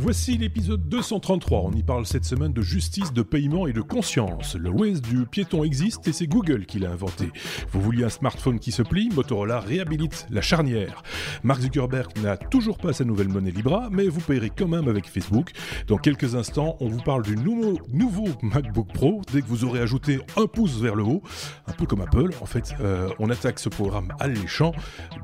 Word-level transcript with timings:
Voici 0.00 0.38
l'épisode 0.38 0.88
233. 0.88 1.62
On 1.64 1.72
y 1.72 1.82
parle 1.82 2.06
cette 2.06 2.24
semaine 2.24 2.52
de 2.52 2.62
justice, 2.62 3.12
de 3.12 3.22
paiement 3.22 3.66
et 3.66 3.72
de 3.72 3.80
conscience. 3.80 4.54
Le 4.54 4.70
Waze 4.70 5.02
du 5.02 5.26
piéton 5.26 5.64
existe 5.64 6.06
et 6.06 6.12
c'est 6.12 6.28
Google 6.28 6.66
qui 6.66 6.78
l'a 6.78 6.90
inventé. 6.90 7.30
Vous 7.72 7.80
vouliez 7.80 8.04
un 8.04 8.08
smartphone 8.08 8.60
qui 8.60 8.70
se 8.70 8.82
plie 8.82 9.08
Motorola 9.12 9.58
réhabilite 9.58 10.26
la 10.30 10.40
charnière. 10.40 11.02
Mark 11.42 11.60
Zuckerberg 11.60 12.16
n'a 12.22 12.36
toujours 12.36 12.78
pas 12.78 12.92
sa 12.92 13.04
nouvelle 13.04 13.28
monnaie 13.28 13.50
Libra, 13.50 13.88
mais 13.90 14.06
vous 14.06 14.20
payerez 14.20 14.52
quand 14.56 14.68
même 14.68 14.86
avec 14.86 15.08
Facebook. 15.08 15.50
Dans 15.88 15.98
quelques 15.98 16.36
instants, 16.36 16.76
on 16.78 16.88
vous 16.88 17.02
parle 17.02 17.24
du 17.24 17.36
nouveau, 17.36 18.28
MacBook 18.42 18.92
Pro 18.94 19.22
dès 19.32 19.42
que 19.42 19.48
vous 19.48 19.64
aurez 19.64 19.80
ajouté 19.80 20.20
un 20.36 20.46
pouce 20.46 20.80
vers 20.80 20.94
le 20.94 21.02
haut, 21.02 21.22
un 21.66 21.72
peu 21.72 21.86
comme 21.86 22.02
Apple. 22.02 22.30
En 22.40 22.46
fait, 22.46 22.72
euh, 22.80 23.08
on 23.18 23.30
attaque 23.30 23.58
ce 23.58 23.68
programme 23.68 24.12
alléchant. 24.20 24.72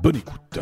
Bonne 0.03 0.17
écoute. 0.17 0.59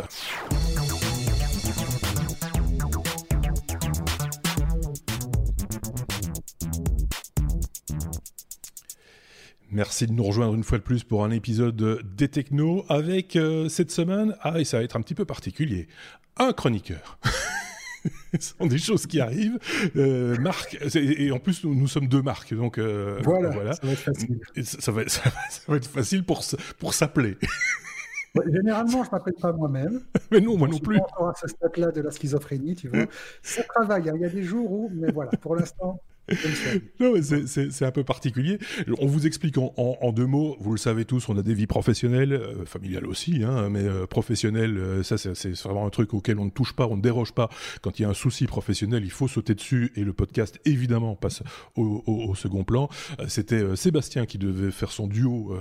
Merci 9.74 10.06
de 10.06 10.12
nous 10.12 10.22
rejoindre 10.22 10.54
une 10.54 10.62
fois 10.62 10.78
de 10.78 10.84
plus 10.84 11.02
pour 11.02 11.24
un 11.24 11.32
épisode 11.32 12.00
des 12.16 12.28
Technos 12.28 12.84
avec 12.88 13.34
euh, 13.34 13.68
cette 13.68 13.90
semaine, 13.90 14.36
ah 14.40 14.60
et 14.60 14.64
ça 14.64 14.78
va 14.78 14.84
être 14.84 14.94
un 14.94 15.00
petit 15.00 15.16
peu 15.16 15.24
particulier, 15.24 15.88
un 16.36 16.52
chroniqueur. 16.52 17.18
Ce 18.38 18.54
sont 18.56 18.66
des 18.66 18.78
choses 18.78 19.06
qui 19.06 19.18
arrivent. 19.20 19.58
Euh, 19.96 20.36
Marc, 20.38 20.78
et 20.94 21.32
en 21.32 21.40
plus 21.40 21.64
nous, 21.64 21.88
sommes 21.88 22.06
deux 22.06 22.22
marques, 22.22 22.54
donc 22.54 22.78
euh, 22.78 23.18
voilà, 23.24 23.72
ça 23.72 23.84
va 23.84 23.92
être 23.92 23.98
facile. 23.98 24.38
Ça 24.62 24.92
va, 24.92 25.08
ça 25.08 25.22
va, 25.66 25.76
être 25.76 25.88
facile 25.88 26.22
pour, 26.22 26.44
pour 26.78 26.94
s'appeler. 26.94 27.36
Généralement, 28.52 29.02
je 29.02 29.08
ne 29.08 29.12
m'appelle 29.12 29.34
pas 29.40 29.52
moi-même. 29.52 30.02
Mais 30.30 30.40
non, 30.40 30.56
moi 30.56 30.68
non 30.68 30.78
plus. 30.78 30.98
Pas 31.18 31.30
à 31.30 31.34
ce 31.34 31.48
stade-là 31.48 31.90
de 31.90 32.00
la 32.00 32.12
schizophrénie, 32.12 32.76
tu 32.76 32.88
vois. 32.88 33.06
Ça 33.42 33.64
travaille. 33.64 34.08
Hein. 34.08 34.14
Il 34.14 34.22
y 34.22 34.24
a 34.24 34.28
des 34.28 34.44
jours 34.44 34.70
où, 34.70 34.90
mais 34.92 35.10
voilà, 35.10 35.30
pour 35.40 35.56
l'instant, 35.56 36.00
c'est 37.46 37.84
un 37.84 37.90
peu 37.90 38.04
particulier. 38.04 38.58
On 38.98 39.06
vous 39.06 39.26
explique 39.26 39.58
en, 39.58 40.12
deux 40.12 40.26
mots. 40.26 40.56
Vous 40.60 40.72
le 40.72 40.78
savez 40.78 41.04
tous, 41.04 41.28
on 41.28 41.36
a 41.36 41.42
des 41.42 41.54
vies 41.54 41.66
professionnelles, 41.66 42.32
euh, 42.32 42.64
familiales 42.64 43.06
aussi, 43.06 43.42
hein, 43.44 43.68
mais 43.68 43.82
euh, 43.82 44.06
professionnelles, 44.06 44.78
euh, 44.78 45.02
ça 45.02 45.18
c'est 45.18 45.52
vraiment 45.62 45.86
un 45.86 45.90
truc 45.90 46.14
auquel 46.14 46.38
on 46.38 46.46
ne 46.46 46.50
touche 46.50 46.72
pas, 46.72 46.86
on 46.86 46.96
ne 46.96 47.02
déroge 47.02 47.32
pas. 47.32 47.50
Quand 47.82 47.98
il 47.98 48.02
y 48.02 48.04
a 48.04 48.08
un 48.08 48.14
souci 48.14 48.46
professionnel, 48.46 49.04
il 49.04 49.10
faut 49.10 49.28
sauter 49.28 49.54
dessus 49.54 49.92
et 49.96 50.02
le 50.02 50.12
podcast 50.12 50.58
évidemment 50.64 51.14
passe 51.14 51.42
au, 51.76 52.34
second 52.34 52.64
plan. 52.64 52.88
C'était 53.28 53.76
Sébastien 53.76 54.26
qui 54.26 54.38
devait 54.38 54.70
faire 54.70 54.90
son 54.90 55.06
duo 55.06 55.56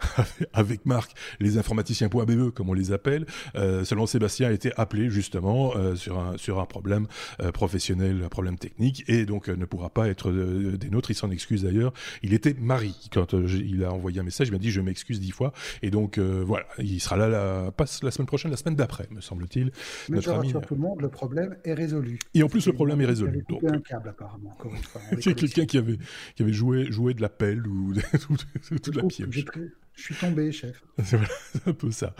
avec 0.52 0.84
Marc, 0.84 1.12
les 1.40 1.58
informaticiens.be 1.58 2.50
comme 2.50 2.68
on 2.68 2.74
les 2.74 2.92
appelle. 2.92 3.26
selon 3.54 4.06
Sébastien, 4.06 4.48
a 4.48 4.52
été 4.52 4.72
appelé 4.76 5.10
justement 5.10 5.72
sur 5.96 6.18
un 6.18 6.36
sur 6.36 6.60
un 6.60 6.66
problème 6.66 7.06
professionnel, 7.54 8.22
un 8.24 8.28
problème 8.28 8.58
technique, 8.58 9.04
et 9.08 9.24
donc 9.24 9.48
ne 9.48 9.64
pourra 9.64 9.91
pas 9.92 10.08
être 10.08 10.30
euh, 10.30 10.76
des 10.76 10.90
nôtres. 10.90 11.10
Il 11.10 11.14
s'en 11.14 11.30
excuse 11.30 11.62
d'ailleurs. 11.62 11.92
Il 12.22 12.34
était 12.34 12.54
mari 12.54 12.94
quand 13.12 13.34
euh, 13.34 13.46
il 13.48 13.84
a 13.84 13.92
envoyé 13.92 14.20
un 14.20 14.22
message. 14.22 14.48
Il 14.48 14.52
m'a 14.52 14.58
dit 14.58 14.70
je 14.70 14.80
m'excuse 14.80 15.20
dix 15.20 15.30
fois. 15.30 15.52
Et 15.82 15.90
donc 15.90 16.18
euh, 16.18 16.42
voilà, 16.46 16.66
il 16.78 17.00
sera 17.00 17.16
là 17.16 17.28
la, 17.28 17.70
pas 17.72 17.84
la 18.02 18.10
semaine 18.10 18.26
prochaine, 18.26 18.50
la 18.50 18.56
semaine 18.56 18.76
d'après, 18.76 19.08
me 19.10 19.20
semble-t-il. 19.20 19.72
Mais 20.08 20.16
Notre 20.16 20.32
ami. 20.32 20.52
tout 20.52 20.74
le 20.74 20.80
monde, 20.80 21.00
le 21.00 21.08
problème 21.08 21.56
est 21.64 21.74
résolu. 21.74 22.18
Et 22.34 22.42
en 22.42 22.48
plus, 22.48 22.66
le 22.66 22.72
problème 22.72 23.00
est 23.00 23.06
résolu. 23.06 23.44
Il 23.48 23.68
un 23.68 23.80
câble 23.80 24.08
apparemment. 24.08 24.50
Encore 24.50 24.74
une 24.74 24.82
fois. 24.82 25.00
Il 25.12 25.26
y 25.26 25.28
a 25.28 25.34
quelqu'un 25.34 25.66
qui 25.66 25.78
avait 25.78 25.98
qui 26.36 26.42
avait 26.42 26.52
joué 26.52 26.90
joué 26.90 27.14
de 27.14 27.22
la 27.22 27.28
pelle 27.28 27.66
ou 27.66 27.92
de, 27.94 28.00
la 28.96 29.02
pioche. 29.04 29.44
Je 29.94 30.04
suis 30.04 30.14
tombé, 30.14 30.52
chef. 30.52 30.82
C'est 31.04 31.18
un 31.66 31.72
peu 31.72 31.90
ça. 31.90 32.14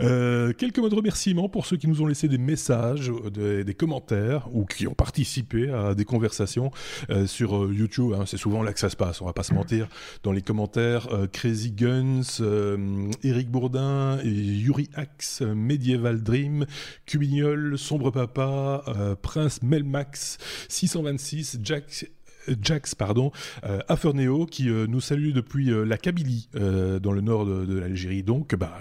Euh, 0.00 0.52
quelques 0.52 0.78
mots 0.78 0.88
de 0.88 0.94
remerciement 0.94 1.48
pour 1.48 1.66
ceux 1.66 1.76
qui 1.76 1.86
nous 1.86 2.00
ont 2.02 2.06
laissé 2.06 2.28
des 2.28 2.38
messages, 2.38 3.12
des, 3.32 3.74
commentaires 3.74 4.48
ou 4.52 4.64
qui 4.64 4.86
ont 4.86 4.94
participé 4.94 5.70
à 5.70 5.94
des 5.94 6.04
conversations 6.04 6.70
euh, 7.10 7.26
sur 7.26 7.64
euh, 7.64 7.72
YouTube. 7.72 8.12
Hein. 8.14 8.24
c'est 8.26 8.38
souvent 8.38 8.62
là 8.62 8.72
que 8.72 8.80
ça 8.80 8.90
se 8.90 8.96
passe, 8.96 9.20
on 9.20 9.26
va 9.26 9.32
pas 9.32 9.42
se 9.42 9.54
mentir. 9.54 9.88
Dans 10.22 10.32
les 10.32 10.42
commentaires, 10.42 11.08
Crazy 11.32 11.70
Guns, 11.70 12.40
Eric 13.22 13.50
Bourdin, 13.50 14.20
Yuri 14.24 14.88
Axe, 14.94 15.42
Medieval 15.42 16.22
Dream, 16.22 16.66
Cubignol, 17.06 17.78
Sombre 17.78 18.10
Papa, 18.10 19.16
Prince 19.22 19.62
Melmax, 19.62 20.38
626, 20.68 21.58
Jack 21.62 22.06
Jax, 22.62 22.94
pardon, 22.94 23.32
euh, 23.64 23.80
Aferneo, 23.88 24.46
qui 24.46 24.68
euh, 24.68 24.86
nous 24.86 25.00
salue 25.00 25.32
depuis 25.32 25.70
euh, 25.70 25.84
la 25.84 25.98
Kabylie, 25.98 26.48
dans 26.54 27.12
le 27.12 27.20
nord 27.20 27.46
de, 27.46 27.78
l'Algérie. 27.78 28.22
Donc, 28.22 28.54
bah, 28.54 28.78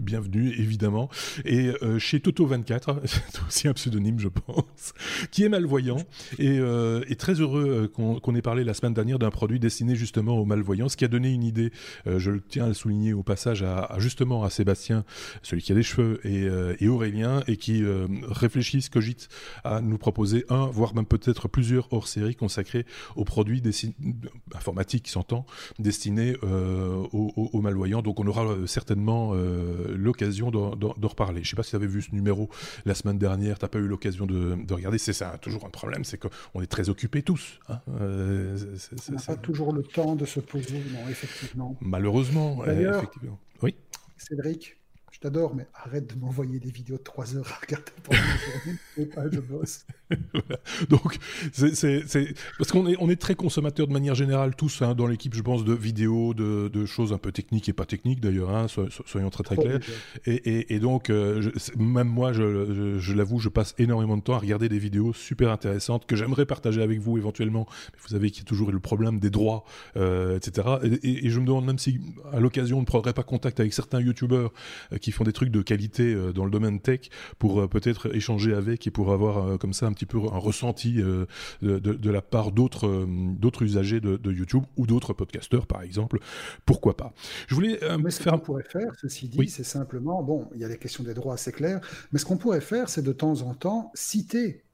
bienvenue, 0.00 0.52
évidemment. 0.58 1.08
Et 1.44 1.70
chez 1.98 2.18
Toto24, 2.18 3.00
c'est 3.04 3.42
aussi 3.46 3.68
un 3.68 3.72
pseudonyme, 3.72 4.18
je 4.18 4.28
pense, 4.28 4.94
qui 5.30 5.44
est 5.44 5.48
malvoyant 5.48 5.98
et 6.38 6.56
est 6.56 7.20
très 7.20 7.34
heureux 7.34 7.88
qu'on 7.88 8.34
ait 8.34 8.42
parlé 8.42 8.64
la 8.64 8.74
semaine 8.74 8.94
dernière 8.94 9.18
d'un 9.18 9.30
produit 9.30 9.60
destiné 9.60 9.96
justement 9.96 10.38
aux 10.38 10.44
malvoyants, 10.44 10.88
ce 10.88 10.96
qui 10.96 11.04
a 11.04 11.08
donné 11.08 11.30
une 11.30 11.44
idée, 11.44 11.70
je 12.06 12.32
tiens 12.48 12.64
à 12.64 12.68
le 12.68 12.74
souligner 12.74 13.12
au 13.12 13.22
passage, 13.22 13.62
à, 13.62 13.94
justement 13.98 14.44
à 14.44 14.50
Sébastien, 14.50 15.04
celui 15.42 15.62
qui 15.62 15.72
a 15.72 15.74
des 15.74 15.82
cheveux, 15.82 16.20
et, 16.24 16.48
et 16.82 16.88
Aurélien, 16.88 17.42
et 17.46 17.56
qui 17.56 17.82
réfléchissent, 18.28 18.88
cogitent 18.88 19.28
à 19.64 19.80
nous 19.80 19.98
proposer 19.98 20.44
un, 20.48 20.66
voire 20.66 20.94
même 20.94 21.06
peut-être 21.06 21.48
plusieurs 21.48 21.92
hors-séries 21.92 22.36
consacrés 22.36 22.83
aux 23.16 23.24
produits 23.24 23.62
informatiques, 24.54 25.04
qui 25.04 25.10
s'entend, 25.10 25.46
destinés 25.78 26.36
euh, 26.42 27.06
aux, 27.12 27.60
malvoyants. 27.60 28.02
Donc 28.02 28.20
on 28.20 28.26
aura 28.26 28.44
euh, 28.44 28.66
certainement 28.66 29.32
euh, 29.34 29.94
l'occasion 29.96 30.50
d'en 30.50 30.94
reparler. 31.02 31.42
Je 31.42 31.48
ne 31.48 31.50
sais 31.50 31.56
pas 31.56 31.62
si 31.62 31.70
tu 31.70 31.76
avais 31.76 31.86
vu 31.86 32.02
ce 32.02 32.14
numéro 32.14 32.48
la 32.84 32.94
semaine 32.94 33.18
dernière, 33.18 33.58
tu 33.58 33.64
n'as 33.64 33.68
pas 33.68 33.78
eu 33.78 33.86
l'occasion 33.86 34.26
de, 34.26 34.72
regarder. 34.72 34.98
C'est 34.98 35.12
ça, 35.12 35.38
toujours 35.38 35.64
un 35.66 35.70
problème, 35.70 36.04
c'est 36.04 36.18
qu'on 36.18 36.60
est 36.60 36.66
très 36.66 36.88
occupés 36.88 37.22
tous. 37.22 37.60
Hein. 37.68 37.80
on 37.88 39.12
n'a 39.12 39.22
pas 39.26 39.36
toujours 39.36 39.72
le 39.72 39.82
temps 39.82 40.16
de 40.16 40.24
se 40.24 40.40
poser, 40.40 40.78
non, 40.92 41.08
effectivement. 41.08 41.76
Malheureusement, 41.80 42.64
effectivement. 42.66 43.38
Oui. 43.62 43.76
Cédric, 44.16 44.76
t'adore, 45.24 45.54
mais 45.54 45.66
arrête 45.72 46.14
de 46.14 46.20
m'envoyer 46.20 46.60
des 46.60 46.70
vidéos 46.70 46.98
de 46.98 47.02
3 47.02 47.36
heures 47.36 47.50
à 47.50 47.58
regarder 47.64 47.92
pendant 48.02 48.20
la 48.20 48.36
journée. 48.36 49.06
pas, 49.06 49.22
je 49.32 49.40
bosse. 49.40 49.86
Donc, 50.90 51.16
c'est 51.52 52.04
parce 52.58 52.70
qu'on 52.70 52.86
est, 52.86 52.96
on 53.00 53.08
est 53.08 53.16
très 53.16 53.34
consommateurs 53.34 53.86
de 53.86 53.92
manière 53.92 54.14
générale, 54.14 54.54
tous 54.54 54.82
hein, 54.82 54.94
dans 54.94 55.06
l'équipe, 55.06 55.34
je 55.34 55.40
pense, 55.40 55.64
de 55.64 55.72
vidéos, 55.72 56.34
de, 56.34 56.68
de, 56.68 56.84
choses 56.84 57.14
un 57.14 57.18
peu 57.18 57.32
techniques 57.32 57.70
et 57.70 57.72
pas 57.72 57.86
techniques 57.86 58.20
d'ailleurs, 58.20 58.54
hein, 58.54 58.66
soyons 59.06 59.30
très 59.30 59.44
très 59.44 59.56
clairs. 59.56 59.80
Et, 60.26 60.34
et, 60.34 60.74
et, 60.74 60.78
donc, 60.78 61.08
euh, 61.08 61.50
même 61.78 62.08
moi, 62.08 62.34
je, 62.34 62.98
je, 62.98 63.14
l'avoue, 63.14 63.38
je 63.38 63.48
passe 63.48 63.74
énormément 63.78 64.18
de 64.18 64.22
temps 64.22 64.34
à 64.34 64.38
regarder 64.38 64.68
des 64.68 64.78
vidéos 64.78 65.14
super 65.14 65.50
intéressantes 65.50 66.04
que 66.04 66.16
j'aimerais 66.16 66.44
partager 66.44 66.82
avec 66.82 67.00
vous 67.00 67.16
éventuellement. 67.16 67.66
Mais 67.94 67.98
vous 68.02 68.08
savez 68.08 68.30
qu'il 68.30 68.42
y 68.42 68.46
a 68.46 68.48
toujours 68.48 68.70
le 68.70 68.80
problème 68.80 69.20
des 69.20 69.30
droits, 69.30 69.64
euh, 69.96 70.36
etc. 70.36 70.68
Et, 71.02 71.30
je 71.30 71.40
me 71.40 71.46
demande 71.46 71.64
même 71.64 71.78
si, 71.78 71.98
à 72.30 72.40
l'occasion, 72.40 72.76
on 72.76 72.80
ne 72.80 72.86
prendrait 72.86 73.14
pas 73.14 73.22
contact 73.22 73.58
avec 73.58 73.72
certains 73.72 74.00
youtubeurs 74.00 74.52
euh, 74.92 74.98
qui 74.98 75.13
font 75.14 75.24
des 75.24 75.32
trucs 75.32 75.50
de 75.50 75.62
qualité 75.62 76.14
euh, 76.14 76.32
dans 76.32 76.44
le 76.44 76.50
domaine 76.50 76.80
tech 76.80 77.08
pour 77.38 77.60
euh, 77.60 77.68
peut-être 77.68 78.14
échanger 78.14 78.54
avec 78.54 78.86
et 78.86 78.90
pour 78.90 79.12
avoir 79.12 79.58
comme 79.58 79.72
ça 79.72 79.86
un 79.86 79.92
petit 79.92 80.06
peu 80.06 80.18
un 80.18 80.38
ressenti 80.38 80.94
de, 80.94 81.26
de, 81.62 82.10
la 82.10 82.22
part 82.22 82.52
d'autres 82.52 83.06
d'autres 83.38 83.62
usagers 83.62 84.00
de, 84.00 84.32
YouTube 84.32 84.64
ou 84.76 84.86
d'autres 84.86 85.12
podcasteurs 85.12 85.66
par 85.66 85.82
exemple. 85.82 86.18
Pourquoi 86.66 86.96
pas? 86.96 87.12
Je 87.46 87.54
voulais 87.54 87.78
mais 88.02 88.10
ce 88.10 88.28
qu'on 88.28 88.38
pourrait 88.38 88.64
faire, 88.64 88.92
ceci 89.00 89.28
dit, 89.28 89.48
c'est 89.48 89.64
simplement 89.64 90.22
bon, 90.22 90.48
il 90.54 90.60
y 90.60 90.64
a 90.64 90.68
les 90.68 90.78
questions 90.78 91.04
des 91.04 91.14
droits, 91.14 91.36
c'est 91.36 91.52
clair, 91.52 91.80
mais 92.12 92.18
ce 92.18 92.24
qu'on 92.24 92.36
pourrait 92.36 92.60
faire, 92.60 92.88
c'est 92.88 93.02
de 93.02 93.12
temps 93.12 93.42
en 93.42 93.54
temps 93.54 93.92
citer 93.94 94.64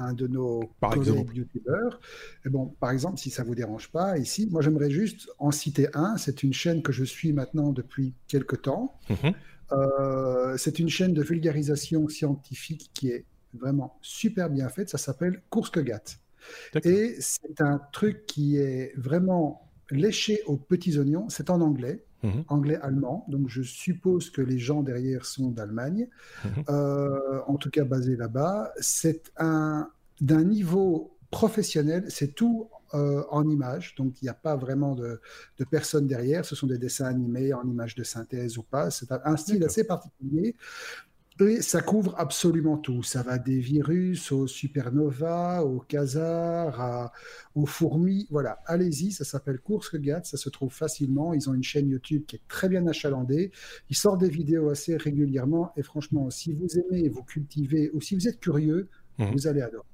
un 0.00 0.12
de 0.12 0.26
nos 0.26 0.70
par 0.80 0.94
collègues 0.94 1.34
youtubeurs. 1.34 2.00
Et 2.44 2.48
bon, 2.48 2.66
par 2.80 2.90
exemple, 2.90 3.18
si 3.18 3.30
ça 3.30 3.42
vous 3.44 3.54
dérange 3.54 3.90
pas, 3.90 4.18
ici, 4.18 4.48
moi 4.50 4.62
j'aimerais 4.62 4.90
juste 4.90 5.28
en 5.38 5.50
citer 5.50 5.88
un. 5.94 6.16
C'est 6.16 6.42
une 6.42 6.52
chaîne 6.52 6.82
que 6.82 6.92
je 6.92 7.04
suis 7.04 7.32
maintenant 7.32 7.72
depuis 7.72 8.14
quelques 8.26 8.62
temps. 8.62 8.98
Mhm. 9.08 9.34
Euh, 9.72 10.56
c'est 10.56 10.78
une 10.78 10.88
chaîne 10.88 11.12
de 11.12 11.22
vulgarisation 11.22 12.08
scientifique 12.08 12.90
qui 12.94 13.10
est 13.10 13.24
vraiment 13.54 13.98
super 14.02 14.50
bien 14.50 14.68
faite. 14.68 14.88
Ça 14.88 14.98
s'appelle 14.98 15.42
Course 15.50 15.72
Et 16.84 17.16
c'est 17.18 17.60
un 17.60 17.80
truc 17.92 18.26
qui 18.26 18.56
est 18.56 18.92
vraiment 18.96 19.68
léché 19.90 20.42
aux 20.46 20.56
petits 20.56 20.98
oignons. 20.98 21.28
C'est 21.28 21.50
en 21.50 21.60
anglais, 21.60 22.04
mhm. 22.22 22.44
anglais-allemand. 22.48 23.26
Donc 23.28 23.48
je 23.48 23.62
suppose 23.62 24.30
que 24.30 24.42
les 24.42 24.58
gens 24.58 24.82
derrière 24.82 25.24
sont 25.24 25.50
d'Allemagne, 25.50 26.08
mhm. 26.44 26.64
euh, 26.68 27.40
en 27.46 27.56
tout 27.56 27.70
cas 27.70 27.84
basés 27.84 28.16
là-bas. 28.16 28.72
C'est 28.80 29.32
un 29.36 29.90
d'un 30.20 30.44
niveau 30.44 31.16
professionnel. 31.30 32.04
C'est 32.08 32.34
tout 32.34 32.68
euh, 32.94 33.22
en 33.30 33.48
images, 33.48 33.94
donc 33.96 34.20
il 34.20 34.24
n'y 34.24 34.28
a 34.28 34.34
pas 34.34 34.56
vraiment 34.56 34.94
de, 34.94 35.20
de, 35.58 35.64
personnes 35.64 36.06
derrière, 36.06 36.44
ce 36.44 36.56
sont 36.56 36.66
des 36.66 36.78
dessins 36.78 37.06
animés 37.06 37.52
en 37.52 37.62
images 37.64 37.94
de 37.94 38.02
synthèse 38.02 38.58
ou 38.58 38.62
pas, 38.62 38.90
c'est 38.90 39.12
un, 39.12 39.36
style 39.36 39.64
assez 39.64 39.84
particulier. 39.84 40.56
Et 41.40 41.62
ça 41.62 41.80
couvre 41.80 42.14
absolument 42.18 42.76
tout. 42.76 43.02
Ça 43.02 43.22
va 43.22 43.38
des 43.38 43.58
virus 43.60 44.30
aux 44.30 44.46
supernovas, 44.46 45.62
aux 45.62 45.80
quasars, 45.80 47.12
aux 47.54 47.64
fourmis. 47.64 48.26
Voilà, 48.30 48.58
allez-y, 48.66 49.12
ça 49.12 49.24
s'appelle 49.24 49.58
Course 49.58 49.94
Gat, 49.96 50.24
ça 50.24 50.36
se 50.36 50.50
trouve 50.50 50.72
facilement. 50.72 51.32
Ils 51.32 51.48
ont 51.48 51.54
une 51.54 51.62
chaîne 51.62 51.88
YouTube 51.88 52.24
qui 52.26 52.36
est 52.36 52.42
très 52.46 52.68
bien 52.68 52.86
achalandée. 52.86 53.52
Ils 53.88 53.96
sortent 53.96 54.20
des 54.20 54.28
vidéos 54.28 54.68
assez 54.68 54.96
régulièrement. 54.96 55.72
Et 55.76 55.82
franchement, 55.82 56.28
si 56.28 56.52
vous 56.52 56.66
aimez, 56.78 57.08
vous 57.08 57.22
cultivez, 57.22 57.90
ou 57.94 58.02
si 58.02 58.14
vous 58.14 58.28
êtes 58.28 58.40
curieux, 58.40 58.88
mmh. 59.18 59.30
vous 59.32 59.46
allez 59.46 59.62
adorer. 59.62 59.86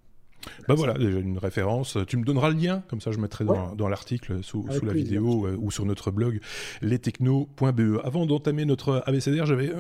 Bah 0.68 0.74
voilà, 0.74 0.94
déjà 0.94 1.18
une 1.18 1.38
référence. 1.38 1.98
Tu 2.06 2.16
me 2.16 2.24
donneras 2.24 2.50
le 2.50 2.56
lien, 2.56 2.82
comme 2.88 3.00
ça 3.00 3.12
je 3.12 3.18
mettrai 3.18 3.44
dans, 3.44 3.88
l'article 3.88 4.42
sous, 4.42 4.66
la 4.82 4.92
vidéo 4.92 5.48
ou 5.58 5.70
sur 5.70 5.84
notre 5.84 6.10
blog 6.10 6.40
lestechno.be. 6.82 8.00
Avant 8.04 8.26
d'entamer 8.26 8.64
notre 8.64 9.02
ABCDR, 9.06 9.46
j'avais, 9.46 9.72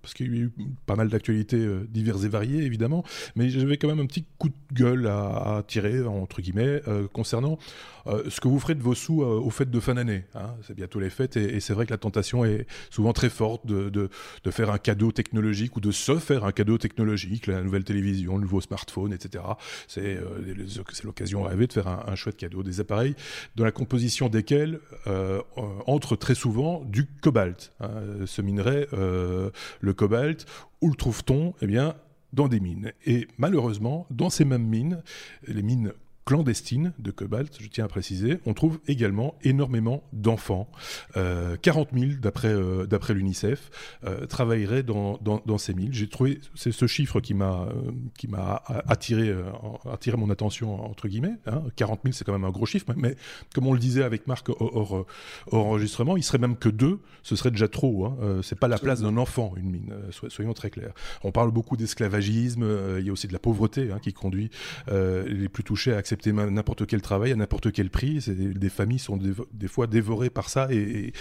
parce 0.00 0.14
qu'il 0.14 0.34
y 0.34 0.38
a 0.38 0.42
eu 0.42 0.52
pas 0.86 0.96
mal 0.96 1.08
d'actualités 1.08 1.66
diverses 1.88 2.24
et 2.24 2.28
variées 2.28 2.64
évidemment, 2.64 3.04
mais 3.36 3.48
j'avais 3.48 3.76
quand 3.76 3.88
même 3.88 4.00
un 4.00 4.06
petit 4.06 4.24
coup 4.38 4.48
de 4.48 4.74
gueule 4.74 5.06
à, 5.06 5.62
tirer, 5.66 6.02
entre 6.04 6.42
guillemets, 6.42 6.82
concernant 7.12 7.58
ce 8.06 8.40
que 8.40 8.48
vous 8.48 8.58
ferez 8.58 8.74
de 8.74 8.82
vos 8.82 8.94
sous 8.94 9.22
aux 9.22 9.50
fêtes 9.50 9.70
de 9.70 9.80
fin 9.80 9.94
d'année. 9.94 10.24
Hein. 10.34 10.54
C'est 10.62 10.74
bientôt 10.74 11.00
les 11.00 11.10
fêtes 11.10 11.36
et, 11.36 11.60
c'est 11.60 11.74
vrai 11.74 11.86
que 11.86 11.90
la 11.90 11.98
tentation 11.98 12.44
est 12.44 12.66
souvent 12.90 13.12
très 13.12 13.30
forte 13.30 13.66
de, 13.66 13.90
de, 13.90 14.08
faire 14.50 14.70
un 14.70 14.78
cadeau 14.78 15.12
technologique 15.12 15.76
ou 15.76 15.80
de 15.80 15.90
se 15.90 16.16
faire 16.18 16.44
un 16.44 16.52
cadeau 16.52 16.78
technologique, 16.78 17.46
la 17.46 17.62
nouvelle 17.62 17.84
télévision, 17.84 18.36
le 18.36 18.42
nouveau 18.42 18.60
smartphone, 18.60 19.12
etc. 19.12 19.44
C'est 19.88 20.11
l'occasion 21.04 21.42
rêvée 21.42 21.66
de 21.66 21.72
faire 21.72 21.88
un, 21.88 22.14
chouette 22.14 22.36
cadeau. 22.36 22.62
Des 22.62 22.80
appareils 22.80 23.14
dans 23.56 23.64
la 23.64 23.72
composition 23.72 24.28
desquels 24.28 24.80
euh, 25.06 25.40
entre 25.86 26.16
très 26.16 26.34
souvent 26.34 26.82
du 26.84 27.06
cobalt. 27.06 27.72
Hein, 27.80 27.90
ce 28.26 28.42
minerai, 28.42 28.88
euh, 28.92 29.50
le 29.80 29.94
cobalt, 29.94 30.46
où 30.80 30.90
le 30.90 30.96
trouve-t-on? 30.96 31.54
Eh 31.62 31.66
bien, 31.66 31.94
dans 32.32 32.48
des 32.48 32.60
mines. 32.60 32.92
Et 33.06 33.28
malheureusement, 33.38 34.06
dans 34.10 34.30
ces 34.30 34.44
mêmes 34.44 34.66
mines, 34.66 35.02
les 35.46 35.62
mines 35.62 35.92
clandestine 36.24 36.92
de 36.98 37.10
cobalt, 37.10 37.56
je 37.60 37.68
tiens 37.68 37.84
à 37.84 37.88
préciser, 37.88 38.38
on 38.46 38.54
trouve 38.54 38.78
également 38.86 39.34
énormément 39.42 40.04
d'enfants. 40.12 40.68
40 41.14 41.88
000 41.92 42.12
d'après 42.20 42.48
euh, 42.48 42.86
d'après 42.86 43.14
l'UNICEF 43.14 43.70
euh, 44.04 44.26
travailleraient 44.26 44.82
dans, 44.82 45.18
dans, 45.22 45.58
ces 45.58 45.74
mines. 45.74 45.92
J'ai 45.92 46.08
trouvé 46.08 46.40
c'est 46.54 46.72
ce 46.72 46.86
chiffre 46.86 47.20
qui 47.20 47.34
m'a 47.34 47.68
euh, 47.68 48.56
attiré 48.86 49.34
attiré 49.90 50.16
mon 50.16 50.30
attention 50.30 50.84
entre 50.84 51.08
guillemets. 51.08 51.36
40 51.76 51.98
hein. 51.98 52.00
000 52.04 52.12
c'est 52.12 52.24
quand 52.24 52.32
même 52.32 52.44
un 52.44 52.50
gros 52.50 52.66
chiffre, 52.66 52.86
mais 52.96 53.16
comme 53.54 53.66
on 53.66 53.72
le 53.72 53.78
disait 53.78 54.04
avec 54.04 54.26
Marc 54.26 54.48
hors, 54.48 55.06
enregistrement, 55.50 56.16
il 56.16 56.22
serait 56.22 56.38
même 56.38 56.56
que 56.56 56.68
deux, 56.68 57.00
ce 57.22 57.36
serait 57.36 57.50
déjà 57.50 57.68
trop. 57.68 58.06
Hein. 58.06 58.40
c'est 58.42 58.58
pas 58.58 58.68
la 58.68 58.78
place 58.78 59.02
d'un 59.02 59.16
enfant 59.16 59.54
une 59.56 59.70
mine. 59.70 59.94
soyons 60.28 60.52
très 60.52 60.70
clairs. 60.70 60.92
On 61.24 61.32
parle 61.32 61.50
beaucoup 61.50 61.76
d'esclavagisme, 61.76 62.64
il 62.98 63.06
y 63.06 63.10
a 63.10 63.12
aussi 63.12 63.28
de 63.28 63.32
la 63.32 63.38
pauvreté 63.38 63.90
hein, 63.92 63.98
qui 64.00 64.12
conduit 64.12 64.50
les 64.88 65.48
plus 65.48 65.64
touchés 65.64 65.92
à 65.92 65.98
accéder 65.98 66.11
accepter 66.12 66.32
n'importe 66.32 66.86
quel 66.86 67.00
travail 67.00 67.32
à 67.32 67.36
n'importe 67.36 67.72
quel 67.72 67.88
prix. 67.88 68.18
Des 68.28 68.68
familles 68.68 68.98
sont 68.98 69.16
des, 69.16 69.68
fois 69.68 69.86
dévorées 69.86 70.28
par 70.28 70.50
ça. 70.50 70.68
Et, 70.70 71.12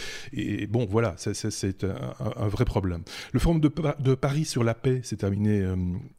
bon, 0.68 0.86
voilà, 0.90 1.16
c'est 1.18 1.86
un, 1.86 2.48
vrai 2.48 2.66
problème. 2.66 3.04
Le 3.32 3.40
forum 3.40 3.62
de, 3.62 4.16
Paris 4.16 4.46
sur 4.46 4.64
la 4.64 4.74
paix 4.74 5.00
s'est 5.04 5.16
terminé 5.16 5.62
euh, 5.62 5.76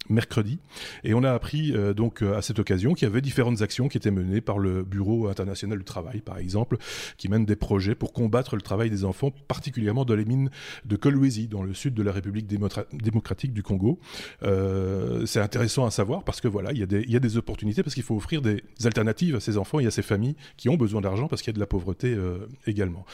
mercredi. 0.08 0.58
Et 1.04 1.12
on 1.12 1.22
a 1.22 1.32
appris 1.32 1.72
euh, 1.72 1.92
donc 1.92 2.22
à 2.22 2.40
cette 2.40 2.58
occasion 2.58 2.94
qu'il 2.94 3.06
y 3.06 3.10
avait 3.10 3.20
différentes 3.20 3.60
actions 3.60 3.88
qui 3.88 3.98
étaient 3.98 4.10
menées 4.10 4.40
par 4.40 4.58
le 4.58 4.82
Bureau 4.82 5.28
international 5.28 5.78
du 5.78 5.84
travail, 5.84 6.20
par 6.20 6.38
exemple, 6.38 6.78
qui 7.18 7.28
mène 7.28 7.44
des 7.44 7.56
projets 7.56 7.94
pour 7.94 8.12
combattre 8.12 8.56
le 8.56 8.62
travail 8.62 8.88
des 8.88 9.04
enfants, 9.04 9.30
particulièrement 9.48 10.04
dans 10.04 10.14
les 10.14 10.24
mines 10.24 10.50
de 10.86 10.96
Kolwezi, 10.96 11.48
dans 11.48 11.62
le 11.62 11.74
sud 11.74 11.94
de 11.94 12.02
la 12.02 12.12
République 12.12 12.46
démocratique 12.46 13.52
du 13.52 13.62
Congo. 13.62 13.98
Euh, 14.42 15.26
c'est 15.26 15.40
intéressant 15.40 15.84
à 15.84 15.90
savoir 15.90 16.24
parce 16.24 16.40
que 16.40 16.48
voilà, 16.48 16.72
il 16.72 16.78
y 16.78 17.16
a 17.16 17.20
des 17.20 17.36
opportunités 17.36 17.82
parce 17.82 17.94
qu'il 17.94 18.02
faut 18.02 18.16
offrir 18.16 18.42
des, 18.42 18.61
alternatives 18.86 19.36
à 19.36 19.40
ces 19.40 19.58
enfants 19.58 19.80
et 19.80 19.86
à 19.86 19.90
ces 19.90 20.02
familles 20.02 20.36
qui 20.56 20.68
ont 20.68 20.76
besoin 20.76 21.00
d'argent 21.00 21.28
parce 21.28 21.42
qu'il 21.42 21.50
y 21.50 21.54
a 21.54 21.56
de 21.56 21.60
la 21.60 21.66
pauvreté 21.66 22.12
euh, 22.14 22.46
également. 22.66 23.04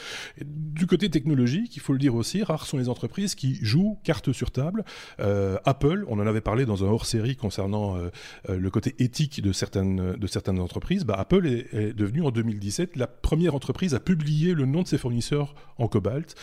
du 0.41 0.87
côté 0.87 1.09
technologique, 1.09 1.75
il 1.75 1.81
faut 1.81 1.93
le 1.93 1.99
dire 1.99 2.15
aussi, 2.15 2.43
rares 2.43 2.65
sont 2.65 2.77
les 2.77 2.89
entreprises 2.89 3.35
qui 3.35 3.55
jouent 3.61 3.99
carte 4.03 4.31
sur 4.31 4.51
table. 4.51 4.83
Euh, 5.19 5.57
Apple, 5.65 6.05
on 6.07 6.19
en 6.19 6.27
avait 6.27 6.41
parlé 6.41 6.65
dans 6.65 6.83
un 6.83 6.87
hors-série 6.87 7.35
concernant 7.35 7.97
euh, 7.97 8.09
le 8.49 8.69
côté 8.69 8.95
éthique 8.99 9.41
de 9.41 9.51
certaines, 9.51 10.15
de 10.15 10.27
certaines 10.27 10.59
entreprises. 10.59 11.05
Bah, 11.05 11.15
Apple 11.17 11.45
est, 11.47 11.93
devenue 11.93 12.23
en 12.23 12.31
2017 12.31 12.95
la 12.95 13.07
première 13.07 13.55
entreprise 13.55 13.93
à 13.93 13.99
publier 13.99 14.53
le 14.53 14.65
nom 14.65 14.83
de 14.83 14.87
ses 14.87 14.97
fournisseurs 14.97 15.55
en 15.77 15.87
cobalt, 15.87 16.35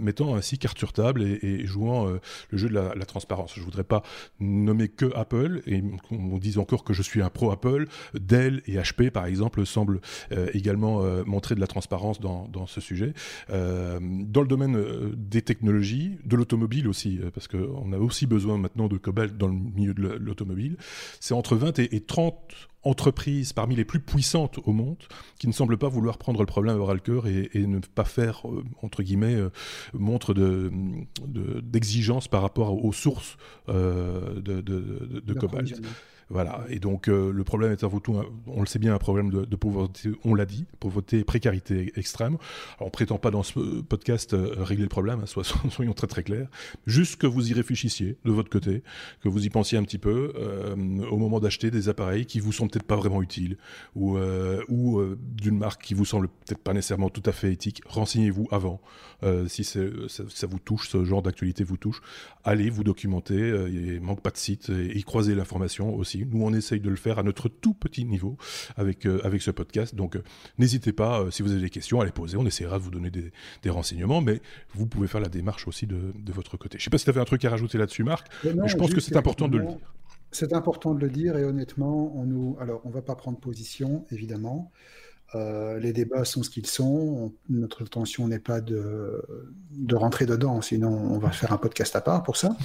mettant 0.00 0.34
ainsi 0.34 0.58
carte 0.58 0.78
sur 0.78 0.92
table 0.92 1.22
et, 1.22 1.66
jouant 1.66 2.06
le 2.06 2.58
jeu 2.58 2.68
de 2.68 2.74
la, 2.74 2.94
la 2.94 3.04
transparence. 3.04 3.54
Je 3.54 3.60
ne 3.60 3.64
voudrais 3.64 3.84
pas 3.84 4.02
nommer 4.40 4.88
que 4.88 5.14
Apple 5.14 5.62
et 5.66 5.82
on 6.10 6.38
dit 6.38 6.58
encore 6.58 6.84
que 6.84 6.92
je 6.92 7.02
suis 7.02 7.22
un 7.22 7.30
pro 7.30 7.50
Apple. 7.50 7.86
Dell 8.32 8.62
et 8.66 8.76
HP, 8.76 9.10
par 9.10 9.26
exemple, 9.26 9.66
semblent 9.66 10.00
euh, 10.32 10.48
également 10.54 11.02
euh, 11.02 11.22
montrer 11.26 11.54
de 11.54 11.60
la 11.60 11.66
transparence 11.66 12.18
dans, 12.18 12.66
ce 12.66 12.80
sujet. 12.80 13.12
Euh, 13.50 14.00
dans 14.00 14.40
le 14.40 14.46
domaine 14.46 14.82
des 15.14 15.42
technologies, 15.42 16.16
de 16.24 16.36
l'automobile 16.36 16.88
aussi, 16.88 17.20
parce 17.34 17.46
qu'on 17.46 17.92
a 17.92 17.98
aussi 17.98 18.26
besoin 18.26 18.56
maintenant 18.56 18.88
de 18.88 18.96
cobalt 18.96 19.36
dans 19.36 19.48
le 19.48 19.54
milieu 19.54 19.92
de 19.92 20.02
l'automobile, 20.18 20.78
c'est 21.20 21.34
entre 21.34 21.56
20 21.56 21.78
et 21.80 22.00
30 22.00 22.34
entreprises 22.84 23.52
parmi 23.52 23.76
les 23.76 23.84
plus 23.84 24.00
puissantes 24.00 24.58
au 24.64 24.72
monde 24.72 24.96
qui 25.38 25.46
ne 25.46 25.52
semblent 25.52 25.78
pas 25.78 25.88
vouloir 25.88 26.18
prendre 26.18 26.40
le 26.40 26.46
problème 26.46 26.80
à 26.80 26.94
le 26.94 27.00
cœur 27.00 27.26
et, 27.26 27.50
ne 27.54 27.78
pas 27.80 28.04
faire, 28.04 28.42
entre 28.82 29.02
guillemets, 29.02 29.38
montre 29.92 30.34
d'exigence 30.34 32.24
de, 32.24 32.30
par 32.30 32.40
rapport 32.40 32.82
aux 32.82 32.92
sources 32.92 33.36
de, 33.68 34.40
de 34.40 35.34
cobalt. 35.34 35.80
Voilà. 36.32 36.64
Et 36.70 36.78
donc, 36.78 37.08
euh, 37.08 37.30
le 37.30 37.44
problème 37.44 37.72
est 37.72 37.84
avant 37.84 38.00
tout, 38.00 38.18
on 38.46 38.60
le 38.60 38.66
sait 38.66 38.78
bien, 38.78 38.94
un 38.94 38.98
problème 38.98 39.30
de, 39.30 39.56
pauvreté, 39.56 40.08
on 40.24 40.34
l'a 40.34 40.46
dit, 40.46 40.64
pauvreté 40.80 41.18
et 41.18 41.24
précarité 41.24 41.92
extrême. 41.96 42.38
Alors, 42.78 42.88
on 42.88 42.90
prétend 42.90 43.18
pas 43.18 43.30
dans 43.30 43.42
ce 43.42 43.82
podcast 43.82 44.32
euh, 44.32 44.54
régler 44.58 44.84
le 44.84 44.88
problème, 44.88 45.20
hein, 45.20 45.42
soyons 45.70 45.92
très 45.92 46.06
très 46.06 46.22
clairs. 46.22 46.48
Juste 46.86 47.16
que 47.16 47.26
vous 47.26 47.50
y 47.50 47.52
réfléchissiez 47.52 48.16
de 48.24 48.30
votre 48.30 48.48
côté, 48.48 48.82
que 49.22 49.28
vous 49.28 49.44
y 49.44 49.50
pensiez 49.50 49.76
un 49.76 49.82
petit 49.82 49.98
peu 49.98 50.32
euh, 50.36 50.74
au 51.10 51.18
moment 51.18 51.38
d'acheter 51.38 51.70
des 51.70 51.90
appareils 51.90 52.24
qui 52.24 52.40
vous 52.40 52.52
sont 52.52 52.66
peut-être 52.66 52.86
pas 52.86 52.96
vraiment 52.96 53.20
utiles 53.20 53.58
ou, 53.94 54.18
ou 54.68 55.02
d'une 55.18 55.58
marque 55.58 55.82
qui 55.82 55.92
vous 55.92 56.06
semble 56.06 56.28
peut-être 56.28 56.62
pas 56.62 56.72
nécessairement 56.72 57.10
tout 57.10 57.22
à 57.26 57.32
fait 57.32 57.52
éthique. 57.52 57.82
Renseignez-vous 57.86 58.48
avant. 58.50 58.80
si 59.48 59.64
ça, 59.64 59.80
ça, 60.08 60.46
vous 60.46 60.58
touche, 60.58 60.88
ce 60.88 61.04
genre 61.04 61.22
d'actualité 61.22 61.62
vous 61.62 61.76
touche, 61.76 62.00
allez 62.44 62.70
vous 62.70 62.84
documenter. 62.84 63.52
il 63.70 64.00
manque 64.00 64.22
pas 64.22 64.30
de 64.30 64.36
site 64.38 64.70
et, 64.70 64.98
et 64.98 65.02
croisez 65.02 65.34
l'information 65.34 65.94
aussi 65.94 66.21
nous, 66.24 66.42
on 66.42 66.52
essaye 66.52 66.80
de 66.80 66.90
le 66.90 66.96
faire 66.96 67.18
à 67.18 67.22
notre 67.22 67.48
tout 67.48 67.74
petit 67.74 68.04
niveau 68.04 68.36
avec, 68.76 69.06
euh, 69.06 69.20
avec 69.24 69.42
ce 69.42 69.50
podcast. 69.50 69.94
Donc, 69.94 70.16
euh, 70.16 70.22
n'hésitez 70.58 70.92
pas, 70.92 71.20
euh, 71.20 71.30
si 71.30 71.42
vous 71.42 71.52
avez 71.52 71.60
des 71.60 71.70
questions, 71.70 72.00
à 72.00 72.04
les 72.04 72.12
poser. 72.12 72.36
On 72.36 72.46
essaiera 72.46 72.78
de 72.78 72.82
vous 72.82 72.90
donner 72.90 73.10
des, 73.10 73.70
renseignements, 73.70 74.20
mais 74.20 74.42
vous 74.74 74.86
pouvez 74.86 75.06
faire 75.06 75.20
la 75.20 75.28
démarche 75.28 75.66
aussi 75.66 75.86
de, 75.86 76.12
votre 76.32 76.56
côté. 76.56 76.78
Je 76.78 76.82
ne 76.82 76.84
sais 76.84 76.90
pas 76.90 76.98
si 76.98 77.04
tu 77.04 77.10
avais 77.10 77.20
un 77.20 77.24
truc 77.24 77.44
à 77.44 77.50
rajouter 77.50 77.78
là-dessus, 77.78 78.04
Marc, 78.04 78.28
mais, 78.44 78.68
je 78.68 78.76
pense 78.76 78.92
que 78.92 79.00
c'est 79.00 79.16
important 79.16 79.48
de 79.48 79.58
le 79.58 79.66
dire. 79.66 79.78
C'est 80.30 80.52
important 80.54 80.94
de 80.94 81.00
le 81.00 81.10
dire 81.10 81.36
et 81.36 81.44
honnêtement, 81.44 82.14
on 82.16 82.24
nous, 82.24 82.56
alors 82.60 82.80
on 82.84 82.90
va 82.90 83.02
pas 83.02 83.14
prendre 83.14 83.38
position 83.38 84.06
évidemment. 84.10 84.72
les 85.34 85.92
débats 85.92 86.24
sont 86.24 86.42
ce 86.42 86.50
qu'ils 86.50 86.66
sont. 86.66 87.32
notre 87.48 87.82
intention 87.82 88.28
n'est 88.28 88.38
pas 88.38 88.60
de, 88.60 89.22
de, 89.70 89.94
rentrer 89.94 90.26
dedans, 90.26 90.60
sinon 90.62 90.90
on 90.90 91.18
va 91.18 91.30
faire 91.30 91.52
un 91.52 91.58
podcast 91.58 91.96
à 91.96 92.00
part 92.00 92.22
pour 92.22 92.36
ça. 92.36 92.56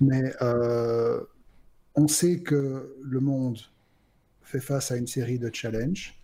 Mais 0.00 0.32
on 1.94 2.08
sait 2.08 2.40
que 2.40 2.96
le 3.02 3.20
monde 3.20 3.58
fait 4.42 4.60
face 4.60 4.90
à 4.90 4.96
une 4.96 5.06
série 5.06 5.38
de 5.38 5.50
challenges. 5.52 6.16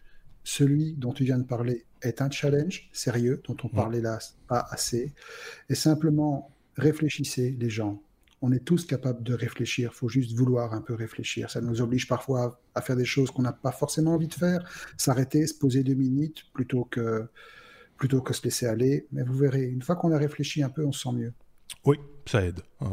Celui 0.44 0.92
dont 0.92 1.12
tu 1.12 1.24
viens 1.24 1.38
de 1.38 1.44
parler 1.44 1.84
est 2.02 2.22
un 2.22 2.30
challenge 2.30 2.88
sérieux 2.92 3.42
dont 3.46 3.56
on 3.64 3.68
parlait 3.68 4.00
là 4.00 4.18
pas 4.46 4.66
assez. 4.70 5.12
Et 5.68 5.74
simplement, 5.74 6.50
réfléchissez 6.76 7.56
les 7.58 7.70
gens. 7.70 8.00
On 8.42 8.52
est 8.52 8.64
tous 8.64 8.84
capables 8.84 9.22
de 9.22 9.34
réfléchir, 9.34 9.90
il 9.92 9.96
faut 9.96 10.08
juste 10.08 10.36
vouloir 10.36 10.74
un 10.74 10.82
peu 10.82 10.94
réfléchir. 10.94 11.50
Ça 11.50 11.60
nous 11.60 11.80
oblige 11.80 12.06
parfois 12.06 12.60
à 12.74 12.82
faire 12.82 12.94
des 12.94 13.04
choses 13.04 13.30
qu'on 13.30 13.42
n'a 13.42 13.52
pas 13.52 13.72
forcément 13.72 14.12
envie 14.12 14.28
de 14.28 14.34
faire, 14.34 14.68
s'arrêter, 14.96 15.46
se 15.46 15.54
poser 15.54 15.82
deux 15.82 15.94
minutes 15.94 16.44
plutôt 16.52 16.84
que, 16.84 17.26
plutôt 17.96 18.20
que 18.20 18.34
se 18.34 18.42
laisser 18.44 18.66
aller. 18.66 19.06
Mais 19.10 19.22
vous 19.22 19.36
verrez, 19.36 19.64
une 19.64 19.82
fois 19.82 19.96
qu'on 19.96 20.12
a 20.12 20.18
réfléchi 20.18 20.62
un 20.62 20.68
peu, 20.68 20.84
on 20.84 20.92
se 20.92 21.00
sent 21.00 21.12
mieux. 21.14 21.32
Oui, 21.84 21.96
ça 22.30 22.44
aide 22.44 22.60
hein, 22.80 22.90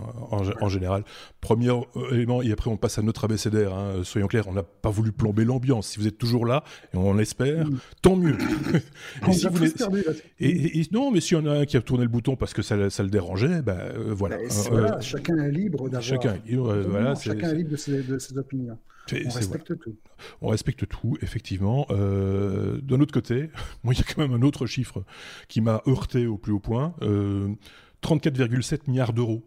en, 0.61 0.69
général. 0.69 1.03
Premier 1.41 1.69
euh, 1.69 1.83
élément, 2.11 2.41
et 2.41 2.51
après 2.51 2.69
on 2.69 2.77
passe 2.77 2.97
à 2.97 3.01
notre 3.01 3.25
abécédaire. 3.25 3.73
Hein, 3.73 4.03
soyons 4.03 4.27
clairs, 4.27 4.47
on 4.47 4.53
n'a 4.53 4.63
pas 4.63 4.89
voulu 4.89 5.11
plomber 5.11 5.45
l'ambiance. 5.45 5.87
Si 5.87 5.99
vous 5.99 6.07
êtes 6.07 6.17
toujours 6.17 6.45
là, 6.45 6.63
et 6.93 6.97
on 6.97 7.13
l'espère, 7.13 7.67
mm. 7.67 7.79
tant 8.01 8.15
mieux. 8.15 8.37
et, 10.39 10.83
non, 10.91 11.11
mais 11.11 11.21
s'il 11.21 11.37
y 11.37 11.41
en 11.41 11.45
a 11.45 11.59
un 11.59 11.65
qui 11.65 11.77
a 11.77 11.81
tourné 11.81 12.03
le 12.03 12.09
bouton 12.09 12.35
parce 12.35 12.53
que 12.53 12.61
ça, 12.61 12.75
le 12.75 13.09
dérangeait, 13.09 13.61
ben 13.61 13.77
euh, 13.77 14.13
voilà. 14.13 14.37
Euh, 14.37 15.01
chacun 15.01 15.37
est 15.37 15.51
libre 15.51 15.89
d'avoir. 15.89 16.03
Chacun, 16.03 16.37
voilà, 16.87 17.15
chacun 17.15 17.49
est 17.49 17.55
libre 17.55 17.71
de 17.71 17.75
ses, 17.75 18.37
opinions. 18.37 18.77
On 19.11 19.29
respecte 19.29 19.77
tout. 19.79 19.95
On 20.41 20.49
respecte 20.49 20.87
tout, 20.87 21.17
effectivement. 21.21 21.87
D'un 21.89 23.01
autre 23.01 23.13
côté, 23.13 23.49
moi, 23.83 23.93
il 23.93 23.97
y 23.97 24.01
a 24.01 24.05
quand 24.05 24.21
même 24.21 24.33
un 24.33 24.45
autre 24.45 24.65
chiffre 24.65 25.03
qui 25.47 25.61
m'a 25.61 25.81
heurté 25.87 26.27
au 26.27 26.37
plus 26.37 26.53
haut 26.53 26.59
point. 26.59 26.95
34,7 28.03 28.81
milliards 28.87 29.13
d'euros. 29.13 29.43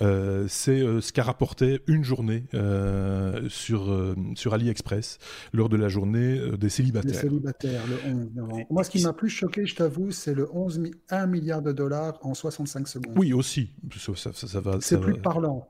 Euh, 0.00 0.46
c'est 0.48 0.80
euh, 0.80 1.00
ce 1.00 1.12
qu'a 1.12 1.22
rapporté 1.22 1.80
une 1.86 2.04
journée 2.04 2.44
euh, 2.54 3.48
sur, 3.50 3.94
sur 4.34 4.54
AliExpress 4.54 5.18
lors 5.52 5.68
de 5.68 5.76
la 5.76 5.88
journée 5.88 6.40
des 6.58 6.68
célibataires. 6.68 7.12
Les 7.12 7.18
célibataires, 7.18 7.82
le 7.86 8.12
11 8.12 8.30
novembre. 8.34 8.66
Moi, 8.70 8.84
ce 8.84 8.90
qui 8.90 9.02
m'a 9.02 9.12
plus 9.12 9.28
choqué, 9.28 9.66
je 9.66 9.74
t'avoue, 9.74 10.10
c'est 10.10 10.34
le 10.34 10.48
11 10.54 10.80
1 11.10 11.26
milliard 11.26 11.62
de 11.62 11.72
dollars 11.72 12.18
en 12.22 12.34
65 12.34 12.88
secondes. 12.88 13.14
Oui, 13.16 13.32
aussi. 13.32 13.70
Ça, 13.96 14.32
ça, 14.32 14.62
c'est 14.80 15.00
plus 15.00 15.20
parlant. 15.20 15.68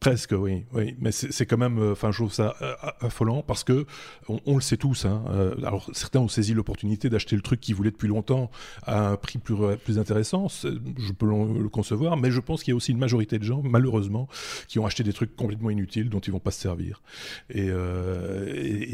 Presque, 0.00 0.32
oui, 0.32 0.64
oui. 0.72 0.94
Mais 1.00 1.10
c'est 1.10 1.44
quand 1.44 1.56
même, 1.56 1.78
euh, 1.78 1.92
enfin, 1.92 2.12
je 2.12 2.18
trouve 2.18 2.32
ça 2.32 2.54
euh, 2.62 2.74
affolant 3.00 3.42
parce 3.42 3.64
que 3.64 3.84
on, 4.28 4.54
le 4.54 4.60
sait 4.60 4.76
tous. 4.76 5.04
Hein, 5.04 5.24
euh, 5.30 5.56
alors, 5.64 5.90
certains 5.92 6.20
ont 6.20 6.28
saisi 6.28 6.54
l'opportunité 6.54 7.10
d'acheter 7.10 7.34
le 7.34 7.42
truc 7.42 7.60
qu'ils 7.60 7.74
voulaient 7.74 7.90
depuis 7.90 8.06
longtemps 8.06 8.48
à 8.84 9.08
un 9.08 9.16
prix 9.16 9.38
plus, 9.38 9.56
plus 9.84 9.98
intéressant. 9.98 10.46
Je 10.48 11.12
peux 11.12 11.26
le 11.26 11.68
concevoir, 11.68 12.16
mais 12.16 12.30
je 12.30 12.40
pense 12.40 12.62
qu'il 12.62 12.70
y 12.70 12.74
a 12.74 12.76
aussi 12.76 12.92
une 12.92 12.98
majorité 12.98 13.40
de 13.40 13.44
gens, 13.44 13.60
malheureusement, 13.64 14.28
qui 14.68 14.78
ont 14.78 14.86
acheté 14.86 15.02
des 15.02 15.12
trucs 15.12 15.34
complètement 15.34 15.70
inutiles 15.70 16.10
dont 16.10 16.20
ils 16.20 16.32
vont 16.32 16.38
pas 16.38 16.52
se 16.52 16.60
servir. 16.60 17.02
Et, 17.50 17.68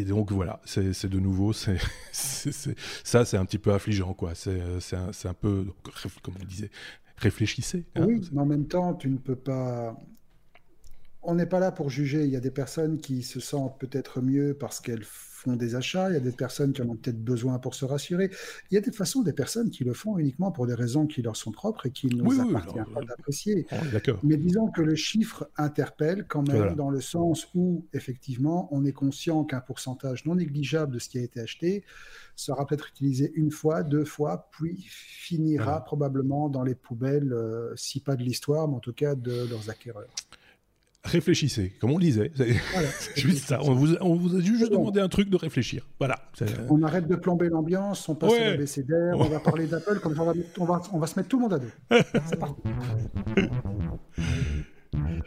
donc 0.04 0.32
voilà, 0.32 0.60
c'est 0.64 1.06
de 1.06 1.18
nouveau, 1.18 1.52
ça, 2.12 3.24
c'est 3.24 3.36
un 3.36 3.44
petit 3.44 3.58
peu 3.58 3.74
affligeant, 3.74 4.14
quoi. 4.14 4.34
C'est 4.34 4.58
un, 4.96 5.34
peu, 5.34 5.66
comme 6.22 6.34
vous 6.38 6.46
disiez, 6.46 6.70
réfléchissez. 7.18 7.84
Hein. 7.94 8.06
oui, 8.06 8.22
mais 8.32 8.40
en 8.40 8.46
même 8.46 8.66
temps, 8.66 8.94
tu 8.94 9.10
ne 9.10 9.18
peux 9.18 9.36
pas 9.36 9.94
on 11.24 11.34
n'est 11.34 11.46
pas 11.46 11.60
là 11.60 11.72
pour 11.72 11.90
juger. 11.90 12.24
Il 12.24 12.30
y 12.30 12.36
a 12.36 12.40
des 12.40 12.50
personnes 12.50 12.98
qui 12.98 13.22
se 13.22 13.40
sentent 13.40 13.78
peut-être 13.78 14.20
mieux 14.20 14.54
parce 14.54 14.80
qu'elles 14.80 15.04
font 15.04 15.56
des 15.56 15.74
achats. 15.74 16.10
Il 16.10 16.14
y 16.14 16.16
a 16.16 16.20
des 16.20 16.32
personnes 16.32 16.72
qui 16.72 16.82
en 16.82 16.88
ont 16.88 16.96
peut-être 16.96 17.22
besoin 17.22 17.58
pour 17.58 17.74
se 17.74 17.84
rassurer. 17.84 18.30
Il 18.70 18.74
y 18.74 18.78
a 18.78 18.80
des 18.80 18.92
façons 18.92 19.22
des 19.22 19.32
personnes 19.32 19.70
qui 19.70 19.84
le 19.84 19.92
font 19.92 20.18
uniquement 20.18 20.52
pour 20.52 20.66
des 20.66 20.74
raisons 20.74 21.06
qui 21.06 21.22
leur 21.22 21.36
sont 21.36 21.52
propres 21.52 21.86
et 21.86 21.90
qui 21.90 22.06
ne 22.06 22.22
nous 22.22 22.40
appartiennent 22.40 22.86
pas 22.86 23.02
d'apprécier. 23.02 23.66
Mais 24.22 24.36
disons 24.36 24.68
que 24.68 24.82
le 24.82 24.94
chiffre 24.94 25.48
interpelle 25.56 26.26
quand 26.26 26.46
même 26.46 26.74
dans 26.74 26.90
le 26.90 27.00
sens 27.00 27.48
où, 27.54 27.86
effectivement, 27.92 28.68
on 28.70 28.84
est 28.84 28.92
conscient 28.92 29.44
qu'un 29.44 29.60
pourcentage 29.60 30.24
non 30.24 30.36
négligeable 30.36 30.94
de 30.94 30.98
ce 30.98 31.08
qui 31.08 31.18
a 31.18 31.22
été 31.22 31.40
acheté 31.40 31.84
sera 32.36 32.66
peut-être 32.66 32.88
utilisé 32.88 33.32
une 33.34 33.50
fois, 33.50 33.82
deux 33.82 34.04
fois, 34.04 34.48
puis 34.50 34.84
finira 34.88 35.84
probablement 35.84 36.48
dans 36.48 36.62
les 36.62 36.74
poubelles, 36.74 37.32
euh, 37.32 37.72
si 37.76 38.00
pas 38.00 38.16
de 38.16 38.22
l'histoire, 38.22 38.66
mais 38.66 38.74
en 38.74 38.80
tout 38.80 38.92
cas 38.92 39.14
de 39.14 39.48
leurs 39.48 39.70
acquéreurs 39.70 40.08
réfléchissez, 41.04 41.72
comme 41.80 41.90
on 41.90 41.98
disait. 41.98 42.30
C'est 42.34 43.16
juste 43.16 43.46
ça. 43.46 43.60
On 43.62 43.74
vous, 43.74 43.94
on 44.00 44.14
vous, 44.14 44.36
a 44.36 44.40
juste 44.40 44.70
demandé 44.70 45.00
un 45.00 45.08
truc 45.08 45.28
de 45.28 45.36
réfléchir. 45.36 45.86
Voilà. 45.98 46.16
On 46.68 46.82
arrête 46.82 47.06
de 47.06 47.16
plomber 47.16 47.48
l'ambiance, 47.48 48.08
on 48.08 48.14
passe 48.14 48.34
à 48.34 48.50
l'ABCDR, 48.50 49.14
on 49.14 49.24
va 49.24 49.40
parler 49.44 49.66
d'Apple, 49.66 50.00
comme 50.00 50.18
on 50.18 50.24
va, 50.24 50.32
on, 50.58 50.64
va, 50.64 50.82
on 50.92 50.98
va 50.98 51.06
se 51.06 51.18
mettre 51.18 51.28
tout 51.28 51.36
le 51.36 51.42
monde 51.42 51.54
à 51.54 51.58
deux. 51.58 51.72
C'est 52.26 52.38
parti. 52.38 52.62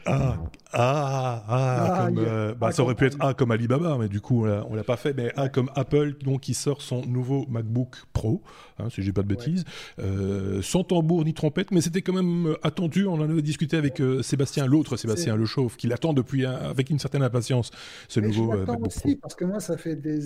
Ah, 0.06 0.38
ah, 0.74 1.44
ah, 1.48 2.06
comme, 2.08 2.20
euh, 2.20 2.54
bah, 2.54 2.72
ça 2.72 2.84
aurait 2.84 2.96
pu 2.96 3.06
être 3.06 3.18
A 3.20 3.34
comme 3.34 3.52
Alibaba, 3.52 3.98
mais 3.98 4.08
du 4.08 4.22
coup, 4.22 4.46
on 4.46 4.76
l'a 4.76 4.84
pas 4.84 4.98
fait. 4.98 5.14
Mais 5.14 5.32
A 5.36 5.50
comme 5.50 5.70
Apple, 5.76 6.16
donc, 6.24 6.42
qui 6.42 6.54
sort 6.54 6.82
son 6.82 7.06
nouveau 7.06 7.46
MacBook 7.50 7.96
Pro, 8.14 8.42
hein, 8.80 8.90
si 8.90 9.02
j'ai 9.02 9.14
pas 9.14 9.24
de 9.24 9.28
bêtises, 9.28 9.64
euh, 10.00 10.62
sans 10.62 10.84
tambour 10.84 11.26
ni 11.26 11.34
trompette, 11.34 11.72
mais 11.72 11.82
c'était 11.82 12.02
quand 12.02 12.14
même 12.14 12.48
euh, 12.48 12.56
attendu. 12.64 13.06
On 13.06 13.16
en 13.16 13.30
avait 13.30 13.42
discuté 13.42 13.78
avec 13.78 14.02
Sébastien, 14.22 14.66
l'autre 14.66 14.98
Sébastien 14.98 15.36
Le 15.36 15.46
Chauve, 15.46 15.76
qui 15.78 15.88
l'attend 15.88 16.14
depuis 16.14 16.46
avec 16.46 16.90
une 16.90 17.00
certaine 17.00 17.24
impatience, 17.24 17.72
ce 18.08 18.20
nouveau 18.20 18.48
MacBook 18.48 18.88
aussi, 18.88 19.00
Pro. 19.00 19.16
Parce 19.22 19.36
que 19.36 19.46
moi, 19.46 19.60
ça 19.60 19.78
fait 19.78 19.96
des. 19.96 20.20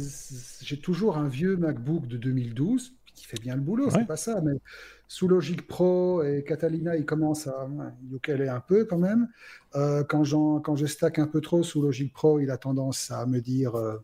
J'ai 0.61 0.79
toujours 0.79 1.17
un 1.17 1.27
vieux 1.27 1.57
MacBook 1.57 2.07
de 2.07 2.17
2012 2.17 2.93
qui 3.13 3.25
fait 3.25 3.39
bien 3.39 3.55
le 3.55 3.61
boulot, 3.61 3.89
c'est 3.89 4.05
pas 4.05 4.17
ça, 4.17 4.41
mais 4.41 4.53
sous 5.07 5.27
Logic 5.27 5.67
Pro 5.67 6.23
et 6.23 6.43
Catalina, 6.43 6.95
il 6.95 7.05
commence 7.05 7.47
à 7.47 7.69
est 8.27 8.47
un 8.47 8.61
peu 8.61 8.85
quand 8.85 8.97
même. 8.97 9.27
Euh, 9.75 10.03
quand, 10.03 10.23
quand 10.61 10.75
je 10.75 10.85
stack 10.85 11.19
un 11.19 11.27
peu 11.27 11.41
trop 11.41 11.63
sous 11.63 11.81
Logic 11.81 12.13
Pro, 12.13 12.39
il 12.39 12.49
a 12.49 12.57
tendance 12.57 13.11
à 13.11 13.25
me 13.25 13.39
dire 13.39 13.75
euh, 13.75 13.97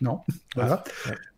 non. 0.00 0.20
Voilà. 0.54 0.82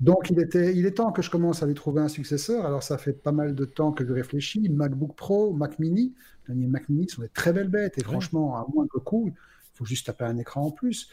Donc 0.01 0.31
il, 0.31 0.41
était, 0.41 0.75
il 0.75 0.87
est 0.87 0.93
temps 0.93 1.13
que 1.13 1.23
je 1.23 1.31
commence 1.31 1.63
à 1.63 1.67
lui 1.67 1.75
trouver 1.75 2.01
un 2.01 2.09
successeur. 2.09 2.65
Alors 2.65 2.83
ça 2.83 2.99
fait 2.99 3.13
pas 3.13 3.33
mal 3.33 3.55
de 3.55 3.65
temps 3.65 3.93
que 3.93 4.07
je 4.07 4.13
réfléchis. 4.13 4.69
MacBook 4.69 5.17
Pro, 5.17 5.53
Mac 5.53 5.79
Mini. 5.79 6.15
Les 6.49 6.67
Mac 6.67 6.89
Mini 6.89 7.09
sont 7.09 7.23
des 7.23 7.29
très 7.29 7.53
belles 7.53 7.69
bêtes 7.69 7.99
et 7.99 8.03
franchement, 8.03 8.57
à 8.57 8.67
moins 8.75 8.85
de 8.85 9.01
coût, 9.01 9.29
il 9.29 9.77
faut 9.77 9.85
juste 9.85 10.07
taper 10.07 10.25
un 10.25 10.39
écran 10.39 10.67
en 10.67 10.71
plus. 10.71 11.09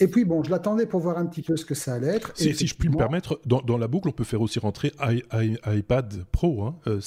Et 0.00 0.08
puis 0.08 0.24
bon, 0.24 0.42
je 0.42 0.50
l'attendais 0.50 0.86
pour 0.86 1.00
voir 1.00 1.18
un 1.18 1.26
petit 1.26 1.42
peu 1.42 1.56
ce 1.56 1.64
que 1.64 1.74
ça 1.74 1.94
allait 1.94 2.08
être. 2.08 2.32
Si, 2.34 2.54
si 2.54 2.66
je 2.66 2.74
puis 2.74 2.88
me 2.88 2.96
permettre, 2.96 3.38
dans, 3.44 3.78
la 3.78 3.86
boucle, 3.86 4.08
on 4.08 4.12
peut 4.12 4.24
faire 4.24 4.40
aussi 4.40 4.58
rentrer 4.58 4.92
iPad 5.66 6.24
Pro. 6.32 6.64
Hein. 6.64 6.76
Euh, 6.86 7.00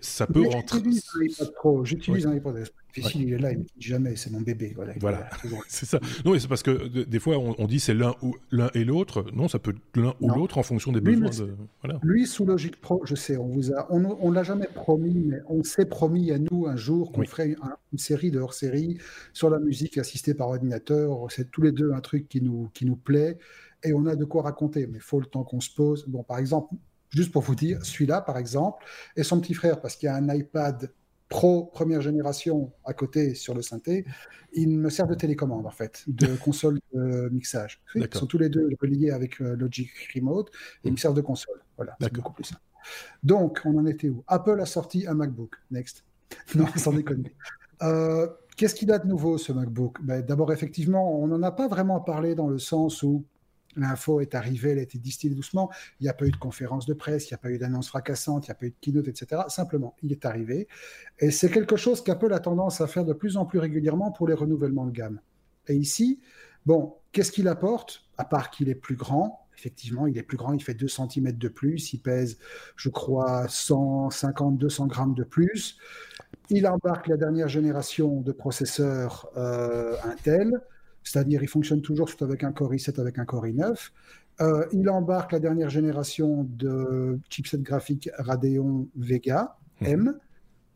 ça 0.00 0.26
peut 0.28 0.46
rentrer. 0.46 0.78
J'utilise 0.78 1.04
un 1.14 1.24
iPad 1.24 1.52
Pro. 1.54 1.84
J'utilise 1.84 2.26
un 2.26 2.34
iPad 2.34 2.54
Pro 2.54 2.62
il 3.14 3.32
est 3.32 3.38
là, 3.38 3.52
il 3.52 3.58
me 3.58 3.64
dit 3.64 3.70
jamais, 3.78 4.16
c'est 4.16 4.30
mon 4.30 4.40
bébé. 4.40 4.72
Voilà, 4.74 4.94
voilà. 5.00 5.28
c'est 5.68 5.86
ça. 5.86 6.00
Non, 6.24 6.38
c'est 6.38 6.48
parce 6.48 6.62
que 6.62 6.86
des 7.04 7.18
fois, 7.18 7.38
on, 7.38 7.66
dit 7.66 7.80
c'est 7.80 7.94
l'un 7.94 8.14
ou 8.22 8.34
l'un 8.50 8.70
et 8.74 8.84
l'autre. 8.84 9.24
Non, 9.32 9.48
ça 9.48 9.58
peut 9.58 9.70
être 9.70 10.00
l'un 10.00 10.14
ou 10.20 10.28
l'autre 10.28 10.58
en 10.58 10.62
fonction 10.62 10.92
des 10.92 11.00
besoins. 11.00 11.46
De... 11.46 11.56
Voilà. 11.82 11.98
Lui, 12.02 12.26
sous 12.26 12.44
Logic 12.44 12.80
Pro, 12.80 13.02
je 13.04 13.14
sais, 13.14 13.36
on 13.36 13.46
vous 13.46 13.72
a, 13.72 13.86
on, 13.90 14.30
l'a 14.30 14.42
jamais 14.42 14.68
promis, 14.72 15.14
mais 15.14 15.38
on 15.48 15.62
s'est 15.62 15.86
promis 15.86 16.30
à 16.32 16.38
nous 16.38 16.66
un 16.66 16.76
jour 16.76 17.12
qu'on 17.12 17.24
ferait 17.24 17.56
une 17.92 17.98
série 17.98 18.30
de 18.30 18.40
hors-série 18.40 18.98
sur 19.32 19.50
la 19.50 19.58
musique 19.58 19.98
assistée 19.98 20.34
par 20.34 20.48
ordinateur. 20.48 21.26
C'est 21.30 21.50
tous 21.50 21.62
les 21.62 21.72
deux 21.72 21.92
un 21.92 22.00
truc 22.00 22.28
qui 22.28 22.40
nous, 22.40 22.70
qui 22.74 22.86
nous 22.86 22.96
plaît 22.96 23.38
et 23.84 23.92
on 23.92 24.06
a 24.06 24.16
de 24.16 24.24
quoi 24.24 24.42
raconter. 24.42 24.86
Mais 24.86 24.98
il 24.98 25.02
faut 25.02 25.20
le 25.20 25.26
temps 25.26 25.44
qu'on 25.44 25.60
se 25.60 25.70
pose. 25.74 26.04
Bon, 26.08 26.22
par 26.22 26.38
exemple, 26.38 26.74
juste 27.10 27.32
pour 27.32 27.42
vous 27.42 27.54
dire, 27.54 27.84
celui-là, 27.84 28.20
par 28.20 28.38
exemple, 28.38 28.84
et 29.16 29.22
son 29.22 29.40
petit 29.40 29.54
frère, 29.54 29.80
parce 29.80 29.96
qu'il 29.96 30.06
y 30.06 30.10
a 30.10 30.16
un 30.16 30.34
iPad 30.34 30.92
Pro 31.28 31.66
première 31.66 32.00
génération 32.00 32.72
à 32.84 32.92
côté 32.92 33.34
sur 33.34 33.54
le 33.54 33.62
synthé, 33.62 34.04
ils 34.52 34.78
me 34.78 34.90
servent 34.90 35.10
de 35.10 35.14
télécommande 35.14 35.66
en 35.66 35.70
fait, 35.70 36.04
de 36.06 36.26
console 36.44 36.78
de 36.94 37.28
mixage. 37.30 37.82
Ils 37.94 38.08
sont 38.12 38.26
tous 38.26 38.38
les 38.38 38.48
deux 38.48 38.68
reliés 38.80 39.10
avec 39.10 39.40
euh, 39.40 39.56
Logic 39.56 39.90
Remote 40.14 40.50
et 40.84 40.88
ils 40.88 40.92
me 40.92 40.96
servent 40.96 41.16
de 41.16 41.20
console. 41.20 41.60
Voilà, 41.76 41.96
c'est 42.00 42.12
beaucoup 42.12 42.32
plus 42.32 42.44
simple. 42.44 42.62
Donc, 43.22 43.60
on 43.64 43.76
en 43.78 43.86
était 43.86 44.08
où? 44.08 44.24
Apple 44.28 44.60
a 44.60 44.66
sorti 44.66 45.06
un 45.06 45.14
MacBook. 45.14 45.54
Next. 45.70 46.04
non, 46.54 46.66
sans 46.76 46.92
déconner. 46.92 47.34
Euh, 47.82 48.28
qu'est-ce 48.56 48.74
qu'il 48.74 48.90
a 48.92 48.98
de 48.98 49.06
nouveau 49.06 49.38
ce 49.38 49.52
MacBook? 49.52 49.98
Ben, 50.02 50.22
D'abord, 50.22 50.52
effectivement, 50.52 51.20
on 51.20 51.26
n'en 51.26 51.42
a 51.42 51.52
pas 51.52 51.68
vraiment 51.68 52.00
parlé 52.00 52.34
dans 52.34 52.48
le 52.48 52.58
sens 52.58 53.02
où 53.02 53.24
L'info 53.76 54.20
est 54.20 54.34
arrivée, 54.34 54.70
elle 54.70 54.78
a 54.78 54.82
été 54.82 54.98
distillée 54.98 55.34
doucement. 55.34 55.70
Il 56.00 56.04
n'y 56.04 56.08
a 56.08 56.14
pas 56.14 56.26
eu 56.26 56.30
de 56.30 56.36
conférence 56.36 56.86
de 56.86 56.94
presse, 56.94 57.30
il 57.30 57.34
n'y 57.34 57.36
a 57.36 57.38
pas 57.38 57.50
eu 57.50 57.58
d'annonce 57.58 57.88
fracassante, 57.88 58.46
il 58.46 58.50
n'y 58.50 58.52
a 58.52 58.54
pas 58.54 58.66
eu 58.66 58.70
de 58.70 58.76
keynote, 58.80 59.08
etc. 59.08 59.42
Simplement, 59.48 59.94
il 60.02 60.12
est 60.12 60.24
arrivé. 60.24 60.68
Et 61.18 61.30
c'est 61.30 61.50
quelque 61.50 61.76
chose 61.76 62.02
qu'Apple 62.02 62.32
a 62.32 62.40
tendance 62.40 62.80
à 62.80 62.86
faire 62.86 63.04
de 63.04 63.12
plus 63.12 63.36
en 63.36 63.44
plus 63.44 63.58
régulièrement 63.58 64.10
pour 64.12 64.28
les 64.28 64.34
renouvellements 64.34 64.86
de 64.86 64.92
gamme. 64.92 65.20
Et 65.68 65.74
ici, 65.74 66.20
bon, 66.64 66.94
qu'est-ce 67.12 67.32
qu'il 67.32 67.48
apporte? 67.48 68.04
À 68.18 68.24
part 68.24 68.50
qu'il 68.50 68.68
est 68.68 68.74
plus 68.74 68.96
grand, 68.96 69.46
effectivement, 69.56 70.06
il 70.06 70.16
est 70.18 70.22
plus 70.22 70.36
grand, 70.36 70.52
il 70.52 70.62
fait 70.62 70.74
2 70.74 70.88
cm 70.88 71.32
de 71.32 71.48
plus, 71.48 71.92
il 71.92 71.98
pèse, 71.98 72.38
je 72.76 72.88
crois, 72.88 73.46
150-200 73.46 74.86
grammes 74.86 75.14
de 75.14 75.24
plus. 75.24 75.78
Il 76.50 76.66
embarque 76.66 77.08
la 77.08 77.16
dernière 77.16 77.48
génération 77.48 78.20
de 78.20 78.32
processeurs 78.32 79.28
euh, 79.36 79.96
Intel. 80.04 80.60
C'est-à-dire, 81.06 81.42
il 81.42 81.48
fonctionne 81.48 81.82
toujours 81.82 82.08
soit 82.08 82.26
avec 82.26 82.42
un 82.42 82.52
Core 82.52 82.74
i7, 82.74 83.00
avec 83.00 83.18
un 83.18 83.24
Core 83.24 83.46
i9. 83.46 83.90
Euh, 84.40 84.66
il 84.72 84.90
embarque 84.90 85.32
la 85.32 85.40
dernière 85.40 85.70
génération 85.70 86.44
de 86.50 87.18
chipset 87.30 87.58
graphique 87.58 88.10
Radeon 88.18 88.88
Vega 88.96 89.56
M. 89.80 90.18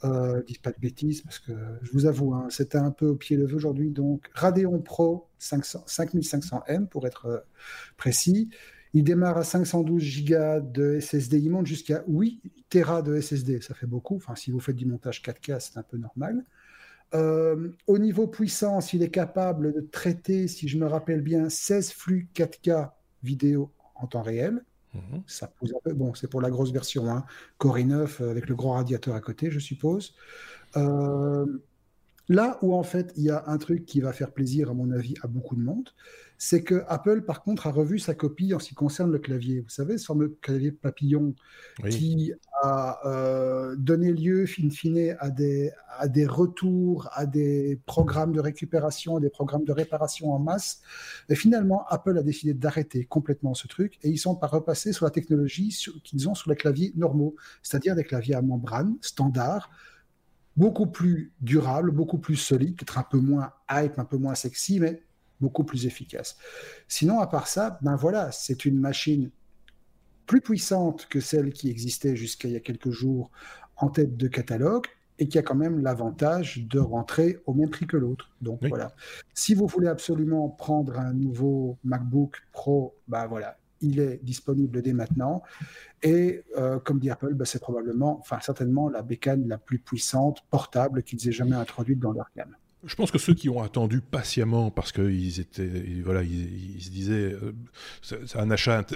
Euh, 0.03 0.43
dis 0.47 0.59
pas 0.59 0.71
de 0.71 0.79
bêtises 0.81 1.21
parce 1.21 1.39
que 1.39 1.53
je 1.83 1.93
vous 1.93 2.07
avoue, 2.07 2.33
hein, 2.33 2.47
c'était 2.49 2.79
un 2.79 2.91
peu 2.91 3.07
au 3.07 3.17
pied 3.17 3.37
levé 3.37 3.53
aujourd'hui. 3.55 3.91
Donc 3.91 4.31
Radeon 4.35 4.79
Pro 4.81 5.29
500, 5.39 5.85
5500M 5.87 6.87
pour 6.87 7.07
être 7.07 7.27
euh, 7.27 7.39
précis. 7.99 8.49
Il 8.95 9.05
démarre 9.05 9.37
à 9.37 9.45
512 9.45 10.25
Go 10.25 10.61
de 10.63 10.99
SSD. 11.01 11.39
Il 11.39 11.51
monte 11.51 11.67
jusqu'à 11.67 12.03
8 12.09 12.41
Tera 12.71 13.03
de 13.03 13.21
SSD. 13.21 13.61
Ça 13.61 13.75
fait 13.75 13.87
beaucoup. 13.87 14.17
Enfin, 14.17 14.35
si 14.35 14.51
vous 14.51 14.59
faites 14.59 14.77
du 14.77 14.87
montage 14.87 15.23
4K, 15.23 15.61
c'est 15.61 15.77
un 15.77 15.83
peu 15.83 15.99
normal. 15.99 16.45
Euh, 17.15 17.71
au 17.87 17.99
niveau 17.99 18.27
puissance, 18.27 18.93
il 18.93 19.03
est 19.03 19.11
capable 19.11 19.73
de 19.73 19.81
traiter, 19.81 20.49
si 20.49 20.69
je 20.69 20.79
me 20.79 20.87
rappelle 20.87 21.23
bien, 21.23 21.49
16 21.49 21.93
flux 21.93 22.29
4K 22.35 22.91
vidéo 23.23 23.71
en 23.97 24.07
temps 24.07 24.23
réel. 24.23 24.65
Mhm. 24.95 25.23
Ça 25.27 25.49
pose 25.49 25.73
un 25.73 25.81
peu. 25.83 25.93
Bon, 25.93 26.15
c'est 26.15 26.29
pour 26.29 26.41
la 26.41 26.51
grosse 26.51 26.73
version, 26.73 27.11
hein. 27.11 27.25
Core 27.59 27.79
i9 27.79 28.29
avec 28.29 28.49
le 28.49 28.55
gros 28.55 28.71
radiateur 28.73 29.15
à 29.15 29.21
côté, 29.21 29.51
je 29.51 29.59
suppose. 29.59 30.15
Euh, 30.77 31.47
là 32.29 32.59
où 32.63 32.75
en 32.75 32.85
fait 32.85 33.13
il 33.17 33.25
y 33.25 33.31
a 33.31 33.45
un 33.49 33.59
truc 33.59 33.85
qui 33.87 34.01
va 34.01 34.13
faire 34.13 34.33
plaisir, 34.33 34.71
à 34.71 34.75
mon 34.75 34.91
avis, 34.93 35.15
à 35.23 35.27
beaucoup 35.27 35.57
de 35.57 35.63
monde, 35.63 35.91
c'est 36.39 36.63
que 36.63 36.85
Apple, 36.89 37.23
par 37.23 37.43
contre, 37.43 37.67
a 37.67 37.71
revu 37.71 37.99
sa 37.99 38.15
copie 38.15 38.55
en 38.55 38.59
ce 38.59 38.69
qui 38.69 38.75
concerne 38.75 39.13
le 39.13 39.19
clavier. 39.19 39.61
Vous 39.61 39.69
savez, 39.69 39.99
ce 39.99 40.07
fameux 40.07 40.39
clavier 40.41 40.73
papillon 40.73 41.35
qui 41.91 42.33
a 42.63 43.01
euh, 43.07 43.77
donné 43.77 44.13
lieu, 44.13 44.45
in 44.63 44.71
fine, 44.71 45.17
à 45.19 45.31
des, 45.31 45.73
à 45.99 46.09
des 46.09 46.27
retours, 46.27 47.09
à 47.13 47.27
des 47.27 47.81
programmes 47.87 48.33
de 48.33 48.41
récupération, 48.41 49.17
à 49.17 49.21
des 49.21 49.31
programmes 49.31 49.65
de 49.65 49.73
réparation 49.73 50.33
en 50.33 50.39
masse. 50.39 50.81
Et 51.29 51.35
finalement, 51.35 51.85
Apple 51.89 52.19
a 52.19 52.23
décidé 52.23 52.55
d'arrêter 52.55 53.05
complètement 53.05 53.55
ce 53.55 53.67
truc 53.67 53.99
et 54.03 54.11
ils 54.11 54.19
sont 54.19 54.35
pas 54.35 54.47
repassés 54.47 54.93
sur 54.93 55.05
la 55.05 55.11
technologie 55.11 55.77
qu'ils 56.05 56.29
ont 56.29 56.35
sur 56.35 56.51
les 56.51 56.57
claviers 56.57 56.93
normaux, 56.97 57.35
c'est-à-dire 57.63 57.95
des 57.95 58.05
claviers 58.05 58.35
à 58.35 58.43
membrane 58.43 58.97
standard 59.01 59.71
beaucoup 60.57 60.87
plus 60.87 61.33
durables, 61.41 61.91
beaucoup 61.91 62.19
plus 62.19 62.37
solides, 62.37 62.77
peut-être 62.77 62.99
un 62.99 63.03
peu 63.03 63.19
moins 63.19 63.53
hype, 63.71 63.99
un 63.99 64.05
peu 64.05 64.19
moins 64.19 64.35
sexy, 64.35 64.81
mais 64.81 65.03
beaucoup 65.41 65.65
plus 65.65 65.87
efficace. 65.87 66.37
Sinon, 66.87 67.21
à 67.21 67.27
part 67.27 67.47
ça, 67.47 67.79
ben 67.83 67.97
voilà, 67.97 68.31
c'est 68.31 68.65
une 68.65 68.79
machine 68.79 69.31
plus 70.31 70.41
puissante 70.41 71.09
que 71.11 71.19
celle 71.19 71.53
qui 71.53 71.71
existait 71.71 72.15
jusqu'à 72.15 72.47
il 72.47 72.55
y 72.55 72.57
a 72.57 72.61
quelques 72.61 72.91
jours 72.91 73.33
en 73.77 73.89
tête 73.89 74.17
de 74.17 74.29
catalogue 74.29 74.87
et 75.19 75.27
qui 75.27 75.39
a 75.39 75.43
quand 75.43 75.57
même 75.57 75.81
l'avantage 75.81 76.69
de 76.69 76.79
rentrer 76.79 77.41
au 77.47 77.53
même 77.53 77.69
prix 77.69 77.89
que 77.89 77.97
l'autre. 77.97 78.31
Donc 78.41 78.65
voilà. 78.65 78.95
Si 79.35 79.57
vous 79.57 79.67
voulez 79.67 79.89
absolument 79.89 80.49
prendre 80.49 81.01
un 81.01 81.13
nouveau 81.15 81.79
MacBook 81.83 82.37
Pro, 82.53 82.95
bah 83.09 83.27
voilà, 83.27 83.59
il 83.81 83.99
est 83.99 84.21
disponible 84.23 84.83
dès 84.83 84.93
maintenant. 84.93 85.43
Et 86.01 86.45
euh, 86.57 86.79
comme 86.79 87.01
dit 87.01 87.11
Apple, 87.11 87.35
bah, 87.35 87.45
c'est 87.45 87.61
probablement, 87.61 88.21
enfin 88.21 88.39
certainement 88.41 88.89
la 88.89 89.03
bécane 89.03 89.49
la 89.49 89.59
plus 89.59 89.81
puissante 89.81 90.45
portable 90.49 91.03
qu'ils 91.03 91.29
aient 91.29 91.33
jamais 91.33 91.57
introduite 91.57 91.99
dans 91.99 92.13
leur 92.13 92.31
gamme. 92.37 92.55
Je 92.85 92.95
pense 92.95 93.11
que 93.11 93.19
ceux 93.19 93.35
qui 93.35 93.49
ont 93.49 93.63
attendu 93.63 94.01
patiemment 94.01 94.71
parce 94.71 94.93
qu'ils 94.93 95.41
étaient, 95.41 95.71
voilà, 96.05 96.23
ils, 96.23 96.83
se 96.83 96.91
disaient, 96.91 97.33
euh, 97.33 97.53
c'est 98.03 98.39
un 98.39 98.51
achat 98.51 98.87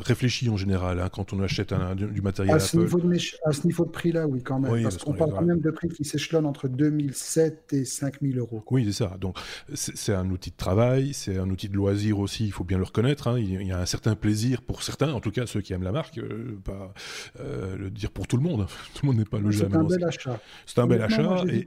réfléchi 0.00 0.48
en 0.48 0.56
général 0.56 1.00
hein, 1.00 1.08
quand 1.12 1.32
on 1.32 1.40
achète 1.40 1.72
du, 1.96 2.22
matériel 2.22 2.56
à 2.56 2.58
ce, 2.58 2.76
Niveau 2.76 2.98
de, 2.98 3.16
à 3.44 3.52
ce 3.52 3.66
niveau 3.66 3.84
de 3.84 3.90
prix-là, 3.90 4.26
oui, 4.26 4.42
quand 4.42 4.58
même. 4.58 4.82
parce, 4.82 4.98
qu'on 4.98 5.14
parle 5.14 5.32
quand 5.32 5.42
même 5.42 5.60
de 5.60 5.70
prix 5.70 5.88
qui 5.88 6.04
s'échelonnent 6.04 6.46
entre 6.46 6.68
2007 6.68 7.72
et 7.72 7.84
5000 7.84 8.38
euros. 8.38 8.64
Oui, 8.70 8.84
c'est 8.86 9.04
ça. 9.04 9.16
Donc, 9.20 9.38
c'est 9.74 10.14
un 10.14 10.28
outil 10.30 10.50
de 10.50 10.56
travail, 10.56 11.14
c'est 11.14 11.38
un 11.38 11.48
outil 11.50 11.68
de 11.68 11.74
loisir 11.74 12.18
aussi, 12.18 12.46
il 12.46 12.52
faut 12.52 12.64
bien 12.64 12.78
le 12.78 12.84
reconnaître. 12.84 13.28
Hein. 13.28 13.38
Il, 13.38 13.66
y 13.66 13.72
a 13.72 13.78
un 13.78 13.86
certain 13.86 14.14
plaisir 14.16 14.62
pour 14.62 14.82
certains, 14.82 15.12
en 15.12 15.20
tout 15.20 15.30
cas 15.30 15.46
ceux 15.46 15.60
qui 15.60 15.72
aiment 15.72 15.82
la 15.82 15.92
marque, 15.92 16.18
euh, 16.18 16.58
pas 16.64 16.92
euh, 17.40 17.76
le 17.76 17.90
dire 17.90 18.10
pour 18.10 18.26
tout 18.26 18.36
le 18.36 18.42
monde. 18.42 18.66
tout 18.94 19.06
le 19.06 19.08
monde 19.08 19.18
n'est 19.18 19.24
pas 19.24 19.38
le 19.38 19.52
C'est 19.52 19.74
un 19.74 19.84
bel 19.84 20.04
achat. 20.04 20.40
C'est 20.66 20.78
un 20.78 20.86
bel 20.86 21.02
achat. 21.02 21.44
Et... 21.48 21.64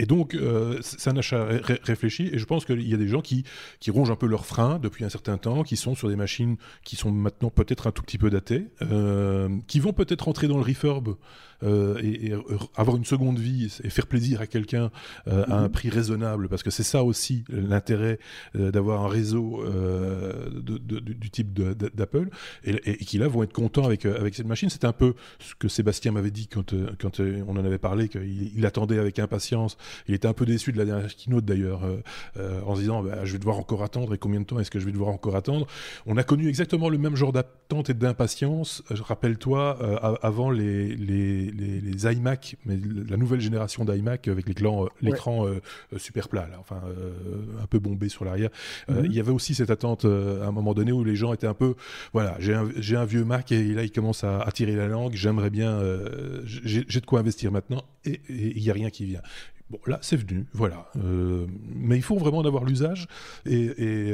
Et 0.00 0.06
donc, 0.06 0.34
euh, 0.34 0.78
c'est 0.80 1.10
un 1.10 1.16
achat 1.18 1.46
réfléchi, 1.84 2.30
et 2.32 2.38
je 2.38 2.46
pense 2.46 2.64
qu'il 2.64 2.88
y 2.88 2.94
a 2.94 2.96
des 2.96 3.06
gens 3.06 3.20
qui, 3.20 3.44
qui 3.80 3.90
rongent 3.90 4.10
un 4.10 4.16
peu 4.16 4.26
leurs 4.26 4.46
freins 4.46 4.78
depuis 4.78 5.04
un 5.04 5.10
certain 5.10 5.36
temps, 5.36 5.62
qui 5.62 5.76
sont 5.76 5.94
sur 5.94 6.08
des 6.08 6.16
machines 6.16 6.56
qui 6.84 6.96
sont 6.96 7.12
maintenant 7.12 7.50
peut-être 7.50 7.86
un 7.86 7.92
tout 7.92 8.02
petit 8.02 8.16
peu 8.16 8.30
datées, 8.30 8.68
euh, 8.80 9.50
qui 9.66 9.78
vont 9.78 9.92
peut-être 9.92 10.26
entrer 10.28 10.48
dans 10.48 10.56
le 10.56 10.62
refurb 10.62 11.16
euh, 11.62 12.00
et, 12.02 12.32
avoir 12.76 12.96
une 12.96 13.04
seconde 13.04 13.38
vie 13.38 13.70
et 13.84 13.90
faire 13.90 14.06
plaisir 14.06 14.40
à 14.40 14.46
quelqu'un 14.46 14.90
euh, 15.28 15.44
à 15.48 15.58
un 15.58 15.64
mhm. 15.64 15.72
prix 15.72 15.90
raisonnable, 15.90 16.48
parce 16.48 16.62
que 16.62 16.70
c'est 16.70 16.82
ça 16.82 17.04
aussi 17.04 17.44
l'intérêt 17.50 18.18
d'avoir 18.54 19.04
un 19.04 19.08
réseau 19.08 19.62
du 20.62 21.30
type 21.30 21.52
d'Apple, 21.52 22.30
et, 22.64 22.96
qui 23.04 23.18
là 23.18 23.28
vont 23.28 23.42
être 23.42 23.52
contents 23.52 23.84
avec, 23.84 24.06
avec 24.06 24.34
cette 24.34 24.46
machine. 24.46 24.70
C'était 24.70 24.86
un 24.86 24.94
peu 24.94 25.12
ce 25.40 25.54
que 25.54 25.68
Sébastien 25.68 26.12
m'avait 26.12 26.30
dit 26.30 26.46
quand, 26.46 26.74
quand 26.98 27.20
on 27.20 27.56
en 27.56 27.64
avait 27.66 27.76
parlé, 27.76 28.08
qu'il 28.08 28.64
attendait 28.64 28.98
avec 28.98 29.18
impatience. 29.18 29.76
Il 30.08 30.14
était 30.14 30.28
un 30.28 30.32
peu 30.32 30.46
déçu 30.46 30.72
de 30.72 30.78
la 30.78 30.84
dernière 30.84 31.14
keynote 31.14 31.44
d'ailleurs, 31.44 31.82
en 32.66 32.74
se 32.74 32.80
disant 32.80 33.02
bah, 33.02 33.24
je 33.24 33.32
vais 33.32 33.38
devoir 33.38 33.58
encore 33.58 33.82
attendre 33.82 34.14
et 34.14 34.18
combien 34.18 34.40
de 34.40 34.46
temps 34.46 34.58
est-ce 34.58 34.70
que 34.70 34.80
je 34.80 34.86
vais 34.86 34.92
devoir 34.92 35.10
encore 35.10 35.36
attendre? 35.36 35.66
On 36.06 36.16
a 36.16 36.22
connu 36.22 36.48
exactement 36.48 36.88
le 36.88 36.98
même 36.98 37.16
genre 37.16 37.32
d'attente 37.32 37.90
et 37.90 37.94
d'impatience. 37.94 38.82
Rappelle-toi, 38.90 39.78
avant 40.22 40.50
les, 40.50 40.94
les 40.96 41.40
les, 41.80 42.12
iMac, 42.12 42.56
mais 42.64 42.78
la 43.08 43.16
nouvelle 43.16 43.40
génération 43.40 43.84
d'iMac 43.84 44.28
avec 44.28 44.48
l'écran 44.48 45.46
euh, 45.46 45.60
euh, 45.92 45.98
super 45.98 46.28
plat, 46.28 46.48
enfin 46.58 46.80
euh, 46.86 47.62
un 47.62 47.66
peu 47.66 47.78
bombé 47.78 48.08
sur 48.08 48.24
l'arrière. 48.24 48.50
Mhm. 48.88 49.06
Il 49.06 49.12
y 49.12 49.20
avait 49.20 49.32
aussi 49.32 49.54
cette 49.54 49.70
attente 49.70 50.04
à 50.04 50.46
un 50.46 50.52
moment 50.52 50.74
donné 50.74 50.92
où 50.92 51.04
les 51.04 51.16
gens 51.16 51.32
étaient 51.32 51.46
un 51.46 51.54
peu, 51.54 51.74
voilà, 52.12 52.36
j'ai 52.38 52.54
un, 52.54 52.66
un, 52.66 53.04
vieux 53.04 53.24
Mac 53.24 53.52
et 53.52 53.62
là 53.74 53.82
il 53.82 53.92
commence 53.92 54.24
à, 54.24 54.46
tirer 54.52 54.74
la 54.74 54.88
langue. 54.88 55.14
J'aimerais 55.14 55.50
bien, 55.50 55.80
j'ai 56.44 56.82
de 56.84 57.06
quoi 57.06 57.20
investir 57.20 57.52
maintenant 57.52 57.84
et 58.04 58.20
il 58.28 58.62
n'y 58.62 58.70
a 58.70 58.74
rien 58.74 58.90
qui 58.90 59.04
vient. 59.04 59.22
Bon, 59.70 59.78
là, 59.86 59.98
c'est 60.02 60.16
venu, 60.16 60.46
voilà. 60.52 60.90
mais 60.96 61.96
il 61.96 62.02
faut 62.02 62.16
vraiment 62.16 62.38
en 62.38 62.44
avoir 62.44 62.64
l'usage 62.64 63.06
et, 63.46 64.12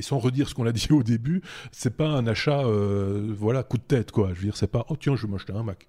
sans 0.00 0.18
redire 0.18 0.48
ce 0.48 0.54
qu'on 0.54 0.66
a 0.66 0.72
dit 0.72 0.88
au 0.90 1.02
début, 1.02 1.40
c'est 1.70 1.96
pas 1.96 2.08
un 2.08 2.26
achat, 2.26 2.64
voilà, 3.38 3.62
coup 3.62 3.78
de 3.78 3.82
tête, 3.82 4.10
quoi. 4.10 4.30
Je 4.34 4.40
veux 4.40 4.44
dire, 4.44 4.56
c'est 4.56 4.70
pas, 4.70 4.84
oh 4.88 4.96
tiens, 4.96 5.14
je 5.16 5.26
vais 5.26 5.32
m'acheter 5.32 5.52
un 5.52 5.62
Mac. 5.62 5.88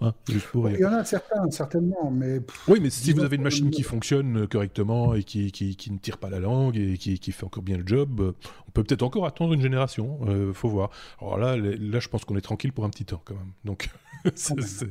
Hein, 0.00 0.14
il 0.28 0.78
y 0.78 0.84
en 0.84 0.92
a 0.92 1.04
certains, 1.04 1.50
certainement, 1.50 2.10
mais... 2.10 2.40
Oui, 2.68 2.78
mais 2.80 2.90
si 2.90 3.12
vous 3.12 3.22
avez 3.22 3.36
une 3.36 3.42
machine 3.42 3.70
qui 3.70 3.82
fonctionne 3.82 4.46
correctement 4.48 5.14
et 5.14 5.22
qui, 5.24 5.52
qui, 5.52 5.92
ne 5.92 5.98
tire 5.98 6.18
pas 6.18 6.30
la 6.30 6.40
langue 6.40 6.76
et 6.76 6.96
qui, 6.96 7.18
qui 7.18 7.32
fait 7.32 7.44
encore 7.44 7.62
bien 7.62 7.76
le 7.76 7.86
job, 7.86 8.20
euh, 8.20 8.32
on 8.70 8.72
peut 8.72 8.84
peut-être 8.84 9.02
encore 9.02 9.26
attendre 9.26 9.52
une 9.52 9.60
génération, 9.60 10.20
euh, 10.28 10.52
faut 10.52 10.68
voir. 10.68 10.90
Alors 11.20 11.38
là, 11.38 11.56
là 11.56 11.98
je 11.98 12.08
pense 12.08 12.24
qu'on 12.24 12.36
est 12.36 12.40
tranquille 12.40 12.72
pour 12.72 12.84
un 12.84 12.90
petit 12.90 13.04
temps 13.04 13.20
quand 13.24 13.34
même. 13.34 13.50
Donc, 13.64 13.90
c'est 14.36 14.86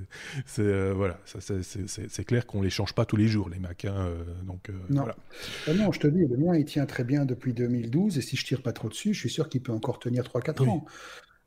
euh, 0.60 0.94
voilà, 0.94 1.18
c'est 1.26 2.26
clair 2.26 2.46
qu'on 2.46 2.62
les 2.62 2.70
change 2.70 2.94
pas 2.94 3.06
tous 3.06 3.16
les 3.16 3.28
jours, 3.28 3.50
les 3.50 3.60
Mac. 3.60 3.86
Hein, 3.86 3.96
euh, 3.96 4.24
donc, 4.44 4.70
non. 4.90 5.04
Voilà. 5.04 5.16
Ah 5.66 5.74
non, 5.76 5.94
je 5.94 6.00
te 6.02 6.08
dis, 6.08 6.26
le 6.26 6.36
mien, 6.36 6.58
il 6.58 6.66
tient 6.66 6.86
très 6.86 7.06
bien 7.06 7.24
depuis 7.24 7.54
2012 7.54 8.18
et 8.18 8.22
si 8.22 8.36
je 8.36 8.46
tire 8.46 8.62
pas 8.62 8.74
trop 8.74 8.90
dessus, 8.90 9.14
je 9.14 9.20
suis 9.20 9.30
sûr 9.30 9.48
qu'il 9.48 9.62
peut 9.62 9.72
encore 9.72 10.00
tenir 10.00 10.24
3-4 10.24 10.68
ans. 10.68 10.86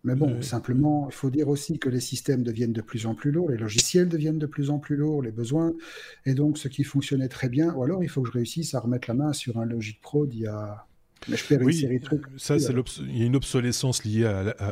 Mais 0.05 0.17
bon, 0.17 0.43
simplement, 0.43 1.07
il 1.09 1.15
faut 1.15 1.31
dire 1.31 1.49
aussi 1.49 1.79
que 1.79 1.89
les 1.89 2.01
systèmes 2.01 2.43
deviennent 2.43 2.73
de 2.73 2.81
plus 2.81 3.07
en 3.07 3.15
plus 3.15 3.31
lourds, 3.31 3.51
les 3.51 3.57
logiciels 3.57 4.09
deviennent 4.09 4.39
de 4.39 4.47
plus 4.47 4.71
en 4.71 4.81
plus 4.81 4.97
lourds, 4.97 5.23
les 5.23 5.31
besoins, 5.31 5.73
et 6.27 6.35
donc 6.35 6.59
ce 6.59 6.67
qui 6.67 6.83
fonctionnait 6.83 7.29
très 7.29 7.49
bien, 7.49 7.73
ou 7.75 7.85
alors 7.85 8.03
il 8.03 8.09
faut 8.09 8.21
que 8.23 8.29
je 8.29 8.33
réussisse 8.33 8.75
à 8.75 8.81
remettre 8.81 9.09
la 9.09 9.15
main 9.15 9.33
sur 9.33 9.59
un 9.59 9.65
Logic 9.65 10.01
Pro 10.01 10.27
d'il 10.27 10.41
y 10.41 10.47
a 10.47 10.87
mais 11.29 11.37
je 11.37 11.47
perds 11.47 11.63
oui, 11.63 12.01
Ça, 12.37 12.59
c'est 12.59 12.73
il 13.01 13.19
y 13.19 13.23
a 13.23 13.27
une 13.27 13.37
obsolescence 13.37 14.05
liée 14.05 14.25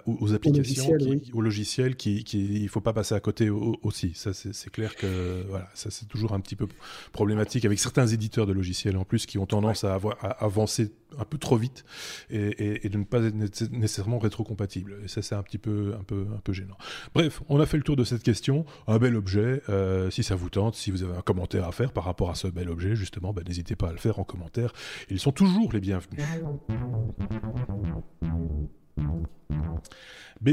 aux 0.07 0.33
applications, 0.33 0.97
au 1.33 1.41
logiciel, 1.41 1.97
qui, 1.97 2.25
qui, 2.25 2.63
il 2.63 2.69
faut 2.69 2.81
pas 2.81 2.93
passer 2.93 3.15
à 3.15 3.21
côté 3.21 3.51
aussi. 3.51 4.13
Ça, 4.15 4.33
c'est 4.33 4.71
clair 4.71 4.97
que 4.97 5.45
voilà, 5.49 5.69
ça 5.75 5.91
c'est 5.91 6.07
toujours 6.07 6.33
un 6.33 6.41
petit 6.41 6.57
peu 6.57 6.67
problématique 7.13 7.65
avec 7.65 7.79
certains 7.79 8.07
éditeurs 8.07 8.47
de 8.47 8.53
logiciels 8.53 8.97
en 8.97 9.05
plus 9.05 9.27
qui 9.27 9.39
ont 9.39 9.47
tendance 9.47 9.85
à, 9.85 9.95
avoir, 9.95 10.17
à 10.25 10.45
avancer 10.45 10.93
un 11.19 11.25
peu 11.25 11.39
trop 11.39 11.57
vite 11.57 11.85
et, 12.31 12.89
de 12.89 12.99
ne 12.99 13.05
pas 13.05 13.23
être 13.23 13.35
nécessairement 13.71 14.19
rétrocompatible. 14.19 14.97
Et 15.05 15.09
ça, 15.09 15.23
c'est 15.23 15.35
un 15.35 15.43
petit 15.43 15.59
peu, 15.59 15.95
un 15.99 16.03
peu, 16.03 16.27
un 16.35 16.41
peu 16.41 16.53
gênant. 16.53 16.77
Bref, 17.15 17.43
on 17.49 17.61
a 17.61 17.67
fait 17.67 17.77
le 17.77 17.83
tour 17.83 17.97
de 17.97 18.05
cette 18.05 18.23
question. 18.23 18.65
Un 18.87 18.99
bel 18.99 19.17
objet. 19.17 19.63
Euh, 19.69 20.11
si 20.11 20.23
ça 20.23 20.35
vous 20.35 20.51
tente, 20.51 20.75
si 20.75 20.91
vous 20.91 21.03
avez 21.03 21.17
un 21.17 21.23
commentaire 21.23 21.67
à 21.67 21.73
faire 21.73 21.93
par 21.93 22.05
rapport 22.05 22.31
à 22.31 22.35
ce 22.35 22.49
bel 22.49 22.69
objet, 22.69 22.95
justement, 22.95 23.33
ben, 23.33 23.45
n'hésitez 23.47 23.77
pas 23.77 23.89
à 23.89 23.93
le 23.93 23.99
faire 23.99 24.19
en 24.19 24.25
commentaire. 24.25 24.73
Ils 25.09 25.21
sont 25.21 25.33
toujours 25.33 25.73
les 25.73 25.81
bienvenus. 25.81 26.21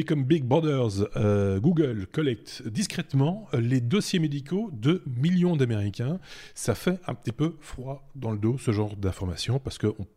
comme 0.08 0.24
Big 0.24 0.44
Brothers, 0.44 1.08
euh, 1.16 1.60
Google 1.60 2.08
collecte 2.12 2.68
discrètement 2.68 3.48
les 3.54 3.82
dossiers 3.82 4.20
médicaux 4.20 4.70
de 4.74 5.04
millions 5.06 5.56
d'Américains. 5.56 6.20
Ça 6.56 6.76
fait 6.76 7.00
un 7.08 7.14
petit 7.14 7.32
peu 7.32 7.56
froid 7.60 8.08
dans 8.16 8.32
le 8.32 8.38
dos, 8.38 8.58
ce 8.58 8.72
genre 8.72 8.96
d'informations, 8.96 9.60
parce 9.60 9.78
qu'on 9.78 10.08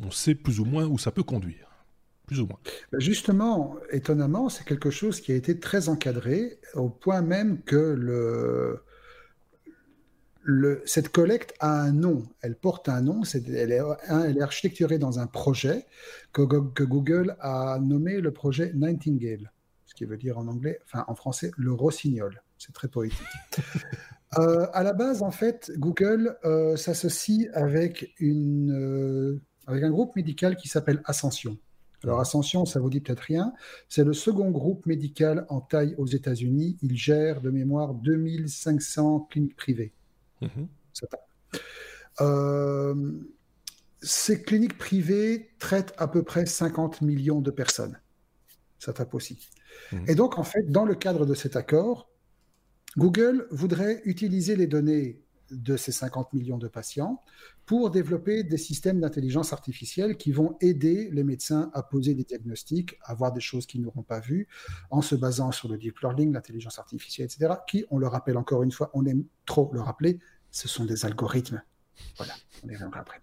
on 0.00 0.10
sait 0.10 0.34
plus 0.34 0.60
ou 0.60 0.64
moins 0.64 0.86
où 0.86 0.98
ça 0.98 1.10
peut 1.10 1.22
conduire. 1.22 1.68
Plus 2.26 2.40
ou 2.40 2.46
moins. 2.46 2.58
Ben 2.92 3.00
justement, 3.00 3.76
étonnamment, 3.90 4.48
c'est 4.48 4.64
quelque 4.64 4.90
chose 4.90 5.20
qui 5.20 5.32
a 5.32 5.34
été 5.34 5.58
très 5.58 5.88
encadré, 5.88 6.58
au 6.74 6.88
point 6.88 7.20
même 7.20 7.60
que 7.62 8.80
cette 10.86 11.08
collecte 11.08 11.54
a 11.60 11.82
un 11.82 11.92
nom, 11.92 12.24
elle 12.40 12.56
porte 12.56 12.88
un 12.88 13.00
nom, 13.00 13.22
elle, 13.34 13.72
est, 13.72 13.80
elle, 14.08 14.38
est, 14.38 14.42
architecturée 14.42 14.98
dans 14.98 15.18
un 15.18 15.26
projet 15.26 15.86
que, 16.32 16.42
Google 16.42 17.36
a 17.40 17.78
nommé 17.80 18.20
le 18.20 18.32
projet 18.32 18.72
Nightingale, 18.74 19.52
ce 19.86 19.94
qui 19.94 20.04
veut 20.04 20.16
dire 20.16 20.38
en 20.38 20.48
anglais, 20.48 20.80
enfin 20.84 21.04
en 21.06 21.14
français, 21.14 21.52
le 21.56 21.72
rossignol. 21.72 22.42
C'est 22.58 22.72
très 22.72 22.88
poétique. 22.88 23.26
Euh, 24.38 24.66
à 24.72 24.82
la 24.82 24.92
base, 24.92 25.22
en 25.22 25.30
fait, 25.30 25.70
Google 25.76 26.36
euh, 26.44 26.76
s'associe 26.76 27.48
avec, 27.52 28.14
une, 28.18 28.72
euh, 28.72 29.40
avec 29.66 29.84
un 29.84 29.90
groupe 29.90 30.16
médical 30.16 30.56
qui 30.56 30.68
s'appelle 30.68 31.02
Ascension. 31.04 31.58
Alors 32.04 32.20
Ascension, 32.20 32.64
ça 32.64 32.80
vous 32.80 32.90
dit 32.90 33.00
peut-être 33.00 33.20
rien. 33.20 33.52
C'est 33.88 34.04
le 34.04 34.12
second 34.12 34.50
groupe 34.50 34.86
médical 34.86 35.46
en 35.48 35.60
taille 35.60 35.94
aux 35.98 36.06
États-Unis. 36.06 36.76
Il 36.82 36.96
gère 36.96 37.40
de 37.40 37.50
mémoire 37.50 37.94
2500 37.94 39.28
cliniques 39.30 39.56
privées. 39.56 39.92
Euh, 42.20 42.94
ces 44.00 44.42
cliniques 44.42 44.76
privées 44.76 45.50
traitent 45.58 45.94
à 45.96 46.08
peu 46.08 46.24
près 46.24 46.44
50 46.44 47.02
millions 47.02 47.40
de 47.40 47.50
personnes. 47.50 48.00
Ça 48.78 48.92
tape 48.92 49.14
aussi. 49.14 49.48
Mhm. 49.92 50.04
Et 50.08 50.14
donc, 50.16 50.38
en 50.38 50.42
fait, 50.42 50.68
dans 50.68 50.84
le 50.84 50.96
cadre 50.96 51.24
de 51.24 51.34
cet 51.34 51.54
accord, 51.54 52.11
Google 52.96 53.46
voudrait 53.50 54.02
utiliser 54.04 54.56
les 54.56 54.66
données 54.66 55.22
de 55.52 55.76
ces 55.76 55.92
50 55.92 56.32
millions 56.32 56.58
de 56.58 56.68
patients 56.68 57.20
pour 57.66 57.90
développer 57.90 58.42
des 58.42 58.56
systèmes 58.56 59.00
d'intelligence 59.00 59.52
artificielle 59.52 60.16
qui 60.16 60.32
vont 60.32 60.56
aider 60.60 61.10
les 61.12 61.24
médecins 61.24 61.70
à 61.74 61.82
poser 61.82 62.14
des 62.14 62.24
diagnostics, 62.24 62.98
à 63.02 63.14
voir 63.14 63.32
des 63.32 63.40
choses 63.40 63.66
qu'ils 63.66 63.82
n'auront 63.82 64.02
pas 64.02 64.20
vues, 64.20 64.48
en 64.90 65.02
se 65.02 65.14
basant 65.14 65.52
sur 65.52 65.68
le 65.68 65.78
deep 65.78 66.00
learning, 66.00 66.32
l'intelligence 66.32 66.78
artificielle, 66.78 67.26
etc., 67.26 67.54
qui, 67.66 67.84
on 67.90 67.98
le 67.98 68.06
rappelle 68.06 68.36
encore 68.36 68.62
une 68.62 68.72
fois, 68.72 68.90
on 68.94 69.04
aime 69.06 69.24
trop 69.46 69.70
le 69.72 69.80
rappeler, 69.80 70.18
ce 70.50 70.68
sont 70.68 70.84
des 70.84 71.04
algorithmes. 71.04 71.62
Voilà, 72.16 72.32
on 72.64 72.68
y 72.68 72.74
reviendra 72.74 73.00
après. 73.00 73.20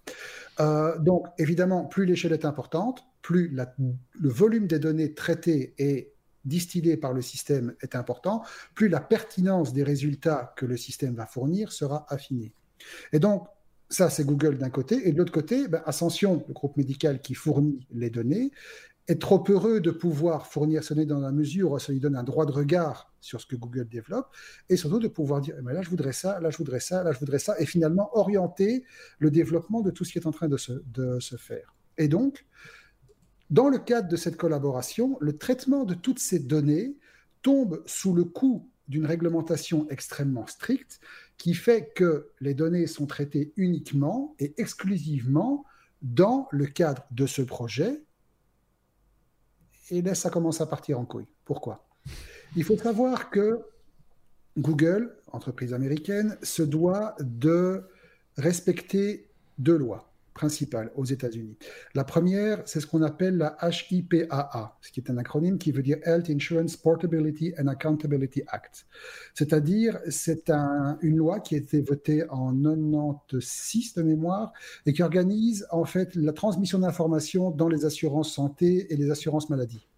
Euh, 0.59 0.97
donc, 0.99 1.27
évidemment, 1.37 1.85
plus 1.85 2.05
l'échelle 2.05 2.33
est 2.33 2.45
importante, 2.45 3.03
plus 3.21 3.49
le 3.49 4.29
volume 4.29 4.67
des 4.67 4.79
données 4.79 5.13
traitées 5.13 5.73
et 5.77 6.13
distillées 6.45 6.97
par 6.97 7.13
le 7.13 7.21
système 7.21 7.75
est 7.81 7.95
important, 7.95 8.43
plus 8.75 8.89
la 8.89 9.01
pertinence 9.01 9.73
des 9.73 9.83
résultats 9.83 10.53
que 10.55 10.65
le 10.65 10.77
système 10.77 11.15
va 11.15 11.25
fournir 11.25 11.71
sera 11.71 12.05
affinée. 12.09 12.53
Et 13.11 13.19
donc, 13.19 13.47
ça, 13.89 14.09
c'est 14.09 14.23
Google 14.23 14.57
d'un 14.57 14.69
côté, 14.69 15.07
et 15.07 15.11
de 15.11 15.17
l'autre 15.17 15.31
côté, 15.31 15.67
ben, 15.67 15.81
Ascension, 15.85 16.43
le 16.47 16.53
groupe 16.53 16.77
médical 16.77 17.21
qui 17.21 17.33
fournit 17.33 17.87
les 17.91 18.09
données, 18.09 18.51
est 19.07 19.19
trop 19.19 19.43
heureux 19.49 19.79
de 19.79 19.89
pouvoir 19.89 20.45
fournir 20.45 20.83
ce 20.83 20.93
données 20.93 21.07
dans 21.07 21.19
la 21.19 21.31
mesure 21.31 21.71
où 21.71 21.79
ça 21.79 21.91
lui 21.91 21.99
donne 21.99 22.15
un 22.15 22.23
droit 22.23 22.45
de 22.45 22.51
regard 22.51 23.11
sur 23.19 23.41
ce 23.41 23.47
que 23.47 23.55
Google 23.55 23.87
développe, 23.89 24.27
et 24.69 24.77
surtout 24.77 24.99
de 24.99 25.07
pouvoir 25.07 25.41
dire, 25.41 25.55
mais 25.63 25.73
là 25.73 25.81
je 25.81 25.89
voudrais 25.89 26.13
ça, 26.13 26.39
là 26.39 26.51
je 26.51 26.57
voudrais 26.57 26.79
ça, 26.79 27.03
là 27.03 27.11
je 27.11 27.19
voudrais 27.19 27.39
ça, 27.39 27.59
et 27.59 27.65
finalement 27.65 28.11
orienter 28.13 28.85
le 29.17 29.31
développement 29.31 29.81
de 29.81 29.89
tout 29.89 30.05
ce 30.05 30.11
qui 30.11 30.19
est 30.19 30.27
en 30.27 30.31
train 30.31 30.47
de 30.47 30.57
se 30.57 31.35
faire. 31.37 31.73
Et 31.97 32.07
donc, 32.07 32.45
dans 33.49 33.69
le 33.69 33.79
cadre 33.79 34.07
de 34.07 34.15
cette 34.15 34.37
collaboration, 34.37 35.17
le 35.21 35.37
traitement 35.37 35.83
de 35.83 35.95
toutes 35.95 36.19
ces 36.19 36.39
données 36.39 36.95
tombe 37.41 37.81
sous 37.85 38.13
le 38.13 38.23
coup 38.23 38.69
d'une 38.87 39.05
réglementation 39.05 39.87
extrêmement 39.89 40.47
stricte 40.47 40.99
qui 41.37 41.53
fait 41.53 41.91
que 41.95 42.29
les 42.41 42.53
données 42.53 42.87
sont 42.87 43.05
traitées 43.05 43.53
uniquement 43.55 44.35
et 44.39 44.53
exclusivement 44.57 45.65
dans 46.01 46.47
le 46.51 46.65
cadre 46.65 47.05
de 47.11 47.25
ce 47.25 47.41
projet. 47.41 48.03
Et 49.91 50.01
là, 50.01 50.15
ça 50.15 50.29
commence 50.29 50.61
à 50.61 50.65
partir 50.65 50.99
en 50.99 51.05
couille. 51.05 51.27
Pourquoi? 51.45 51.87
Il 52.55 52.63
faut 52.63 52.77
savoir 52.77 53.29
que 53.29 53.61
Google, 54.57 55.15
entreprise 55.27 55.73
américaine, 55.73 56.37
se 56.43 56.63
doit 56.63 57.15
de 57.19 57.83
respecter 58.37 59.29
deux 59.57 59.77
lois 59.77 60.08
principales 60.33 60.91
aux 60.95 61.05
États-Unis. 61.05 61.57
La 61.95 62.03
première, 62.03 62.61
c'est 62.65 62.79
ce 62.79 62.87
qu'on 62.87 63.01
appelle 63.01 63.37
la 63.37 63.57
HIPAA, 63.61 64.77
ce 64.81 64.91
qui 64.91 64.99
est 64.99 65.09
un 65.09 65.17
acronyme 65.17 65.57
qui 65.57 65.71
veut 65.71 65.83
dire 65.83 65.97
Health 66.03 66.29
Insurance 66.29 66.77
Portability 66.77 67.53
and 67.59 67.67
Accountability 67.67 68.43
Act. 68.47 68.85
C'est-à-dire, 69.33 69.99
c'est 70.09 70.49
une 71.01 71.17
loi 71.17 71.39
qui 71.39 71.55
a 71.55 71.57
été 71.57 71.81
votée 71.81 72.23
en 72.29 72.53
96 72.53 73.95
de 73.95 74.03
mémoire 74.03 74.53
et 74.85 74.93
qui 74.93 75.03
organise 75.03 75.67
en 75.71 75.85
fait 75.85 76.15
la 76.15 76.33
transmission 76.33 76.79
d'informations 76.79 77.51
dans 77.51 77.67
les 77.67 77.85
assurances 77.85 78.33
santé 78.33 78.93
et 78.93 78.95
les 78.95 79.11
assurances 79.11 79.49
maladie. 79.49 79.88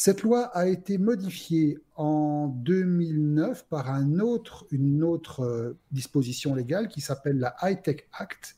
Cette 0.00 0.22
loi 0.22 0.44
a 0.56 0.68
été 0.68 0.96
modifiée 0.96 1.76
en 1.96 2.46
2009 2.46 3.66
par 3.66 3.88
une 3.88 4.22
autre 4.22 5.40
euh, 5.40 5.76
disposition 5.90 6.54
légale 6.54 6.86
qui 6.86 7.00
s'appelle 7.00 7.40
la 7.40 7.56
High 7.62 7.82
Tech 7.82 8.06
Act 8.12 8.54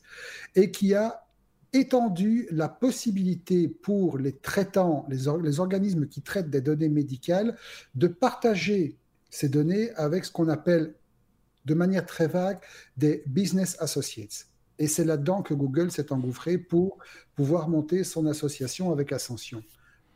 et 0.53 0.69
qui 0.69 0.93
a 0.93 1.25
étendu 1.73 2.47
la 2.51 2.69
possibilité 2.69 3.67
pour 3.67 4.19
les 4.19 4.33
traitants, 4.33 5.07
les 5.09 5.59
organismes 5.59 6.05
qui 6.05 6.21
traitent 6.21 6.51
des 6.51 6.61
données 6.61 6.89
médicales, 6.89 7.57
de 7.95 8.05
partager 8.05 8.99
ces 9.31 9.49
données 9.49 9.89
avec 9.95 10.25
ce 10.25 10.31
qu'on 10.31 10.47
appelle 10.47 10.93
de 11.65 11.73
manière 11.73 12.05
très 12.05 12.27
vague 12.27 12.59
des 12.97 13.23
business 13.25 13.77
associates. 13.79 14.45
Et 14.77 14.85
c'est 14.85 15.05
là-dedans 15.05 15.41
que 15.41 15.55
Google 15.55 15.89
s'est 15.89 16.13
engouffré 16.13 16.59
pour 16.59 16.99
pouvoir 17.33 17.67
monter 17.67 18.03
son 18.03 18.27
association 18.27 18.91
avec 18.91 19.11
Ascension. 19.11 19.63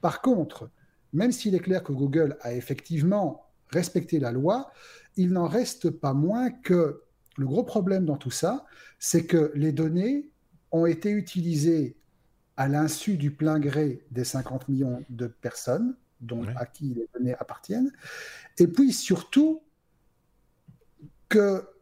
Par 0.01 0.21
contre, 0.21 0.69
même 1.15 1.31
s'il 1.31 1.55
est 1.55 1.59
clair 1.59 1.83
que 1.83 1.93
Google 1.93 2.37
a 2.41 2.53
effectivement 2.53 3.45
respecté 3.69 4.19
la 4.19 4.31
loi, 4.31 4.71
il 5.17 5.31
n'en 5.31 5.47
reste 5.47 5.89
pas 5.89 6.13
moins 6.13 6.51
que 6.51 7.01
le 7.37 7.45
gros 7.45 7.63
problème 7.63 8.05
dans 8.05 8.17
tout 8.17 8.31
ça, 8.31 8.65
c'est 8.99 9.25
que 9.25 9.51
les 9.55 9.71
données 9.71 10.29
ont 10.71 10.85
été 10.85 11.09
utilisées 11.09 11.97
à 12.57 12.67
l'insu 12.67 13.17
du 13.17 13.31
plein 13.31 13.59
gré 13.59 14.05
des 14.11 14.23
50 14.23 14.69
millions 14.69 15.03
de 15.09 15.27
personnes 15.27 15.95
dont, 16.21 16.43
à 16.55 16.65
qui 16.65 16.93
les 16.93 17.07
données 17.13 17.35
appartiennent, 17.35 17.91
et 18.57 18.67
puis 18.67 18.93
surtout 18.93 19.61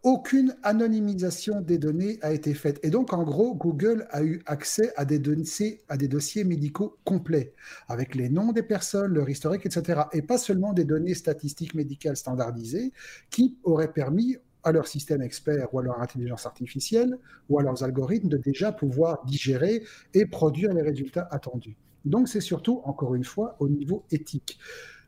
qu'aucune 0.04 0.56
anonymisation 0.64 1.62
des 1.62 1.78
données 1.78 2.20
a 2.22 2.34
été 2.34 2.54
faite. 2.54 2.80
Et 2.84 2.90
donc, 2.90 3.14
en 3.14 3.24
gros, 3.24 3.56
Google 3.56 4.06
a 4.12 4.24
eu 4.24 4.42
accès 4.46 4.92
à 4.98 5.06
des, 5.06 5.18
dossiers, 5.18 5.82
à 5.88 5.98
des 5.98 6.08
dossiers 6.08 6.44
médicaux 6.44 6.98
complets, 7.06 7.54
avec 7.88 8.14
les 8.14 8.30
noms 8.30 8.52
des 8.52 8.64
personnes, 8.64 9.14
leur 9.14 9.30
historique, 9.30 9.66
etc. 9.66 10.02
Et 10.12 10.22
pas 10.22 10.38
seulement 10.38 10.74
des 10.74 10.84
données 10.84 11.14
statistiques 11.14 11.74
médicales 11.74 12.18
standardisées 12.18 12.92
qui 13.30 13.58
auraient 13.64 13.94
permis 13.94 14.38
à 14.64 14.72
leur 14.72 14.88
système 14.88 15.22
expert 15.22 15.74
ou 15.74 15.80
à 15.80 15.84
leur 15.84 16.02
intelligence 16.02 16.46
artificielle 16.46 17.18
ou 17.50 17.60
à 17.60 17.64
leurs 17.64 17.84
algorithmes 17.84 18.30
de 18.30 18.38
déjà 18.38 18.72
pouvoir 18.72 19.26
digérer 19.26 19.84
et 20.14 20.26
produire 20.26 20.74
les 20.74 20.82
résultats 20.82 21.28
attendus. 21.32 21.78
Donc, 22.06 22.28
c'est 22.28 22.42
surtout, 22.42 22.82
encore 22.84 23.16
une 23.16 23.24
fois, 23.24 23.56
au 23.60 23.70
niveau 23.70 24.04
éthique. 24.12 24.60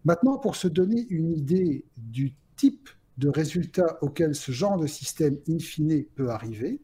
Maintenant, 0.06 0.38
pour 0.38 0.56
se 0.56 0.70
donner 0.70 1.06
une 1.10 1.32
idée 1.32 1.84
du 1.98 2.34
type 2.56 2.90
de 3.18 3.30
résultats 3.30 3.98
auxquels 4.02 4.36
ce 4.36 4.52
genre 4.52 4.78
de 4.78 4.88
système 4.88 5.38
in 5.48 5.60
fine 5.60 6.04
peut 6.16 6.30
arriver. 6.30 6.82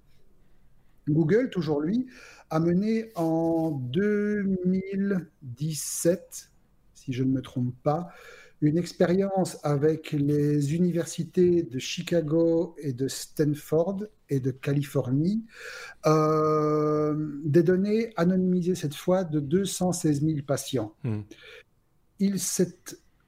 Google, 1.09 1.49
toujours 1.49 1.81
lui, 1.81 2.05
a 2.49 2.59
mené 2.59 3.09
en 3.15 3.71
2017, 3.71 6.51
si 6.93 7.13
je 7.13 7.23
ne 7.23 7.31
me 7.31 7.41
trompe 7.41 7.73
pas, 7.83 8.09
une 8.61 8.77
expérience 8.77 9.57
avec 9.63 10.11
les 10.11 10.75
universités 10.75 11.63
de 11.63 11.79
Chicago 11.79 12.75
et 12.77 12.93
de 12.93 13.07
Stanford 13.07 14.03
et 14.29 14.39
de 14.39 14.51
Californie, 14.51 15.43
euh, 16.05 17.15
des 17.43 17.63
données 17.63 18.13
anonymisées 18.17 18.75
cette 18.75 18.93
fois 18.93 19.23
de 19.23 19.39
216 19.39 20.21
000 20.21 20.41
patients. 20.45 20.93
Hmm. 21.03 21.21
Il 22.19 22.39
s'est 22.39 22.77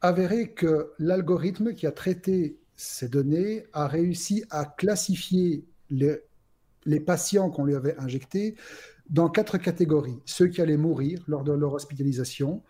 avéré 0.01 0.51
que 0.51 0.91
l'algorithme 0.99 1.73
qui 1.73 1.87
a 1.87 1.91
traité 1.91 2.59
ces 2.75 3.07
données 3.07 3.65
a 3.73 3.87
réussi 3.87 4.43
à 4.49 4.65
classifier 4.65 5.65
les, 5.89 6.99
patients 6.99 7.49
qu'on 7.49 7.65
lui 7.65 7.75
avait 7.75 7.97
injectés 7.97 8.55
dans 9.09 9.29
quatre 9.29 9.57
catégories. 9.57 10.19
Ceux 10.25 10.47
qui 10.47 10.61
allaient 10.61 10.77
mourir 10.77 11.23
lors 11.27 11.43
de 11.43 11.51
leur 11.51 11.73
hospitalisation, 11.73 12.63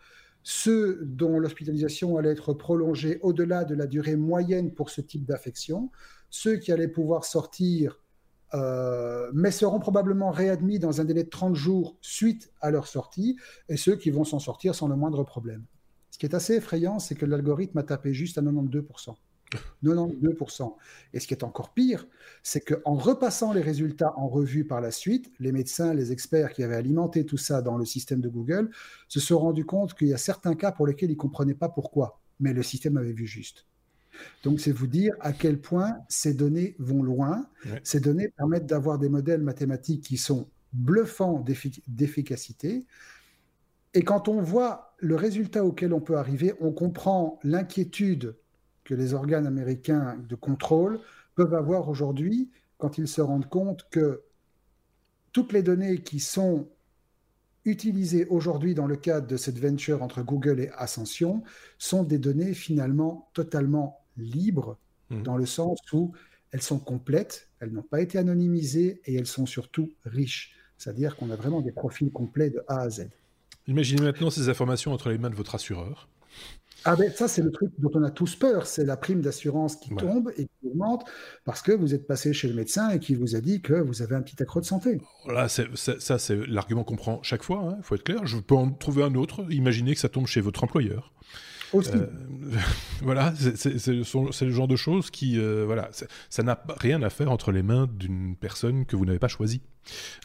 ceux 0.43 0.99
dont 1.03 1.39
l'hospitalisation 1.39 2.17
allait 2.17 2.31
être 2.31 2.53
prolongée 2.53 3.19
au-delà 3.21 3.63
de 3.63 3.75
la 3.75 3.87
durée 3.87 4.17
moyenne 4.17 4.73
pour 4.73 4.89
ce 4.89 5.01
type 5.01 5.25
d'affection, 5.25 5.89
ceux 6.29 6.57
qui 6.57 6.71
allaient 6.71 6.87
pouvoir 6.87 7.23
sortir, 7.23 8.01
euh, 8.53 9.31
mais 9.33 9.51
seront 9.51 9.79
probablement 9.79 10.31
réadmis 10.31 10.79
dans 10.79 10.99
un 10.99 11.05
délai 11.05 11.23
de 11.23 11.29
30 11.29 11.55
jours 11.55 11.97
suite 12.01 12.51
à 12.61 12.71
leur 12.71 12.87
sortie, 12.87 13.37
et 13.69 13.77
ceux 13.77 13.95
qui 13.95 14.11
vont 14.11 14.25
s'en 14.25 14.39
sortir 14.39 14.75
sans 14.75 14.87
le 14.87 14.95
moindre 14.95 15.23
problème. 15.23 15.63
Ce 16.11 16.17
qui 16.17 16.25
est 16.25 16.35
assez 16.35 16.55
effrayant, 16.55 16.99
c'est 16.99 17.15
que 17.15 17.25
l'algorithme 17.25 17.77
a 17.79 17.83
tapé 17.83 18.13
juste 18.13 18.37
à 18.37 18.41
92%. 18.41 19.15
92%. 19.53 20.75
Et 21.13 21.19
ce 21.19 21.27
qui 21.27 21.33
est 21.33 21.43
encore 21.43 21.73
pire, 21.73 22.07
c'est 22.41 22.61
qu'en 22.61 22.95
repassant 22.95 23.53
les 23.53 23.61
résultats 23.61 24.13
en 24.17 24.27
revue 24.27 24.65
par 24.65 24.81
la 24.81 24.91
suite, 24.91 25.31
les 25.39 25.51
médecins, 25.51 25.93
les 25.93 26.11
experts 26.11 26.53
qui 26.53 26.63
avaient 26.63 26.75
alimenté 26.75 27.25
tout 27.25 27.37
ça 27.37 27.61
dans 27.61 27.77
le 27.77 27.85
système 27.85 28.21
de 28.21 28.29
Google 28.29 28.69
se 29.07 29.19
sont 29.19 29.39
rendus 29.39 29.65
compte 29.65 29.93
qu'il 29.93 30.07
y 30.07 30.13
a 30.13 30.17
certains 30.17 30.55
cas 30.55 30.71
pour 30.71 30.87
lesquels 30.87 31.09
ils 31.09 31.15
ne 31.15 31.19
comprenaient 31.19 31.53
pas 31.53 31.69
pourquoi, 31.69 32.21
mais 32.39 32.53
le 32.53 32.63
système 32.63 32.97
avait 32.97 33.13
vu 33.13 33.27
juste. 33.27 33.65
Donc, 34.43 34.59
c'est 34.59 34.71
vous 34.71 34.87
dire 34.87 35.15
à 35.19 35.33
quel 35.33 35.59
point 35.59 35.97
ces 36.07 36.33
données 36.33 36.75
vont 36.79 37.01
loin. 37.01 37.47
Ces 37.83 37.99
données 37.99 38.29
permettent 38.29 38.67
d'avoir 38.67 38.99
des 38.99 39.09
modèles 39.09 39.41
mathématiques 39.41 40.03
qui 40.03 40.17
sont 40.17 40.47
bluffants 40.71 41.43
d'efficacité. 41.87 42.85
Et 43.93 44.03
quand 44.03 44.27
on 44.27 44.41
voit 44.41 44.95
le 44.97 45.15
résultat 45.15 45.65
auquel 45.65 45.93
on 45.93 46.01
peut 46.01 46.17
arriver, 46.17 46.53
on 46.59 46.71
comprend 46.71 47.39
l'inquiétude 47.43 48.35
que 48.83 48.93
les 48.93 49.13
organes 49.13 49.47
américains 49.47 50.17
de 50.27 50.35
contrôle 50.35 50.99
peuvent 51.35 51.53
avoir 51.53 51.89
aujourd'hui 51.89 52.49
quand 52.77 52.97
ils 52.97 53.07
se 53.07 53.21
rendent 53.21 53.49
compte 53.49 53.87
que 53.89 54.23
toutes 55.31 55.53
les 55.53 55.63
données 55.63 56.01
qui 56.01 56.19
sont 56.19 56.67
utilisées 57.65 58.25
aujourd'hui 58.27 58.75
dans 58.75 58.87
le 58.87 58.97
cadre 58.97 59.27
de 59.27 59.37
cette 59.37 59.57
venture 59.57 60.03
entre 60.03 60.21
Google 60.21 60.59
et 60.59 60.69
Ascension 60.75 61.43
sont 61.77 62.03
des 62.03 62.17
données 62.17 62.53
finalement 62.53 63.29
totalement 63.33 64.01
libres, 64.17 64.77
mmh. 65.09 65.23
dans 65.23 65.37
le 65.37 65.45
sens 65.45 65.79
où 65.93 66.11
elles 66.51 66.61
sont 66.61 66.79
complètes, 66.79 67.49
elles 67.59 67.71
n'ont 67.71 67.81
pas 67.81 68.01
été 68.01 68.17
anonymisées 68.17 69.01
et 69.05 69.15
elles 69.15 69.25
sont 69.25 69.45
surtout 69.45 69.91
riches. 70.05 70.55
C'est-à-dire 70.77 71.15
qu'on 71.15 71.31
a 71.31 71.35
vraiment 71.35 71.61
des 71.61 71.71
profils 71.71 72.11
complets 72.11 72.49
de 72.49 72.63
A 72.67 72.81
à 72.81 72.89
Z. 72.89 73.07
Imaginez 73.67 74.01
maintenant 74.01 74.29
ces 74.29 74.49
informations 74.49 74.91
entre 74.91 75.09
les 75.09 75.17
mains 75.17 75.29
de 75.29 75.35
votre 75.35 75.55
assureur. 75.55 76.09
Ah 76.85 76.95
ben 76.95 77.11
ça, 77.11 77.27
c'est 77.27 77.41
le 77.41 77.51
truc 77.51 77.71
dont 77.77 77.91
on 77.93 78.03
a 78.03 78.11
tous 78.11 78.35
peur, 78.35 78.67
c'est 78.67 78.83
la 78.83 78.97
prime 78.97 79.21
d'assurance 79.21 79.77
qui 79.77 79.95
tombe 79.95 80.31
et 80.37 80.45
qui 80.45 80.67
augmente 80.67 81.05
parce 81.45 81.61
que 81.61 81.71
vous 81.71 81.93
êtes 81.93 82.07
passé 82.07 82.33
chez 82.33 82.47
le 82.47 82.53
médecin 82.53 82.89
et 82.89 82.99
qui 82.99 83.15
vous 83.15 83.35
a 83.35 83.41
dit 83.41 83.61
que 83.61 83.73
vous 83.73 84.01
avez 84.01 84.15
un 84.15 84.21
petit 84.21 84.41
accro 84.41 84.59
de 84.59 84.65
santé. 84.65 85.01
Voilà, 85.25 85.47
ça, 85.47 86.19
c'est 86.19 86.47
l'argument 86.47 86.83
qu'on 86.83 86.95
prend 86.95 87.23
chaque 87.23 87.43
fois, 87.43 87.61
il 87.63 87.69
hein, 87.69 87.77
faut 87.81 87.95
être 87.95 88.03
clair. 88.03 88.25
Je 88.25 88.37
peux 88.37 88.55
en 88.55 88.69
trouver 88.69 89.03
un 89.03 89.15
autre. 89.15 89.45
Imaginez 89.49 89.93
que 89.93 89.99
ça 89.99 90.09
tombe 90.09 90.27
chez 90.27 90.41
votre 90.41 90.63
employeur. 90.63 91.13
Euh, 91.75 92.07
voilà, 93.01 93.33
c'est 93.35 93.87
le 93.87 94.51
genre 94.51 94.67
de 94.67 94.75
choses 94.75 95.09
qui, 95.09 95.39
euh, 95.39 95.63
voilà, 95.65 95.89
ça 96.29 96.43
n'a 96.43 96.63
rien 96.77 97.01
à 97.01 97.09
faire 97.09 97.31
entre 97.31 97.51
les 97.51 97.63
mains 97.63 97.87
d'une 97.91 98.35
personne 98.35 98.85
que 98.85 98.95
vous 98.95 99.05
n'avez 99.05 99.19
pas 99.19 99.27
choisie. 99.27 99.61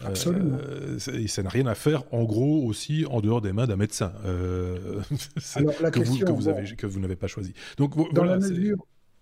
Absolument. 0.04 0.58
Euh, 0.60 0.98
et 1.14 1.26
ça 1.26 1.42
n'a 1.42 1.48
rien 1.48 1.66
à 1.66 1.74
faire, 1.74 2.04
en 2.12 2.24
gros, 2.24 2.64
aussi 2.66 3.04
en 3.10 3.20
dehors 3.20 3.40
des 3.40 3.52
mains 3.52 3.66
d'un 3.66 3.76
médecin 3.76 4.12
que, 4.24 6.00
vous, 6.00 6.18
que, 6.18 6.30
vous 6.30 6.48
avez, 6.48 6.76
que 6.76 6.86
vous 6.86 7.00
n'avez 7.00 7.16
pas 7.16 7.26
choisi. 7.26 7.52
Donc, 7.76 7.94
dans, 8.12 8.24
la 8.24 8.38
mesure, 8.38 8.76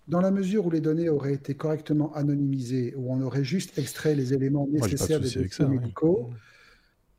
dans 0.07 0.21
la 0.21 0.31
mesure 0.31 0.65
où 0.65 0.71
les 0.71 0.81
données 0.81 1.09
auraient 1.09 1.33
été 1.33 1.55
correctement 1.55 2.13
anonymisées, 2.13 2.93
où 2.95 3.11
on 3.11 3.21
aurait 3.21 3.43
juste 3.43 3.77
extrait 3.77 4.15
les 4.15 4.33
éléments 4.33 4.67
nécessaires 4.69 5.19
des 5.19 5.31
dossiers 5.31 5.65
médicaux, 5.65 6.31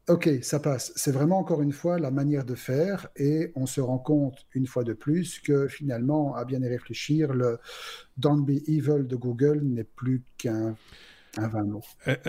Ok, 0.08 0.30
ça 0.40 0.58
passe. 0.58 0.90
C'est 0.96 1.12
vraiment 1.12 1.38
encore 1.38 1.60
une 1.60 1.72
fois 1.72 1.98
la 1.98 2.10
manière 2.10 2.46
de 2.46 2.54
faire 2.54 3.08
et 3.14 3.52
on 3.54 3.66
se 3.66 3.82
rend 3.82 3.98
compte 3.98 4.46
une 4.54 4.66
fois 4.66 4.82
de 4.82 4.94
plus 4.94 5.38
que 5.38 5.68
finalement, 5.68 6.34
à 6.34 6.46
bien 6.46 6.62
y 6.62 6.66
réfléchir, 6.68 7.34
le 7.34 7.58
Don't 8.16 8.42
Be 8.42 8.62
Evil 8.66 9.06
de 9.06 9.16
Google 9.16 9.60
n'est 9.62 9.84
plus 9.84 10.24
qu'un 10.38 10.76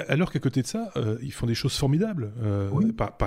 alors 0.08 0.32
qu'à 0.32 0.40
côté 0.40 0.62
de 0.62 0.68
ça, 0.68 0.92
euh, 0.96 1.18
ils 1.22 1.32
font 1.32 1.48
des 1.48 1.56
choses 1.56 1.76
formidables. 1.76 2.32
Euh, 2.42 2.70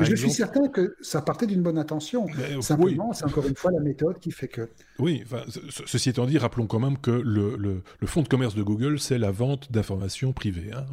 je 0.03 0.15
suis 0.15 0.31
certain 0.31 0.69
que 0.69 0.97
ça 1.01 1.23
partait 1.23 1.47
d'une 1.47 1.63
bonne 1.63 1.79
intention. 1.79 2.27
Simplement, 2.61 3.13
c'est 3.13 3.25
encore 3.25 3.47
une 3.47 3.57
fois 3.57 3.71
la 3.73 3.81
méthode 3.81 4.19
qui 4.19 4.31
fait 4.31 4.49
que. 4.49 4.69
Oui, 4.99 5.25
ceci 5.87 6.11
étant 6.11 6.27
dit, 6.27 6.39
rappelons 6.39 6.67
quand 6.67 6.79
même 6.79 6.99
que 6.99 7.11
le, 7.11 7.57
le, 7.57 8.07
fonds 8.07 8.23
de 8.23 8.29
commerce 8.29 8.55
de 8.55 8.63
Google, 8.63 8.99
c'est 8.99 9.19
la 9.19 9.31
vente 9.31 9.73
d'informations 9.73 10.33
privées. 10.33 10.71
Hein. 10.73 10.85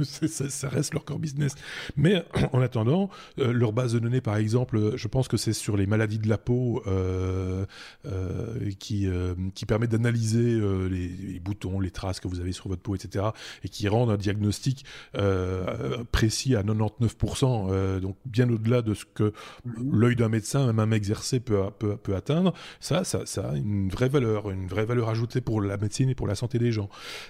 Euh, 0.00 0.04
ça, 0.26 0.68
reste 0.68 0.92
leur 0.92 1.04
core 1.04 1.18
business. 1.18 1.54
Mais 1.96 2.24
en 2.52 2.60
attendant, 2.60 3.10
leur 3.36 3.72
base 3.72 3.92
de 3.92 3.98
données, 3.98 4.20
par 4.20 4.36
exemple, 4.36 4.96
je 4.96 5.08
pense 5.08 5.28
que 5.28 5.36
c'est 5.36 5.52
sur 5.52 5.76
les 5.76 5.86
maladies 5.86 6.18
de 6.18 6.28
la 6.28 6.38
peau 6.38 6.82
qui, 8.78 9.08
qui 9.54 9.66
permet 9.66 9.86
d'analyser 9.86 10.60
les, 10.90 11.08
les, 11.08 11.40
boutons, 11.40 11.80
les 11.80 11.90
traces 11.90 12.20
que 12.20 12.28
vous 12.28 12.40
avez 12.40 12.52
sur 12.52 12.68
votre 12.68 12.82
peau, 12.82 12.94
etc. 12.94 13.26
et 13.62 13.68
qui 13.68 13.88
rendent 13.88 14.10
un 14.10 14.16
diagnostic 14.24 14.84
euh, 15.16 16.02
précis 16.10 16.56
à 16.56 16.62
99%, 16.62 17.68
euh, 17.70 18.00
donc 18.00 18.16
bien 18.24 18.48
au-delà 18.50 18.82
de 18.82 18.94
ce 18.94 19.04
que 19.04 19.32
mhm. 19.64 19.98
l'œil 19.98 20.16
d'un 20.16 20.28
médecin, 20.28 20.66
même 20.66 20.78
un 20.78 20.90
exercé, 20.90 21.40
peut, 21.40 21.62
peut, 21.78 21.96
peut, 21.96 22.16
atteindre, 22.16 22.54
ça, 22.80 23.04
ça, 23.04 23.26
ça 23.26 23.50
a 23.50 23.56
une 23.56 23.88
vraie 23.88 24.08
valeur, 24.08 24.50
une 24.50 24.66
vraie 24.66 24.84
valeur 24.84 25.08
ajoutée 25.08 25.40
pour 25.40 25.60
la 25.60 25.76
médecine 25.76 26.08
et 26.08 26.14
pour 26.14 26.26
la 26.26 26.34
santé 26.34 26.58
des 26.58 26.72
gens. 26.72 26.88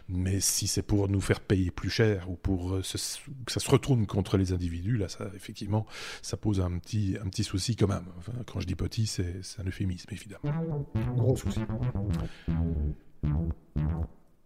Mais 0.09 0.41
si 0.41 0.67
c'est 0.67 0.83
pour 0.83 1.09
nous 1.09 1.21
faire 1.21 1.41
payer 1.41 1.71
plus 1.71 1.91
cher 1.91 2.31
ou 2.31 2.37
pour 2.37 2.75
euh, 2.75 2.81
que 2.81 3.53
ça 3.53 3.61
se 3.61 3.71
retourne 3.71 4.07
contre 4.07 4.37
les 4.37 4.53
individus, 4.53 4.97
là, 4.97 5.09
ça, 5.09 5.31
effectivement, 5.35 5.87
ça 6.23 6.37
pose 6.37 6.61
un 6.61 6.79
petit, 6.79 7.17
un 7.25 7.29
petit 7.29 7.45
souci 7.45 7.77
quand 7.77 7.89
même. 7.89 8.07
Enfin, 8.19 8.33
quand 8.47 8.61
je 8.61 8.67
dis 8.67 8.77
petit, 8.77 9.07
c'est 9.07 9.41
un 9.59 9.65
euphémisme, 9.67 10.09
évidemment. 10.13 10.87
Gros 11.17 11.37
souci. 11.37 11.61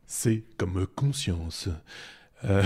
C'est 0.06 0.44
comme 0.56 0.87
conscience. 0.87 1.68
Euh, 2.44 2.62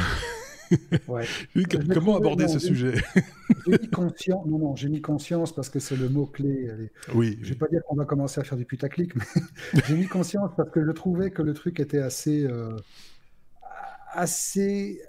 comment 1.92 2.16
aborder 2.16 2.48
ce 2.48 2.58
sujet 2.58 2.94
J'ai 3.66 3.78
mis 3.78 3.88
conscience. 3.88 4.46
Non, 4.46 4.58
non, 4.58 4.76
j'ai 4.76 4.88
mis 4.88 5.00
conscience 5.00 5.54
parce 5.54 5.68
que 5.68 5.78
c'est 5.78 5.96
le 5.96 6.08
mot 6.08 6.26
clé. 6.26 6.68
Oui. 7.14 7.38
Je 7.42 7.50
vais 7.50 7.58
pas 7.58 7.68
dire 7.68 7.80
qu'on 7.86 7.96
va 7.96 8.04
commencer 8.04 8.40
à 8.40 8.44
faire 8.44 8.58
du 8.58 8.64
putaclic, 8.64 9.14
mais 9.14 9.24
j'ai 9.86 9.96
mis 9.96 10.06
conscience 10.06 10.50
parce 10.56 10.70
que 10.70 10.84
je 10.84 10.90
trouvais 10.90 11.30
que 11.30 11.42
le 11.42 11.54
truc 11.54 11.80
était 11.80 12.00
assez, 12.00 12.44
euh, 12.44 12.76
assez, 14.12 15.00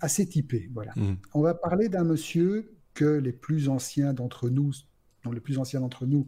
assez 0.00 0.26
typé. 0.26 0.70
Voilà. 0.72 0.92
Mmh. 0.96 1.14
On 1.34 1.42
va 1.42 1.54
parler 1.54 1.88
d'un 1.88 2.04
monsieur 2.04 2.72
que 2.94 3.04
les 3.04 3.32
plus 3.32 3.68
anciens 3.68 4.12
d'entre 4.12 4.48
nous, 4.48 4.72
dont 5.24 5.32
les 5.32 5.40
plus 5.40 5.58
anciens 5.58 5.80
d'entre 5.80 6.06
nous 6.06 6.26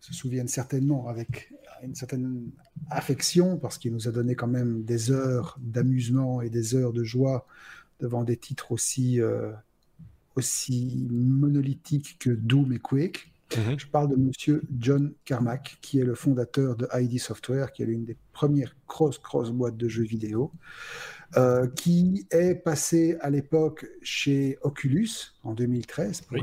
se 0.00 0.12
souviennent 0.12 0.48
certainement 0.48 1.08
avec 1.08 1.52
une 1.82 1.94
certaine 1.94 2.50
affection, 2.90 3.58
parce 3.58 3.78
qu'il 3.78 3.92
nous 3.92 4.08
a 4.08 4.12
donné 4.12 4.34
quand 4.34 4.46
même 4.46 4.84
des 4.84 5.10
heures 5.10 5.58
d'amusement 5.60 6.40
et 6.40 6.50
des 6.50 6.74
heures 6.74 6.92
de 6.92 7.04
joie 7.04 7.46
devant 8.00 8.24
des 8.24 8.36
titres 8.36 8.72
aussi, 8.72 9.20
euh, 9.20 9.52
aussi 10.36 11.06
monolithiques 11.10 12.16
que 12.18 12.30
Doom 12.30 12.72
et 12.72 12.78
Quake. 12.78 13.32
Mhm. 13.56 13.78
Je 13.78 13.86
parle 13.86 14.10
de 14.10 14.16
monsieur 14.16 14.62
John 14.78 15.12
Carmack, 15.24 15.78
qui 15.82 15.98
est 15.98 16.04
le 16.04 16.14
fondateur 16.14 16.76
de 16.76 16.88
ID 16.94 17.18
Software, 17.18 17.72
qui 17.72 17.82
est 17.82 17.86
l'une 17.86 18.04
des 18.04 18.16
premières 18.32 18.74
cross-cross 18.86 19.50
boîtes 19.50 19.76
de 19.76 19.88
jeux 19.88 20.04
vidéo. 20.04 20.52
Euh, 21.38 21.66
qui 21.66 22.26
est 22.30 22.54
passé 22.54 23.16
à 23.22 23.30
l'époque 23.30 23.86
chez 24.02 24.58
Oculus 24.60 25.08
en 25.44 25.54
2013 25.54 26.22
pour, 26.22 26.36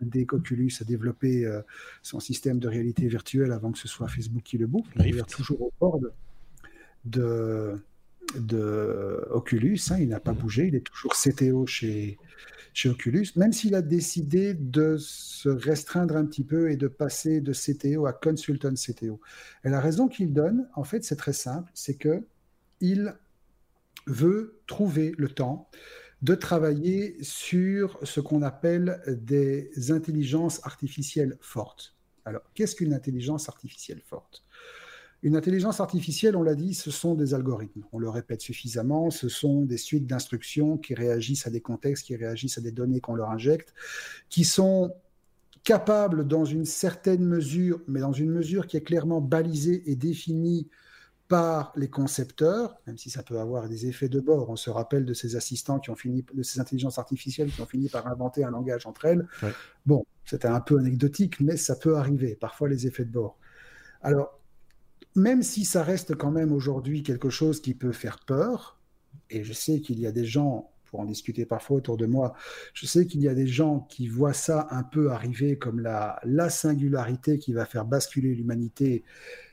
aider 0.00 0.26
Oculus 0.30 0.72
à 0.80 0.84
développer 0.84 1.44
euh, 1.44 1.60
son 2.00 2.18
système 2.18 2.58
de 2.58 2.66
réalité 2.66 3.06
virtuelle 3.08 3.52
avant 3.52 3.72
que 3.72 3.78
ce 3.78 3.88
soit 3.88 4.08
Facebook 4.08 4.42
qui 4.42 4.56
le 4.56 4.66
bouffe. 4.66 4.86
Il 4.96 5.18
est 5.18 5.28
toujours 5.28 5.60
au 5.60 5.72
bord 5.78 6.00
de, 7.04 7.78
de, 8.38 9.26
Oculus. 9.32 9.78
Hein. 9.90 9.98
il 10.00 10.08
n'a 10.08 10.20
pas 10.20 10.32
bougé. 10.32 10.68
Il 10.68 10.76
est 10.76 10.86
toujours 10.86 11.12
CTO 11.12 11.66
chez, 11.66 12.16
chez 12.72 12.88
Oculus, 12.88 13.26
même 13.36 13.52
s'il 13.52 13.74
a 13.74 13.82
décidé 13.82 14.54
de 14.54 14.96
se 14.98 15.50
restreindre 15.50 16.16
un 16.16 16.24
petit 16.24 16.44
peu 16.44 16.70
et 16.70 16.76
de 16.76 16.88
passer 16.88 17.42
de 17.42 17.52
CTO 17.52 18.06
à 18.06 18.14
consultant 18.14 18.72
CTO. 18.72 19.20
Et 19.64 19.68
la 19.68 19.80
raison 19.80 20.08
qu'il 20.08 20.32
donne, 20.32 20.68
en 20.74 20.84
fait, 20.84 21.04
c'est 21.04 21.16
très 21.16 21.34
simple, 21.34 21.70
c'est 21.74 21.96
que 21.96 22.24
il 22.80 23.14
veut 24.06 24.60
trouver 24.66 25.14
le 25.16 25.28
temps 25.28 25.68
de 26.22 26.34
travailler 26.34 27.16
sur 27.22 27.98
ce 28.02 28.20
qu'on 28.20 28.42
appelle 28.42 29.02
des 29.08 29.90
intelligences 29.90 30.60
artificielles 30.64 31.36
fortes. 31.40 31.96
Alors, 32.24 32.42
qu'est-ce 32.54 32.76
qu'une 32.76 32.94
intelligence 32.94 33.48
artificielle 33.48 34.00
forte? 34.00 34.44
Une 35.24 35.36
intelligence 35.36 35.80
artificielle, 35.80 36.36
on 36.36 36.42
l'a 36.42 36.54
dit, 36.54 36.74
ce 36.74 36.90
sont 36.90 37.14
des 37.14 37.34
algorithmes. 37.34 37.84
On 37.92 37.98
le 37.98 38.08
répète 38.08 38.40
suffisamment, 38.40 39.10
ce 39.10 39.28
sont 39.28 39.62
des 39.62 39.76
suites 39.76 40.06
d'instructions 40.06 40.78
qui 40.78 40.94
réagissent 40.94 41.46
à 41.46 41.50
des 41.50 41.60
contextes, 41.60 42.06
qui 42.06 42.16
réagissent 42.16 42.58
à 42.58 42.60
des 42.60 42.72
données 42.72 43.00
qu'on 43.00 43.14
leur 43.14 43.30
injecte, 43.30 43.72
qui 44.28 44.44
sont 44.44 44.94
capables 45.64 46.26
dans 46.26 46.44
une 46.44 46.64
certaine 46.64 47.24
mesure, 47.24 47.80
mais 47.86 48.00
dans 48.00 48.12
une 48.12 48.30
mesure 48.30 48.66
qui 48.66 48.76
est 48.76 48.82
clairement 48.82 49.20
balisée 49.20 49.82
et 49.86 49.94
définie 49.94 50.68
par 51.32 51.72
les 51.76 51.88
concepteurs, 51.88 52.76
même 52.86 52.98
si 52.98 53.08
ça 53.08 53.22
peut 53.22 53.38
avoir 53.38 53.66
des 53.66 53.86
effets 53.86 54.10
de 54.10 54.20
bord. 54.20 54.50
On 54.50 54.56
se 54.56 54.68
rappelle 54.68 55.06
de 55.06 55.14
ces 55.14 55.34
assistants 55.34 55.78
qui 55.78 55.88
ont 55.88 55.96
fini, 55.96 56.26
de 56.34 56.42
ces 56.42 56.60
intelligences 56.60 56.98
artificielles 56.98 57.50
qui 57.50 57.62
ont 57.62 57.66
fini 57.66 57.88
par 57.88 58.06
inventer 58.06 58.44
un 58.44 58.50
langage 58.50 58.86
entre 58.86 59.06
elles. 59.06 59.26
Bon, 59.86 60.04
c'était 60.26 60.48
un 60.48 60.60
peu 60.60 60.78
anecdotique, 60.78 61.40
mais 61.40 61.56
ça 61.56 61.74
peut 61.74 61.96
arriver, 61.96 62.36
parfois 62.38 62.68
les 62.68 62.86
effets 62.86 63.06
de 63.06 63.10
bord. 63.10 63.38
Alors, 64.02 64.38
même 65.14 65.42
si 65.42 65.64
ça 65.64 65.82
reste 65.82 66.14
quand 66.16 66.30
même 66.30 66.52
aujourd'hui 66.52 67.02
quelque 67.02 67.30
chose 67.30 67.62
qui 67.62 67.72
peut 67.72 67.92
faire 67.92 68.18
peur, 68.26 68.78
et 69.30 69.42
je 69.42 69.54
sais 69.54 69.80
qu'il 69.80 70.00
y 70.00 70.06
a 70.06 70.12
des 70.12 70.26
gens 70.26 70.70
pour 70.84 71.00
en 71.00 71.06
discuter 71.06 71.46
parfois 71.46 71.78
autour 71.78 71.96
de 71.96 72.04
moi. 72.04 72.34
Je 72.74 72.84
sais 72.84 73.06
qu'il 73.06 73.22
y 73.22 73.28
a 73.28 73.34
des 73.34 73.46
gens 73.46 73.86
qui 73.88 74.08
voient 74.08 74.34
ça 74.34 74.68
un 74.70 74.82
peu 74.82 75.10
arriver 75.10 75.56
comme 75.56 75.80
la, 75.80 76.20
la 76.22 76.50
singularité 76.50 77.38
qui 77.38 77.54
va 77.54 77.64
faire 77.64 77.86
basculer 77.86 78.34
l'humanité, 78.34 79.02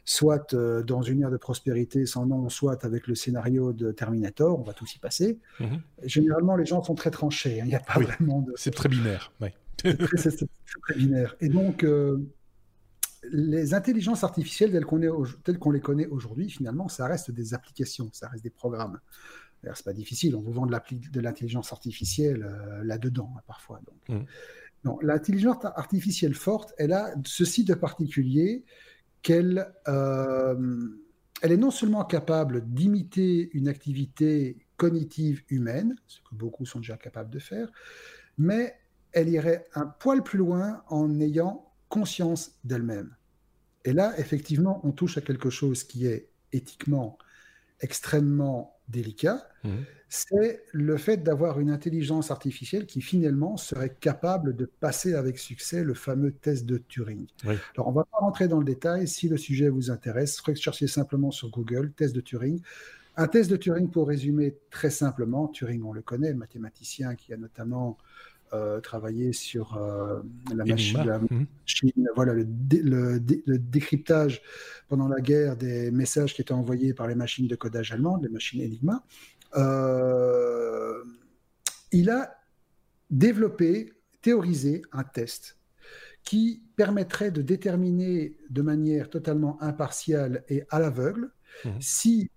soit 0.10 0.54
euh, 0.54 0.82
dans 0.82 1.04
une 1.04 1.22
ère 1.22 1.30
de 1.30 1.38
prospérité 1.38 2.08
sans 2.08 2.26
nom, 2.26 2.50
soit 2.50 2.84
avec 2.84 3.06
le 3.06 3.14
scénario 3.14 3.74
de 3.74 3.92
Terminator, 3.92 4.60
on 4.60 4.64
va 4.64 4.74
tous 4.74 4.96
y 4.96 5.00
passer. 5.00 5.38
Mhm. 5.60 5.82
Généralement, 6.04 6.56
les 6.56 6.66
gens 6.66 6.82
sont 6.84 6.96
très 6.96 7.12
tranchés, 7.12 7.62
hein. 7.62 7.66
il 7.66 7.70
n'y 7.70 7.76
a 7.76 7.80
pas 7.80 8.00
vraiment 8.00 8.42
de... 8.42 8.54
C'est 8.56 8.74
très 8.74 8.90
binaire, 8.90 9.32
oui. 9.40 9.50
c'est 10.16 10.36
très, 10.36 10.96
binaire. 10.96 11.36
Et 11.42 11.50
donc, 11.50 11.84
euh, 11.84 12.18
les 13.32 13.76
intelligences 13.76 14.24
artificielles 14.24 14.72
telles 15.44 15.60
qu'on 15.60 15.72
les 15.72 15.80
connaît 15.80 16.08
aujourd'hui, 16.08 16.50
finalement, 16.50 16.88
ça 16.88 17.06
reste 17.06 17.30
des 17.30 17.54
applications, 17.54 18.10
ça 18.12 18.30
reste 18.30 18.44
des 18.44 18.50
programmes 18.50 19.00
c'est 19.74 19.84
pas 19.86 19.94
difficile, 19.94 20.36
on 20.36 20.42
vous 20.42 20.54
vend 20.54 20.66
de 20.66 21.20
l'intelligence 21.20 21.72
artificielle 21.72 22.44
euh, 22.44 22.84
là-dedans, 22.84 23.34
hein, 23.38 23.42
parfois. 23.46 23.82
Donc. 23.86 24.26
Mm. 24.84 24.98
l'intelligence 25.02 25.64
artificielle 25.66 26.34
forte, 26.34 26.74
elle 26.78 26.94
a 26.94 27.14
ceci 27.26 27.64
de 27.64 27.74
particulier 27.74 28.64
qu'elle 29.22 29.74
euh, 29.88 30.88
elle 31.42 31.52
est 31.52 31.58
non 31.58 31.72
seulement 31.72 32.04
capable 32.04 32.66
d'imiter 32.66 33.50
une 33.54 33.68
activité 33.68 34.58
cognitive 34.78 35.44
humaine, 35.50 35.96
ce 36.08 36.20
que 36.22 36.36
beaucoup 36.36 36.66
sont 36.66 36.80
déjà 36.80 36.98
capables 36.98 37.30
de 37.30 37.40
faire, 37.40 37.72
mais 38.38 38.76
elle 39.12 39.30
irait 39.30 39.68
un 39.74 39.86
poil 39.86 40.24
plus 40.24 40.38
loin 40.38 40.84
en 40.88 41.20
ayant 41.20 41.72
conscience 41.88 42.60
d'elle-même. 42.64 43.16
Et 43.86 43.94
là, 43.94 44.14
effectivement, 44.20 44.82
on 44.84 44.92
touche 44.92 45.18
à 45.18 45.22
quelque 45.22 45.50
chose 45.50 45.84
qui 45.84 46.06
est 46.06 46.30
éthiquement 46.52 47.18
extrêmement 47.80 48.79
délicat, 48.90 49.48
mmh. 49.64 49.70
c'est 50.10 50.64
le 50.72 50.98
fait 50.98 51.18
d'avoir 51.18 51.60
une 51.60 51.70
intelligence 51.70 52.32
artificielle 52.32 52.86
qui 52.86 53.02
finalement 53.02 53.58
serait 53.58 53.96
capable 54.00 54.56
de 54.56 54.66
passer 54.66 55.14
avec 55.14 55.38
succès 55.38 55.84
le 55.84 55.94
fameux 55.94 56.32
test 56.32 56.66
de 56.66 56.78
Turing. 56.78 57.28
Alors 57.44 57.88
on 57.88 57.92
ne 57.92 57.96
va 57.96 58.06
pas 58.06 58.18
rentrer 58.18 58.48
dans 58.48 58.60
le 58.60 58.66
détail, 58.66 59.08
si 59.08 59.30
le 59.30 59.38
sujet 59.38 59.70
vous 59.70 59.92
intéresse, 59.92 60.40
recherchez 60.40 60.88
simplement 60.88 61.32
sur 61.32 61.50
Google, 61.50 61.92
test 61.92 62.16
de 62.16 62.22
Turing. 62.22 62.62
Un 63.18 63.28
test 63.28 63.52
de 63.52 63.58
Turing, 63.58 63.90
pour 63.90 64.08
résumer 64.08 64.56
très 64.72 64.90
simplement, 64.90 65.48
Turing 65.48 65.84
on 65.84 65.92
le 65.92 66.02
connaît, 66.02 66.34
mathématicien 66.34 67.16
qui 67.16 67.34
a 67.34 67.38
notamment 67.38 67.98
euh, 68.54 68.80
travailler 68.82 69.32
sur 69.32 69.78
euh, 69.78 70.22
la, 70.56 70.66
machine, 70.66 71.20
mhm. 71.30 71.46
voilà, 72.16 72.34
le, 72.34 72.48
le, 72.72 73.58
décryptage 73.58 74.42
pendant 74.88 75.08
la 75.08 75.22
guerre 75.22 75.56
des 75.56 75.92
messages 75.92 76.34
qui 76.34 76.42
étaient 76.42 76.54
envoyés 76.54 76.94
par 76.94 77.08
les 77.08 77.16
machines 77.16 77.48
de 77.48 77.56
codage 77.56 77.92
allemandes, 77.92 78.24
les 78.24 78.30
machines 78.30 78.62
Enigma. 78.64 79.04
Euh, 79.56 81.04
il 81.92 82.10
a 82.10 82.40
développé, 83.12 83.94
théorisé 84.22 84.82
un 84.92 85.04
test 85.04 85.58
qui 86.24 86.64
permettrait 86.76 87.32
de 87.32 87.42
déterminer 87.42 88.38
de 88.50 88.62
manière 88.62 89.10
totalement 89.10 89.62
impartiale 89.62 90.44
et 90.50 90.64
à 90.70 90.80
l'aveugle 90.80 91.32
mhm. 91.66 91.82
si 91.82 92.32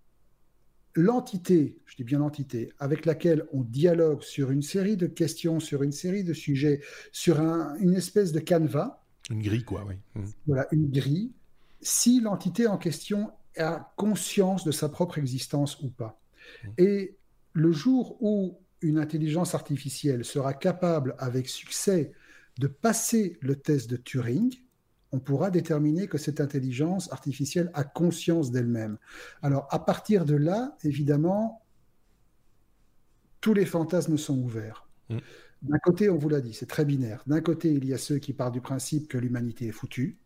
l'entité, 0.94 1.78
je 1.86 1.96
dis 1.96 2.04
bien 2.04 2.18
l'entité, 2.18 2.72
avec 2.78 3.06
laquelle 3.06 3.46
on 3.52 3.62
dialogue 3.62 4.22
sur 4.22 4.50
une 4.50 4.62
série 4.62 4.96
de 4.96 5.06
questions, 5.06 5.60
sur 5.60 5.82
une 5.82 5.92
série 5.92 6.24
de 6.24 6.32
sujets, 6.32 6.80
sur 7.12 7.40
une 7.40 7.94
espèce 7.94 8.32
de 8.32 8.40
canevas. 8.40 9.00
Une 9.30 9.42
grille, 9.42 9.64
quoi, 9.64 9.84
oui. 9.86 9.94
Mmh. 10.14 10.24
Voilà, 10.46 10.66
une 10.72 10.90
grille. 10.90 11.32
Si 11.80 12.20
l'entité 12.20 12.66
en 12.66 12.78
question 12.78 13.30
a 13.56 13.92
conscience 13.96 14.64
de 14.64 14.72
sa 14.72 14.88
propre 14.88 15.18
existence 15.18 15.80
ou 15.80 15.90
pas. 15.90 16.20
Mmh. 16.64 16.68
Et 16.78 17.16
le 17.52 17.72
jour 17.72 18.16
où 18.20 18.58
une 18.80 18.98
intelligence 18.98 19.54
artificielle 19.54 20.24
sera 20.24 20.54
capable 20.54 21.14
avec 21.18 21.48
succès 21.48 22.12
de 22.58 22.66
passer 22.66 23.38
le 23.40 23.56
test 23.56 23.88
de 23.88 23.96
Turing, 23.96 24.54
on 25.12 25.18
pourra 25.18 25.50
déterminer 25.50 26.08
que 26.08 26.18
cette 26.18 26.40
intelligence 26.40 27.12
artificielle 27.12 27.70
a 27.74 27.84
conscience 27.84 28.50
d'elle-même. 28.50 28.98
Alors, 29.42 29.68
à 29.70 29.78
partir 29.78 30.24
de 30.24 30.34
là, 30.34 30.76
évidemment, 30.82 31.62
tous 33.40 33.52
les 33.52 33.66
fantasmes 33.66 34.16
sont 34.16 34.38
ouverts. 34.38 34.88
Mm. 35.10 35.18
D'un 35.62 35.78
côté, 35.78 36.10
on 36.10 36.16
vous 36.16 36.28
l'a 36.28 36.40
dit, 36.40 36.54
c'est 36.54 36.66
très 36.66 36.84
binaire. 36.84 37.22
D'un 37.26 37.40
côté, 37.40 37.72
il 37.72 37.84
y 37.84 37.92
a 37.92 37.98
ceux 37.98 38.18
qui 38.18 38.32
partent 38.32 38.54
du 38.54 38.62
principe 38.62 39.06
que 39.06 39.18
l'humanité 39.18 39.68
est 39.68 39.72
foutue. 39.72 40.18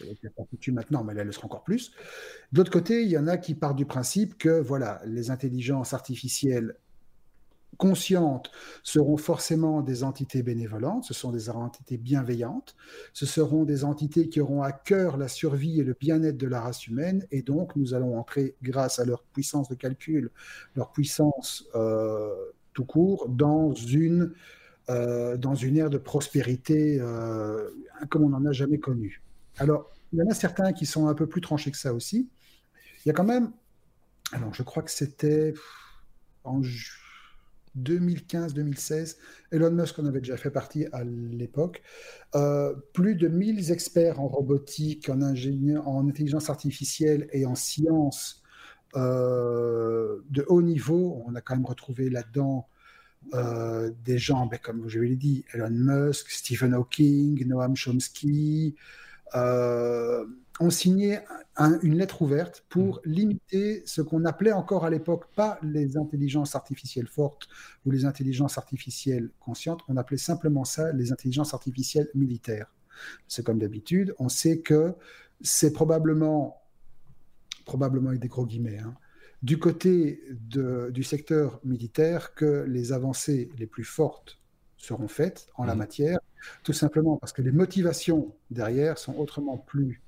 Elle 0.00 0.16
n'est 0.22 0.30
pas 0.30 0.44
foutue 0.48 0.72
maintenant, 0.72 1.04
mais 1.04 1.14
elle 1.16 1.26
le 1.26 1.32
sera 1.32 1.46
encore 1.46 1.64
plus. 1.64 1.92
D'autre 2.52 2.70
côté, 2.70 3.02
il 3.02 3.08
y 3.08 3.18
en 3.18 3.26
a 3.26 3.38
qui 3.38 3.54
partent 3.54 3.76
du 3.76 3.86
principe 3.86 4.38
que 4.38 4.60
voilà, 4.60 5.00
les 5.04 5.30
intelligences 5.30 5.94
artificielles 5.94 6.76
conscientes 7.76 8.50
seront 8.82 9.16
forcément 9.16 9.80
des 9.80 10.04
entités 10.04 10.42
bénévolentes, 10.42 11.04
ce 11.04 11.14
sont 11.14 11.32
des 11.32 11.48
entités 11.50 11.96
bienveillantes, 11.96 12.76
ce 13.12 13.26
seront 13.26 13.64
des 13.64 13.84
entités 13.84 14.28
qui 14.28 14.40
auront 14.40 14.62
à 14.62 14.72
cœur 14.72 15.16
la 15.16 15.28
survie 15.28 15.80
et 15.80 15.84
le 15.84 15.96
bien-être 15.98 16.36
de 16.36 16.46
la 16.46 16.60
race 16.60 16.86
humaine, 16.86 17.26
et 17.30 17.42
donc 17.42 17.74
nous 17.76 17.94
allons 17.94 18.18
entrer, 18.18 18.54
grâce 18.62 18.98
à 18.98 19.04
leur 19.04 19.22
puissance 19.22 19.68
de 19.68 19.74
calcul, 19.74 20.30
leur 20.76 20.92
puissance 20.92 21.64
euh, 21.74 22.34
tout 22.74 22.84
court, 22.84 23.28
dans 23.28 23.72
une, 23.72 24.32
euh, 24.90 25.36
dans 25.36 25.54
une 25.54 25.76
ère 25.76 25.90
de 25.90 25.98
prospérité 25.98 26.98
euh, 27.00 27.68
comme 28.10 28.24
on 28.24 28.30
n'en 28.30 28.44
a 28.46 28.52
jamais 28.52 28.78
connu. 28.78 29.22
Alors, 29.58 29.90
il 30.12 30.18
y 30.18 30.22
en 30.22 30.28
a 30.28 30.34
certains 30.34 30.72
qui 30.72 30.86
sont 30.86 31.08
un 31.08 31.14
peu 31.14 31.26
plus 31.26 31.40
tranchés 31.40 31.70
que 31.70 31.76
ça 31.76 31.94
aussi. 31.94 32.28
Il 33.04 33.08
y 33.08 33.10
a 33.10 33.14
quand 33.14 33.24
même, 33.24 33.52
alors 34.32 34.52
je 34.54 34.62
crois 34.62 34.82
que 34.82 34.90
c'était 34.90 35.54
en 36.44 36.62
2015-2016. 37.78 39.16
Elon 39.50 39.70
Musk 39.70 39.98
en 39.98 40.06
avait 40.06 40.20
déjà 40.20 40.36
fait 40.36 40.50
partie 40.50 40.86
à 40.92 41.04
l'époque. 41.04 41.82
Euh, 42.34 42.74
plus 42.92 43.14
de 43.14 43.28
1000 43.28 43.70
experts 43.72 44.20
en 44.20 44.28
robotique, 44.28 45.08
en, 45.08 45.20
en 45.22 46.08
intelligence 46.08 46.50
artificielle 46.50 47.28
et 47.32 47.46
en 47.46 47.54
sciences 47.54 48.42
euh, 48.96 50.18
de 50.30 50.44
haut 50.48 50.62
niveau. 50.62 51.22
On 51.26 51.34
a 51.34 51.40
quand 51.40 51.56
même 51.56 51.66
retrouvé 51.66 52.10
là-dedans 52.10 52.68
euh, 53.34 53.90
des 54.04 54.18
gens, 54.18 54.46
ben, 54.46 54.58
comme 54.62 54.88
je 54.88 55.00
l'ai 55.00 55.16
dit, 55.16 55.44
Elon 55.52 55.70
Musk, 55.70 56.30
Stephen 56.30 56.74
Hawking, 56.74 57.46
Noam 57.46 57.76
Chomsky 57.76 58.74
ont 60.60 60.70
signé 60.70 61.18
une 61.82 61.96
lettre 61.96 62.22
ouverte 62.22 62.64
pour 62.68 62.96
mm. 63.04 63.10
limiter 63.10 63.82
ce 63.86 64.02
qu'on 64.02 64.24
appelait 64.24 64.52
encore 64.52 64.84
à 64.84 64.90
l'époque 64.90 65.26
pas 65.34 65.58
les 65.62 65.96
intelligences 65.96 66.54
artificielles 66.54 67.08
fortes 67.08 67.48
ou 67.84 67.90
les 67.90 68.04
intelligences 68.04 68.58
artificielles 68.58 69.30
conscientes, 69.40 69.80
on 69.88 69.96
appelait 69.96 70.18
simplement 70.18 70.64
ça 70.64 70.92
les 70.92 71.12
intelligences 71.12 71.54
artificielles 71.54 72.08
militaires. 72.14 72.72
C'est 73.28 73.44
comme 73.44 73.58
d'habitude, 73.58 74.14
on 74.18 74.28
sait 74.28 74.60
que 74.60 74.94
c'est 75.40 75.72
probablement, 75.72 76.62
probablement 77.64 78.10
avec 78.10 78.20
des 78.20 78.28
gros 78.28 78.46
guillemets, 78.46 78.78
hein, 78.78 78.94
du 79.42 79.58
côté 79.58 80.22
du 80.30 81.02
secteur 81.02 81.58
militaire 81.64 82.34
que 82.34 82.64
les 82.68 82.92
avancées 82.92 83.50
les 83.58 83.66
plus 83.66 83.84
fortes 83.84 84.38
seront 84.76 85.08
faites 85.08 85.48
en 85.56 85.64
la 85.64 85.74
mm. 85.74 85.78
matière, 85.78 86.18
tout 86.62 86.72
simplement 86.72 87.16
parce 87.16 87.32
que 87.32 87.42
les 87.42 87.52
motivations 87.52 88.34
derrière 88.50 88.98
sont 88.98 89.16
autrement 89.16 89.56
plus 89.56 90.01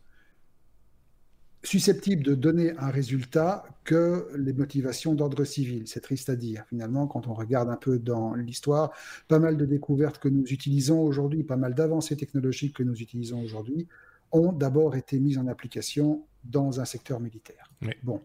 susceptible 1.65 2.23
de 2.23 2.35
donner 2.35 2.77
un 2.79 2.91
résultat 2.91 3.65
que 3.85 4.29
les 4.37 4.53
motivations 4.53 5.15
d'ordre 5.15 5.45
civil. 5.45 5.85
C'est 5.87 6.01
triste 6.01 6.29
à 6.29 6.37
dire. 6.37 6.65
Finalement, 6.69 7.07
quand 7.07 7.27
on 7.27 7.35
regarde 7.35 7.69
un 7.69 7.77
peu 7.77 7.99
dans 7.99 8.35
l'histoire, 8.35 8.93
pas 9.29 9.39
mal 9.39 9.57
de 9.57 9.65
découvertes 9.65 10.19
que 10.19 10.29
nous 10.29 10.45
utilisons 10.47 11.01
aujourd'hui, 11.01 11.43
pas 11.43 11.57
mal 11.57 11.75
d'avancées 11.75 12.17
technologiques 12.17 12.77
que 12.77 12.83
nous 12.83 13.01
utilisons 13.01 13.43
aujourd'hui, 13.43 13.89
ont 14.33 14.53
d'abord 14.53 14.97
été 14.97 15.19
mises 15.19 15.39
en 15.39 15.47
application 15.47 16.25
dans 16.45 16.81
un 16.81 16.85
secteur 16.85 17.21
militaire. 17.21 17.71
Bon, 18.03 18.21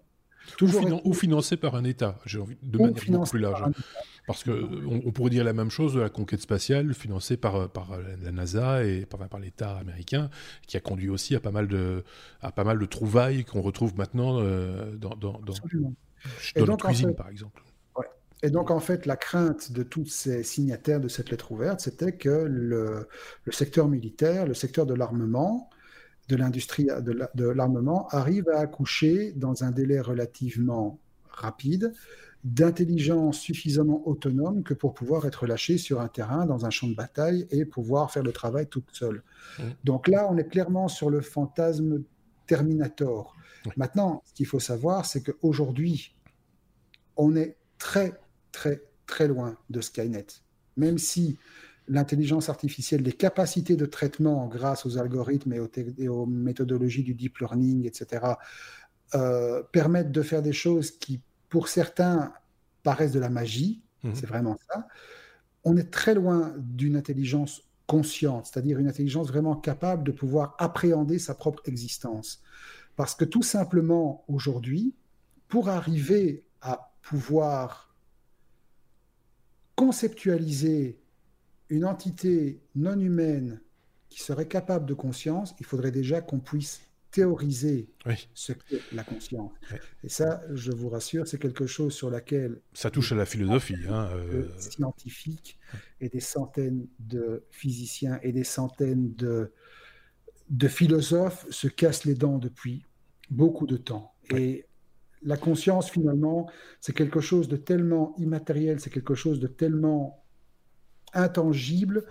Toujours 0.58 1.06
ou, 1.06 1.14
financé 1.14 1.58
par 1.58 1.76
un 1.76 1.84
État, 1.84 2.18
j'ai 2.26 2.40
envie 2.40 2.58
de 2.62 2.78
manière 2.78 2.94
beaucoup 2.94 3.30
plus 3.30 3.40
large. 3.40 3.64
Parce 4.28 4.44
que 4.44 4.52
on, 4.88 5.12
pourrait 5.12 5.32
dire 5.32 5.44
la 5.44 5.54
même 5.54 5.72
chose 5.72 5.96
de 5.96 6.00
la 6.00 6.10
conquête 6.10 6.42
spatiale 6.42 6.94
financée 6.94 7.36
par, 7.36 7.70
par 7.70 7.98
la 8.22 8.32
NASA 8.32 8.84
et 8.84 9.06
par, 9.06 9.28
par 9.28 9.40
l'État 9.40 9.78
américain, 9.78 10.30
qui 10.68 10.78
a 10.78 10.80
conduit 10.80 11.10
aussi 11.10 11.36
à 11.36 11.40
pas 11.40 11.52
mal 11.52 11.68
de, 11.68 12.04
à 12.42 12.52
pas 12.52 12.64
mal 12.64 12.78
de 12.78 12.86
trouvailles 12.86 13.44
qu'on 13.44 13.62
retrouve 13.62 13.98
maintenant 13.98 14.40
euh, 14.40 14.96
dans, 14.98 15.16
dans, 15.16 15.40
dans, 15.40 15.54
dans 16.66 16.78
cuisine, 16.78 17.16
par 17.16 17.30
exemple. 17.30 17.64
Et 18.42 18.50
donc, 18.50 18.72
en 18.72 18.80
fait, 18.80 19.06
la 19.06 19.18
crainte 19.18 19.74
de 19.74 19.84
tous 19.84 20.06
ces 20.06 20.44
signataires 20.44 21.02
de 21.02 21.10
cette 21.10 21.30
lettre 21.30 21.52
ouverte, 21.52 21.82
c'était 21.82 22.14
que 22.14 22.30
le, 22.30 23.08
le, 23.44 23.52
secteur 23.52 23.90
militaire, 23.90 24.46
le 24.46 24.54
secteur 24.54 24.86
de 24.86 24.94
l'armement, 24.94 25.70
de 26.30 26.36
l'industrie 26.36 26.86
de 26.86 27.50
l'armement 27.50 28.08
arrive 28.10 28.48
à 28.50 28.60
accoucher 28.60 29.34
dans 29.36 29.64
un 29.64 29.72
délai 29.72 30.00
relativement 30.00 31.00
rapide 31.30 31.94
d'intelligence 32.44 33.40
suffisamment 33.40 34.08
autonome 34.08 34.64
que 34.64 34.74
pour 34.74 34.94
pouvoir 34.94 35.26
être 35.26 35.46
lâché 35.46 35.78
sur 35.78 36.00
un 36.00 36.08
terrain, 36.08 36.46
dans 36.46 36.66
un 36.66 36.70
champ 36.70 36.88
de 36.88 36.94
bataille 36.94 37.48
et 37.52 37.66
pouvoir 37.66 38.12
faire 38.12 38.24
le 38.24 38.32
travail 38.32 38.68
toute 38.68 38.86
seule. 38.92 39.24
Mmh. 39.58 39.64
Donc 39.84 40.08
là, 40.08 40.28
on 40.32 40.38
est 40.38 40.48
clairement 40.48 40.88
sur 40.88 41.10
le 41.10 41.20
fantasme 41.20 42.04
Terminator. 42.48 43.36
Maintenant, 43.76 44.24
ce 44.26 44.34
qu'il 44.34 44.46
faut 44.46 44.60
savoir, 44.60 45.06
c'est 45.06 45.22
qu'aujourd'hui, 45.22 46.16
on 47.18 47.36
est 47.36 47.58
très, 47.78 48.14
très, 48.52 48.82
très 49.06 49.28
loin 49.28 49.58
de 49.70 49.82
Skynet. 49.82 50.28
Même 50.78 50.98
si 50.98 51.38
l'intelligence 51.90 52.50
artificielle, 52.50 53.02
les 53.02 53.12
capacités 53.12 53.76
de 53.76 53.86
traitement 53.86 54.48
grâce 54.48 54.86
aux 54.86 54.98
algorithmes 54.98 55.54
et 55.98 56.08
aux, 56.08 56.26
méthodologies 56.26 57.04
du 57.04 57.16
deep 57.16 57.40
learning, 57.40 57.86
etc., 57.86 58.26
euh, 59.16 59.64
permettent 59.72 60.12
de 60.12 60.22
faire 60.22 60.44
des 60.44 60.54
choses 60.54 60.92
qui, 60.92 61.20
pour 61.50 61.68
certains, 61.68 62.32
paraissent 62.84 63.12
de 63.12 63.20
la 63.20 63.30
magie. 63.30 63.82
Mhm. 64.04 64.16
C'est 64.16 64.28
vraiment 64.28 64.58
ça. 64.72 64.88
On 65.64 65.76
est 65.78 65.92
très 65.92 66.14
loin 66.14 66.54
d'une 66.58 66.96
intelligence 66.96 67.64
consciente, 67.88 68.46
c'est-à-dire 68.46 68.78
une 68.78 68.88
intelligence 68.88 69.28
vraiment 69.28 69.56
capable 69.56 70.04
de 70.04 70.12
pouvoir 70.12 70.56
appréhender 70.60 71.18
sa 71.18 71.34
propre 71.34 71.64
existence. 71.66 72.42
Parce 72.96 73.16
que 73.16 73.26
tout 73.26 73.42
simplement, 73.42 74.24
aujourd'hui, 74.28 74.94
pour 75.48 75.70
arriver 75.70 76.46
à 76.62 76.94
pouvoir 77.02 77.96
conceptualiser 79.76 80.99
une 81.70 81.86
entité 81.86 82.62
non 82.76 83.00
humaine 83.00 83.62
qui 84.10 84.22
serait 84.22 84.48
capable 84.48 84.86
de 84.86 84.94
conscience, 84.94 85.56
il 85.60 85.66
faudrait 85.66 85.92
déjà 85.92 86.22
qu'on 86.22 86.40
puisse 86.40 86.82
théoriser 87.12 87.90
ce 88.34 88.54
qu'est 88.54 88.82
la 88.92 89.04
conscience. 89.04 89.52
Et 90.04 90.10
ça, 90.10 90.42
je 90.54 90.72
vous 90.72 90.90
rassure, 90.90 91.28
c'est 91.28 91.40
quelque 91.40 91.66
chose 91.66 91.94
sur 91.94 92.10
laquelle... 92.10 92.62
Ça 92.74 92.92
touche 92.92 93.12
à 93.12 93.16
la 93.16 93.26
philosophie. 93.26 93.76
Hein, 93.90 94.10
euh... 94.14 94.48
Scientifiques 94.60 95.58
et 96.02 96.10
des 96.10 96.20
centaines 96.20 96.88
de 97.00 97.44
physiciens 97.50 98.20
et 98.22 98.32
des 98.32 98.44
centaines 98.44 99.14
de, 99.16 99.52
de 100.50 100.68
philosophes 100.68 101.48
se 101.50 101.68
cassent 101.68 102.06
les 102.06 102.16
dents 102.16 102.38
depuis 102.38 102.86
beaucoup 103.32 103.66
de 103.66 103.78
temps. 103.78 104.14
Et 104.36 104.66
la 105.24 105.38
conscience, 105.38 105.90
finalement, 105.90 106.50
c'est 106.80 106.94
quelque 106.94 107.20
chose 107.22 107.48
de 107.48 107.58
tellement 107.58 108.14
immatériel, 108.18 108.80
c'est 108.80 108.92
quelque 108.92 109.16
chose 109.16 109.40
de 109.40 109.48
tellement 109.48 110.24
intangible 111.14 112.06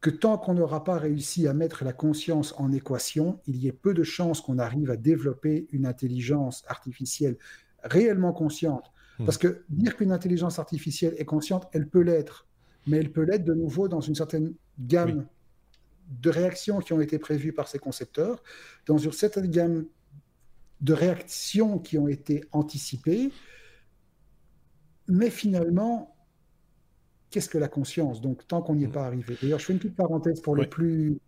que 0.00 0.10
tant 0.10 0.38
qu'on 0.38 0.54
n'aura 0.54 0.84
pas 0.84 0.98
réussi 0.98 1.48
à 1.48 1.54
mettre 1.54 1.84
la 1.84 1.92
conscience 1.92 2.54
en 2.58 2.70
équation, 2.72 3.40
il 3.46 3.56
y 3.56 3.66
ait 3.66 3.72
peu 3.72 3.94
de 3.94 4.02
chances 4.02 4.40
qu'on 4.40 4.58
arrive 4.58 4.90
à 4.90 4.96
développer 4.96 5.66
une 5.72 5.86
intelligence 5.86 6.64
artificielle 6.68 7.36
réellement 7.82 8.32
consciente. 8.32 8.92
Hmm. 9.18 9.24
Parce 9.24 9.38
que 9.38 9.64
dire 9.68 9.96
qu'une 9.96 10.12
intelligence 10.12 10.58
artificielle 10.58 11.14
est 11.18 11.24
consciente, 11.24 11.66
elle 11.72 11.88
peut 11.88 12.02
l'être, 12.02 12.46
mais 12.86 12.98
elle 12.98 13.10
peut 13.10 13.22
l'être 13.22 13.44
de 13.44 13.54
nouveau 13.54 13.88
dans 13.88 14.00
une 14.00 14.14
certaine 14.14 14.54
gamme 14.78 15.26
de 16.08 16.30
réactions 16.30 16.78
qui 16.78 16.92
ont 16.92 17.00
été 17.00 17.18
prévues 17.18 17.52
par 17.52 17.68
ses 17.68 17.78
concepteurs, 17.78 18.42
dans 18.86 18.98
une 18.98 19.12
certaine 19.12 19.50
gamme 19.50 19.86
de 20.80 20.92
réactions 20.92 21.78
qui 21.78 21.98
ont 21.98 22.06
été 22.06 22.44
anticipées, 22.52 23.32
mais 25.08 25.30
finalement, 25.30 26.15
qu'est-ce 27.36 27.50
que 27.50 27.58
la 27.58 27.68
conscience? 27.68 28.22
Donc, 28.22 28.48
tant 28.48 28.62
qu'on 28.62 28.76
n'y 28.76 28.84
est 28.84 28.88
mm. 28.88 28.92
pas 28.92 29.04
arrivé. 29.04 29.36
D'ailleurs, 29.42 29.58
je 29.58 29.66
fais 29.66 29.74
une 29.74 29.78
petite 29.78 29.94
parenthèse 29.94 30.40
pour 30.40 30.56
les 30.56 30.66
plus, 30.66 31.18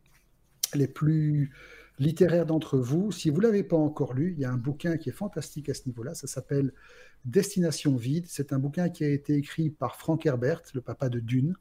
les 0.75 0.89
plus 0.89 1.53
littéraires 1.99 2.47
d'entre 2.47 2.79
vous, 2.79 3.13
si 3.13 3.29
vous 3.29 3.37
ne 3.37 3.43
l'avez 3.43 3.63
pas 3.63 3.77
encore 3.77 4.15
lu, 4.15 4.33
il 4.35 4.41
y 4.41 4.47
a 4.47 4.51
un 4.51 4.57
bouquin 4.57 4.97
qui 4.97 5.11
est 5.11 5.13
fantastique 5.13 5.69
à 5.69 5.75
ce 5.75 5.83
niveau-là, 5.85 6.15
ça 6.15 6.27
s'appelle 6.27 6.73
Destination 7.27 7.95
vide. 7.95 8.25
C'est 8.27 8.55
un 8.55 8.59
bouquin 8.59 8.89
qui 8.89 9.05
a 9.05 9.11
été 9.11 9.35
écrit 9.35 9.69
par 9.69 9.97
Frank 9.97 10.25
Herbert, 10.25 10.63
le 10.73 10.81
papa 10.81 11.11
de 11.11 11.21
Dune. 11.21 11.55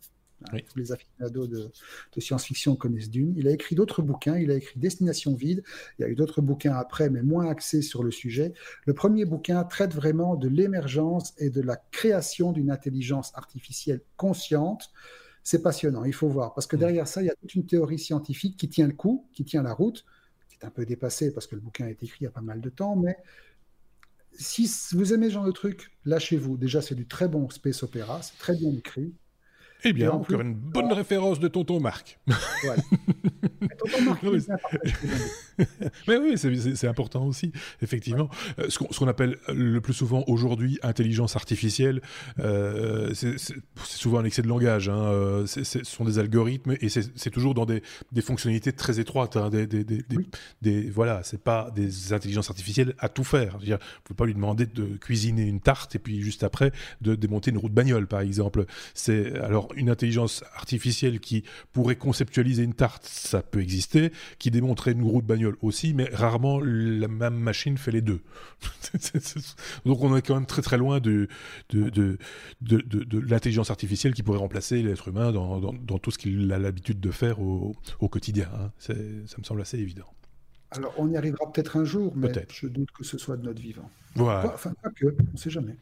Tous 0.45 0.77
les 0.77 0.91
aficionados 0.91 1.47
de, 1.47 1.71
de 2.15 2.21
science-fiction 2.21 2.75
connaissent 2.75 3.09
Dune. 3.09 3.33
Il 3.35 3.47
a 3.47 3.51
écrit 3.51 3.75
d'autres 3.75 4.01
bouquins. 4.01 4.37
Il 4.37 4.51
a 4.51 4.55
écrit 4.55 4.79
Destination 4.79 5.35
vide. 5.35 5.63
Il 5.97 6.03
y 6.03 6.05
a 6.05 6.09
eu 6.09 6.15
d'autres 6.15 6.41
bouquins 6.41 6.75
après, 6.75 7.09
mais 7.09 7.23
moins 7.23 7.49
axés 7.49 7.81
sur 7.81 8.03
le 8.03 8.11
sujet. 8.11 8.53
Le 8.85 8.93
premier 8.93 9.25
bouquin 9.25 9.63
traite 9.63 9.93
vraiment 9.93 10.35
de 10.35 10.47
l'émergence 10.47 11.33
et 11.37 11.49
de 11.49 11.61
la 11.61 11.75
création 11.91 12.51
d'une 12.51 12.69
intelligence 12.69 13.31
artificielle 13.35 14.01
consciente. 14.15 14.91
C'est 15.43 15.61
passionnant, 15.61 16.03
il 16.03 16.13
faut 16.13 16.27
voir. 16.27 16.53
Parce 16.53 16.67
que 16.67 16.75
mm. 16.75 16.79
derrière 16.79 17.07
ça, 17.07 17.21
il 17.21 17.25
y 17.25 17.31
a 17.31 17.35
toute 17.35 17.55
une 17.55 17.65
théorie 17.65 17.99
scientifique 17.99 18.57
qui 18.57 18.69
tient 18.69 18.87
le 18.87 18.93
coup, 18.93 19.27
qui 19.33 19.43
tient 19.43 19.63
la 19.63 19.73
route, 19.73 20.05
qui 20.49 20.57
est 20.61 20.65
un 20.65 20.71
peu 20.71 20.85
dépassée 20.85 21.33
parce 21.33 21.47
que 21.47 21.55
le 21.55 21.61
bouquin 21.61 21.85
a 21.85 21.89
été 21.89 22.05
écrit 22.05 22.19
il 22.21 22.23
y 22.25 22.27
a 22.27 22.31
pas 22.31 22.41
mal 22.41 22.61
de 22.61 22.69
temps, 22.69 22.95
mais 22.95 23.17
si 24.37 24.69
vous 24.91 25.13
aimez 25.13 25.27
ce 25.29 25.33
genre 25.33 25.45
de 25.45 25.51
truc, 25.51 25.91
lâchez-vous. 26.05 26.57
Déjà, 26.57 26.81
c'est 26.81 26.95
du 26.95 27.07
très 27.07 27.27
bon 27.27 27.49
space 27.49 27.81
opéra, 27.83 28.21
c'est 28.21 28.37
très 28.37 28.55
bien 28.55 28.71
écrit. 28.71 29.13
Eh 29.83 29.93
bien, 29.93 30.11
encore 30.11 30.41
une 30.41 30.53
bonne 30.53 30.91
référence 30.91 31.39
de 31.39 31.47
tonton 31.47 31.79
Marc. 31.79 32.19
tonton 32.27 34.01
Marc, 34.05 34.23
mais 36.07 36.17
oui, 36.17 36.37
c'est 36.37 36.87
important 36.87 37.25
aussi, 37.25 37.51
effectivement. 37.81 38.29
Euh, 38.59 38.69
ce 38.69 38.77
qu'on 38.77 39.07
appelle 39.07 39.37
le 39.47 39.79
plus 39.81 39.93
souvent 39.93 40.23
aujourd'hui 40.27 40.79
intelligence 40.83 41.35
artificielle, 41.35 42.01
euh, 42.39 43.13
c'est 43.13 43.37
souvent 43.83 44.19
un 44.19 44.25
excès 44.25 44.41
de 44.41 44.47
langage. 44.47 44.89
Hein. 44.89 44.97
Euh, 44.97 45.45
ce 45.47 45.83
sont 45.83 46.05
des 46.05 46.19
algorithmes 46.19 46.75
et 46.81 46.89
c'est 46.89 47.29
toujours 47.31 47.53
dans 47.53 47.65
des, 47.65 47.81
fonctionnalités 48.21 48.73
très 48.73 48.99
étroites. 48.99 49.37
Hein. 49.37 49.49
Des, 49.49 49.67
des, 49.67 49.83
des, 50.61 50.89
voilà, 50.89 51.21
c'est 51.23 51.41
pas 51.41 51.71
des 51.75 52.13
intelligences 52.13 52.49
artificielles 52.49 52.93
à 52.99 53.09
tout 53.09 53.23
faire. 53.23 53.57
Vous 53.57 53.65
ne 53.65 53.77
pouvez 54.03 54.17
pas 54.17 54.25
lui 54.25 54.33
demander 54.33 54.65
de 54.65 54.97
cuisiner 54.97 55.43
une 55.43 55.61
tarte 55.61 55.95
et 55.95 55.99
puis 55.99 56.21
juste 56.21 56.43
après 56.43 56.71
de 57.01 57.15
démonter 57.15 57.51
une 57.51 57.57
roue 57.57 57.69
de 57.69 57.73
bagnole, 57.73 58.07
par 58.07 58.21
exemple. 58.21 58.65
C'est 58.93 59.37
alors 59.39 59.66
une 59.75 59.89
intelligence 59.89 60.43
artificielle 60.55 61.19
qui 61.19 61.43
pourrait 61.73 61.95
conceptualiser 61.95 62.63
une 62.63 62.73
tarte, 62.73 63.05
ça 63.05 63.41
peut 63.41 63.61
exister, 63.61 64.11
qui 64.39 64.51
démontrait 64.51 64.91
une 64.91 65.03
roue 65.03 65.21
de 65.21 65.27
bagnole 65.27 65.57
aussi, 65.61 65.93
mais 65.93 66.09
rarement 66.11 66.59
la 66.59 67.07
même 67.07 67.35
machine 67.35 67.77
fait 67.77 67.91
les 67.91 68.01
deux. 68.01 68.21
Donc 69.85 70.01
on 70.03 70.15
est 70.15 70.21
quand 70.21 70.35
même 70.35 70.45
très 70.45 70.61
très 70.61 70.77
loin 70.77 70.99
de, 70.99 71.27
de, 71.69 71.89
de, 71.89 72.17
de, 72.61 73.19
l'intelligence 73.19 73.69
artificielle 73.69 74.13
qui 74.13 74.23
pourrait 74.23 74.39
remplacer 74.39 74.81
l'être 74.81 75.07
humain 75.07 75.31
dans, 75.31 75.59
dans, 75.59 75.97
tout 75.97 76.11
ce 76.11 76.17
qu'il 76.17 76.51
a 76.51 76.59
l'habitude 76.59 76.99
de 76.99 77.11
faire 77.11 77.39
au, 77.39 77.75
au 77.99 78.09
quotidien. 78.09 78.49
Hein. 78.53 78.71
Ça 78.79 78.93
me 78.93 79.43
semble 79.43 79.61
assez 79.61 79.77
évident. 79.77 80.07
Alors, 80.71 80.93
on 80.97 81.09
y 81.09 81.15
arrivera 81.15 81.51
peut-être 81.51 81.77
un 81.77 81.85
jour, 81.85 82.13
mais 82.15 82.31
je 82.51 82.67
doute 82.67 82.91
que 82.91 83.03
ce 83.03 83.17
soit 83.17 83.37
de 83.37 83.43
notre 83.43 83.61
vivant. 83.61 83.89
Voilà. 84.15 84.53
Enfin, 84.53 84.73
pas 84.81 84.89
que, 84.89 85.05
on 85.05 85.33
ne 85.33 85.37
sait 85.37 85.49
jamais. 85.49 85.77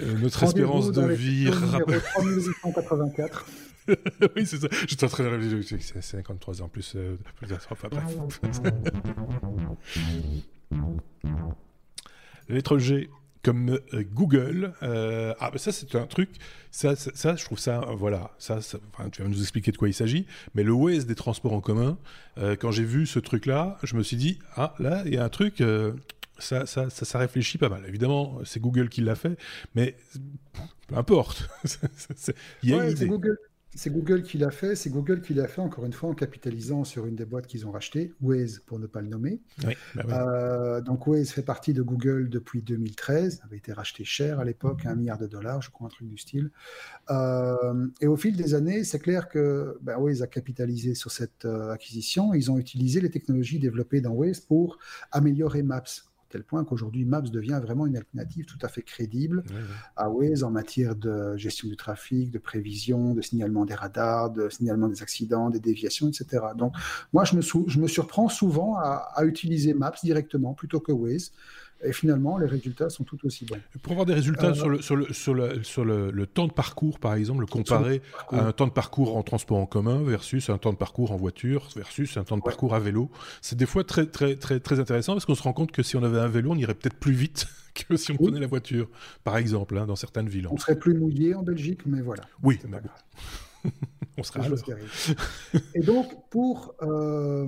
Euh, 0.00 0.18
notre 0.18 0.42
espérance 0.42 0.90
de 0.92 1.06
vie. 1.06 1.50
3884. 1.50 3.46
oui, 4.36 4.46
c'est 4.46 4.58
ça. 4.58 4.68
J'étais 4.88 5.04
en 5.04 5.08
train 5.08 5.24
de 5.24 5.28
réfléchir. 5.28 5.78
C'est 5.80 6.02
53 6.02 6.62
ans 6.62 6.68
plus. 6.68 6.94
Euh, 6.96 7.16
enfin, 7.70 7.88
bref. 7.90 8.40
Lettre 12.48 12.78
G 12.78 13.10
comme 13.44 13.78
euh, 13.92 14.02
Google. 14.12 14.72
Euh, 14.82 15.34
ah, 15.38 15.52
ça, 15.56 15.70
c'est 15.70 15.94
un 15.94 16.06
truc. 16.06 16.30
Ça, 16.70 16.96
ça, 16.96 17.36
je 17.36 17.44
trouve 17.44 17.58
ça. 17.58 17.84
Voilà. 17.96 18.32
Ça, 18.38 18.58
enfin, 18.92 19.10
tu 19.10 19.22
vas 19.22 19.28
nous 19.28 19.40
expliquer 19.40 19.70
de 19.70 19.76
quoi 19.76 19.88
il 19.88 19.94
s'agit. 19.94 20.26
Mais 20.54 20.64
le 20.64 20.72
Waze 20.72 21.06
des 21.06 21.14
transports 21.14 21.52
en 21.52 21.60
commun, 21.60 21.98
euh, 22.38 22.56
quand 22.56 22.72
j'ai 22.72 22.84
vu 22.84 23.06
ce 23.06 23.20
truc-là, 23.20 23.78
je 23.82 23.96
me 23.96 24.02
suis 24.02 24.16
dit, 24.16 24.38
ah, 24.56 24.74
là, 24.78 25.02
il 25.04 25.14
y 25.14 25.18
a 25.18 25.24
un 25.24 25.28
truc. 25.28 25.62
Ça, 26.38 26.66
ça, 26.66 26.90
ça, 26.90 27.04
ça, 27.04 27.18
réfléchit 27.18 27.58
pas 27.58 27.68
mal. 27.68 27.84
Évidemment, 27.86 28.40
c'est 28.44 28.60
Google 28.60 28.88
qui 28.88 29.00
l'a 29.00 29.14
fait, 29.14 29.38
mais 29.74 29.96
peu 30.88 30.96
importe. 30.96 31.48
Il 32.62 32.70
y 32.70 32.74
a 32.74 32.84
une 32.84 32.90
idée. 32.90 33.06
Google. 33.06 33.38
C'est 33.76 33.90
Google 33.90 34.22
qui 34.22 34.38
l'a 34.38 34.50
fait. 34.50 34.76
C'est 34.76 34.90
Google 34.90 35.20
qui 35.20 35.34
l'a 35.34 35.48
fait, 35.48 35.60
encore 35.60 35.84
une 35.84 35.92
fois, 35.92 36.08
en 36.08 36.14
capitalisant 36.14 36.84
sur 36.84 37.06
une 37.06 37.16
des 37.16 37.24
boîtes 37.24 37.46
qu'ils 37.46 37.66
ont 37.66 37.72
rachetées, 37.72 38.12
Waze, 38.20 38.60
pour 38.66 38.78
ne 38.78 38.86
pas 38.86 39.00
le 39.00 39.08
nommer. 39.08 39.40
Oui, 39.66 39.74
bah 39.96 40.04
euh, 40.08 40.80
donc, 40.80 41.06
Waze 41.06 41.30
fait 41.30 41.42
partie 41.42 41.72
de 41.72 41.82
Google 41.82 42.28
depuis 42.28 42.62
2013. 42.62 43.42
avait 43.44 43.56
été 43.56 43.72
racheté 43.72 44.04
cher 44.04 44.38
à 44.38 44.44
l'époque, 44.44 44.86
un 44.86 44.94
milliard 44.94 45.18
de 45.18 45.26
dollars, 45.26 45.60
je 45.60 45.70
crois, 45.70 45.88
un 45.88 45.90
truc 45.90 46.08
du 46.08 46.18
style. 46.18 46.50
Euh, 47.10 47.88
et 48.00 48.06
au 48.06 48.16
fil 48.16 48.36
des 48.36 48.54
années, 48.54 48.84
c'est 48.84 49.00
clair 49.00 49.28
que 49.28 49.76
ben, 49.82 49.96
Waze 49.98 50.22
a 50.22 50.28
capitalisé 50.28 50.94
sur 50.94 51.10
cette 51.10 51.44
euh, 51.44 51.72
acquisition. 51.72 52.32
Ils 52.32 52.52
ont 52.52 52.58
utilisé 52.58 53.00
les 53.00 53.10
technologies 53.10 53.58
développées 53.58 54.00
dans 54.00 54.12
Waze 54.12 54.38
pour 54.38 54.78
améliorer 55.10 55.62
Maps 55.64 55.82
tel 56.34 56.42
point 56.42 56.64
qu'aujourd'hui 56.64 57.04
Maps 57.04 57.20
devient 57.20 57.60
vraiment 57.62 57.86
une 57.86 57.96
alternative 57.96 58.44
tout 58.44 58.58
à 58.62 58.66
fait 58.66 58.82
crédible 58.82 59.44
à 59.94 60.10
Waze 60.10 60.42
en 60.42 60.50
matière 60.50 60.96
de 60.96 61.36
gestion 61.36 61.68
du 61.68 61.76
trafic, 61.76 62.32
de 62.32 62.38
prévision, 62.38 63.14
de 63.14 63.22
signalement 63.22 63.64
des 63.64 63.74
radars, 63.74 64.30
de 64.30 64.48
signalement 64.48 64.88
des 64.88 65.00
accidents, 65.00 65.48
des 65.48 65.60
déviations, 65.60 66.08
etc. 66.08 66.44
Donc 66.56 66.74
moi, 67.12 67.22
je 67.24 67.36
me, 67.36 67.40
je 67.40 67.78
me 67.78 67.86
surprends 67.86 68.28
souvent 68.28 68.74
à, 68.76 69.12
à 69.14 69.24
utiliser 69.24 69.74
Maps 69.74 69.94
directement 70.02 70.54
plutôt 70.54 70.80
que 70.80 70.90
Waze. 70.90 71.30
Et 71.84 71.92
finalement, 71.92 72.38
les 72.38 72.46
résultats 72.46 72.88
sont 72.88 73.04
tout 73.04 73.18
aussi 73.24 73.44
bons. 73.44 73.58
Pour 73.82 73.92
avoir 73.92 74.06
des 74.06 74.14
résultats 74.14 74.48
euh, 74.48 74.54
sur, 74.54 74.68
le, 74.68 74.82
sur, 74.82 74.96
le, 74.96 75.12
sur, 75.12 75.34
le, 75.34 75.62
sur 75.62 75.84
le, 75.84 76.26
temps 76.26 76.46
de 76.46 76.52
parcours, 76.52 76.98
par 76.98 77.14
exemple, 77.14 77.40
le 77.40 77.46
comparer 77.46 78.00
à 78.30 78.46
un 78.46 78.52
temps 78.52 78.66
de 78.66 78.72
parcours 78.72 79.16
en 79.16 79.22
transport 79.22 79.58
en 79.58 79.66
commun 79.66 80.02
versus 80.02 80.48
un 80.50 80.58
temps 80.58 80.72
de 80.72 80.78
parcours 80.78 81.12
en 81.12 81.16
voiture 81.16 81.68
versus 81.76 82.16
un 82.16 82.24
temps 82.24 82.36
de 82.36 82.42
parcours 82.42 82.74
à 82.74 82.80
vélo, 82.80 83.10
c'est 83.42 83.56
des 83.56 83.66
fois 83.66 83.84
très, 83.84 84.06
très, 84.06 84.36
très, 84.36 84.60
très 84.60 84.80
intéressant 84.80 85.12
parce 85.12 85.26
qu'on 85.26 85.34
se 85.34 85.42
rend 85.42 85.52
compte 85.52 85.72
que 85.72 85.82
si 85.82 85.96
on 85.96 86.02
avait 86.02 86.18
un 86.18 86.28
vélo, 86.28 86.52
on 86.52 86.56
irait 86.56 86.74
peut-être 86.74 86.96
plus 86.96 87.12
vite 87.12 87.46
que 87.74 87.96
si 87.96 88.12
on 88.12 88.16
prenait 88.16 88.40
la 88.40 88.46
voiture, 88.46 88.88
par 89.22 89.36
exemple, 89.36 89.76
hein, 89.76 89.86
dans 89.86 89.96
certaines 89.96 90.28
villes. 90.28 90.48
On 90.50 90.56
serait 90.56 90.78
plus 90.78 90.94
mouillé 90.94 91.34
en 91.34 91.42
Belgique, 91.42 91.84
mais 91.86 92.00
voilà. 92.00 92.24
Oui, 92.42 92.58
on 94.18 94.22
serait 94.22 94.40
à 94.40 94.48
Et 95.74 95.80
donc, 95.80 96.06
pour 96.30 96.74
euh, 96.82 97.46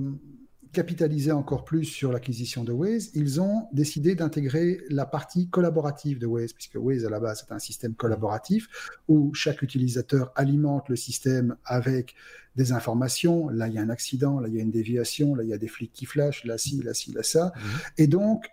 capitaliser 0.76 1.32
encore 1.32 1.64
plus 1.64 1.86
sur 1.86 2.12
l'acquisition 2.12 2.62
de 2.62 2.70
Waze, 2.70 3.10
ils 3.14 3.40
ont 3.40 3.66
décidé 3.72 4.14
d'intégrer 4.14 4.82
la 4.90 5.06
partie 5.06 5.48
collaborative 5.48 6.18
de 6.18 6.26
Waze, 6.26 6.52
puisque 6.52 6.74
Waze 6.74 7.06
à 7.06 7.08
la 7.08 7.18
base 7.18 7.46
c'est 7.48 7.54
un 7.54 7.58
système 7.58 7.94
collaboratif 7.94 8.68
où 9.08 9.32
chaque 9.32 9.62
utilisateur 9.62 10.32
alimente 10.34 10.90
le 10.90 10.96
système 10.96 11.56
avec 11.64 12.14
des 12.56 12.72
informations. 12.72 13.48
Là, 13.48 13.68
il 13.68 13.74
y 13.74 13.78
a 13.78 13.80
un 13.80 13.88
accident, 13.88 14.38
là, 14.38 14.48
il 14.48 14.54
y 14.54 14.58
a 14.58 14.62
une 14.62 14.70
déviation, 14.70 15.34
là, 15.34 15.44
il 15.44 15.48
y 15.48 15.54
a 15.54 15.58
des 15.58 15.66
flics 15.66 15.94
qui 15.94 16.04
flashent, 16.04 16.44
là, 16.44 16.58
ci, 16.58 16.82
là, 16.82 16.92
ci, 16.92 17.10
là, 17.12 17.22
ça. 17.22 17.54
Mhm. 17.56 17.62
Et 17.96 18.06
donc, 18.06 18.50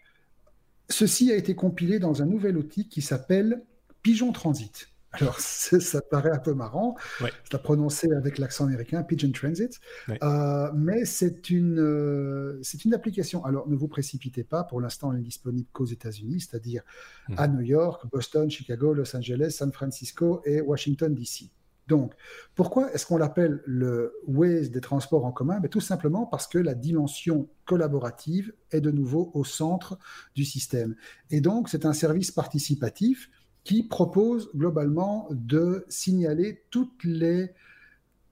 ceci 0.88 1.30
a 1.30 1.36
été 1.36 1.56
compilé 1.56 2.00
dans 2.00 2.22
un 2.22 2.26
nouvel 2.26 2.56
outil 2.56 2.88
qui 2.88 3.02
s'appelle 3.02 3.64
Pigeon 4.02 4.32
Transit. 4.32 4.93
Alors, 5.14 5.40
ça 5.40 6.02
paraît 6.02 6.32
un 6.32 6.40
peu 6.40 6.54
marrant, 6.54 6.96
ouais. 7.22 7.32
je 7.52 7.58
prononcé 7.58 8.12
avec 8.12 8.38
l'accent 8.38 8.66
américain, 8.66 9.04
Pigeon 9.04 9.32
Transit, 9.32 9.80
euh, 10.10 10.72
mais 10.74 11.06
c'est 11.06 11.50
une, 11.50 11.80
euh, 11.80 12.60
c'est 12.62 12.84
une 12.84 12.94
application. 12.94 13.46
Alors, 13.46 13.68
ne 13.70 13.76
vous 13.76 13.88
précipitez 13.88 14.44
pas, 14.44 14.64
pour 14.64 14.82
l'instant, 14.82 15.12
elle 15.12 15.20
n'est 15.20 15.24
disponible 15.24 15.68
qu'aux 15.72 15.86
États-Unis, 15.86 16.42
c'est-à-dire 16.42 16.84
hmm. 17.30 17.36
à 17.38 17.48
New 17.48 17.62
York, 17.62 18.06
Boston, 18.12 18.50
Chicago, 18.50 18.94
Los 18.94 19.16
Angeles, 19.16 19.52
San 19.52 19.72
Francisco 19.72 20.42
et 20.46 20.62
Washington, 20.62 21.14
D.C. 21.14 21.52
Donc, 21.88 22.14
pourquoi 22.56 22.92
est-ce 22.94 23.06
qu'on 23.06 23.18
l'appelle 23.18 23.62
le 23.66 24.16
Waze 24.26 24.72
des 24.72 24.82
transports 24.82 25.26
en 25.26 25.32
commun? 25.32 25.60
Ben, 25.60 25.68
Tout 25.68 25.82
simplement 25.82 26.26
parce 26.26 26.48
que 26.48 26.58
la 26.58 26.76
dimension 26.76 27.50
collaborative 27.66 28.54
est 28.72 28.82
de 28.82 28.92
nouveau 28.92 29.32
au 29.34 29.44
centre 29.44 30.00
du 30.36 30.46
système. 30.46 30.96
Et 31.30 31.42
donc, 31.42 31.70
c'est 31.70 31.86
un 31.86 31.94
service 31.94 32.32
participatif 32.32 33.30
qui 33.64 33.84
propose 33.84 34.50
globalement 34.56 35.28
de 35.32 35.86
signaler 35.88 36.64
toutes 36.70 37.04
les, 37.04 37.52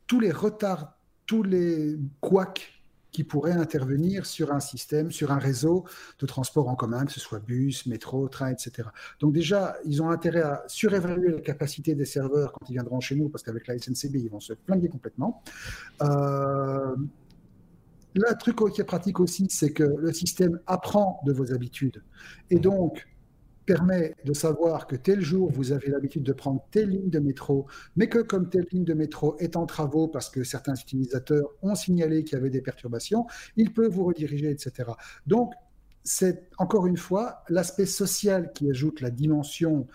tous 0.07 0.19
les 0.19 0.32
retards, 0.32 0.97
tous 1.25 1.43
les 1.43 1.97
couacs 2.19 2.82
qui 3.11 3.23
pourraient 3.23 3.51
intervenir 3.51 4.25
sur 4.25 4.53
un 4.53 4.59
système, 4.59 5.11
sur 5.11 5.32
un 5.32 5.38
réseau 5.38 5.86
de 6.19 6.25
transport 6.25 6.69
en 6.69 6.75
commun, 6.75 7.05
que 7.05 7.11
ce 7.11 7.19
soit 7.19 7.39
bus, 7.39 7.86
métro, 7.86 8.27
train, 8.29 8.49
etc. 8.49 8.88
Donc 9.19 9.34
déjà, 9.34 9.75
ils 9.86 10.01
ont 10.01 10.09
intérêt 10.09 10.41
à 10.41 10.63
surévaluer 10.67 11.32
la 11.32 11.41
capacité 11.41 11.93
des 11.93 12.05
serveurs 12.05 12.53
quand 12.53 12.69
ils 12.69 12.73
viendront 12.73 13.01
chez 13.01 13.15
nous, 13.15 13.29
parce 13.29 13.43
qu'avec 13.43 13.67
la 13.67 13.77
SNCB, 13.77 14.15
ils 14.15 14.29
vont 14.29 14.39
se 14.39 14.53
flinguer 14.65 14.88
complètement. 14.88 15.43
Euh, 16.01 16.95
le 18.13 18.38
truc 18.38 18.57
qui 18.73 18.82
est 18.82 18.86
pratique 18.86 19.19
aussi, 19.19 19.47
c'est 19.49 19.71
que 19.71 19.84
le 19.84 20.13
système 20.13 20.59
apprend 20.67 21.21
de 21.25 21.34
vos 21.34 21.53
habitudes. 21.53 22.03
Et 22.49 22.59
donc, 22.59 23.07
permet 23.66 24.16
de 24.26 24.34
savoir 24.34 24.88
que 24.88 24.95
tel 24.95 25.22
jour, 25.22 25.51
vous 25.51 25.72
avez 25.72 25.89
l'habitude 25.89 26.24
de 26.24 26.34
prendre 26.34 26.66
telle 26.72 26.89
ligne 26.89 27.09
de 27.09 27.20
métro, 27.20 27.68
mais 27.95 28.07
que 28.07 28.20
comme 28.20 28.49
telle 28.49 28.66
ligne 28.72 28.84
de 28.84 28.93
métro 28.93 29.38
est 29.39 29.55
en 29.55 29.66
travaux 29.66 30.07
parce 30.07 30.30
que 30.30 30.43
certains 30.43 30.76
utilisateurs 30.76 31.49
ont 31.62 31.76
signalé 31.76 32.24
qu'il 32.24 32.38
y 32.38 32.41
avait 32.41 32.49
des 32.49 32.62
perturbations, 32.62 33.28
il 33.55 33.74
peut 33.74 33.88
vous 33.88 34.03
rediriger, 34.03 34.49
etc. 34.49 34.91
Donc, 35.28 35.53
c'est 36.03 36.49
encore 36.57 36.88
une 36.88 36.97
fois 36.97 37.43
l'aspect 37.49 37.86
social 37.86 38.51
qui 38.53 38.70
ajoute 38.70 39.01
la 39.01 39.12
dimension 39.12 39.88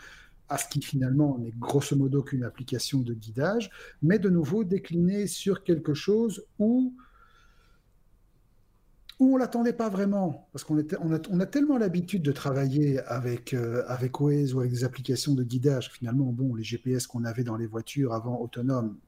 à 0.49 0.59
ce 0.59 0.69
qui 0.69 0.81
finalement 0.81 1.39
n'est 1.39 1.53
grosso 1.59 1.97
modo 1.97 2.23
qu'une 2.23 2.45
application 2.45 3.01
de 3.01 3.15
guidage, 3.15 3.71
mais 4.03 4.19
de 4.19 4.31
nouveau 4.31 4.63
décliné 4.63 5.27
sur 5.27 5.65
quelque 5.65 5.95
chose 5.95 6.47
où 6.59 6.95
où 9.19 9.35
on 9.35 9.37
l'attendait 9.37 9.73
pas 9.73 9.89
vraiment, 9.89 10.49
parce 10.53 10.65
qu'on 10.65 10.77
on 11.01 11.13
a, 11.13 11.19
on 11.31 11.41
a, 11.41 11.47
tellement 11.47 11.79
l'habitude 11.79 12.23
de 12.23 12.33
travailler 12.33 13.01
avec, 13.01 13.55
euh, 13.55 13.83
avec 13.87 14.21
Waze 14.21 14.55
ou 14.55 14.61
avec 14.61 14.73
des 14.73 14.85
applications 14.85 15.35
de 15.35 15.43
guidage, 15.43 15.91
finalement, 15.91 16.27
bon, 16.27 16.55
les 16.55 16.65
GPS 16.65 17.07
qu'on 17.07 17.25
avait 17.25 17.45
dans 17.45 17.57
les 17.57 17.67
voitures 17.67 18.13
avant 18.13 18.41
autonomes 18.41 18.99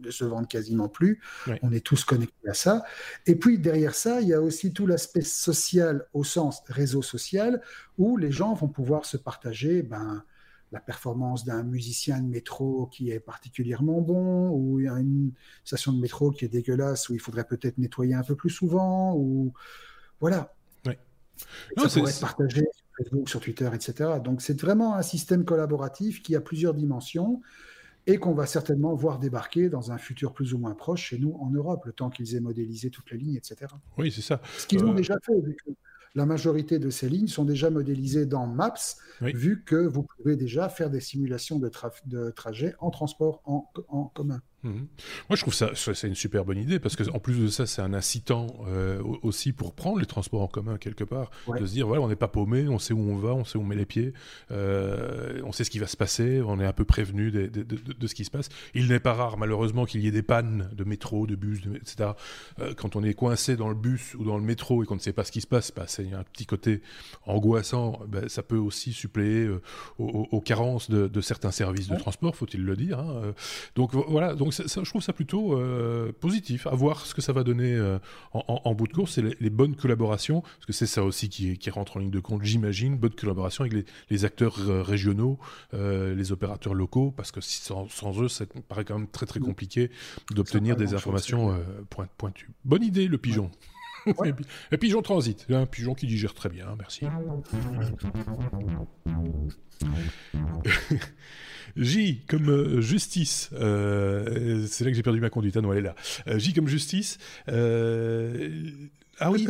ne 0.00 0.10
se 0.10 0.24
vendent 0.24 0.48
quasiment 0.48 0.88
plus. 0.88 1.20
On 1.62 1.72
est 1.72 1.84
tous 1.84 2.04
connectés 2.04 2.48
à 2.48 2.54
ça. 2.54 2.84
Et 3.26 3.34
puis 3.34 3.58
derrière 3.58 3.94
ça, 3.94 4.20
il 4.20 4.28
y 4.28 4.34
a 4.34 4.40
aussi 4.40 4.72
tout 4.72 4.86
l'aspect 4.86 5.22
social 5.22 6.06
au 6.12 6.24
sens 6.24 6.62
réseau 6.68 7.02
social, 7.02 7.60
où 7.96 8.16
les 8.16 8.30
gens 8.30 8.54
vont 8.54 8.68
pouvoir 8.68 9.04
se 9.04 9.16
partager 9.16 9.82
ben, 9.82 10.22
la 10.72 10.80
performance 10.80 11.44
d'un 11.44 11.62
musicien 11.62 12.20
de 12.20 12.28
métro 12.28 12.86
qui 12.92 13.10
est 13.10 13.20
particulièrement 13.20 14.00
bon, 14.00 14.50
ou 14.50 14.80
une 14.80 15.32
station 15.64 15.92
de 15.92 16.00
métro 16.00 16.30
qui 16.30 16.44
est 16.44 16.48
dégueulasse, 16.48 17.08
où 17.08 17.14
il 17.14 17.20
faudrait 17.20 17.44
peut-être 17.44 17.78
nettoyer 17.78 18.14
un 18.14 18.22
peu 18.22 18.34
plus 18.34 18.50
souvent, 18.50 19.14
ou 19.16 19.52
voilà. 20.20 20.54
ça 20.84 21.88
pourrait 21.88 22.10
être 22.10 22.20
partagé 22.20 22.60
sur 22.60 22.84
Facebook, 22.98 23.28
sur 23.28 23.40
Twitter, 23.40 23.70
etc. 23.72 24.10
Donc 24.22 24.42
c'est 24.42 24.60
vraiment 24.60 24.94
un 24.96 25.02
système 25.02 25.44
collaboratif 25.44 26.22
qui 26.22 26.36
a 26.36 26.40
plusieurs 26.40 26.74
dimensions 26.74 27.40
et 28.06 28.16
qu'on 28.16 28.32
va 28.32 28.46
certainement 28.46 28.94
voir 28.94 29.18
débarquer 29.18 29.68
dans 29.68 29.92
un 29.92 29.98
futur 29.98 30.32
plus 30.32 30.54
ou 30.54 30.58
moins 30.58 30.74
proche 30.74 31.02
chez 31.02 31.18
nous 31.18 31.36
en 31.40 31.50
Europe, 31.50 31.84
le 31.84 31.92
temps 31.92 32.08
qu'ils 32.08 32.34
aient 32.34 32.40
modélisé 32.40 32.88
toutes 32.88 33.10
les 33.10 33.18
lignes, 33.18 33.36
etc. 33.36 33.66
Oui, 33.98 34.10
c'est 34.10 34.22
ça. 34.22 34.40
Ce 34.56 34.66
qu'ils 34.66 34.82
ont 34.82 34.92
euh, 34.92 34.96
déjà 34.96 35.14
fait, 35.22 35.34
la 36.14 36.26
majorité 36.26 36.78
de 36.78 36.90
ces 36.90 37.08
lignes 37.08 37.28
sont 37.28 37.44
déjà 37.44 37.70
modélisées 37.70 38.26
dans 38.26 38.46
Maps, 38.46 38.74
vu 39.20 39.62
que 39.64 39.76
vous 39.76 40.02
pouvez 40.02 40.36
déjà 40.36 40.68
faire 40.68 40.90
des 40.90 41.00
simulations 41.00 41.58
de, 41.58 41.70
de 42.06 42.30
trajet 42.30 42.74
en 42.80 42.90
transport 42.90 43.42
en 43.44 44.04
commun. 44.14 44.40
Mhm. 44.64 44.88
Moi, 45.28 45.36
je 45.36 45.42
trouve 45.42 45.54
ça, 45.54 45.70
c'est 45.74 46.08
une 46.08 46.16
super 46.16 46.44
bonne 46.44 46.58
idée 46.58 46.80
parce 46.80 46.96
que 46.96 47.08
en 47.10 47.20
plus 47.20 47.38
de 47.38 47.46
ça, 47.46 47.64
c'est 47.66 47.80
un 47.80 47.94
incitant 47.94 48.48
euh, 48.66 49.00
aussi 49.22 49.52
pour 49.52 49.72
prendre 49.72 50.00
les 50.00 50.06
transports 50.06 50.42
en 50.42 50.48
commun 50.48 50.78
quelque 50.78 51.04
part, 51.04 51.30
de 51.48 51.64
se 51.64 51.72
dire 51.72 51.86
voilà, 51.86 52.02
on 52.02 52.08
n'est 52.08 52.16
pas 52.16 52.26
paumé, 52.28 52.66
on 52.68 52.80
sait 52.80 52.92
où 52.92 52.98
on 52.98 53.16
va, 53.16 53.34
on 53.34 53.44
sait 53.44 53.56
où 53.56 53.60
on 53.60 53.64
met 53.64 53.76
les 53.76 53.86
pieds, 53.86 54.12
euh, 54.50 55.40
on 55.44 55.52
sait 55.52 55.62
ce 55.62 55.70
qui 55.70 55.78
va 55.78 55.86
se 55.86 55.96
passer, 55.96 56.42
on 56.44 56.58
est 56.58 56.66
un 56.66 56.72
peu 56.72 56.84
prévenu 56.84 57.30
de, 57.30 57.46
de, 57.46 57.62
de, 57.62 58.06
ce 58.06 58.14
qui 58.16 58.24
se 58.24 58.30
passe. 58.30 58.48
Il 58.74 58.88
n'est 58.88 58.98
pas 58.98 59.12
rare, 59.12 59.38
malheureusement, 59.38 59.84
qu'il 59.84 60.00
y 60.00 60.08
ait 60.08 60.12
des 60.12 60.22
pannes 60.22 60.68
de 60.72 60.82
métro, 60.82 61.28
de 61.28 61.36
bus, 61.36 61.60
etc. 61.76 62.10
Euh, 62.58 62.74
quand 62.74 62.96
on 62.96 63.04
est 63.04 63.14
coincé 63.14 63.56
dans 63.56 63.68
le 63.68 63.76
bus 63.76 64.14
ou 64.14 64.24
dans 64.24 64.38
le 64.38 64.44
métro 64.44 64.82
et 64.82 64.86
qu'on 64.86 64.96
ne 64.96 65.00
sait 65.00 65.12
pas 65.12 65.24
ce 65.24 65.30
qui 65.30 65.40
se 65.40 65.46
passe, 65.46 65.70
bah, 65.74 65.84
c'est 65.86 66.12
un 66.12 66.24
petit 66.24 66.46
côté 66.46 66.82
angoissant. 67.26 68.00
Bah, 68.08 68.28
ça 68.28 68.42
peut 68.42 68.56
aussi 68.56 68.92
suppléer 68.92 69.48
aux, 69.98 70.40
carences 70.40 70.90
de, 70.90 71.20
certains 71.20 71.52
services 71.52 71.88
de 71.88 71.96
transport, 71.96 72.34
faut-il 72.34 72.64
le 72.64 72.74
dire. 72.74 72.98
Hein. 72.98 73.34
Donc 73.76 73.94
voilà. 73.94 74.34
Donc, 74.34 74.47
donc 74.48 74.84
je 74.84 74.90
trouve 74.90 75.02
ça 75.02 75.12
plutôt 75.12 75.54
euh, 75.54 76.12
positif, 76.12 76.66
à 76.66 76.74
voir 76.74 77.04
ce 77.04 77.14
que 77.14 77.20
ça 77.20 77.32
va 77.32 77.44
donner 77.44 77.74
euh, 77.74 77.98
en, 78.32 78.74
bout 78.74 78.86
de 78.86 78.92
course, 78.92 79.14
c'est 79.14 79.40
les, 79.40 79.50
bonnes 79.50 79.76
collaborations, 79.76 80.40
parce 80.40 80.66
que 80.66 80.72
c'est 80.72 80.86
ça 80.86 81.04
aussi 81.04 81.28
qui, 81.28 81.70
rentre 81.70 81.96
en 81.96 82.00
ligne 82.00 82.10
de 82.10 82.20
compte, 82.20 82.42
j'imagine, 82.44 82.96
bonne 82.96 83.12
collaboration 83.12 83.64
avec 83.64 83.86
les, 84.10 84.24
acteurs 84.24 84.56
euh, 84.60 84.82
régionaux, 84.82 85.38
les 85.72 86.32
opérateurs 86.32 86.74
locaux, 86.74 87.12
parce 87.16 87.30
que 87.30 87.40
sans, 87.40 87.86
eux, 88.22 88.28
ça 88.28 88.46
paraît 88.68 88.84
quand 88.84 88.98
même 88.98 89.08
très 89.08 89.26
très 89.26 89.40
compliqué 89.40 89.90
d'obtenir 90.30 90.76
des 90.76 90.94
informations 90.94 91.54
pointues. 92.16 92.50
Bonne 92.64 92.82
idée, 92.82 93.06
le 93.06 93.18
pigeon. 93.18 93.50
Et 94.72 94.78
pigeon 94.78 95.02
transit, 95.02 95.46
un 95.50 95.66
pigeon 95.66 95.94
qui 95.94 96.06
digère 96.06 96.34
très 96.34 96.48
bien, 96.48 96.76
merci. 96.78 97.06
J 101.76 102.22
comme 102.26 102.48
euh, 102.48 102.80
justice. 102.80 103.50
Euh, 103.52 104.66
c'est 104.66 104.84
là 104.84 104.90
que 104.90 104.96
j'ai 104.96 105.02
perdu 105.02 105.20
ma 105.20 105.30
conduite. 105.30 105.56
Ah 105.56 105.60
non, 105.60 105.72
elle 105.72 105.78
est 105.78 105.82
là. 105.82 105.94
Euh, 106.26 106.38
J 106.38 106.52
comme 106.52 106.68
justice. 106.68 107.18
Ah 109.20 109.32
oui, 109.32 109.48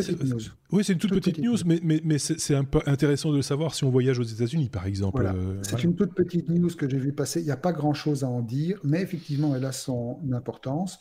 oui, 0.72 0.82
c'est 0.82 0.94
une 0.94 0.98
toute, 0.98 1.12
petite, 1.12 1.36
news, 1.40 1.58
mais, 1.66 1.78
mais, 1.82 2.00
mais 2.02 2.16
c'est 2.16 2.54
un 2.54 2.64
peu 2.64 2.80
intéressant 2.86 3.32
de 3.32 3.36
le 3.36 3.42
savoir 3.42 3.74
si 3.74 3.84
on 3.84 3.90
voyage 3.90 4.18
aux 4.18 4.22
États-Unis, 4.22 4.70
par 4.70 4.86
exemple. 4.86 5.30
c'est 5.60 5.84
une 5.84 5.94
toute 5.94 6.14
petite 6.14 6.48
news 6.48 6.70
que 6.70 6.88
j'ai 6.88 6.96
vu 6.96 7.12
passer. 7.12 7.40
Il 7.40 7.44
n'y 7.44 7.50
a 7.50 7.56
pas 7.58 7.72
grand-chose 7.72 8.24
à 8.24 8.28
en 8.28 8.40
dire, 8.40 8.80
mais 8.82 9.02
effectivement, 9.02 9.54
elle 9.54 9.66
a 9.66 9.72
son 9.72 10.20
importance. 10.32 11.00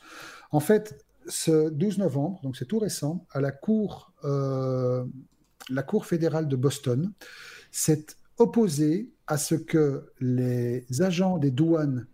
En 0.51 0.60
fait, 0.60 1.07
ce 1.28 1.69
12 1.69 1.97
novembre, 1.99 2.39
donc 2.43 2.57
c'est 2.57 2.65
tout 2.65 2.80
récent, 2.80 3.25
à 3.32 3.41
la 3.41 3.51
cour, 3.51 4.13
la 4.23 5.84
cour 5.84 6.05
fédérale 6.05 6.47
de 6.47 6.55
Boston, 6.55 7.11
cette 7.71 8.17
opposé 8.38 9.11
à 9.28 9.38
ce 9.38 9.55
que 9.55 10.11
les 10.19 10.86
agents 11.01 11.38
des 11.38 11.51
douanes 11.51 12.07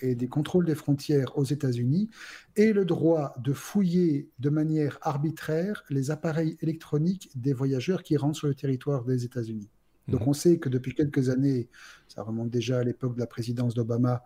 et 0.00 0.14
des 0.14 0.28
contrôles 0.28 0.66
des 0.66 0.74
frontières 0.74 1.36
aux 1.38 1.44
États-Unis 1.44 2.10
aient 2.56 2.72
le 2.72 2.84
droit 2.84 3.34
de 3.38 3.52
fouiller 3.52 4.30
de 4.38 4.50
manière 4.50 4.98
arbitraire 5.02 5.84
les 5.88 6.10
appareils 6.10 6.56
électroniques 6.60 7.30
des 7.34 7.52
voyageurs 7.52 8.02
qui 8.02 8.16
rentrent 8.16 8.38
sur 8.38 8.48
le 8.48 8.54
territoire 8.54 9.04
des 9.04 9.24
États-Unis. 9.24 9.70
Donc 10.08 10.22
mhm. 10.22 10.28
on 10.28 10.32
sait 10.32 10.58
que 10.58 10.68
depuis 10.68 10.94
quelques 10.94 11.30
années, 11.30 11.68
ça 12.08 12.22
remonte 12.22 12.50
déjà 12.50 12.78
à 12.78 12.84
l'époque 12.84 13.14
de 13.14 13.20
la 13.20 13.26
présidence 13.26 13.74
d'Obama, 13.74 14.22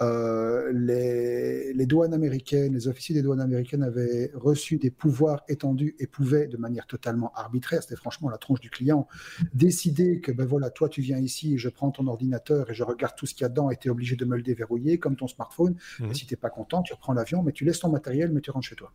euh, 0.00 0.72
les, 0.72 1.86
douanes 1.86 2.14
américaines, 2.14 2.74
les 2.74 2.88
officiers 2.88 3.14
des 3.14 3.22
douanes 3.22 3.40
américaines 3.40 3.82
avaient 3.82 4.30
reçu 4.34 4.78
des 4.78 4.90
pouvoirs 4.90 5.42
étendus 5.48 5.94
et 5.98 6.06
pouvaient, 6.06 6.46
de 6.46 6.56
manière 6.56 6.86
totalement 6.86 7.32
arbitraire, 7.34 7.82
c'était 7.82 7.96
franchement 7.96 8.28
la 8.28 8.38
tronche 8.38 8.60
du 8.60 8.70
client, 8.70 9.06
décider 9.54 10.20
que, 10.20 10.32
ben 10.32 10.46
voilà, 10.46 10.70
toi 10.70 10.88
tu 10.88 11.00
viens 11.00 11.18
ici, 11.18 11.58
je 11.58 11.68
prends 11.68 11.90
ton 11.90 12.06
ordinateur 12.06 12.70
et 12.70 12.74
je 12.74 12.84
regarde 12.84 13.14
tout 13.16 13.26
ce 13.26 13.34
qu'il 13.34 13.42
y 13.42 13.46
a 13.46 13.48
dedans 13.48 13.70
et 13.70 13.76
tu 13.76 13.88
es 13.88 13.90
obligé 13.90 14.16
de 14.16 14.24
me 14.24 14.36
le 14.36 14.42
déverrouiller 14.42 14.98
comme 14.98 15.16
ton 15.16 15.26
smartphone. 15.26 15.76
Mhm. 16.00 16.14
si 16.14 16.26
tu 16.26 16.34
n'es 16.34 16.38
pas 16.38 16.50
content, 16.50 16.82
tu 16.82 16.92
reprends 16.94 17.12
l'avion, 17.12 17.42
mais 17.42 17.52
tu 17.52 17.64
laisses 17.64 17.80
ton 17.80 17.90
matériel, 17.90 18.30
mais 18.32 18.40
tu 18.40 18.50
rentres 18.50 18.66
chez 18.66 18.76
toi. 18.76 18.92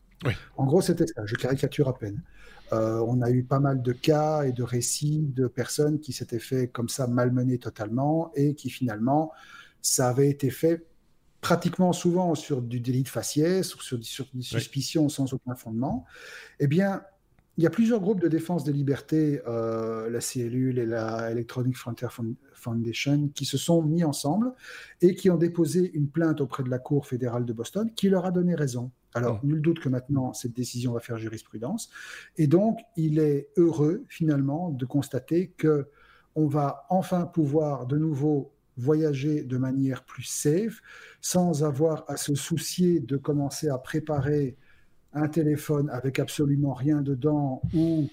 En 0.55 0.65
gros, 0.65 0.81
c'était 0.81 1.07
ça, 1.07 1.25
je 1.25 1.35
caricature 1.35 1.87
à 1.89 1.97
peine. 1.97 2.21
Euh, 2.73 3.03
on 3.07 3.21
a 3.21 3.29
eu 3.29 3.43
pas 3.43 3.59
mal 3.59 3.81
de 3.81 3.91
cas 3.91 4.43
et 4.43 4.51
de 4.51 4.63
récits 4.63 5.25
de 5.33 5.47
personnes 5.47 5.99
qui 5.99 6.13
s'étaient 6.13 6.39
fait 6.39 6.67
comme 6.67 6.89
ça 6.89 7.07
malmener 7.07 7.57
totalement 7.57 8.31
et 8.35 8.55
qui 8.55 8.69
finalement, 8.69 9.31
ça 9.81 10.09
avait 10.09 10.29
été 10.29 10.49
fait 10.49 10.85
pratiquement 11.41 11.91
souvent 11.91 12.35
sur 12.35 12.61
du 12.61 12.79
délit 12.79 13.03
de 13.03 13.09
faciès, 13.09 13.75
ou 13.75 13.81
sur, 13.81 14.03
sur 14.03 14.27
des 14.33 14.43
suspicions 14.43 15.09
sans 15.09 15.33
aucun 15.33 15.55
fondement. 15.55 16.05
Eh 16.59 16.67
bien, 16.67 17.01
il 17.57 17.63
y 17.63 17.67
a 17.67 17.69
plusieurs 17.69 17.99
groupes 17.99 18.21
de 18.21 18.27
défense 18.27 18.63
des 18.63 18.71
libertés, 18.71 19.41
euh, 19.47 20.09
la 20.09 20.19
CLU 20.19 20.79
et 20.79 20.85
la 20.85 21.31
Electronic 21.31 21.75
Frontier 21.75 22.07
Foundation, 22.53 23.29
qui 23.29 23.45
se 23.45 23.57
sont 23.57 23.81
mis 23.81 24.03
ensemble 24.03 24.53
et 25.01 25.15
qui 25.15 25.29
ont 25.29 25.37
déposé 25.37 25.91
une 25.93 26.07
plainte 26.07 26.41
auprès 26.41 26.63
de 26.63 26.69
la 26.69 26.79
Cour 26.79 27.07
fédérale 27.07 27.45
de 27.45 27.53
Boston, 27.53 27.91
qui 27.93 28.07
leur 28.07 28.25
a 28.25 28.31
donné 28.31 28.55
raison. 28.55 28.91
Alors, 29.13 29.43
nul 29.43 29.61
doute 29.61 29.79
que 29.79 29.89
maintenant, 29.89 30.33
cette 30.33 30.53
décision 30.53 30.93
va 30.93 30.99
faire 30.99 31.17
jurisprudence. 31.17 31.89
Et 32.37 32.47
donc, 32.47 32.79
il 32.95 33.19
est 33.19 33.49
heureux, 33.57 34.05
finalement, 34.07 34.69
de 34.69 34.85
constater 34.85 35.49
que 35.57 35.87
on 36.35 36.47
va 36.47 36.85
enfin 36.89 37.25
pouvoir 37.25 37.87
de 37.87 37.97
nouveau 37.97 38.53
voyager 38.77 39.43
de 39.43 39.57
manière 39.57 40.03
plus 40.05 40.23
safe, 40.23 40.81
sans 41.19 41.63
avoir 41.63 42.05
à 42.07 42.15
se 42.15 42.35
soucier 42.35 42.99
de 42.99 43.17
commencer 43.17 43.67
à 43.67 43.77
préparer 43.77 44.55
un 45.13 45.27
téléphone 45.27 45.89
avec 45.89 46.19
absolument 46.19 46.73
rien 46.73 47.01
dedans 47.01 47.61
ou 47.73 48.09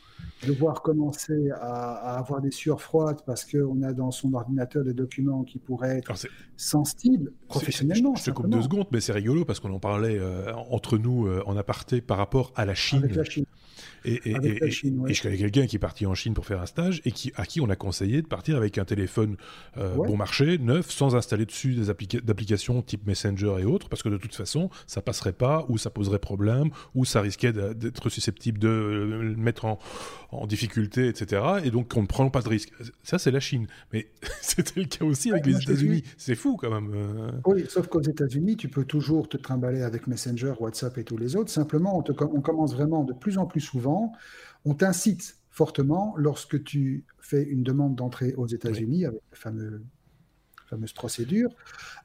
devoir 0.47 0.83
commencer 0.83 1.51
à, 1.51 2.17
avoir 2.19 2.41
des 2.41 2.51
sueurs 2.51 2.81
froides 2.81 3.21
parce 3.27 3.45
qu'on 3.45 3.83
a 3.83 3.93
dans 3.93 4.11
son 4.11 4.35
ordinateur 4.35 4.85
des 4.85 4.95
documents 4.95 5.45
qui 5.45 5.59
pourraient 5.59 5.99
être 5.99 6.13
sensibles 6.57 7.33
professionnellement. 7.49 8.15
Je, 8.17 8.25
te 8.25 8.31
coupe 8.31 8.49
deux 8.49 8.63
secondes, 8.63 8.87
mais 8.93 9.01
c'est 9.01 9.13
rigolo 9.13 9.45
parce 9.45 9.61
qu'on 9.61 9.73
en 9.73 9.81
parlait 9.81 10.19
euh, 10.19 10.53
entre 10.71 10.99
nous 10.99 11.27
euh, 11.27 11.43
en 11.47 11.57
aparté 11.57 12.01
par 12.01 12.19
rapport 12.19 12.53
à 12.57 12.65
la 12.65 12.75
Chine. 12.75 12.99
Avec 12.99 13.17
la 13.17 13.25
Chine. 13.25 13.45
Et, 14.05 14.21
je 14.31 15.23
connais 15.23 15.37
quelqu'un 15.37 15.67
qui 15.67 15.77
est 15.77 15.81
parti 15.81 16.07
en 16.07 16.15
Chine 16.15 16.35
pour 16.35 16.47
faire 16.47 16.61
un 16.61 16.67
stage 16.67 17.01
et 17.05 17.13
qui, 17.13 17.33
à 17.37 17.47
qui 17.47 17.61
on 17.61 17.69
a 17.69 17.77
conseillé 17.77 18.23
de 18.23 18.27
partir 18.27 18.57
avec 18.57 18.79
un 18.79 18.85
téléphone 18.85 19.37
euh, 19.77 19.95
bon 19.95 20.17
marché, 20.17 20.59
neuf, 20.59 20.91
sans 20.91 21.17
installer 21.17 21.47
dessus 21.47 21.75
des 21.75 21.91
applications 21.91 22.83
type 22.83 23.07
Messenger 23.07 23.57
et 23.61 23.65
autres, 23.65 23.89
parce 23.89 24.03
que 24.03 24.09
de 24.09 24.17
toute 24.17 24.35
façon, 24.35 24.71
ça 24.87 25.03
passerait 25.03 25.33
pas, 25.33 25.65
ou 25.69 25.79
ça 25.79 25.91
poserait 25.91 26.19
problème, 26.19 26.71
ou 26.95 27.05
ça 27.05 27.21
risquait 27.21 27.53
d'être 27.53 28.09
susceptible 28.09 28.59
de 28.59 28.69
le 28.69 29.37
mettre 29.37 29.65
en, 29.65 29.79
en, 30.31 30.47
difficulté, 30.47 31.09
etc. 31.09 31.43
Et 31.65 31.71
donc 31.71 31.93
on 31.97 32.03
ne 32.03 32.07
prend 32.07 32.29
pas 32.31 32.43
de 32.43 32.49
risque. 32.49 32.73
Ça, 33.03 33.19
c'est 33.19 33.31
la 33.31 33.41
Chine. 33.41 33.67
Mais 33.93 34.09
c'était 34.43 34.81
le 34.81 34.87
cas 34.87 35.05
aussi 35.05 35.31
avec 35.31 35.47
les 35.47 35.57
États-Unis. 35.57 36.05
C'est 36.17 36.35
fou 36.35 36.57
quand 36.57 36.71
même. 36.71 36.93
Euh. 36.95 37.31
Oui, 37.47 37.65
sauf 37.69 37.89
qu'aux 37.89 38.03
États-Unis, 38.03 38.57
tu 38.57 38.69
peux 38.69 38.85
toujours 38.85 39.29
te 39.29 39.37
trimballer 39.37 39.83
avec 39.83 40.07
Messenger, 40.07 40.55
WhatsApp 40.61 40.99
et 40.99 41.05
tous 41.05 41.17
les 41.17 41.37
autres. 41.37 41.51
Simplement, 41.51 41.99
on, 41.99 42.05
on 42.23 42.41
commence 42.41 42.75
vraiment 42.75 43.05
de 43.05 43.13
plus 43.13 43.39
en 43.39 43.47
plus 43.47 43.61
souvent 43.61 43.88
on 44.65 44.75
t'incite 44.75 45.39
fortement 45.51 46.15
lorsque 46.17 46.63
tu 46.63 47.05
fais 47.19 47.43
une 47.43 47.63
demande 47.65 47.97
d'entrée 47.97 48.33
aux 48.35 48.47
États-Unis 48.47 49.07
avec 49.07 49.21
la 49.33 49.51
fameuse 50.67 50.93
procédure, 50.93 51.51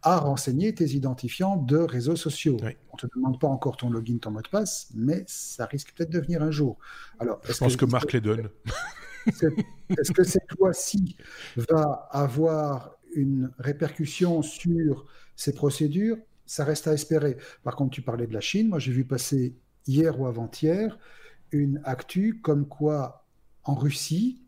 à 0.02 0.18
renseigner 0.18 0.74
tes 0.74 0.86
identifiants 0.86 1.58
de 1.58 1.78
réseaux 1.78 2.16
sociaux. 2.16 2.58
On 2.62 2.66
ne 2.66 2.98
te 2.98 3.08
demande 3.16 3.40
pas 3.40 3.48
encore 3.48 3.78
ton 3.78 3.90
login, 3.92 4.18
ton 4.18 4.32
mot 4.32 4.42
de 4.42 4.48
passe, 4.48 4.90
mais 4.96 5.24
ça 5.28 5.66
risque 5.66 5.94
peut-être 5.96 6.10
de 6.10 6.20
venir 6.20 6.42
un 6.42 6.50
jour. 6.50 6.80
Alors, 7.20 7.40
Je 7.44 7.54
pense 7.54 7.76
que, 7.76 7.86
Marc 7.86 8.12
les 8.14 8.22
donne. 8.22 8.50
Est-ce 9.28 10.12
que 10.12 10.24
cette 10.24 10.52
loi-ci 10.58 11.16
va 11.56 12.10
avoir 12.12 12.98
une 13.14 13.52
répercussion 13.60 14.42
sur 14.42 15.06
ces 15.36 15.54
procédures? 15.54 16.18
Ça 16.46 16.66
reste 16.66 16.88
à 16.88 16.94
espérer. 16.94 17.38
Par 17.64 17.76
contre, 17.76 17.92
tu 17.92 18.02
parlais 18.02 18.28
de 18.28 18.34
la 18.34 18.42
Chine. 18.42 18.70
Moi, 18.70 18.80
j'ai 18.80 18.92
vu 18.92 19.06
passer 19.06 19.56
hier 19.86 20.20
ou 20.20 20.26
avant-hier 20.26 20.98
une 21.54 21.82
actu 21.86 22.40
comme 22.42 22.68
quoi 22.68 23.26
en 23.64 23.76
Russie, 23.76 24.42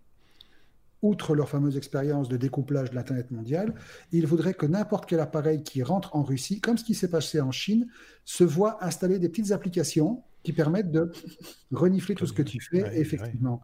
outre 1.02 1.36
leur 1.36 1.50
fameuse 1.50 1.78
expérience 1.78 2.28
de 2.30 2.38
découplage 2.38 2.90
de 2.90 2.96
l'Internet 2.96 3.30
mondial, 3.32 3.76
il 4.12 4.26
voudrait 4.26 4.54
que 4.54 4.66
n'importe 4.66 5.06
quel 5.06 5.20
appareil 5.20 5.64
qui 5.64 5.84
rentre 5.84 6.16
en 6.16 6.24
Russie, 6.24 6.60
comme 6.60 6.78
ce 6.78 6.84
qui 6.84 6.96
s'est 6.96 7.10
passé 7.10 7.40
en 7.40 7.52
Chine, 7.52 7.88
se 8.26 8.44
voit 8.44 8.84
installer 8.84 9.20
des 9.20 9.30
petites 9.30 9.52
applications 9.52 10.24
qui 10.44 10.52
permettent 10.52 10.92
de 10.92 11.12
renifler 11.72 12.16
tout 12.16 12.26
ce 12.26 12.34
que 12.34 12.42
tu 12.42 12.60
fais, 12.60 13.00
effectivement. 13.00 13.62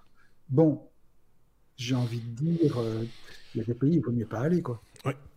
Bon, 0.50 0.84
j'ai 1.78 1.96
envie 1.96 2.20
de 2.20 2.44
dire, 2.44 2.78
euh, 2.78 3.04
il 3.56 3.60
y 3.60 3.62
a 3.62 3.66
des 3.66 3.74
pays 3.74 3.92
où 3.92 3.94
il 3.94 4.02
vaut 4.02 4.12
mieux 4.12 4.26
pas 4.26 4.42
aller, 4.42 4.62
quoi. 4.62 4.82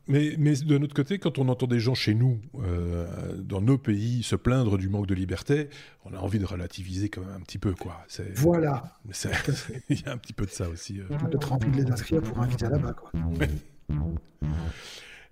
Mais, 0.06 0.34
mais 0.38 0.54
de 0.54 0.76
notre 0.78 0.94
côté, 0.94 1.18
quand 1.18 1.38
on 1.38 1.48
entend 1.48 1.66
des 1.66 1.80
gens 1.80 1.94
chez 1.94 2.14
nous, 2.14 2.40
euh, 2.62 3.36
dans 3.38 3.60
nos 3.60 3.78
pays, 3.78 4.22
se 4.22 4.36
plaindre 4.36 4.76
du 4.76 4.88
manque 4.88 5.06
de 5.06 5.14
liberté, 5.14 5.68
on 6.04 6.12
a 6.12 6.18
envie 6.18 6.38
de 6.38 6.44
relativiser 6.44 7.08
quand 7.08 7.22
même 7.22 7.36
un 7.36 7.40
petit 7.40 7.58
peu, 7.58 7.74
quoi. 7.74 8.04
Voilà. 8.34 8.82
Il 9.88 10.00
y 10.00 10.04
a 10.06 10.12
un 10.12 10.18
petit 10.18 10.34
peu 10.34 10.44
de 10.44 10.50
ça 10.50 10.68
aussi. 10.68 11.00
Euh. 11.00 11.16
Peut-être 11.16 11.52
envie 11.52 11.70
de 11.70 11.76
les 11.76 11.90
inscrire 11.90 12.20
pour 12.20 12.38
inviter 12.40 12.66
là-bas, 12.68 12.92
quoi. 12.92 13.10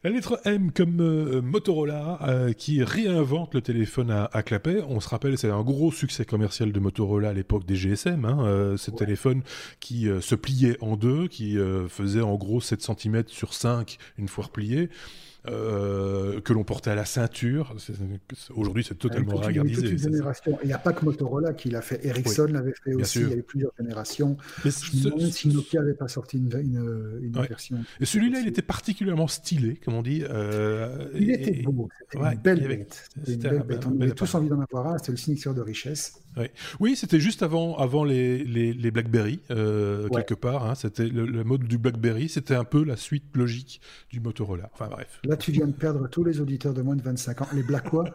La 0.04 0.10
lettre 0.10 0.40
M 0.44 0.72
comme 0.72 1.00
euh, 1.00 1.40
Motorola 1.40 2.18
euh, 2.22 2.52
qui 2.52 2.82
réinvente 2.82 3.54
le 3.54 3.60
téléphone 3.60 4.10
à, 4.10 4.42
clapet. 4.42 4.82
On 4.88 4.98
se 4.98 5.08
rappelle, 5.08 5.38
c'est 5.38 5.48
un 5.48 5.62
gros 5.62 5.92
succès 5.92 6.24
commercial 6.24 6.72
de 6.72 6.80
Motorola 6.80 7.28
à 7.28 7.32
l'époque 7.32 7.64
des 7.64 7.76
GSM. 7.76 8.24
Hein, 8.24 8.44
euh, 8.44 8.76
ce 8.76 8.90
téléphone 8.90 9.42
qui 9.78 10.08
se 10.20 10.34
pliait 10.34 10.76
en 10.80 10.96
deux, 10.96 11.28
qui 11.28 11.56
faisait 11.88 12.20
en 12.20 12.34
gros 12.34 12.60
7 12.60 12.82
cm 12.82 13.22
sur 13.28 13.54
5 13.54 13.96
une 14.18 14.26
fois 14.26 14.46
replié. 14.46 14.88
Euh, 15.48 16.40
que 16.40 16.52
l'on 16.52 16.62
portait 16.62 16.90
à 16.90 16.94
la 16.94 17.04
ceinture. 17.04 17.74
Aujourd'hui, 18.54 18.84
c'est 18.84 18.94
totalement 18.94 19.36
ringardisé. 19.36 19.96
Il 20.62 20.66
n'y 20.66 20.72
a 20.72 20.78
pas 20.78 20.92
que 20.92 21.04
Motorola 21.04 21.52
qui 21.52 21.68
l'a 21.68 21.82
fait. 21.82 22.04
Ericsson 22.06 22.46
l'avait 22.46 22.74
fait 22.84 22.94
aussi. 22.94 23.20
Il 23.20 23.28
y 23.28 23.32
a 23.32 23.36
eu 23.36 23.42
plusieurs 23.42 23.72
générations. 23.76 24.36
Mais 24.64 24.70
Je 24.70 25.08
me 25.08 25.30
si 25.30 25.48
Nokia 25.48 25.80
n'avait 25.80 25.94
pas 25.94 26.06
sorti 26.06 26.38
une, 26.38 27.20
une, 27.22 27.32
version. 27.32 27.78
Et 28.00 28.04
celui-là, 28.04 28.38
il 28.40 28.48
était 28.48 28.62
particulièrement 28.62 29.26
stylé, 29.26 29.80
comme 29.84 29.94
on 29.94 30.02
dit. 30.02 30.22
Euh, 30.22 31.08
il 31.14 31.30
était 31.30 31.62
beau. 31.62 31.88
C'était 32.12 32.24
une 32.24 32.38
belle 32.38 32.68
bête. 32.68 33.08
Une 33.26 33.36
belle 33.36 33.62
bête. 33.64 33.86
On 33.86 34.00
avait 34.00 34.12
tous 34.12 34.32
envie 34.36 34.48
d'en 34.48 34.60
avoir 34.60 34.94
un. 34.94 34.98
C'était 34.98 35.12
le 35.12 35.18
signature 35.18 35.54
de 35.54 35.60
richesse. 35.60 36.22
Oui, 36.80 36.96
c'était 36.96 37.20
juste 37.20 37.42
avant, 37.42 37.76
avant 37.76 38.04
les, 38.04 38.44
les, 38.44 38.90
BlackBerry, 38.90 39.40
euh, 39.50 40.08
quelque 40.08 40.34
part. 40.34 40.66
Hein. 40.66 40.74
C'était 40.74 41.06
le, 41.06 41.44
mode 41.44 41.64
du 41.64 41.78
BlackBerry, 41.78 42.28
c'était 42.28 42.54
un 42.54 42.64
peu 42.64 42.84
la 42.84 42.96
suite 42.96 43.24
logique 43.34 43.80
du 44.10 44.20
Motorola. 44.20 44.70
Enfin 44.72 44.88
bref. 44.88 45.20
Là, 45.24 45.31
tu 45.36 45.52
viens 45.52 45.66
de 45.66 45.72
perdre 45.72 46.08
tous 46.08 46.24
les 46.24 46.40
auditeurs 46.40 46.74
de 46.74 46.82
moins 46.82 46.96
de 46.96 47.02
25 47.02 47.42
ans. 47.42 47.48
Les 47.52 47.62
Black 47.62 47.88
quoi 47.90 48.04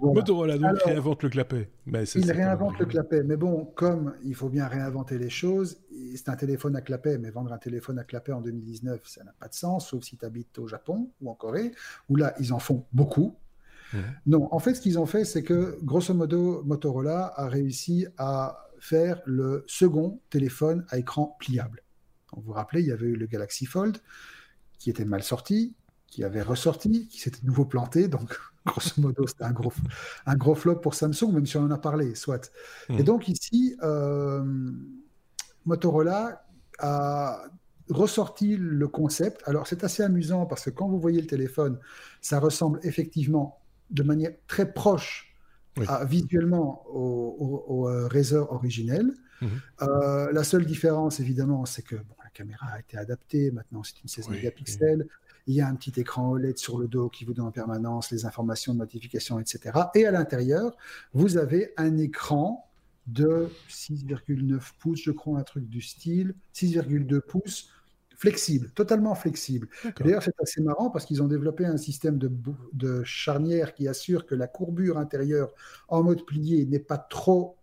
Motorola 0.00 0.58
donc 0.58 0.80
réinvente 0.84 1.22
le 1.22 1.28
clapet. 1.28 1.70
Mais 1.86 2.04
il 2.04 2.30
réinvente 2.30 2.78
le 2.78 2.86
clapet, 2.86 3.22
mais 3.24 3.36
bon, 3.36 3.64
comme 3.64 4.14
il 4.24 4.34
faut 4.34 4.48
bien 4.48 4.66
réinventer 4.66 5.18
les 5.18 5.30
choses, 5.30 5.78
c'est 6.14 6.28
un 6.28 6.36
téléphone 6.36 6.76
à 6.76 6.80
clapet, 6.80 7.18
mais 7.18 7.30
vendre 7.30 7.52
un 7.52 7.58
téléphone 7.58 7.98
à 7.98 8.04
clapet 8.04 8.32
en 8.32 8.40
2019, 8.40 9.00
ça 9.04 9.24
n'a 9.24 9.32
pas 9.38 9.48
de 9.48 9.54
sens, 9.54 9.88
sauf 9.88 10.04
si 10.04 10.16
tu 10.16 10.24
habites 10.24 10.58
au 10.58 10.68
Japon 10.68 11.10
ou 11.20 11.30
en 11.30 11.34
Corée, 11.34 11.72
où 12.08 12.16
là, 12.16 12.34
ils 12.38 12.52
en 12.52 12.58
font 12.58 12.86
beaucoup. 12.92 13.36
Non, 14.26 14.52
en 14.52 14.58
fait, 14.58 14.74
ce 14.74 14.82
qu'ils 14.82 14.98
ont 14.98 15.06
fait, 15.06 15.24
c'est 15.24 15.42
que, 15.42 15.78
grosso 15.82 16.12
modo, 16.12 16.62
Motorola 16.64 17.32
a 17.34 17.48
réussi 17.48 18.06
à 18.18 18.68
faire 18.80 19.22
le 19.24 19.64
second 19.66 20.20
téléphone 20.30 20.84
à 20.90 20.98
écran 20.98 21.36
pliable. 21.40 21.82
vous 22.36 22.42
vous 22.42 22.52
rappelez, 22.52 22.82
il 22.82 22.88
y 22.88 22.92
avait 22.92 23.06
eu 23.06 23.16
le 23.16 23.26
Galaxy 23.26 23.64
Fold 23.64 23.96
qui 24.78 24.90
était 24.90 25.04
mal 25.04 25.22
sorti, 25.22 25.74
qui 26.06 26.24
avait 26.24 26.42
ressorti, 26.42 27.06
qui 27.08 27.20
s'était 27.20 27.44
nouveau 27.44 27.64
planté. 27.64 28.08
Donc, 28.08 28.36
grosso 28.66 29.00
modo, 29.00 29.26
c'était 29.26 29.44
un 29.44 29.52
gros, 29.52 29.72
un 30.26 30.36
gros 30.36 30.54
flop 30.54 30.76
pour 30.76 30.94
Samsung, 30.94 31.32
même 31.32 31.46
si 31.46 31.56
on 31.56 31.62
en 31.62 31.70
a 31.70 31.78
parlé, 31.78 32.14
soit. 32.14 32.50
Et 32.88 32.94
mhm. 32.94 33.02
donc, 33.02 33.28
ici, 33.28 33.76
euh, 33.82 34.42
Motorola 35.64 36.44
a 36.78 37.42
ressorti 37.88 38.56
le 38.56 38.88
concept. 38.88 39.42
Alors, 39.46 39.66
c'est 39.66 39.84
assez 39.84 40.02
amusant 40.02 40.46
parce 40.46 40.64
que 40.64 40.70
quand 40.70 40.88
vous 40.88 41.00
voyez 41.00 41.20
le 41.20 41.26
téléphone, 41.26 41.78
ça 42.20 42.38
ressemble 42.38 42.80
effectivement 42.82 43.60
de 43.90 44.02
manière 44.02 44.32
très 44.46 44.72
proche 44.72 45.28
visuellement 46.06 46.84
au, 46.88 47.64
au, 47.68 47.88
euh, 47.88 48.08
Razer 48.08 48.50
originel. 48.52 49.14
Mhm. 49.40 49.48
Euh, 49.82 50.32
la 50.32 50.44
seule 50.44 50.66
différence, 50.66 51.20
évidemment, 51.20 51.64
c'est 51.64 51.82
que 51.82 51.94
bon, 51.94 52.14
la 52.28 52.32
caméra 52.32 52.66
a 52.74 52.80
été 52.80 52.98
adaptée. 52.98 53.50
Maintenant, 53.50 53.82
c'est 53.82 54.00
une 54.02 54.08
16 54.08 54.28
mégapixels. 54.28 55.06
Il 55.46 55.54
y 55.54 55.62
a 55.62 55.68
un 55.68 55.74
petit 55.74 55.98
écran 55.98 56.30
OLED 56.30 56.58
sur 56.58 56.78
le 56.78 56.86
dos 56.86 57.08
qui 57.08 57.24
vous 57.24 57.32
donne 57.32 57.46
en 57.46 57.50
permanence 57.50 58.10
les 58.10 58.26
informations 58.26 58.74
de 58.74 58.78
notification, 58.78 59.40
etc. 59.40 59.78
Et 59.94 60.04
à 60.06 60.10
l'intérieur, 60.10 60.76
vous 61.14 61.38
avez 61.38 61.72
un 61.78 61.96
écran 61.96 62.68
de 63.06 63.48
6,9 63.70 64.60
pouces, 64.78 65.02
je 65.02 65.10
crois, 65.10 65.38
un 65.38 65.42
truc 65.42 65.66
du 65.70 65.80
style, 65.80 66.34
6,2 66.54 67.20
pouces, 67.20 67.70
flexible, 68.14 68.68
totalement 68.72 69.14
flexible. 69.14 69.68
D'ailleurs, 69.98 70.22
c'est 70.22 70.38
assez 70.42 70.60
marrant 70.60 70.90
parce 70.90 71.06
qu'ils 71.06 71.22
ont 71.22 71.28
développé 71.28 71.64
un 71.64 71.78
système 71.78 72.18
de, 72.18 72.30
de, 72.74 73.02
charnière 73.04 73.72
qui 73.72 73.88
assure 73.88 74.26
que 74.26 74.34
la 74.34 74.48
courbure 74.48 74.98
intérieure 74.98 75.54
en 75.88 76.02
mode 76.02 76.26
plié 76.26 76.66
n'est 76.66 76.78
pas 76.78 76.98
trop 76.98 77.56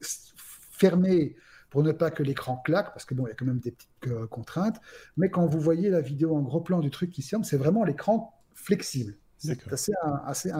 fermée 0.00 1.36
pour 1.76 1.82
ne 1.82 1.92
pas 1.92 2.10
que 2.10 2.22
l'écran 2.22 2.56
claque, 2.64 2.94
parce 2.94 3.04
que 3.04 3.12
bon, 3.12 3.26
il 3.26 3.28
y 3.28 3.32
a 3.32 3.34
quand 3.34 3.44
même 3.44 3.58
des 3.58 3.70
petites 3.70 3.90
euh, 4.06 4.26
contraintes. 4.28 4.80
Mais 5.18 5.28
quand 5.28 5.44
vous 5.44 5.60
voyez 5.60 5.90
la 5.90 6.00
vidéo 6.00 6.34
en 6.34 6.40
gros 6.40 6.62
plan 6.62 6.80
du 6.80 6.88
truc 6.88 7.10
qui 7.10 7.20
se 7.20 7.28
ferme, 7.28 7.44
c'est 7.44 7.58
vraiment 7.58 7.84
l'écran 7.84 8.42
flexible. 8.54 9.18
C'est 9.36 9.70
assez, 9.70 9.92
assez 10.24 10.52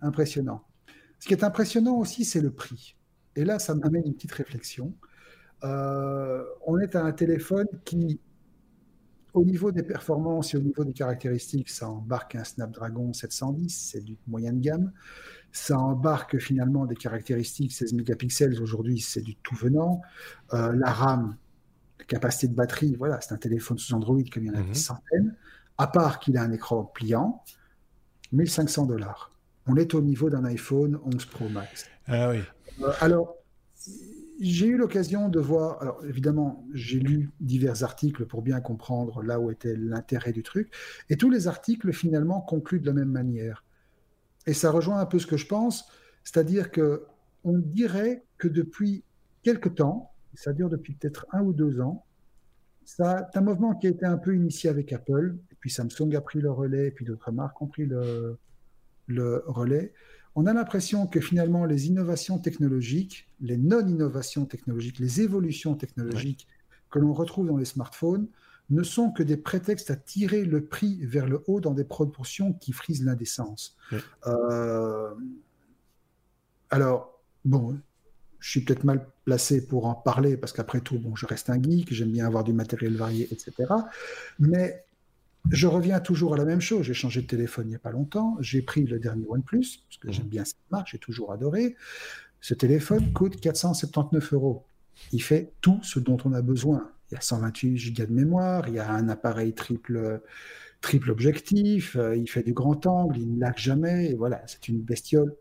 impressionnant. 0.00 0.64
Ce 1.18 1.26
qui 1.26 1.34
est 1.34 1.44
impressionnant 1.44 1.94
aussi, 1.98 2.24
c'est 2.24 2.40
le 2.40 2.50
prix. 2.50 2.96
Et 3.36 3.44
là, 3.44 3.58
ça 3.58 3.74
m'amène 3.74 4.04
une 4.06 4.14
petite 4.14 4.32
réflexion. 4.32 4.94
Euh, 5.62 6.42
on 6.66 6.78
est 6.78 6.96
à 6.96 7.04
un 7.04 7.12
téléphone 7.12 7.68
qui, 7.84 8.18
au 9.34 9.44
niveau 9.44 9.72
des 9.72 9.82
performances 9.82 10.54
et 10.54 10.56
au 10.56 10.62
niveau 10.62 10.84
des 10.84 10.94
caractéristiques, 10.94 11.68
ça 11.68 11.90
embarque 11.90 12.34
un 12.34 12.44
Snapdragon 12.44 13.12
710, 13.12 13.68
c'est 13.92 14.00
du 14.00 14.16
moyenne 14.26 14.62
gamme. 14.62 14.90
Ça 15.52 15.78
embarque 15.78 16.38
finalement 16.38 16.86
des 16.86 16.96
caractéristiques 16.96 17.72
16 17.72 17.94
mégapixels, 17.94 18.60
aujourd'hui 18.62 19.00
c'est 19.00 19.22
du 19.22 19.36
tout 19.36 19.54
venant. 19.56 20.02
Euh, 20.52 20.72
la 20.72 20.92
RAM, 20.92 21.36
la 21.98 22.04
capacité 22.04 22.48
de 22.48 22.54
batterie, 22.54 22.94
voilà, 22.96 23.20
c'est 23.20 23.32
un 23.32 23.38
téléphone 23.38 23.78
sous 23.78 23.94
Android 23.94 24.22
comme 24.32 24.44
il 24.44 24.48
y 24.48 24.50
en 24.50 24.58
a 24.58 24.62
des 24.62 24.68
mhm. 24.68 24.74
centaines, 24.74 25.34
à 25.78 25.86
part 25.86 26.20
qu'il 26.20 26.36
a 26.36 26.42
un 26.42 26.52
écran 26.52 26.84
pliant, 26.84 27.42
1500 28.32 28.86
dollars. 28.86 29.32
On 29.66 29.76
est 29.76 29.94
au 29.94 30.00
niveau 30.00 30.30
d'un 30.30 30.44
iPhone 30.44 30.98
11 31.04 31.24
Pro 31.26 31.48
Max. 31.48 31.86
Ah 32.06 32.30
oui. 32.30 32.40
Euh, 32.82 32.92
alors, 33.00 33.36
j'ai 34.40 34.66
eu 34.66 34.76
l'occasion 34.76 35.28
de 35.28 35.38
voir, 35.38 35.80
alors 35.82 36.02
évidemment, 36.06 36.64
j'ai 36.72 36.98
lu 36.98 37.30
divers 37.40 37.84
articles 37.84 38.24
pour 38.24 38.42
bien 38.42 38.60
comprendre 38.60 39.22
là 39.22 39.38
où 39.38 39.50
était 39.50 39.76
l'intérêt 39.76 40.32
du 40.32 40.42
truc, 40.42 40.72
et 41.10 41.16
tous 41.16 41.30
les 41.30 41.46
articles 41.46 41.92
finalement 41.92 42.40
concluent 42.40 42.80
de 42.80 42.86
la 42.86 42.94
même 42.94 43.10
manière. 43.10 43.64
Et 44.46 44.54
ça 44.54 44.70
rejoint 44.70 44.98
un 44.98 45.06
peu 45.06 45.18
ce 45.18 45.26
que 45.26 45.36
je 45.36 45.46
pense, 45.46 45.88
c'est-à-dire 46.24 46.70
que 46.70 47.04
on 47.44 47.58
dirait 47.58 48.24
que 48.38 48.48
depuis 48.48 49.04
quelque 49.42 49.68
temps, 49.68 50.12
ça 50.34 50.52
dure 50.52 50.68
depuis 50.68 50.94
peut-être 50.94 51.26
un 51.32 51.42
ou 51.42 51.52
deux 51.52 51.80
ans, 51.80 52.04
c'est 52.84 53.02
un 53.02 53.40
mouvement 53.40 53.74
qui 53.74 53.86
a 53.86 53.90
été 53.90 54.04
un 54.04 54.16
peu 54.16 54.34
initié 54.34 54.68
avec 54.68 54.92
Apple, 54.92 55.36
et 55.52 55.54
puis 55.60 55.70
Samsung 55.70 56.14
a 56.16 56.20
pris 56.20 56.40
le 56.40 56.50
relais, 56.50 56.88
et 56.88 56.90
puis 56.90 57.04
d'autres 57.04 57.30
marques 57.30 57.60
ont 57.62 57.66
pris 57.66 57.86
le, 57.86 58.36
le 59.06 59.44
relais. 59.46 59.92
On 60.34 60.46
a 60.46 60.52
l'impression 60.52 61.06
que 61.06 61.20
finalement 61.20 61.64
les 61.64 61.88
innovations 61.88 62.38
technologiques, 62.38 63.28
les 63.40 63.56
non-innovations 63.56 64.46
technologiques, 64.46 64.98
les 64.98 65.20
évolutions 65.20 65.74
technologiques 65.74 66.46
que 66.90 66.98
l'on 66.98 67.12
retrouve 67.12 67.46
dans 67.46 67.56
les 67.56 67.64
smartphones 67.64 68.28
ne 68.70 68.82
sont 68.82 69.10
que 69.10 69.22
des 69.22 69.36
prétextes 69.36 69.90
à 69.90 69.96
tirer 69.96 70.44
le 70.44 70.64
prix 70.64 71.04
vers 71.04 71.26
le 71.26 71.42
haut 71.46 71.60
dans 71.60 71.74
des 71.74 71.84
proportions 71.84 72.52
qui 72.52 72.72
frisent 72.72 73.04
l'indécence. 73.04 73.76
Euh, 74.26 75.10
alors, 76.70 77.20
bon, 77.44 77.78
je 78.38 78.50
suis 78.50 78.60
peut-être 78.60 78.84
mal 78.84 79.06
placé 79.24 79.66
pour 79.66 79.86
en 79.86 79.94
parler 79.94 80.36
parce 80.36 80.52
qu'après 80.52 80.80
tout, 80.80 80.98
bon, 80.98 81.16
je 81.16 81.26
reste 81.26 81.50
un 81.50 81.60
geek, 81.60 81.92
j'aime 81.92 82.12
bien 82.12 82.26
avoir 82.26 82.44
du 82.44 82.52
matériel 82.52 82.96
varié, 82.96 83.28
etc. 83.32 83.52
Mais 84.38 84.84
je 85.50 85.66
reviens 85.66 86.00
toujours 86.00 86.34
à 86.34 86.36
la 86.36 86.44
même 86.44 86.60
chose. 86.60 86.84
J'ai 86.84 86.94
changé 86.94 87.22
de 87.22 87.26
téléphone 87.26 87.66
il 87.66 87.70
n'y 87.70 87.76
a 87.76 87.80
pas 87.80 87.90
longtemps. 87.90 88.36
J'ai 88.40 88.62
pris 88.62 88.84
le 88.84 88.98
dernier 88.98 89.26
OnePlus, 89.28 89.80
parce 89.88 89.98
que 90.00 90.08
mmh. 90.08 90.12
j'aime 90.12 90.28
bien 90.28 90.44
cette 90.44 90.56
marque, 90.70 90.88
j'ai 90.90 90.98
toujours 90.98 91.32
adoré. 91.32 91.76
Ce 92.40 92.54
téléphone 92.54 93.12
coûte 93.12 93.40
479 93.40 94.32
euros. 94.32 94.64
Il 95.12 95.22
fait 95.22 95.52
tout 95.60 95.80
ce 95.82 95.98
dont 95.98 96.18
on 96.24 96.32
a 96.32 96.42
besoin. 96.42 96.90
Il 97.10 97.14
y 97.14 97.18
a 97.18 97.20
128 97.20 97.92
Go 97.94 98.06
de 98.06 98.12
mémoire, 98.12 98.68
il 98.68 98.74
y 98.74 98.78
a 98.78 98.90
un 98.90 99.08
appareil 99.08 99.54
triple, 99.54 100.22
triple 100.80 101.10
objectif, 101.10 101.96
euh, 101.96 102.16
il 102.16 102.28
fait 102.28 102.42
du 102.42 102.52
grand 102.52 102.86
angle, 102.86 103.18
il 103.18 103.34
ne 103.34 103.40
laque 103.40 103.58
jamais. 103.58 104.10
Et 104.10 104.14
voilà, 104.14 104.42
c'est 104.46 104.68
une 104.68 104.80
bestiole 104.80 105.34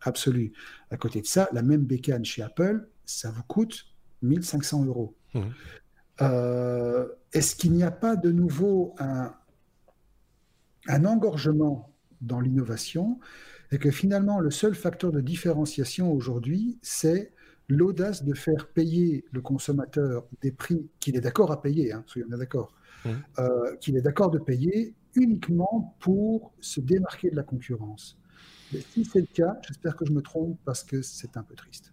absolue. 0.00 0.52
À 0.90 0.96
côté 0.96 1.20
de 1.20 1.26
ça, 1.26 1.48
la 1.52 1.62
même 1.62 1.82
bécane 1.82 2.24
chez 2.24 2.42
Apple, 2.42 2.88
ça 3.04 3.30
vous 3.30 3.42
coûte 3.42 3.86
1500 4.22 4.86
euros. 4.86 5.14
Mmh. 5.34 5.40
Euh, 6.20 7.08
est-ce 7.32 7.56
qu'il 7.56 7.72
n'y 7.72 7.82
a 7.82 7.90
pas 7.90 8.16
de 8.16 8.30
nouveau 8.30 8.94
un, 8.98 9.34
engorgement 11.04 11.92
dans 12.20 12.40
l'innovation 12.40 13.18
et 13.70 13.78
que 13.78 13.90
finalement, 13.90 14.38
le 14.38 14.50
seul 14.50 14.74
facteur 14.74 15.12
de 15.12 15.20
différenciation 15.20 16.12
aujourd'hui, 16.12 16.78
c'est 16.82 17.32
l'audace 17.72 18.22
de 18.24 18.34
faire 18.34 18.68
payer 18.68 19.24
le 19.32 19.40
consommateur 19.40 20.26
des 20.42 20.52
prix 20.52 20.90
qu'il 21.00 21.16
est 21.16 21.20
d'accord 21.20 21.50
à 21.50 21.62
payer, 21.62 21.92
hein, 21.92 22.04
soyons 22.06 22.28
d'accord, 22.28 22.74
mmh. 23.04 23.10
euh, 23.38 23.76
qu'il 23.76 23.96
est 23.96 24.02
d'accord 24.02 24.30
de 24.30 24.38
payer 24.38 24.94
uniquement 25.14 25.96
pour 26.00 26.52
se 26.60 26.80
démarquer 26.80 27.30
de 27.30 27.36
la 27.36 27.42
concurrence. 27.42 28.18
Mais 28.72 28.80
si 28.80 29.04
c'est 29.04 29.20
le 29.20 29.26
cas, 29.26 29.58
j'espère 29.66 29.96
que 29.96 30.06
je 30.06 30.12
me 30.12 30.22
trompe 30.22 30.58
parce 30.64 30.82
que 30.84 31.02
c'est 31.02 31.36
un 31.36 31.42
peu 31.42 31.54
triste. 31.54 31.92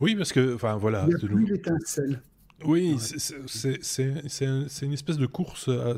Oui, 0.00 0.14
parce 0.14 0.32
que, 0.32 0.54
enfin 0.54 0.76
voilà. 0.76 1.04
Il 1.04 1.08
n'y 1.08 1.14
a 1.14 1.18
plus 1.18 1.46
l'étincelle. 1.46 2.22
Oui, 2.64 2.96
c'est 2.98 4.82
une 4.82 4.92
espèce 4.92 5.16
de 5.16 5.26
course 5.26 5.68
à, 5.68 5.94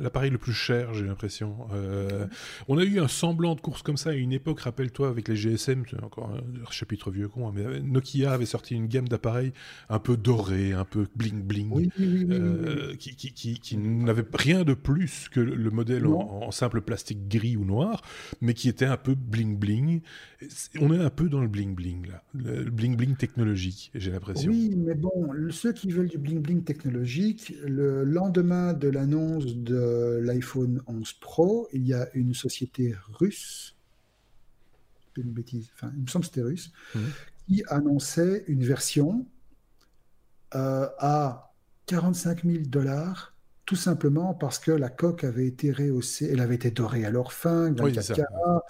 l'appareil 0.00 0.30
le 0.30 0.38
plus 0.38 0.52
cher, 0.52 0.92
j'ai 0.92 1.06
l'impression. 1.06 1.68
Euh, 1.72 2.26
on 2.66 2.78
a 2.78 2.84
eu 2.84 2.98
un 2.98 3.06
semblant 3.06 3.54
de 3.54 3.60
course 3.60 3.82
comme 3.82 3.96
ça 3.96 4.10
à 4.10 4.14
une 4.14 4.32
époque, 4.32 4.60
rappelle-toi, 4.60 5.08
avec 5.08 5.28
les 5.28 5.36
GSM, 5.36 5.84
encore 6.02 6.30
un 6.30 6.70
chapitre 6.70 7.10
vieux 7.10 7.28
con, 7.28 7.48
hein, 7.48 7.52
mais 7.54 7.64
euh, 7.64 7.80
Nokia 7.80 8.32
avait 8.32 8.46
sorti 8.46 8.74
une 8.74 8.88
gamme 8.88 9.06
d'appareils 9.06 9.52
un 9.88 10.00
peu 10.00 10.16
dorés, 10.16 10.72
un 10.72 10.84
peu 10.84 11.06
bling-bling, 11.16 11.90
euh, 12.00 12.96
qui, 12.96 13.14
qui, 13.14 13.32
qui, 13.32 13.60
qui 13.60 13.76
n'avait 13.76 14.24
rien 14.34 14.64
de 14.64 14.74
plus 14.74 15.28
que 15.28 15.40
le 15.40 15.70
modèle 15.70 16.06
en, 16.06 16.50
simple 16.50 16.80
plastique 16.80 17.28
gris 17.28 17.56
ou 17.56 17.64
noir, 17.64 18.02
mais 18.40 18.54
qui 18.54 18.68
était 18.68 18.84
un 18.84 18.96
peu 18.96 19.14
bling-bling. 19.14 20.00
On 20.80 20.92
est 20.92 20.98
un 20.98 21.10
peu 21.10 21.28
dans 21.28 21.40
le 21.40 21.48
bling-bling, 21.48 22.08
là, 22.08 22.24
le 22.34 22.70
bling-bling 22.70 23.16
technologique, 23.16 23.92
j'ai 23.94 24.10
l'impression. 24.10 24.50
Oui, 24.50 24.74
mais 24.76 24.94
bon, 24.94 25.30
ceux 25.50 25.72
qui 25.72 25.90
veulent 25.92 25.99
du 26.08 26.18
bling-bling 26.18 26.64
technologique, 26.64 27.54
le 27.64 28.04
lendemain 28.04 28.72
de 28.72 28.88
l'annonce 28.88 29.46
de 29.56 30.20
l'iPhone 30.22 30.82
11 30.86 31.12
Pro, 31.14 31.68
il 31.72 31.86
y 31.86 31.94
a 31.94 32.08
une 32.14 32.34
société 32.34 32.94
russe, 33.12 33.76
une 35.16 35.32
bêtise, 35.32 35.70
enfin, 35.74 35.92
il 35.96 36.02
me 36.02 36.06
semble 36.06 36.24
que 36.24 36.30
c'était 36.30 36.42
russe, 36.42 36.72
mhm. 36.94 37.02
qui 37.46 37.62
annonçait 37.68 38.44
une 38.46 38.64
version 38.64 39.26
euh, 40.54 40.88
à 40.98 41.52
45 41.86 42.44
000 42.44 42.58
dollars 42.66 43.34
tout 43.70 43.76
simplement 43.76 44.34
parce 44.34 44.58
que 44.58 44.72
la 44.72 44.88
coque 44.88 45.22
avait 45.22 45.46
été 45.46 45.70
rehaussée, 45.70 46.28
elle 46.32 46.40
avait 46.40 46.56
été 46.56 46.72
dorée 46.72 47.04
à 47.04 47.10
leur 47.10 47.32
fin, 47.32 47.72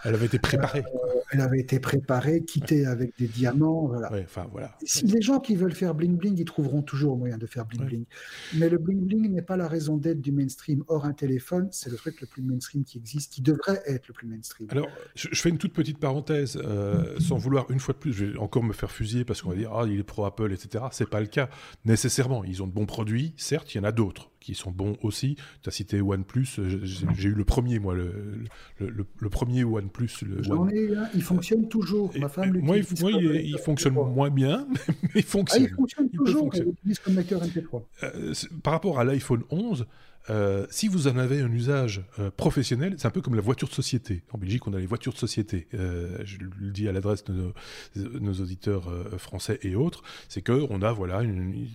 elle 0.04 0.14
avait 0.14 0.26
été 0.26 0.38
préparée. 0.38 0.80
Euh, 0.80 1.20
elle 1.32 1.40
avait 1.40 1.60
été 1.60 1.80
préparée, 1.80 2.42
quittée 2.42 2.84
avec 2.84 3.16
des 3.18 3.26
diamants. 3.26 3.86
Voilà. 3.86 4.10
enfin, 4.22 4.46
voilà. 4.52 4.76
Si 4.84 5.06
les 5.06 5.22
gens 5.22 5.40
qui 5.40 5.56
veulent 5.56 5.74
faire 5.74 5.94
bling 5.94 6.18
bling, 6.18 6.36
ils 6.36 6.44
trouveront 6.44 6.82
toujours 6.82 7.16
moyen 7.16 7.38
de 7.38 7.46
faire 7.46 7.64
bling 7.64 7.86
bling. 7.86 8.04
Mais 8.56 8.68
le 8.68 8.76
bling 8.76 9.06
bling 9.06 9.32
n'est 9.32 9.40
pas 9.40 9.56
la 9.56 9.68
raison 9.68 9.96
d'être 9.96 10.20
du 10.20 10.32
mainstream. 10.32 10.84
Or, 10.88 11.06
un 11.06 11.14
téléphone, 11.14 11.68
c'est 11.70 11.88
le 11.88 11.96
truc 11.96 12.20
le 12.20 12.26
plus 12.26 12.42
mainstream 12.42 12.84
qui 12.84 12.98
existe, 12.98 13.32
qui 13.32 13.40
devrait 13.40 13.80
être 13.86 14.06
le 14.08 14.12
plus 14.12 14.26
mainstream. 14.26 14.68
Alors, 14.70 14.88
je, 15.14 15.28
fais 15.32 15.48
une 15.48 15.56
toute 15.56 15.72
petite 15.72 15.98
parenthèse, 15.98 16.60
euh, 16.62 17.18
sans 17.20 17.38
vouloir 17.38 17.70
une 17.70 17.80
fois 17.80 17.94
de 17.94 18.00
plus, 18.00 18.12
je 18.12 18.26
vais 18.26 18.38
encore 18.38 18.64
me 18.64 18.74
faire 18.74 18.90
fusiller 18.90 19.24
parce 19.24 19.40
qu'on 19.40 19.48
va 19.48 19.56
dire 19.56 19.72
ah 19.72 19.86
il 19.86 19.98
est 19.98 20.02
pro 20.02 20.26
Apple, 20.26 20.52
etc. 20.52 20.84
C'est 20.92 21.08
pas 21.08 21.20
le 21.20 21.26
cas 21.26 21.48
nécessairement. 21.86 22.44
Ils 22.44 22.62
ont 22.62 22.66
de 22.66 22.72
bons 22.72 22.84
produits, 22.84 23.32
certes, 23.38 23.74
il 23.74 23.78
y 23.78 23.80
en 23.80 23.84
a 23.84 23.92
d'autres 23.92 24.30
qui 24.40 24.54
sont 24.54 24.70
bons 24.70 24.96
aussi. 25.02 25.36
Tu 25.62 25.68
as 25.68 25.72
cité 25.72 26.00
OnePlus, 26.00 26.48
j'ai 26.82 27.28
eu 27.28 27.34
le 27.34 27.44
premier, 27.44 27.78
moi, 27.78 27.94
le, 27.94 28.44
le, 28.78 29.28
premier 29.28 29.64
OnePlus. 29.64 30.24
J'en 30.40 30.68
ai 30.68 30.96
un, 30.96 31.08
il 31.14 31.22
fonctionne 31.22 31.68
toujours. 31.68 32.12
Ma 32.18 32.28
femme 32.28 32.58
moi, 32.58 32.78
il, 32.78 32.84
moi 33.00 33.10
il, 33.12 33.58
fonctionne 33.58 33.94
moins 33.94 34.30
bien, 34.30 34.66
mais 35.02 35.20
il 35.20 35.22
fonctionne. 35.22 35.64
Ah, 35.64 35.68
il 35.70 35.74
fonctionne 35.74 36.10
toujours, 36.10 36.50
il 36.84 36.92
MP3. 36.92 37.82
Euh, 38.02 38.34
par 38.62 38.72
rapport 38.72 38.98
à 38.98 39.04
l'iPhone 39.04 39.42
11, 39.50 39.86
euh, 40.28 40.66
si 40.70 40.88
vous 40.88 41.08
en 41.08 41.16
avez 41.16 41.40
un 41.40 41.50
usage 41.50 42.02
euh, 42.18 42.30
professionnel, 42.30 42.94
c'est 42.98 43.06
un 43.06 43.10
peu 43.10 43.22
comme 43.22 43.34
la 43.34 43.40
voiture 43.40 43.68
de 43.68 43.74
société. 43.74 44.22
En 44.32 44.38
Belgique, 44.38 44.66
on 44.66 44.74
a 44.74 44.78
les 44.78 44.86
voitures 44.86 45.12
de 45.12 45.18
société. 45.18 45.66
Euh, 45.74 46.18
je 46.24 46.38
le 46.38 46.70
dis 46.70 46.88
à 46.88 46.92
l'adresse 46.92 47.24
de 47.24 47.52
nos, 47.96 48.32
auditeurs 48.34 48.90
français 49.18 49.58
et 49.62 49.74
autres, 49.74 50.02
c'est 50.28 50.42
qu'on 50.42 50.82
a 50.82 50.92
voilà 50.92 51.22
une, 51.22 51.66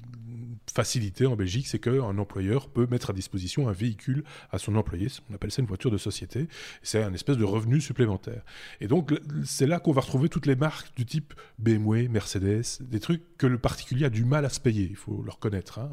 facilité 0.71 1.25
en 1.25 1.35
Belgique, 1.35 1.67
c'est 1.67 1.79
qu'un 1.79 2.17
employeur 2.17 2.67
peut 2.69 2.87
mettre 2.89 3.11
à 3.11 3.13
disposition 3.13 3.69
un 3.69 3.71
véhicule 3.71 4.23
à 4.51 4.57
son 4.57 4.75
employé. 4.75 5.07
On 5.29 5.35
appelle 5.35 5.51
ça 5.51 5.61
une 5.61 5.67
voiture 5.67 5.91
de 5.91 5.97
société. 5.97 6.47
C'est 6.81 7.03
un 7.03 7.13
espèce 7.13 7.37
de 7.37 7.43
revenu 7.43 7.79
supplémentaire. 7.79 8.41
Et 8.81 8.87
donc, 8.87 9.13
c'est 9.45 9.67
là 9.67 9.79
qu'on 9.79 9.91
va 9.91 10.01
retrouver 10.01 10.27
toutes 10.27 10.47
les 10.47 10.55
marques 10.55 10.95
du 10.95 11.05
type 11.05 11.33
BMW, 11.59 12.07
Mercedes, 12.09 12.63
des 12.81 12.99
trucs 12.99 13.21
que 13.37 13.47
le 13.47 13.57
particulier 13.57 14.05
a 14.05 14.09
du 14.09 14.25
mal 14.25 14.43
à 14.43 14.49
se 14.49 14.59
payer. 14.59 14.87
Il 14.89 14.95
faut 14.95 15.21
le 15.23 15.31
reconnaître. 15.31 15.79
Hein. 15.79 15.89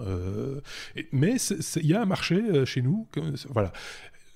mais 1.13 1.37
il 1.77 1.87
y 1.87 1.95
a 1.95 2.03
un 2.03 2.07
marché 2.07 2.41
euh, 2.51 2.64
chez 2.64 2.82
nous. 2.82 3.07
voilà. 3.51 3.72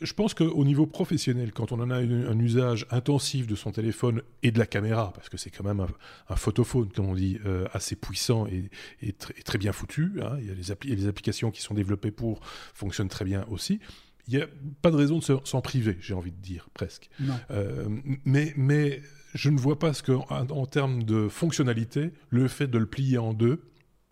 Je 0.02 0.12
pense 0.12 0.34
qu'au 0.34 0.62
niveau 0.64 0.86
professionnel, 0.86 1.52
quand 1.52 1.72
on 1.72 1.80
en 1.80 1.90
a 1.90 1.96
un, 1.96 2.38
usage 2.38 2.86
intensif 2.90 3.46
de 3.46 3.54
son 3.54 3.72
téléphone 3.72 4.20
et 4.42 4.50
de 4.50 4.58
la 4.58 4.66
caméra, 4.66 5.10
parce 5.14 5.30
que 5.30 5.38
c'est 5.38 5.48
quand 5.48 5.64
même 5.64 5.86
un, 6.28 6.36
photophone, 6.36 6.90
comme 6.94 7.06
on 7.06 7.14
dit, 7.14 7.38
euh, 7.46 7.66
assez 7.72 7.96
puissant 7.96 8.46
et, 8.46 9.14
très 9.14 9.56
bien 9.56 9.72
foutu, 9.72 10.12
hein, 10.20 10.36
il, 10.38 10.48
y 10.48 10.50
a 10.50 10.54
les 10.84 10.96
les 10.96 11.06
applications 11.06 11.50
qui 11.50 11.62
sont 11.62 11.72
développées 11.72 12.10
pour 12.10 12.40
fonctionnent 12.74 13.08
très 13.08 13.24
bien 13.24 13.46
aussi, 13.50 13.80
il 14.28 14.36
n'y 14.36 14.42
a 14.42 14.46
pas 14.82 14.90
de 14.90 14.96
raison 14.96 15.18
de 15.18 15.24
s'en 15.44 15.60
priver, 15.60 15.96
j'ai 16.00 16.14
envie 16.14 16.32
de 16.32 16.40
dire, 16.40 16.68
presque. 16.74 17.08
Euh, 17.50 17.86
mais, 18.24 18.52
mais 18.56 19.00
je 19.34 19.50
ne 19.50 19.58
vois 19.58 19.78
pas 19.78 19.92
ce 19.92 20.02
que, 20.02 20.12
en 20.12 20.66
termes 20.66 21.04
de 21.04 21.28
fonctionnalité, 21.28 22.10
le 22.30 22.48
fait 22.48 22.66
de 22.66 22.78
le 22.78 22.86
plier 22.86 23.18
en 23.18 23.34
deux, 23.34 23.62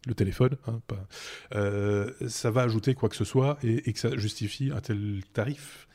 le 0.07 0.15
téléphone, 0.15 0.57
hein, 0.67 0.81
euh, 1.55 2.11
ça 2.29 2.51
va 2.51 2.63
ajouter 2.63 2.95
quoi 2.95 3.09
que 3.09 3.17
ce 3.17 3.25
soit 3.25 3.59
et, 3.63 3.93
que 3.93 3.99
ça 3.99 4.17
justifie 4.17 4.71
un 4.75 4.81
tel 4.81 5.23
tarif. 5.33 5.89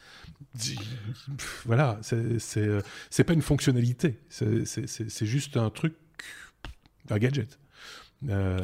Voilà, 1.66 2.00
c'est 2.02 2.58
euh, 2.58 2.82
pas 3.26 3.34
une 3.34 3.42
fonctionnalité, 3.42 4.20
c'est 4.30 5.26
juste 5.26 5.58
un 5.58 5.70
truc, 5.70 5.96
un 7.10 7.18
gadget. 7.18 7.60
Euh, 8.28 8.58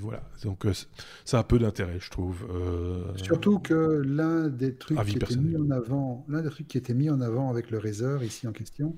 voilà, 0.00 0.28
donc 0.42 0.66
ça 1.24 1.38
a 1.38 1.44
peu 1.44 1.58
d'intérêt, 1.58 1.98
je 2.00 2.10
trouve. 2.10 2.46
Surtout 3.16 3.58
que 3.58 4.02
l'un 4.04 4.48
des 4.48 4.74
trucs 4.74 4.98
qui 5.04 5.16
était 5.16 5.36
mis 5.36 5.56
en 5.56 5.70
avant, 5.70 6.24
l'un 6.28 6.42
des 6.42 6.50
trucs 6.50 6.68
qui 6.68 6.78
était 6.78 6.94
mis 6.94 7.10
en 7.10 7.20
avant 7.20 7.50
avec 7.50 7.70
le 7.70 7.78
Razer 7.78 8.22
ici 8.22 8.46
en 8.46 8.52
question, 8.52 8.96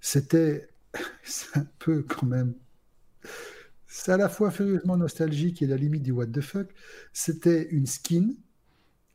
c'était 0.00 0.68
c'est 1.22 1.56
un 1.56 1.66
peu 1.78 2.02
quand 2.02 2.26
même 2.26 2.54
c'est 3.92 4.12
à 4.12 4.16
la 4.16 4.28
fois 4.28 4.52
furieusement 4.52 4.96
nostalgique 4.96 5.62
et 5.62 5.66
la 5.66 5.76
limite 5.76 6.04
du 6.04 6.12
what 6.12 6.26
the 6.26 6.40
fuck. 6.40 6.68
C'était 7.12 7.68
une 7.70 7.86
skin 7.86 8.30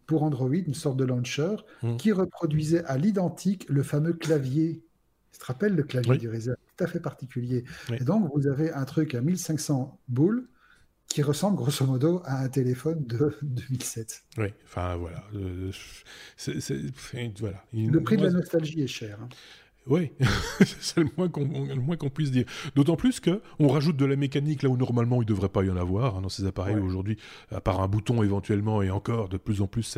pour 0.06 0.24
Android, 0.24 0.54
une 0.54 0.74
sorte 0.74 0.98
de 0.98 1.06
launcher, 1.06 1.56
hmm. 1.82 1.96
qui 1.96 2.12
reproduisait 2.12 2.84
à 2.84 2.98
l'identique 2.98 3.66
le 3.70 3.84
fameux 3.84 4.14
clavier. 4.14 4.84
Tu 5.32 5.40
te 5.40 5.46
rappelles 5.46 5.76
le 5.76 5.84
clavier 5.84 6.18
du 6.18 6.30
Razer 6.30 6.56
Tout 6.78 6.84
à 6.84 6.88
fait 6.88 7.00
particulier. 7.00 7.64
Et 7.94 8.04
donc, 8.04 8.30
vous 8.36 8.48
avez 8.48 8.72
un 8.72 8.84
truc 8.84 9.16
à 9.16 9.22
1500 9.22 9.98
boules 10.10 10.48
qui 11.08 11.22
ressemble 11.22 11.56
grosso 11.56 11.86
modo 11.86 12.22
à 12.26 12.42
un 12.42 12.50
téléphone 12.50 13.06
de 13.06 13.34
2007. 13.42 14.24
Oui, 14.38 14.48
enfin 14.66 14.98
voilà. 14.98 15.24
Euh, 15.36 15.72
voilà. 17.40 17.64
Le 17.74 18.04
prix 18.04 18.18
de 18.18 18.24
la 18.24 18.32
nostalgie 18.32 18.82
est 18.82 18.88
cher. 18.88 19.20
Hein. 19.22 19.30
Oui, 19.88 20.12
c'est 20.80 21.02
le 21.02 21.10
moins 21.16 21.30
qu'on 21.98 22.10
puisse 22.10 22.32
dire. 22.32 22.46
D'autant 22.76 22.96
plus 22.96 23.20
qu'on 23.20 23.68
rajoute 23.68 23.98
de 23.98 24.06
la 24.06 24.16
mécanique 24.16 24.64
là 24.64 24.70
où 24.70 24.78
normalement 24.78 25.18
il 25.18 25.26
ne 25.26 25.30
devrait 25.30 25.50
pas 25.50 25.64
y 25.64 25.70
en 25.70 25.78
avoir 25.78 26.18
hein, 26.18 26.22
dans 26.22 26.30
ces 26.30 26.46
appareils 26.46 26.78
aujourd'hui, 26.78 27.18
à 27.52 27.62
part 27.62 27.82
un 27.82 27.88
bouton 27.88 28.24
éventuellement, 28.24 28.82
et 28.82 28.90
encore 28.90 29.30
de 29.30 29.38
plus 29.38 29.62
en 29.62 29.68
plus 29.68 29.98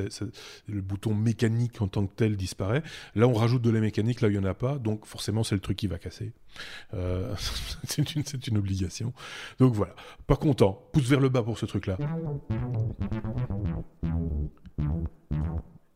le 0.68 0.82
bouton 0.82 1.16
mécanique 1.16 1.82
en 1.82 1.88
tant 1.88 2.06
que 2.06 2.14
tel 2.14 2.36
disparaît. 2.36 2.84
Là 3.16 3.28
on 3.28 3.34
rajoute 3.34 3.62
de 3.62 3.70
la 3.70 3.80
mécanique 3.80 4.22
là 4.22 4.28
où 4.28 4.32
il 4.32 4.40
n'y 4.40 4.46
en 4.46 4.50
a 4.50 4.54
pas, 4.54 4.78
donc 4.78 5.06
forcément 5.06 5.44
c'est 5.44 5.56
le 5.56 5.62
truc 5.62 5.78
qui 5.78 5.88
va 5.88 5.98
casser. 5.98 6.34
Euh, 6.94 7.34
c'est 7.84 8.14
une, 8.14 8.24
une 8.48 8.58
obligation. 8.58 9.14
Donc 9.60 9.74
voilà, 9.74 9.96
pas 10.26 10.36
content. 10.36 10.82
Pouce 10.92 11.08
vers 11.08 11.22
le 11.22 11.30
bas 11.30 11.44
pour 11.44 11.58
ce 11.58 11.66
truc-là. 11.66 11.98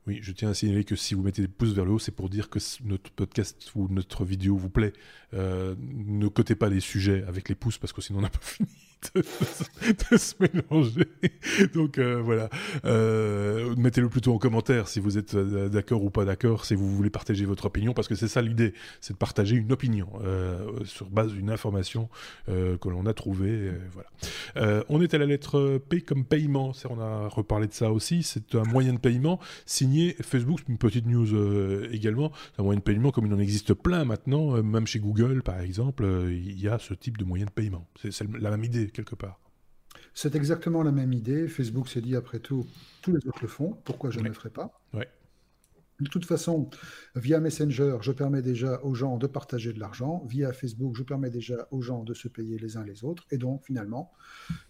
Oui, 0.08 0.20
je 0.22 0.32
tiens 0.32 0.50
à 0.50 0.54
signaler 0.54 0.84
que 0.84 0.96
si 0.96 1.14
vous 1.14 1.22
mettez 1.22 1.44
des 1.44 1.48
pouces 1.48 1.74
vers 1.74 1.86
le 1.86 1.92
haut, 1.92 2.00
c'est 2.00 2.12
pour 2.12 2.30
dire 2.30 2.50
que 2.50 2.60
notre 2.84 3.12
podcast 3.12 3.72
ou 3.76 3.88
notre 3.88 4.26
vidéo 4.26 4.58
vous 4.58 4.70
plaît. 4.70 4.94
Euh, 5.34 5.76
ne 5.80 6.28
cotez 6.28 6.56
pas 6.56 6.70
les 6.70 6.80
sujets 6.80 7.24
avec 7.28 7.50
les 7.50 7.56
pouces 7.56 7.78
parce 7.78 7.94
que 7.94 8.02
sinon 8.02 8.20
on 8.20 8.22
n'a 8.24 8.30
pas 8.30 8.40
fini 8.42 8.70
de, 9.16 10.18
se 10.18 10.36
mélanger. 10.40 11.08
Donc 11.74 11.98
euh, 11.98 12.22
voilà, 12.22 12.50
euh, 12.86 13.76
mettez-le 13.76 14.10
plutôt 14.10 14.34
en 14.34 14.38
commentaire 14.38 14.88
si 14.88 15.00
vous 15.00 15.18
êtes 15.18 15.36
euh, 15.36 15.70
d'accord 15.70 16.04
ou 16.04 16.10
pas 16.10 16.26
d'accord, 16.26 16.66
si 16.66 16.76
vous 16.76 16.90
voulez 16.90 17.10
partager 17.10 17.46
votre 17.46 17.66
opinion, 17.66 17.94
parce 17.94 18.08
que 18.08 18.16
c'est 18.16 18.28
ça 18.28 18.42
l'idée, 18.42 18.74
c'est 19.00 19.14
de 19.14 19.18
partager 19.18 19.56
une 19.56 19.72
opinion 19.72 20.08
sur 20.86 21.10
base 21.10 21.32
d'une 21.32 21.50
information 21.50 22.10
que 22.48 22.90
l'on 22.90 23.06
a 23.06 23.14
trouvée. 23.14 23.72
voilà. 23.94 24.84
on 24.90 25.02
est 25.02 25.14
à 25.14 25.18
la 25.18 25.26
lettre 25.26 25.80
P 25.90 26.02
comme 26.02 26.26
paiement, 26.26 26.74
on 26.90 27.00
a 27.00 27.28
reparlé 27.28 27.68
de 27.68 27.74
ça 27.74 27.92
aussi, 27.92 28.24
c'est 28.24 28.56
un 28.56 28.64
moyen 28.64 28.94
de 28.94 29.00
paiement 29.00 29.40
signé 29.66 30.16
Facebook, 30.22 30.62
une 30.68 30.78
petite 30.78 31.06
news 31.06 31.86
également, 31.92 32.32
un 32.58 32.64
moyen 32.64 32.80
de 32.80 32.84
paiement 32.84 33.12
comme 33.12 33.26
il 33.26 33.34
en 33.34 33.40
existe 33.40 33.74
plein 33.74 34.06
maintenant, 34.06 34.62
même 34.64 34.88
chez 34.88 35.00
Google 35.00 35.42
par 35.44 35.60
exemple, 35.60 36.06
il 36.30 36.60
y 36.60 36.68
a 36.68 36.80
ce 36.80 36.94
type 36.94 37.18
de 37.18 37.24
moyen 37.24 37.46
de 37.46 37.52
paiement. 37.52 37.88
C'est 37.96 38.26
la 38.40 38.52
même 38.52 38.64
idée 38.64 38.91
quelque 38.92 39.16
part. 39.16 39.40
C'est 40.14 40.36
exactement 40.36 40.84
la 40.84 40.92
même 40.92 41.14
idée. 41.14 41.48
Facebook 41.48 41.88
s'est 41.90 42.02
dit, 42.02 42.16
après 42.16 42.40
tout, 42.40 42.66
tous 43.02 43.12
les 43.12 43.28
autres 43.28 43.42
le 43.42 43.48
font, 43.48 43.78
pourquoi 43.84 44.10
je 44.10 44.20
ne 44.20 44.28
le 44.28 44.34
ferai 44.34 44.50
pas? 44.50 44.82
De 46.02 46.10
toute 46.10 46.26
façon, 46.26 46.68
via 47.16 47.40
Messenger, 47.40 47.98
je 48.02 48.12
permets 48.12 48.42
déjà 48.42 48.82
aux 48.84 48.96
gens 48.96 49.18
de 49.18 49.28
partager 49.28 49.72
de 49.72 49.80
l'argent. 49.80 50.26
Via 50.28 50.52
Facebook, 50.52 50.96
je 50.96 51.04
permets 51.04 51.30
déjà 51.30 51.68
aux 51.70 51.82
gens 51.82 52.04
de 52.04 52.16
se 52.16 52.28
payer 52.28 52.58
les 52.58 52.76
uns 52.76 52.84
les 52.84 53.04
autres. 53.04 53.28
Et 53.30 53.38
donc, 53.38 53.64
finalement, 53.64 54.12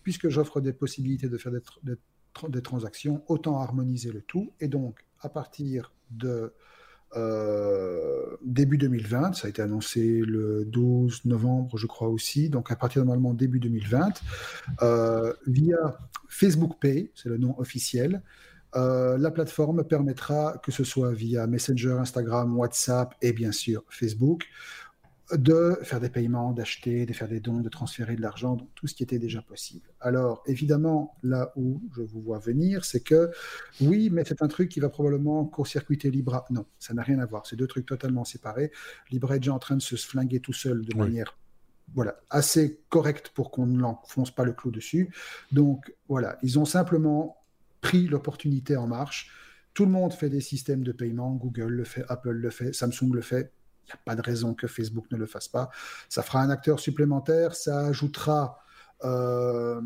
puisque 0.03 0.27
j'offre 0.27 0.59
des 0.59 0.73
possibilités 0.73 1.29
de 1.29 1.37
faire 1.37 1.53
des, 1.53 2.61
transactions, 2.61 3.23
autant 3.27 3.61
harmoniser 3.61 4.11
le 4.11 4.21
tout. 4.21 4.51
Et 4.59 4.67
donc, 4.67 5.05
à 5.21 5.29
partir 5.29 5.93
de 6.09 6.53
euh, 7.15 8.37
début 8.41 8.77
2020, 8.77 9.33
ça 9.33 9.47
a 9.47 9.49
été 9.49 9.61
annoncé 9.61 10.21
le 10.25 10.65
12 10.65 11.25
novembre, 11.25 11.77
je 11.77 11.87
crois 11.87 12.07
aussi, 12.07 12.49
donc 12.49 12.71
à 12.71 12.75
partir 12.75 13.03
normalement 13.03 13.33
début 13.33 13.59
2020, 13.59 14.21
euh, 14.81 15.33
via 15.47 15.99
Facebook 16.29 16.79
Pay, 16.79 17.11
c'est 17.15 17.29
le 17.29 17.37
nom 17.37 17.59
officiel, 17.59 18.21
euh, 18.75 19.17
la 19.17 19.31
plateforme 19.31 19.83
permettra, 19.83 20.57
que 20.63 20.71
ce 20.71 20.83
soit 20.83 21.11
via 21.11 21.45
Messenger, 21.45 21.97
Instagram, 21.99 22.57
WhatsApp 22.57 23.13
et 23.21 23.33
bien 23.33 23.51
sûr 23.51 23.83
Facebook, 23.89 24.45
de 25.33 25.77
faire 25.83 25.99
des 25.99 26.09
paiements, 26.09 26.51
d'acheter, 26.51 27.05
de 27.05 27.13
faire 27.13 27.27
des 27.27 27.39
dons, 27.39 27.59
de 27.59 27.69
transférer 27.69 28.15
de 28.15 28.21
l'argent, 28.21 28.55
donc 28.55 28.69
tout 28.75 28.87
ce 28.87 28.93
qui 28.93 29.03
était 29.03 29.19
déjà 29.19 29.41
possible. 29.41 29.89
Alors, 29.99 30.43
évidemment, 30.45 31.15
là 31.23 31.51
où 31.55 31.81
je 31.95 32.01
vous 32.01 32.21
vois 32.21 32.39
venir, 32.39 32.85
c'est 32.85 33.01
que 33.01 33.31
oui, 33.79 34.09
mais 34.11 34.23
c'est 34.25 34.41
un 34.41 34.47
truc 34.47 34.69
qui 34.69 34.79
va 34.79 34.89
probablement 34.89 35.45
court-circuiter 35.45 36.11
Libra. 36.11 36.45
Non, 36.49 36.65
ça 36.79 36.93
n'a 36.93 37.03
rien 37.03 37.19
à 37.19 37.25
voir. 37.25 37.45
C'est 37.45 37.55
deux 37.55 37.67
trucs 37.67 37.85
totalement 37.85 38.25
séparés. 38.25 38.71
Libra 39.11 39.35
est 39.35 39.39
déjà 39.39 39.53
en 39.53 39.59
train 39.59 39.75
de 39.75 39.81
se 39.81 39.95
flinguer 39.95 40.39
tout 40.39 40.53
seul 40.53 40.85
de 40.85 40.95
manière 40.95 41.37
voilà, 41.93 42.15
assez 42.29 42.79
correcte 42.89 43.29
pour 43.29 43.51
qu'on 43.51 43.65
ne 43.65 43.79
l'enfonce 43.79 44.31
pas 44.31 44.45
le 44.45 44.53
clou 44.53 44.71
dessus. 44.71 45.13
Donc, 45.51 45.93
voilà, 46.07 46.37
ils 46.41 46.57
ont 46.57 46.65
simplement 46.65 47.37
pris 47.81 48.07
l'opportunité 48.07 48.77
en 48.77 48.87
marche. 48.87 49.31
Tout 49.73 49.85
le 49.85 49.91
monde 49.91 50.13
fait 50.13 50.29
des 50.29 50.41
systèmes 50.41 50.83
de 50.83 50.91
paiement. 50.91 51.31
Google 51.35 51.73
le 51.73 51.83
fait, 51.83 52.03
Apple 52.07 52.31
le 52.31 52.49
fait, 52.49 52.73
Samsung 52.73 53.13
le 53.13 53.21
fait. 53.21 53.51
Il 53.83 53.87
n'y 53.87 53.93
a 53.93 53.99
pas 54.05 54.15
de 54.15 54.21
raison 54.21 54.53
que 54.53 54.67
Facebook 54.67 55.05
ne 55.11 55.17
le 55.17 55.25
fasse 55.25 55.47
pas. 55.47 55.69
Ça 56.09 56.23
fera 56.23 56.41
un 56.41 56.49
acteur 56.49 56.79
supplémentaire. 56.79 57.55
Ça 57.55 57.87
ajoutera 57.87 58.59
euh, 59.03 59.81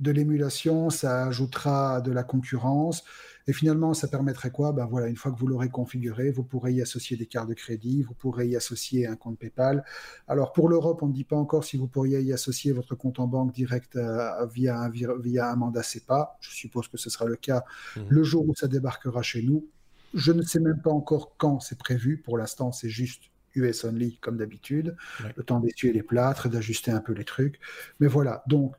de 0.00 0.10
l'émulation, 0.12 0.90
ça 0.90 1.26
ajoutera 1.26 2.00
de 2.00 2.12
la 2.12 2.22
concurrence. 2.22 3.04
Et 3.48 3.52
finalement, 3.52 3.94
ça 3.94 4.08
permettrait 4.08 4.50
quoi? 4.50 4.72
Ben 4.72 4.84
voilà, 4.84 5.08
Une 5.08 5.16
fois 5.16 5.32
que 5.32 5.38
vous 5.38 5.46
l'aurez 5.46 5.70
configuré, 5.70 6.30
vous 6.30 6.44
pourrez 6.44 6.74
y 6.74 6.82
associer 6.82 7.16
des 7.16 7.26
cartes 7.26 7.48
de 7.48 7.54
crédit, 7.54 8.02
vous 8.02 8.12
pourrez 8.12 8.46
y 8.46 8.56
associer 8.56 9.06
un 9.06 9.16
compte 9.16 9.38
PayPal. 9.38 9.84
Alors 10.28 10.52
pour 10.52 10.68
l'Europe, 10.68 11.02
on 11.02 11.06
ne 11.06 11.14
dit 11.14 11.24
pas 11.24 11.36
encore 11.36 11.64
si 11.64 11.78
vous 11.78 11.88
pourriez 11.88 12.20
y 12.20 12.32
associer 12.32 12.72
votre 12.72 12.94
compte 12.94 13.18
en 13.18 13.26
banque 13.26 13.52
direct 13.52 13.96
euh, 13.96 14.46
via, 14.46 14.78
un, 14.78 14.90
via 14.90 15.50
un 15.50 15.56
mandat 15.56 15.82
CEPA. 15.82 16.36
Je 16.40 16.50
suppose 16.50 16.88
que 16.88 16.98
ce 16.98 17.08
sera 17.08 17.24
le 17.24 17.36
cas 17.36 17.64
mmh. 17.96 18.00
le 18.08 18.22
jour 18.22 18.46
où 18.46 18.54
ça 18.54 18.68
débarquera 18.68 19.22
chez 19.22 19.42
nous. 19.42 19.66
Je 20.14 20.32
ne 20.32 20.42
sais 20.42 20.60
même 20.60 20.80
pas 20.80 20.90
encore 20.90 21.36
quand 21.36 21.60
c'est 21.60 21.78
prévu. 21.78 22.18
Pour 22.18 22.38
l'instant, 22.38 22.72
c'est 22.72 22.88
juste 22.88 23.24
US 23.54 23.84
only 23.84 24.18
comme 24.18 24.36
d'habitude. 24.36 24.96
Le 25.36 25.42
temps 25.42 25.60
d'essuyer 25.60 25.92
les 25.92 26.02
plâtres, 26.02 26.48
d'ajuster 26.48 26.90
un 26.90 27.00
peu 27.00 27.12
les 27.12 27.24
trucs. 27.24 27.60
Mais 28.00 28.06
voilà, 28.06 28.42
donc 28.46 28.74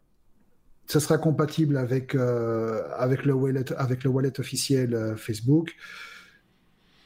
ça 0.87 0.99
sera 0.99 1.17
compatible 1.17 1.77
avec, 1.77 2.15
euh, 2.15 2.83
avec, 2.97 3.25
le, 3.25 3.33
wallet, 3.33 3.71
avec 3.73 4.03
le 4.03 4.09
wallet 4.09 4.39
officiel 4.39 4.95
euh, 4.95 5.15
Facebook. 5.15 5.75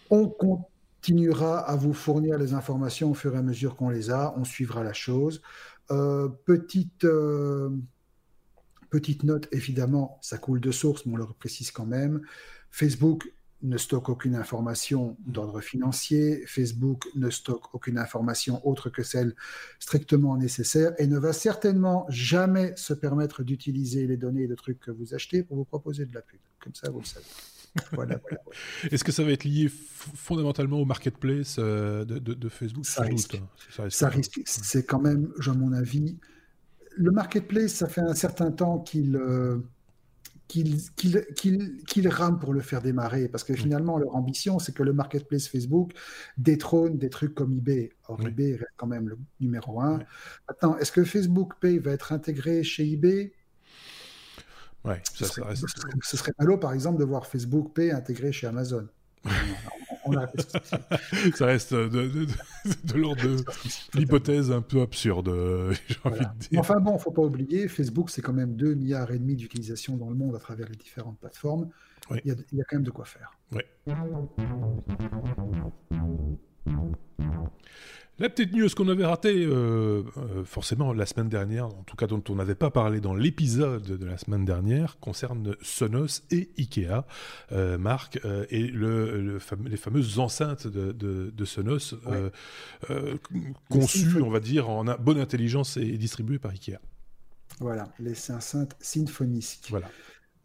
On 0.10 0.30
continuera 0.30 1.60
à 1.60 1.76
vous 1.76 1.94
fournir 1.94 2.38
les 2.38 2.54
informations 2.54 3.12
au 3.12 3.14
fur 3.14 3.36
et 3.36 3.38
à 3.38 3.42
mesure 3.42 3.76
qu'on 3.76 3.90
les 3.90 4.10
a. 4.10 4.34
On 4.38 4.46
suivra 4.46 4.84
la 4.84 4.94
chose. 4.94 5.42
Euh, 5.92 6.30
petite, 6.46 7.06
petite 8.90 9.24
note, 9.24 9.50
évidemment, 9.52 10.18
ça 10.22 10.38
coule 10.38 10.62
de 10.62 10.72
source, 10.72 11.06
mais 11.06 11.14
on 11.14 11.18
le 11.18 11.26
précise 11.26 11.72
quand 11.72 11.86
même. 11.86 12.22
Facebook 12.72 13.34
ne 13.64 13.78
stocke 13.78 14.10
aucune 14.10 14.36
information 14.36 15.18
d'ordre 15.26 15.62
financier, 15.62 16.44
Facebook 16.46 17.08
ne 17.16 17.30
stocke 17.30 17.74
aucune 17.74 17.98
information 17.98 18.66
autre 18.68 18.90
que 18.90 19.04
celle 19.04 19.34
strictement 19.80 20.38
nécessaire 20.38 20.92
et 20.98 21.08
ne 21.08 21.18
va 21.18 21.34
certainement 21.34 22.06
jamais 22.10 22.74
se 22.76 22.94
permettre 22.94 23.44
d'utiliser 23.44 24.06
les 24.06 24.18
données 24.18 24.48
de 24.48 24.56
trucs 24.56 24.80
que 24.80 24.92
vous 24.92 25.16
achetez 25.16 25.44
pour 25.44 25.58
vous 25.58 25.66
proposer 25.66 26.06
de 26.06 26.14
la 26.14 26.22
pub. 26.22 26.40
Comme 26.60 26.76
ça, 26.76 26.92
vous 26.92 27.00
le 27.00 27.06
savez. 27.06 27.26
Voilà, 27.94 28.20
Est-ce 28.92 29.04
que 29.04 29.12
ça 29.12 29.24
va 29.24 29.32
être 29.32 29.46
lié 29.46 29.70
fondamentalement 29.70 30.80
au 30.80 30.86
marketplace 30.86 31.56
euh, 31.58 32.06
de, 32.06 32.50
Facebook? 32.50 32.86
Ça 32.86 33.04
risque. 33.04 33.36
Hein. 33.36 33.90
Ça 33.90 34.10
risque. 34.10 34.42
C'est 34.46 34.86
quand 34.86 35.02
même, 35.02 35.32
à 35.46 35.54
mon 35.54 35.74
avis, 35.74 36.18
le 36.96 37.12
marketplace, 37.12 37.74
ça 37.74 37.88
fait 37.88 38.02
un 38.02 38.14
certain 38.14 38.52
temps 38.52 38.80
qu'il 38.80 39.16
euh, 39.16 39.58
qu'ils 40.48 42.08
rament 42.08 42.40
pour 42.40 42.54
le 42.54 42.62
faire 42.62 42.82
démarrer. 42.82 43.28
Parce 43.28 43.44
que 43.44 43.54
finalement, 43.54 43.98
leur 43.98 44.16
ambition, 44.16 44.60
c'est 44.60 44.74
que 44.74 44.84
le 44.84 44.94
marketplace 44.94 45.48
Facebook 45.48 45.94
détrône 46.38 46.98
des 46.98 47.10
trucs 47.10 47.34
comme 47.34 47.54
eBay. 47.58 47.92
Or, 48.08 48.20
eBay 48.26 48.54
reste 48.54 48.74
quand 48.78 48.88
même 48.88 49.10
le 49.10 49.18
numéro 49.40 49.82
un. 49.82 50.00
Attends, 50.48 50.78
est-ce 50.78 50.92
que 50.92 51.04
Facebook 51.04 51.54
Pay 51.60 51.80
va 51.80 51.92
être 51.92 52.12
intégré 52.12 52.64
chez 52.64 52.90
eBay? 52.92 53.34
Ouais, 54.86 55.02
ça, 55.14 55.26
ce, 55.26 55.34
serait, 55.34 55.54
ce 56.04 56.18
serait 56.18 56.34
malo, 56.40 56.58
par 56.58 56.74
exemple, 56.74 57.00
de 57.00 57.06
voir 57.06 57.26
Facebook 57.26 57.74
Pay 57.74 57.92
intégré 57.92 58.32
chez 58.32 58.48
Amazon. 58.48 58.88
ça 61.36 61.46
reste 61.46 61.74
de, 61.74 62.28
l'ordre 62.96 63.22
de 63.24 63.38
l'hypothèse 63.94 64.52
un 64.52 64.62
peu 64.62 64.82
absurde, 64.82 65.30
j'ai 65.88 65.98
envie 66.04 66.20
de 66.20 66.48
dire. 66.50 66.60
Enfin 66.60 66.80
bon, 66.80 66.98
faut 66.98 67.12
pas 67.12 67.22
oublier, 67.22 67.68
Facebook, 67.68 68.10
c'est 68.10 68.22
quand 68.22 68.34
même 68.34 68.56
2 68.56 68.74
milliards 68.76 69.12
et 69.12 69.20
demi 69.20 69.36
d'utilisation 69.36 69.98
dans 69.98 70.10
le 70.10 70.16
monde 70.16 70.36
à 70.36 70.40
travers 70.40 70.68
les 70.70 70.76
différentes 70.76 71.20
plateformes. 71.20 71.70
Il, 72.12 72.28
y 72.28 72.32
a, 72.32 72.36
il, 72.52 72.58
y 72.58 72.62
a, 72.62 72.66
quand 72.66 72.76
même 72.76 72.84
de 72.84 72.92
quoi 72.92 73.06
faire. 73.06 73.38
Oui. 73.54 73.62
La 78.20 78.30
petite 78.30 78.54
news 78.54 78.70
qu'on 78.70 78.88
avait 78.90 79.06
ratée, 79.06 79.44
euh, 79.44 80.04
euh, 80.18 80.46
forcément, 80.46 80.94
la 80.94 81.08
semaine 81.08 81.30
dernière, 81.30 81.66
en 81.66 81.84
tout 81.84 81.96
cas 81.96 82.06
dont 82.06 82.24
on 82.30 82.36
n'avait 82.36 82.54
pas 82.54 82.70
parlé 82.70 83.02
dans 83.02 83.16
l'épisode 83.16 83.98
de 83.98 84.06
la 84.06 84.20
semaine 84.20 84.46
dernière, 84.46 85.00
concerne 85.00 85.56
Sonos 85.64 86.22
et 86.30 86.52
Ikea, 86.60 87.06
euh, 87.52 87.80
Marc, 87.80 88.20
et 88.52 88.68
le, 88.68 89.40
les 89.66 89.78
fameuses 89.78 90.20
enceintes 90.20 90.68
de, 90.68 91.46
Sonos, 91.46 91.96
conçues, 93.70 94.22
on 94.22 94.30
va 94.30 94.40
dire, 94.40 94.70
en 94.70 94.86
bonne 95.00 95.20
intelligence 95.20 95.78
et 95.78 95.98
distribuées 95.98 96.38
par 96.38 96.52
Ikea. 96.52 96.78
Voilà, 97.60 97.90
les 98.00 98.32
enceintes 98.32 98.76
symphoniques. 98.80 99.68
Voilà. 99.70 99.90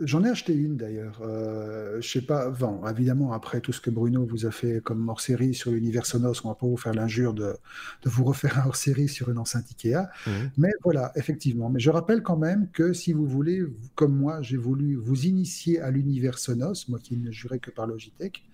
J'en 0.01 0.23
ai 0.23 0.29
acheté 0.29 0.55
une 0.55 0.77
d'ailleurs. 0.77 1.21
Euh, 1.23 2.01
je 2.01 2.09
sais 2.09 2.23
pas, 2.23 2.51
bon, 2.51 2.87
évidemment, 2.87 3.33
après 3.33 3.61
tout 3.61 3.73
ce 3.73 3.81
que 3.81 3.91
Bruno 3.91 4.25
vous 4.25 4.47
a 4.47 4.53
fait 4.53 4.81
comme 4.81 5.09
hors 5.09 5.21
série 5.21 5.55
sur 5.55 5.73
l'univers 5.73 6.07
Sonos, 6.07 6.41
on 6.45 6.49
va 6.49 6.55
pas 6.55 6.67
vous 6.69 6.77
faire 6.77 6.95
l'injure 6.95 7.35
de, 7.35 7.57
de, 8.03 8.09
vous 8.09 8.23
refaire 8.25 8.61
un 8.61 8.69
hors 8.69 8.77
série 8.77 9.09
sur 9.09 9.29
une 9.29 9.39
enceinte 9.39 9.67
Ikea. 9.71 10.09
Mmh. 10.27 10.31
Mais 10.57 10.71
voilà, 10.85 11.11
effectivement. 11.17 11.69
Mais 11.69 11.81
je 11.81 11.91
rappelle 11.91 12.23
quand 12.23 12.37
même 12.37 12.71
que 12.71 12.93
si 12.93 13.13
vous 13.13 13.27
voulez, 13.27 13.65
comme 13.97 14.17
moi, 14.17 14.41
j'ai 14.41 14.57
voulu 14.57 14.95
vous 14.95 15.27
initier 15.27 15.81
à 15.81 15.91
l'univers 15.91 16.39
Sonos, 16.39 16.89
moi 16.89 17.01
qui 17.01 17.17
ne 17.17 17.33
jurais 17.33 17.59
que 17.59 17.73
par 17.73 17.89
Logitech, 17.89 18.45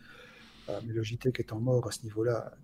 euh, 0.70 0.80
mais 0.86 0.94
Logitech 0.94 1.40
étant 1.40 1.60
mort 1.60 1.86
à 1.86 1.90
ce 1.90 2.04
niveau-là, 2.04 2.54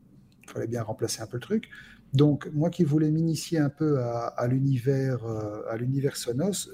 il 0.44 0.50
fallait 0.50 0.66
bien 0.66 0.82
remplacer 0.82 1.20
un 1.20 1.26
peu 1.26 1.36
le 1.36 1.42
truc. 1.42 1.68
Donc, 2.12 2.50
moi 2.52 2.70
qui 2.70 2.82
voulais 2.84 3.10
m'initier 3.10 3.58
un 3.58 3.68
peu 3.68 4.00
à, 4.00 4.46
l'univers, 4.48 5.24
euh, 5.24 5.62
à 5.70 5.76
l'univers 5.76 6.16
Sonos, 6.16 6.70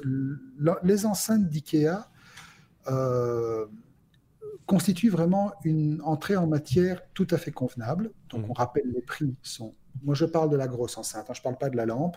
les 0.82 1.06
enceintes 1.06 1.48
d'IKEA 1.48 2.08
euh, 2.88 3.66
constituent 4.64 5.10
vraiment 5.10 5.52
une 5.64 6.00
entrée 6.02 6.36
en 6.36 6.46
matière 6.46 7.02
tout 7.12 7.26
à 7.30 7.36
fait 7.36 7.52
convenable. 7.52 8.10
Donc, 8.30 8.46
mmh. 8.46 8.50
on 8.50 8.52
rappelle, 8.54 8.90
les 8.94 9.02
prix 9.02 9.34
sont 9.42 9.74
moi, 10.02 10.14
je 10.14 10.24
parle 10.24 10.50
de 10.50 10.56
la 10.56 10.66
grosse 10.66 10.98
enceinte, 10.98 11.26
hein, 11.28 11.32
je 11.34 11.40
ne 11.40 11.44
parle 11.44 11.58
pas 11.58 11.70
de 11.70 11.76
la 11.76 11.86
lampe, 11.86 12.16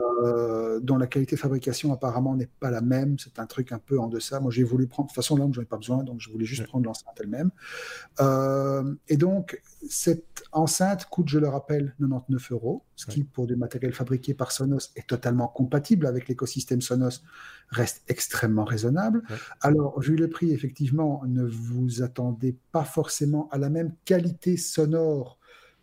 euh, 0.00 0.80
dont 0.80 0.96
la 0.96 1.06
qualité 1.06 1.36
de 1.36 1.40
fabrication 1.40 1.92
apparemment 1.92 2.34
n'est 2.36 2.50
pas 2.60 2.70
la 2.70 2.80
même. 2.80 3.18
C'est 3.18 3.38
un 3.38 3.46
truc 3.46 3.72
un 3.72 3.78
peu 3.78 3.98
en 3.98 4.08
deçà. 4.08 4.40
Moi, 4.40 4.50
j'ai 4.50 4.62
voulu 4.62 4.86
prendre, 4.86 5.08
de 5.08 5.12
toute 5.12 5.16
façon, 5.16 5.36
lampe, 5.36 5.54
je 5.54 5.60
n'en 5.60 5.64
ai 5.64 5.66
pas 5.66 5.76
besoin, 5.76 6.02
donc 6.04 6.20
je 6.20 6.30
voulais 6.30 6.44
juste 6.44 6.66
prendre 6.66 6.84
l'enceinte 6.84 7.14
elle-même. 7.20 7.50
Euh, 8.20 8.94
et 9.08 9.16
donc, 9.16 9.60
cette 9.88 10.44
enceinte 10.52 11.06
coûte, 11.06 11.28
je 11.28 11.38
le 11.38 11.48
rappelle, 11.48 11.94
99 11.98 12.52
euros, 12.52 12.84
ce 12.96 13.06
qui, 13.06 13.24
pour 13.24 13.46
du 13.46 13.56
matériel 13.56 13.92
fabriqué 13.92 14.34
par 14.34 14.52
Sonos, 14.52 14.92
est 14.96 15.06
totalement 15.06 15.48
compatible 15.48 16.06
avec 16.06 16.28
l'écosystème 16.28 16.80
Sonos, 16.80 17.22
reste 17.70 18.02
extrêmement 18.08 18.64
raisonnable. 18.64 19.22
Alors, 19.60 19.98
vu 20.00 20.16
le 20.16 20.28
prix, 20.28 20.52
effectivement, 20.52 21.22
ne 21.26 21.44
vous 21.44 22.02
attendez 22.02 22.56
pas 22.70 22.84
forcément 22.84 23.48
à 23.50 23.58
la 23.58 23.70
même 23.70 23.94
qualité 24.04 24.56
sonore 24.56 25.38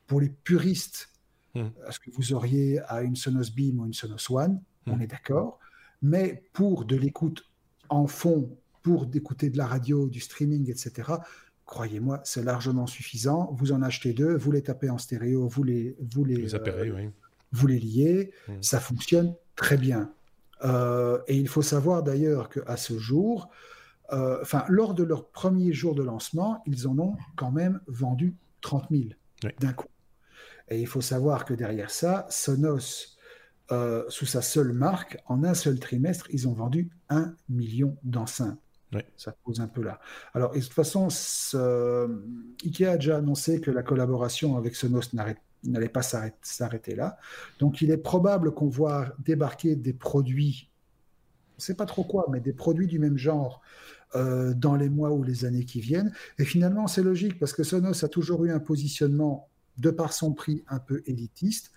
pour 0.08 0.22
les 0.22 0.30
puristes 0.30 1.10
Hmm. 1.56 1.68
Est-ce 1.88 2.00
que 2.00 2.12
vous 2.12 2.34
auriez 2.34 2.80
à 2.88 3.02
une 3.02 3.16
Sonos 3.16 3.52
Beam 3.56 3.80
ou 3.80 3.86
une 3.86 3.94
Sonos 3.94 4.32
One? 4.32 4.62
On 4.88 4.98
hmm. 4.98 5.02
est 5.02 5.08
d'accord. 5.08 5.60
Mais 6.02 6.44
pour 6.54 6.86
de 6.86 6.96
l'écoute 6.96 7.46
en 7.90 8.08
fond, 8.08 8.56
pour 8.82 9.06
d'écouter 9.06 9.50
de 9.50 9.58
la 9.58 9.66
radio, 9.66 10.08
du 10.08 10.20
streaming, 10.20 10.70
etc., 10.70 11.12
croyez-moi, 11.66 12.22
c'est 12.24 12.44
largement 12.44 12.88
suffisant. 12.88 13.52
Vous 13.54 13.72
en 13.72 13.82
achetez 13.82 14.14
deux, 14.14 14.36
vous 14.36 14.52
les 14.52 14.64
tapez 14.64 14.90
en 14.90 14.98
stéréo, 14.98 15.48
vous 15.48 15.64
les, 15.64 15.96
vous 16.00 16.26
les, 16.26 16.56
euh, 16.56 17.10
vous 17.52 17.68
les 17.68 17.80
liez, 17.80 18.32
hmm. 18.48 18.62
ça 18.62 18.80
fonctionne 18.80 19.36
très 19.56 19.78
bien. 19.78 20.12
Euh, 20.64 21.20
et 21.28 21.38
il 21.38 21.48
faut 21.48 21.62
savoir 21.62 22.04
d'ailleurs 22.04 22.50
qu'à 22.50 22.78
ce 22.78 22.98
jour, 22.98 23.50
euh, 24.12 24.44
lors 24.68 24.94
de 24.94 25.04
leur 25.04 25.30
premier 25.30 25.72
jour 25.74 25.96
de 25.96 26.04
lancement, 26.04 26.64
ils 26.66 26.88
en 26.88 26.98
ont 26.98 27.16
quand 27.36 27.52
même 27.52 27.80
vendu 27.88 28.36
30 28.62 28.88
000 28.90 29.04
d'un 29.60 29.74
coup. 29.74 29.88
Et 30.70 30.80
il 30.80 30.88
faut 30.88 31.02
savoir 31.02 31.46
que 31.46 31.54
derrière 31.54 31.92
ça, 31.92 32.28
Sonos, 32.30 33.18
euh, 33.72 34.04
sous 34.10 34.26
sa 34.26 34.42
seule 34.42 34.74
marque, 34.74 35.18
en 35.28 35.44
un 35.44 35.54
seul 35.54 35.80
trimestre, 35.80 36.28
ils 36.32 36.48
ont 36.48 36.54
vendu 36.54 36.90
un 37.10 37.36
million 37.50 37.98
d'enceintes. 38.04 38.60
Ça 39.18 39.36
pose 39.44 39.60
un 39.62 39.68
peu 39.68 39.84
là. 39.84 40.00
Alors, 40.34 40.54
de 40.54 40.60
toute 40.60 40.74
façon, 40.74 41.10
Ikea 42.64 42.86
a 42.86 42.96
déjà 42.96 43.18
annoncé 43.18 43.62
que 43.62 43.70
la 43.70 43.84
collaboration 43.84 44.58
avec 44.58 44.76
Sonos 44.76 45.14
n'allait 45.64 45.90
pas 45.90 46.02
s'arrêter 46.02 46.96
là. 46.96 47.18
Donc, 47.60 47.82
il 47.82 47.92
est 47.92 47.98
probable 47.98 48.52
qu'on 48.52 48.68
voit 48.68 49.14
débarquer 49.20 49.76
des 49.76 49.94
produits, 49.94 50.72
on 51.52 51.58
ne 51.60 51.62
sait 51.62 51.76
pas 51.76 51.86
trop 51.86 52.04
quoi, 52.04 52.26
mais 52.32 52.40
des 52.40 52.54
produits 52.54 52.88
du 52.88 52.98
même 52.98 53.18
genre 53.18 53.62
euh, 54.16 54.56
dans 54.56 54.76
les 54.76 54.90
mois 54.90 55.12
ou 55.12 55.22
les 55.22 55.46
années 55.46 55.66
qui 55.66 55.82
viennent. 55.82 56.12
Et 56.40 56.46
finalement, 56.46 56.88
c'est 56.88 57.04
logique 57.04 57.38
parce 57.38 57.54
que 57.54 57.62
Sonos 57.62 58.04
a 58.04 58.08
toujours 58.08 58.44
eu 58.46 58.52
un 58.52 58.60
positionnement, 58.60 59.50
de 59.78 59.92
par 59.92 60.14
son 60.14 60.34
prix, 60.34 60.64
un 60.68 60.80
peu 60.80 61.02
élitiste. 61.06 61.72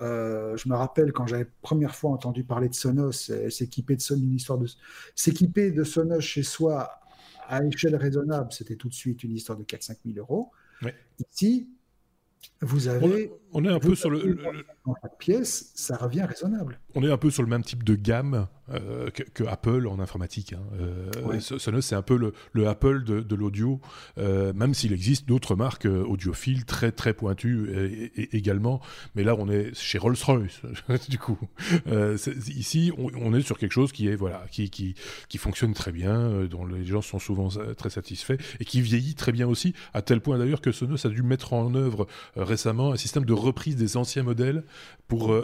Euh, 0.00 0.56
je 0.56 0.68
me 0.68 0.74
rappelle 0.74 1.12
quand 1.12 1.26
j'avais 1.26 1.46
première 1.60 1.94
fois 1.94 2.10
entendu 2.10 2.42
parler 2.44 2.68
de 2.68 2.74
Sonos, 2.74 3.30
s'équiper 3.50 3.96
de 3.96 4.00
Sonos, 4.00 4.22
une 4.22 4.34
histoire 4.34 4.58
de 4.58 4.66
s'équiper 5.14 5.72
de 5.72 5.84
Sonos 5.84 6.20
chez 6.20 6.42
soi 6.42 7.00
à 7.48 7.64
échelle 7.64 7.96
raisonnable, 7.96 8.52
c'était 8.52 8.76
tout 8.76 8.88
de 8.88 8.94
suite 8.94 9.24
une 9.24 9.32
histoire 9.32 9.58
de 9.58 9.64
4-5 9.64 9.96
000 10.06 10.18
euros. 10.18 10.52
Ici, 11.32 11.68
vous 12.60 12.88
avez. 12.88 13.32
On, 13.52 13.64
est 13.64 13.68
un 13.68 13.78
peu 13.78 13.94
sur 13.94 14.10
le, 14.10 14.38
pièce, 15.18 15.72
ça 15.74 15.96
revient 15.96 16.22
raisonnable. 16.22 16.80
On 16.94 17.02
est 17.02 17.10
un 17.10 17.18
peu 17.18 17.30
sur 17.30 17.42
le 17.42 17.48
même 17.48 17.62
type 17.62 17.84
de 17.84 17.94
gamme 17.94 18.46
euh, 18.72 19.10
que, 19.10 19.44
Apple 19.44 19.88
en 19.88 19.98
informatique. 19.98 20.52
Hein. 20.52 20.62
Euh, 20.80 21.40
Sonos, 21.40 21.80
c'est 21.80 21.96
un 21.96 22.02
peu 22.02 22.32
le, 22.52 22.68
Apple 22.68 23.02
de, 23.02 23.34
l'audio, 23.34 23.80
euh, 24.18 24.52
même 24.52 24.74
s'il 24.74 24.92
existe 24.92 25.26
d'autres 25.26 25.56
marques 25.56 25.86
audiophiles 25.86 26.64
très 26.64 26.92
très 26.92 27.12
pointues 27.12 28.10
également. 28.32 28.80
Mais 29.14 29.24
là, 29.24 29.34
on 29.36 29.48
est 29.48 29.74
chez 29.74 29.98
Rolls-Royce, 29.98 30.62
du 31.08 31.18
coup. 31.18 31.38
ici, 32.46 32.92
on, 32.96 33.34
est 33.34 33.40
sur 33.42 33.58
quelque 33.58 33.72
chose 33.72 33.92
qui 33.92 34.08
est 34.08 34.14
voilà, 34.14 34.44
qui, 34.50 34.70
qui, 34.70 34.94
qui 35.28 35.38
fonctionne 35.38 35.74
très 35.74 35.92
bien, 35.92 36.44
dont 36.44 36.64
les 36.64 36.84
gens 36.84 37.02
sont 37.02 37.18
souvent 37.18 37.48
très 37.76 37.90
satisfaits 37.90 38.36
et 38.60 38.64
qui 38.64 38.80
vieillit 38.82 39.14
très 39.14 39.32
bien 39.32 39.48
aussi, 39.48 39.74
à 39.94 40.02
tel 40.02 40.20
point 40.20 40.38
d'ailleurs 40.38 40.60
que 40.60 40.70
Sonos 40.70 41.06
a 41.06 41.08
dû 41.08 41.22
mettre 41.22 41.54
en 41.54 41.74
œuvre 41.74 42.06
récemment 42.36 42.92
un 42.92 42.96
système 42.96 43.24
de 43.24 43.32
reprise 43.40 43.76
des 43.76 43.96
anciens 43.96 44.22
modèles 44.22 44.62
pour 45.08 45.34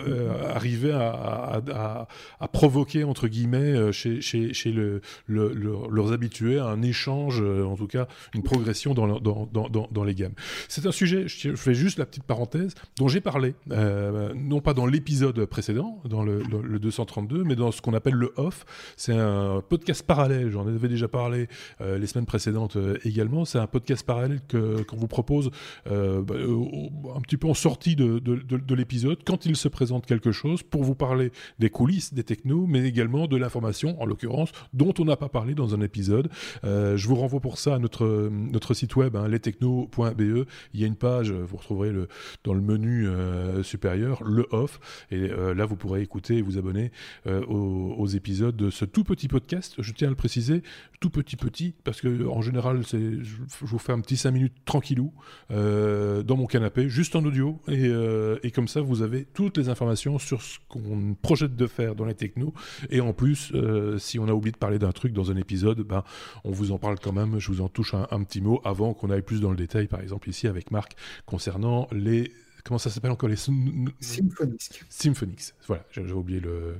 arriver 0.54 0.92
à, 0.92 1.60
à, 1.74 2.08
à 2.38 2.48
provoquer 2.48 3.04
entre 3.04 3.28
guillemets, 3.28 3.58
euh, 3.58 3.92
chez, 3.92 4.20
chez, 4.20 4.52
chez 4.52 4.72
le, 4.72 5.00
leurs 5.28 6.12
habitués, 6.12 6.58
un 6.58 6.82
échange, 6.82 7.40
euh, 7.40 7.64
en 7.64 7.76
tout 7.76 7.86
cas 7.86 8.06
une 8.34 8.42
progression 8.42 8.94
dans, 8.94 9.20
dans, 9.20 9.46
dans, 9.46 9.88
dans 9.90 10.04
les 10.04 10.14
gammes. 10.14 10.34
C'est 10.68 10.86
un 10.86 10.92
sujet, 10.92 11.28
je 11.28 11.54
fais 11.54 11.74
juste 11.74 11.98
la 11.98 12.06
petite 12.06 12.24
parenthèse, 12.24 12.74
dont 12.98 13.08
j'ai 13.08 13.20
parlé, 13.20 13.54
euh, 13.72 14.32
non 14.34 14.60
pas 14.60 14.74
dans 14.74 14.86
l'épisode 14.86 15.44
précédent, 15.46 16.00
dans 16.08 16.22
le, 16.22 16.42
le, 16.42 16.78
232, 16.78 17.44
mais 17.44 17.56
dans 17.56 17.72
ce 17.72 17.80
qu'on 17.80 17.94
appelle 17.94 18.14
le 18.14 18.32
off. 18.36 18.64
C'est 18.96 19.16
un 19.16 19.62
podcast 19.66 20.02
parallèle, 20.02 20.50
j'en 20.50 20.66
avais 20.66 20.88
déjà 20.88 21.08
parlé 21.08 21.48
les 21.80 22.06
semaines 22.06 22.26
précédentes 22.26 22.76
également. 23.04 23.44
C'est 23.44 23.58
un 23.58 23.66
podcast 23.66 24.04
parallèle 24.04 24.40
qu'on 24.50 24.96
vous 24.96 25.08
propose 25.08 25.50
bah, 25.86 25.90
un 25.90 27.20
petit 27.20 27.36
peu 27.36 27.48
en 27.48 27.54
sortie 27.54 27.85
de, 27.94 28.18
de, 28.18 28.36
de 28.36 28.74
l'épisode, 28.74 29.18
quand 29.24 29.46
il 29.46 29.56
se 29.56 29.68
présente 29.68 30.06
quelque 30.06 30.32
chose, 30.32 30.62
pour 30.62 30.82
vous 30.82 30.94
parler 30.94 31.30
des 31.58 31.70
coulisses, 31.70 32.14
des 32.14 32.24
technos, 32.24 32.66
mais 32.66 32.86
également 32.86 33.26
de 33.26 33.36
l'information, 33.36 34.00
en 34.00 34.06
l'occurrence, 34.06 34.50
dont 34.72 34.94
on 34.98 35.04
n'a 35.04 35.16
pas 35.16 35.28
parlé 35.28 35.54
dans 35.54 35.74
un 35.74 35.80
épisode. 35.80 36.30
Euh, 36.64 36.96
je 36.96 37.08
vous 37.08 37.14
renvoie 37.14 37.40
pour 37.40 37.58
ça 37.58 37.74
à 37.74 37.78
notre, 37.78 38.30
notre 38.30 38.74
site 38.74 38.96
web, 38.96 39.16
hein, 39.16 39.28
lestechno.be. 39.28 40.46
Il 40.74 40.80
y 40.80 40.84
a 40.84 40.86
une 40.86 40.96
page, 40.96 41.30
vous 41.30 41.56
retrouverez 41.56 41.92
le, 41.92 42.08
dans 42.44 42.54
le 42.54 42.60
menu 42.60 43.06
euh, 43.06 43.62
supérieur, 43.62 44.22
le 44.24 44.46
off. 44.50 44.80
Et 45.10 45.30
euh, 45.30 45.54
là, 45.54 45.66
vous 45.66 45.76
pourrez 45.76 46.02
écouter 46.02 46.38
et 46.38 46.42
vous 46.42 46.58
abonner 46.58 46.90
aux, 47.26 48.06
épisodes 48.06 48.56
de 48.56 48.70
ce 48.70 48.84
tout 48.84 49.04
petit 49.04 49.28
podcast. 49.28 49.74
Je 49.78 49.92
tiens 49.92 50.06
à 50.06 50.10
le 50.10 50.16
préciser, 50.16 50.62
tout 51.00 51.10
petit 51.10 51.36
petit, 51.36 51.74
parce 51.84 52.00
que 52.00 52.26
en 52.26 52.40
général, 52.40 52.82
c'est, 52.86 53.22
je, 53.22 53.36
vous 53.60 53.78
fais 53.78 53.92
un 53.92 54.00
petit 54.00 54.16
5 54.16 54.30
minutes 54.30 54.54
tranquillou 54.64 55.12
dans 55.50 56.36
mon 56.36 56.46
canapé, 56.46 56.88
juste 56.88 57.16
en 57.16 57.24
audio. 57.24 57.60
Et 57.84 58.50
comme 58.50 58.68
ça, 58.68 58.80
vous 58.80 59.02
avez 59.02 59.24
toutes 59.24 59.58
les 59.58 59.68
informations 59.68 60.18
sur 60.18 60.42
ce 60.42 60.58
qu'on 60.68 61.14
projette 61.20 61.56
de 61.56 61.66
faire 61.66 61.94
dans 61.94 62.04
les 62.04 62.14
technos 62.14 62.52
et 62.90 63.00
en 63.00 63.12
plus, 63.12 63.52
euh, 63.54 63.98
si 63.98 64.18
on 64.18 64.28
a 64.28 64.32
oublié 64.32 64.52
de 64.52 64.56
parler 64.56 64.78
d'un 64.78 64.92
truc 64.92 65.12
dans 65.12 65.30
un 65.30 65.36
épisode, 65.36 65.80
ben, 65.80 66.04
on 66.44 66.50
vous 66.50 66.72
en 66.72 66.78
parle 66.78 66.98
quand 66.98 67.12
même. 67.12 67.38
Je 67.38 67.48
vous 67.48 67.60
en 67.60 67.68
touche 67.68 67.94
un 67.94 68.22
petit 68.22 68.40
mot 68.40 68.60
avant 68.64 68.94
qu'on 68.94 69.10
aille 69.10 69.22
plus 69.22 69.40
dans 69.40 69.50
le 69.50 69.56
détail, 69.56 69.86
par 69.86 70.00
exemple 70.00 70.28
ici 70.28 70.46
avec 70.46 70.70
Marc, 70.70 70.92
concernant 71.24 71.88
les 71.92 72.32
comment 72.66 72.78
ça 72.78 72.90
s'appelle 72.90 73.12
encore 73.12 73.28
les 73.28 73.36
Symphonix. 73.36 74.70
Symphonix. 74.88 75.54
Voilà, 75.68 75.84
j'avais 75.92 76.12
oublié 76.12 76.40
le, 76.40 76.76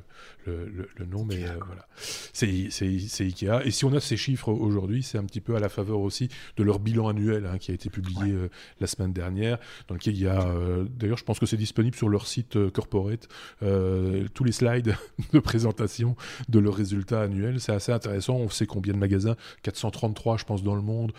le, 0.47 1.07
nom, 1.07 1.25
mais 1.25 1.45
euh, 1.45 1.59
voilà. 1.67 1.87
C'est 1.97 3.21
Ikea. 3.21 3.63
Et 3.65 3.71
si 3.71 3.85
on 3.85 3.93
a 3.95 4.01
ces 4.01 4.17
chiffres 4.17 4.49
aujourd'hui, 4.53 5.03
c'est 5.03 5.19
un 5.19 5.25
petit 5.25 5.41
peu 5.41 5.57
à 5.57 5.61
la 5.61 5.69
faveur 5.69 6.01
aussi 6.01 6.29
de 6.57 6.63
leur 6.63 6.79
bilan 6.79 7.09
annuel 7.09 7.47
hein, 7.47 7.59
qui 7.59 7.71
a 7.71 7.75
été 7.75 7.91
publié 7.91 8.33
euh, 8.33 8.49
la 8.81 8.87
semaine 8.87 9.13
dernière, 9.13 9.59
dans 9.89 9.95
lequel 9.95 10.15
il 10.15 10.23
y 10.23 10.29
a, 10.29 10.47
euh, 10.47 10.85
d'ailleurs, 10.89 11.19
je 11.19 11.25
pense 11.25 11.39
que 11.39 11.47
c'est 11.47 11.57
disponible 11.57 11.97
sur 11.97 12.09
leur 12.09 12.27
site 12.27 12.71
corporate, 12.71 13.29
tous 13.61 14.45
les 14.45 14.53
slides 14.53 14.97
de 15.33 15.39
présentation 15.39 16.17
de 16.49 16.59
leurs 16.59 16.75
résultats 16.75 17.23
annuels. 17.23 17.61
C'est 17.61 17.73
assez 17.73 17.93
intéressant. 17.93 18.37
On 18.37 18.49
sait 18.49 18.67
combien 18.67 18.93
de 18.93 18.99
magasins, 18.99 19.37
433, 19.63 20.39
je 20.39 20.45
pense, 20.45 20.63
dans 20.63 20.75
le 20.75 20.83
monde, 20.83 21.13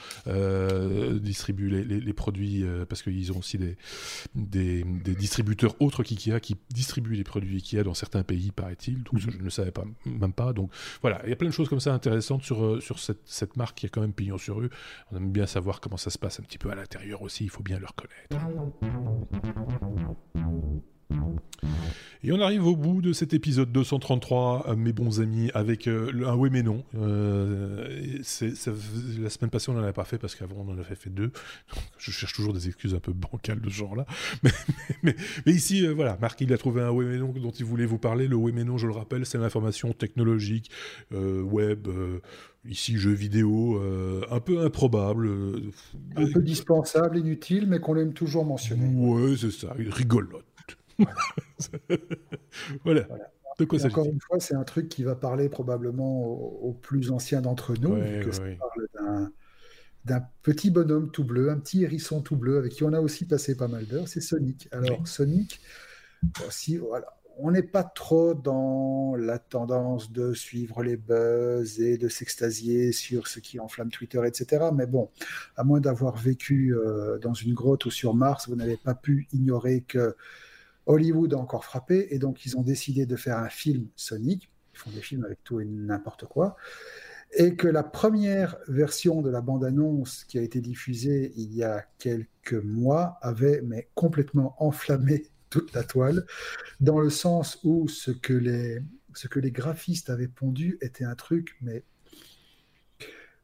distribuent 1.22 1.70
les, 1.70 1.84
les, 1.84 2.13
produits 2.13 2.65
parce 2.89 3.01
qu'ils 3.03 3.32
ont 3.32 3.39
aussi 3.39 3.57
des, 3.57 3.78
des, 4.36 4.57
des 4.84 5.16
distributeurs 5.16 5.76
autres 5.82 6.03
qu'IKEA 6.03 6.39
qui 6.39 6.55
distribuent 6.70 7.16
les 7.16 7.24
produits 7.24 7.58
IKEA 7.58 7.84
dans 7.84 7.93
certains 7.93 8.24
pays, 8.24 8.51
paraît-il 8.51 9.03
je 9.18 9.30
ne 9.30 9.43
le 9.43 9.49
savais 9.49 9.72
pas, 9.72 9.84
même 10.05 10.34
pas. 10.34 10.53
Donc 10.53 10.72
voilà, 11.01 11.22
il 11.24 11.30
y 11.30 11.34
a 11.34 11.36
plein 11.36 11.47
de 11.47 11.53
choses 11.53 11.70
comme 11.70 11.80
ça 11.80 11.93
intéressantes 11.93 12.43
sur, 12.43 12.64
euh, 12.64 12.80
sur 12.80 12.99
cette, 12.99 13.22
cette 13.26 13.58
marque 13.58 13.78
qui 13.78 13.86
a 13.86 13.89
quand 13.89 14.01
même 14.01 14.14
pignon 14.14 14.38
sur 14.38 14.58
rue. 14.58 14.70
On 15.12 15.18
aime 15.18 15.32
bien 15.32 15.45
savoir 15.45 15.80
comment 15.80 15.97
ça 15.97 16.10
se 16.10 16.18
passe 16.18 16.39
un 16.39 16.43
petit 16.43 16.58
peu 16.58 16.70
à 16.70 16.76
l'intérieur 16.76 17.22
aussi, 17.22 17.43
il 17.43 17.49
faut 17.49 17.64
bien 17.64 17.80
le 17.80 17.86
reconnaître. 17.86 18.38
Et 22.24 22.32
on 22.32 22.41
arrive 22.41 22.66
au 22.66 22.76
bout 22.76 23.01
de 23.01 23.14
cet 23.14 23.34
épisode 23.34 23.72
233, 23.72 24.66
euh, 24.68 24.76
mes 24.76 24.91
bons 24.91 25.22
amis, 25.22 25.51
avec 25.53 25.88
euh, 25.88 26.12
un 26.26 26.36
oui 26.36 26.49
mais 26.51 26.64
non. 26.64 26.84
Euh, 26.97 27.88
la 29.20 29.30
semaine 29.30 29.49
passée, 29.51 29.70
on 29.70 29.74
n'en 29.74 29.84
avait 29.84 29.93
pas 29.93 30.03
fait 30.03 30.18
parce 30.18 30.36
qu'avant, 30.36 30.66
on 30.68 30.72
en 30.72 30.78
avait 30.78 30.95
fait 30.95 31.10
deux. 31.10 31.32
je 31.97 32.12
cherche 32.12 32.34
toujours 32.34 32.53
des 32.53 32.68
excuses 32.68 32.95
un 32.95 32.99
peu 32.99 33.14
bancales 33.14 33.62
de 33.62 33.70
ce 33.70 33.76
genre-là. 33.76 34.05
Mais, 35.03 35.16
mais, 35.45 35.53
ici, 35.53 35.86
voilà, 35.88 36.18
Marc, 36.20 36.41
il 36.41 36.51
a 36.53 36.58
trouvé 36.58 36.82
un 36.82 36.89
oui 36.89 37.05
mais 37.05 37.18
non 37.18 37.32
dont 37.32 37.51
il 37.51 37.66
voulait 37.66 37.86
vous 37.86 37.97
parler. 37.97 38.28
Le 38.28 38.36
oui 38.36 38.51
mais 38.53 38.64
non, 38.64 38.78
je 38.78 38.88
le 38.88 38.93
rappelle, 38.93 39.26
c'est 39.26 39.38
l'information 39.38 39.93
technologique, 39.93 40.72
web 41.12 41.88
ici 42.66 42.97
jeux 42.97 43.14
vidéo 43.14 43.82
un 44.30 44.39
peu 44.39 44.62
improbable. 44.62 45.30
un 46.16 46.32
peu 46.32 46.41
dispensable, 46.41 47.18
inutile, 47.18 47.68
mais 47.68 47.80
qu'on 47.80 47.95
aime 47.95 48.14
toujours 48.14 48.45
mentionner. 48.45 48.88
Ouais, 48.88 49.36
c'est 49.38 49.51
ça, 49.51 49.74
rigolote. 49.78 50.45
voilà. 52.84 53.08
De 53.60 53.66
quoi 53.66 53.84
Encore 53.86 54.06
une 54.06 54.22
fois, 54.22 54.39
c'est 54.39 54.56
un 54.56 54.64
truc 54.64 54.88
qui 54.89 55.04
va 55.04 55.16
parler 55.16 55.50
probablement 55.50 56.24
aux, 56.26 56.74
plus 56.74 57.12
anciens 57.12 57.41
d'entre 57.41 57.74
nous, 57.80 57.95
que 58.24 58.32
ça 58.32 58.43
parle 58.60 59.32
d'un 60.06 60.22
petit 60.43 60.70
bonhomme 60.70 61.12
tout 61.12 61.26
bleu, 61.26 61.50
un 61.50 61.58
petit 61.58 61.84
hérisson 61.84 62.22
tout 62.22 62.36
bleu, 62.36 62.58
avec 62.58 62.72
qui 62.72 62.84
on 62.84 62.93
a 62.93 63.02
aussi 63.02 63.26
passé 63.26 63.58
pas 63.58 63.68
mal 63.68 63.86
d'heures, 63.86 64.08
c'est 64.08 64.22
Sonic. 64.22 64.70
Alors, 64.72 65.08
Sonic, 65.08 65.60
aussi, 66.45 66.78
voilà, 66.78 67.18
on 67.39 67.52
n'est 67.52 67.64
pas 67.64 67.84
trop 67.84 68.34
dans 68.34 69.16
la 69.16 69.38
tendance 69.38 70.12
de 70.12 70.34
suivre 70.34 70.82
les 70.84 70.98
buzz 70.98 71.80
et 71.80 71.98
de 71.98 72.10
s'extasier 72.10 72.91
sur 72.91 73.28
ce 73.28 73.39
qui 73.39 73.60
enflamme 73.60 73.89
Twitter, 73.89 74.22
etc. 74.26 74.66
Mais 74.74 74.88
bon, 74.88 75.10
à 75.56 75.64
moins 75.64 75.80
d'avoir 75.80 76.18
vécu 76.18 76.76
euh, 76.76 77.20
dans 77.20 77.34
une 77.34 77.54
grotte 77.54 77.86
ou 77.86 77.91
sur 77.91 78.16
Mars, 78.16 78.50
vous 78.50 78.56
n'avez 78.56 78.78
pas 78.78 78.95
pu 78.95 79.28
ignorer 79.34 79.82
que 79.82 80.16
Hollywood 80.88 81.33
a 81.33 81.38
encore 81.38 81.65
frappé 81.65 82.07
et 82.11 82.19
donc 82.19 82.45
ils 82.45 82.57
ont 82.57 82.61
décidé 82.61 83.05
de 83.05 83.15
faire 83.15 83.38
un 83.38 83.49
film 83.49 83.88
Sonic. 83.95 84.49
Ils 84.73 84.77
font 84.79 84.89
des 84.91 85.01
films 85.01 85.25
avec 85.25 85.43
tout 85.43 85.59
et 85.59 85.65
n'importe 85.65 86.25
quoi. 86.25 86.55
Et 87.33 87.55
que 87.55 87.67
la 87.67 87.83
première 87.83 88.57
version 88.67 89.21
de 89.21 89.29
la 89.29 89.41
bande-annonce 89.41 90.23
qui 90.23 90.39
a 90.39 90.41
été 90.41 90.61
diffusée 90.61 91.33
il 91.35 91.53
y 91.53 91.63
a 91.63 91.85
quelques 91.99 92.53
mois 92.53 93.19
avait 93.21 93.61
mais 93.61 93.89
complètement 93.95 94.55
enflammé 94.63 95.27
toute 95.49 95.73
la 95.73 95.83
toile, 95.83 96.25
dans 96.81 96.99
le 96.99 97.09
sens 97.09 97.59
où 97.63 97.88
ce 97.88 98.11
que 98.11 98.33
les, 98.33 98.81
ce 99.13 99.27
que 99.29 99.39
les 99.39 99.51
graphistes 99.51 100.09
avaient 100.09 100.27
pondu 100.27 100.77
était 100.81 101.05
un 101.05 101.15
truc, 101.15 101.55
mais 101.61 101.83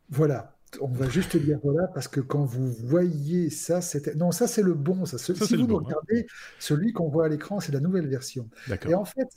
voilà, 0.09 0.57
on 0.81 0.87
va 0.87 1.09
juste 1.09 1.37
dire 1.37 1.59
voilà, 1.63 1.87
parce 1.87 2.07
que 2.07 2.19
quand 2.19 2.45
vous 2.45 2.67
voyez 2.67 3.49
ça, 3.49 3.81
c'était. 3.81 4.15
Non, 4.15 4.31
ça, 4.31 4.47
c'est 4.47 4.61
le 4.61 4.73
bon. 4.73 5.05
Ça. 5.05 5.17
si 5.17 5.33
vous 5.33 5.75
hein. 5.75 5.81
regardez, 5.83 6.27
celui 6.59 6.93
qu'on 6.93 7.09
voit 7.09 7.25
à 7.25 7.29
l'écran, 7.29 7.59
c'est 7.59 7.71
la 7.71 7.79
nouvelle 7.79 8.07
version. 8.07 8.49
Et 8.87 8.93
en 8.93 9.05
fait, 9.05 9.29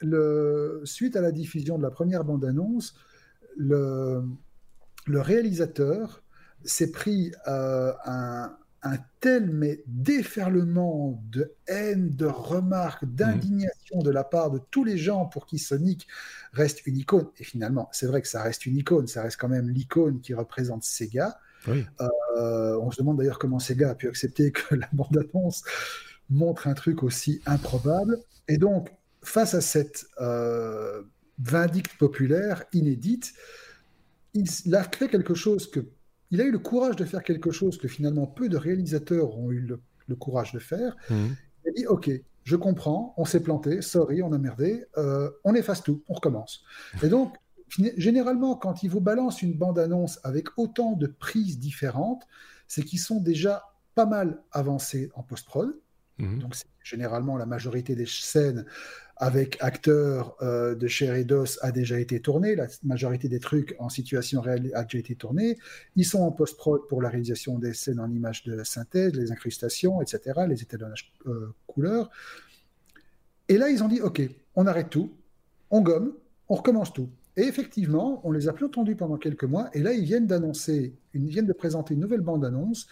le... 0.00 0.80
suite 0.84 1.16
à 1.16 1.20
la 1.20 1.32
diffusion 1.32 1.78
de 1.78 1.82
la 1.82 1.90
première 1.90 2.24
bande-annonce, 2.24 2.94
le... 3.56 4.22
le 5.06 5.20
réalisateur 5.20 6.22
s'est 6.64 6.90
pris 6.90 7.32
un, 7.46 8.56
un 8.82 8.96
tel 9.20 9.50
mais 9.50 9.82
déferlement 9.86 11.22
de 11.30 11.52
haine, 11.66 12.10
de 12.16 12.26
remarques, 12.26 13.04
d'indignation 13.04 14.00
de 14.02 14.10
la 14.10 14.24
part 14.24 14.50
de 14.50 14.60
tous 14.70 14.84
les 14.84 14.96
gens 14.96 15.26
pour 15.26 15.46
qui 15.46 15.58
Sonic 15.58 16.06
reste 16.52 16.86
une 16.86 16.96
icône. 16.96 17.28
Et 17.38 17.44
finalement, 17.44 17.88
c'est 17.92 18.06
vrai 18.06 18.22
que 18.22 18.28
ça 18.28 18.42
reste 18.42 18.64
une 18.66 18.76
icône, 18.76 19.06
ça 19.06 19.22
reste 19.22 19.38
quand 19.38 19.48
même 19.48 19.68
l'icône 19.68 20.20
qui 20.20 20.32
représente 20.34 20.84
Sega. 20.84 21.38
Euh, 21.68 22.78
on 22.80 22.90
se 22.90 22.98
demande 22.98 23.18
d'ailleurs 23.18 23.38
comment 23.38 23.58
Sega 23.58 23.90
a 23.90 23.94
pu 23.94 24.08
accepter 24.08 24.50
que 24.50 24.74
la 24.74 24.88
bande-annonce 24.92 25.62
montre 26.30 26.66
un 26.66 26.74
truc 26.74 27.02
aussi 27.02 27.42
improbable. 27.44 28.18
Et 28.48 28.56
donc, 28.56 28.90
face 29.22 29.54
à 29.54 29.60
cette 29.60 30.06
euh, 30.20 31.02
vindicte 31.38 31.96
populaire 31.98 32.64
inédite, 32.72 33.34
il 34.32 34.74
a 34.74 34.84
fait 34.84 35.08
quelque 35.08 35.34
chose 35.34 35.70
que 35.70 35.80
il 36.30 36.40
a 36.40 36.44
eu 36.44 36.50
le 36.50 36.58
courage 36.58 36.96
de 36.96 37.04
faire 37.04 37.22
quelque 37.22 37.50
chose 37.50 37.78
que 37.78 37.88
finalement 37.88 38.26
peu 38.26 38.48
de 38.48 38.56
réalisateurs 38.56 39.36
ont 39.36 39.50
eu 39.50 39.60
le, 39.60 40.16
courage 40.16 40.52
de 40.52 40.58
faire. 40.58 40.96
Mhm. 41.08 41.36
Il 41.64 41.68
a 41.68 41.72
dit 41.72 41.86
Ok, 41.86 42.10
je 42.44 42.56
comprends, 42.56 43.14
on 43.16 43.24
s'est 43.24 43.42
planté, 43.42 43.82
sorry, 43.82 44.22
on 44.22 44.32
a 44.32 44.38
merdé, 44.38 44.84
euh, 44.96 45.30
on 45.44 45.54
efface 45.54 45.82
tout, 45.82 46.02
on 46.08 46.14
recommence. 46.14 46.64
Et 47.02 47.08
donc, 47.08 47.36
généralement, 47.96 48.56
quand 48.56 48.82
ils 48.82 48.90
vous 48.90 49.00
balancent 49.00 49.42
une 49.42 49.54
bande-annonce 49.54 50.18
avec 50.24 50.48
autant 50.56 50.92
de 50.92 51.06
prises 51.06 51.58
différentes, 51.58 52.26
c'est 52.66 52.82
qu'ils 52.82 52.98
sont 52.98 53.20
déjà 53.20 53.64
pas 53.94 54.06
mal 54.06 54.42
avancés 54.52 55.10
en 55.14 55.22
post-prod. 55.22 55.78
Mhm. 56.18 56.40
Donc, 56.40 56.54
c'est 56.56 56.66
généralement 56.82 57.36
la 57.36 57.46
majorité 57.46 57.94
des 57.94 58.06
scènes 58.06 58.64
avec 59.20 59.58
acteurs 59.60 60.34
euh, 60.40 60.74
de 60.74 60.88
chair 60.88 61.14
et 61.14 61.24
d'os 61.24 61.58
a 61.60 61.72
déjà 61.72 62.00
été 62.00 62.20
tourné. 62.20 62.56
La 62.56 62.66
majorité 62.82 63.28
des 63.28 63.38
trucs 63.38 63.76
en 63.78 63.90
situation 63.90 64.40
réelle 64.40 64.70
a 64.74 64.82
déjà 64.84 64.98
été 64.98 65.14
tourné. 65.14 65.58
Ils 65.94 66.06
sont 66.06 66.20
en 66.20 66.32
post-prod 66.32 66.88
pour 66.88 67.02
la 67.02 67.10
réalisation 67.10 67.58
des 67.58 67.74
scènes 67.74 68.00
en 68.00 68.10
images 68.10 68.44
de 68.44 68.64
synthèse, 68.64 69.12
les 69.12 69.30
incrustations, 69.30 70.00
etc., 70.00 70.40
les 70.48 70.62
étalonnages 70.62 71.12
euh, 71.26 71.54
couleurs. 71.66 72.10
Et 73.48 73.58
là, 73.58 73.68
ils 73.68 73.84
ont 73.84 73.88
dit, 73.88 74.00
OK, 74.00 74.22
on 74.54 74.66
arrête 74.66 74.88
tout, 74.88 75.12
on 75.70 75.82
gomme, 75.82 76.14
on 76.48 76.54
recommence 76.54 76.92
tout. 76.94 77.10
Et 77.36 77.42
effectivement, 77.42 78.22
on 78.24 78.32
les 78.32 78.48
a 78.48 78.54
plus 78.54 78.66
entendus 78.66 78.96
pendant 78.96 79.18
quelques 79.18 79.44
mois. 79.44 79.68
Et 79.74 79.80
là, 79.80 79.92
ils 79.92 80.04
viennent 80.04 80.26
d'annoncer, 80.26 80.94
ils 81.12 81.26
viennent 81.26 81.46
de 81.46 81.52
présenter 81.52 81.92
une 81.92 82.00
nouvelle 82.00 82.22
bande-annonce. 82.22 82.88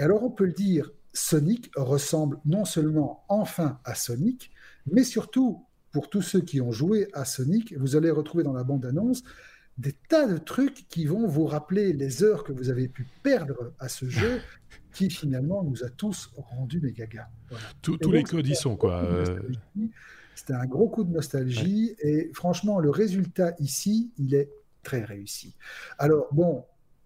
Et 0.00 0.02
alors, 0.02 0.24
on 0.24 0.30
peut 0.30 0.46
le 0.46 0.52
dire, 0.52 0.90
Sonic 1.12 1.70
ressemble 1.76 2.38
non 2.44 2.64
seulement 2.64 3.24
enfin 3.28 3.78
à 3.84 3.94
Sonic, 3.94 4.51
mais 4.90 5.04
surtout, 5.04 5.66
pour 5.92 6.08
tous 6.08 6.22
ceux 6.22 6.40
qui 6.40 6.60
ont 6.60 6.72
joué 6.72 7.08
à 7.12 7.24
Sonic, 7.24 7.76
vous 7.76 7.96
allez 7.96 8.10
retrouver 8.10 8.44
dans 8.44 8.52
la 8.52 8.64
bande-annonce 8.64 9.22
des 9.78 9.92
tas 9.92 10.26
de 10.26 10.38
trucs 10.38 10.86
qui 10.88 11.06
vont 11.06 11.26
vous 11.26 11.46
rappeler 11.46 11.92
les 11.92 12.22
heures 12.22 12.44
que 12.44 12.52
vous 12.52 12.68
avez 12.68 12.88
pu 12.88 13.06
perdre 13.22 13.72
à 13.78 13.88
ce 13.88 14.08
jeu, 14.08 14.40
qui 14.92 15.08
finalement 15.08 15.62
nous 15.62 15.84
a 15.84 15.88
tous 15.88 16.30
rendu 16.36 16.80
des 16.80 16.92
gagas. 16.92 17.28
tous 17.80 17.98
les 18.10 18.22
codes 18.22 18.46
y 18.46 18.54
sont, 18.54 18.76
quoi. 18.76 19.24
C'était 20.34 20.54
un 20.54 20.66
gros 20.66 20.88
coup 20.88 21.04
de 21.04 21.12
nostalgie, 21.12 21.94
et 22.00 22.30
franchement, 22.34 22.80
le 22.80 22.90
résultat 22.90 23.54
ici, 23.58 24.12
il 24.18 24.34
est 24.34 24.50
très 24.82 25.04
réussi. 25.04 25.56
Alors, 25.98 26.28
bon, 26.32 26.64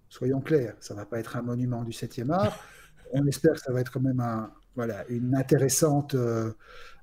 soyons 0.08 0.40
clairs, 0.40 0.76
ça 0.80 0.94
va 0.94 1.06
pas 1.06 1.18
être 1.18 1.36
un 1.36 1.42
monument 1.42 1.84
du 1.84 1.92
7e 1.92 2.30
art. 2.30 2.58
On 3.12 3.26
espère 3.26 3.54
que 3.54 3.60
ça 3.60 3.72
va 3.72 3.80
être 3.80 3.92
quand 3.92 4.00
même 4.00 4.20
un, 4.20 4.52
voilà, 4.76 5.04
une 5.08 5.34
intéressante, 5.34 6.14
euh, 6.14 6.52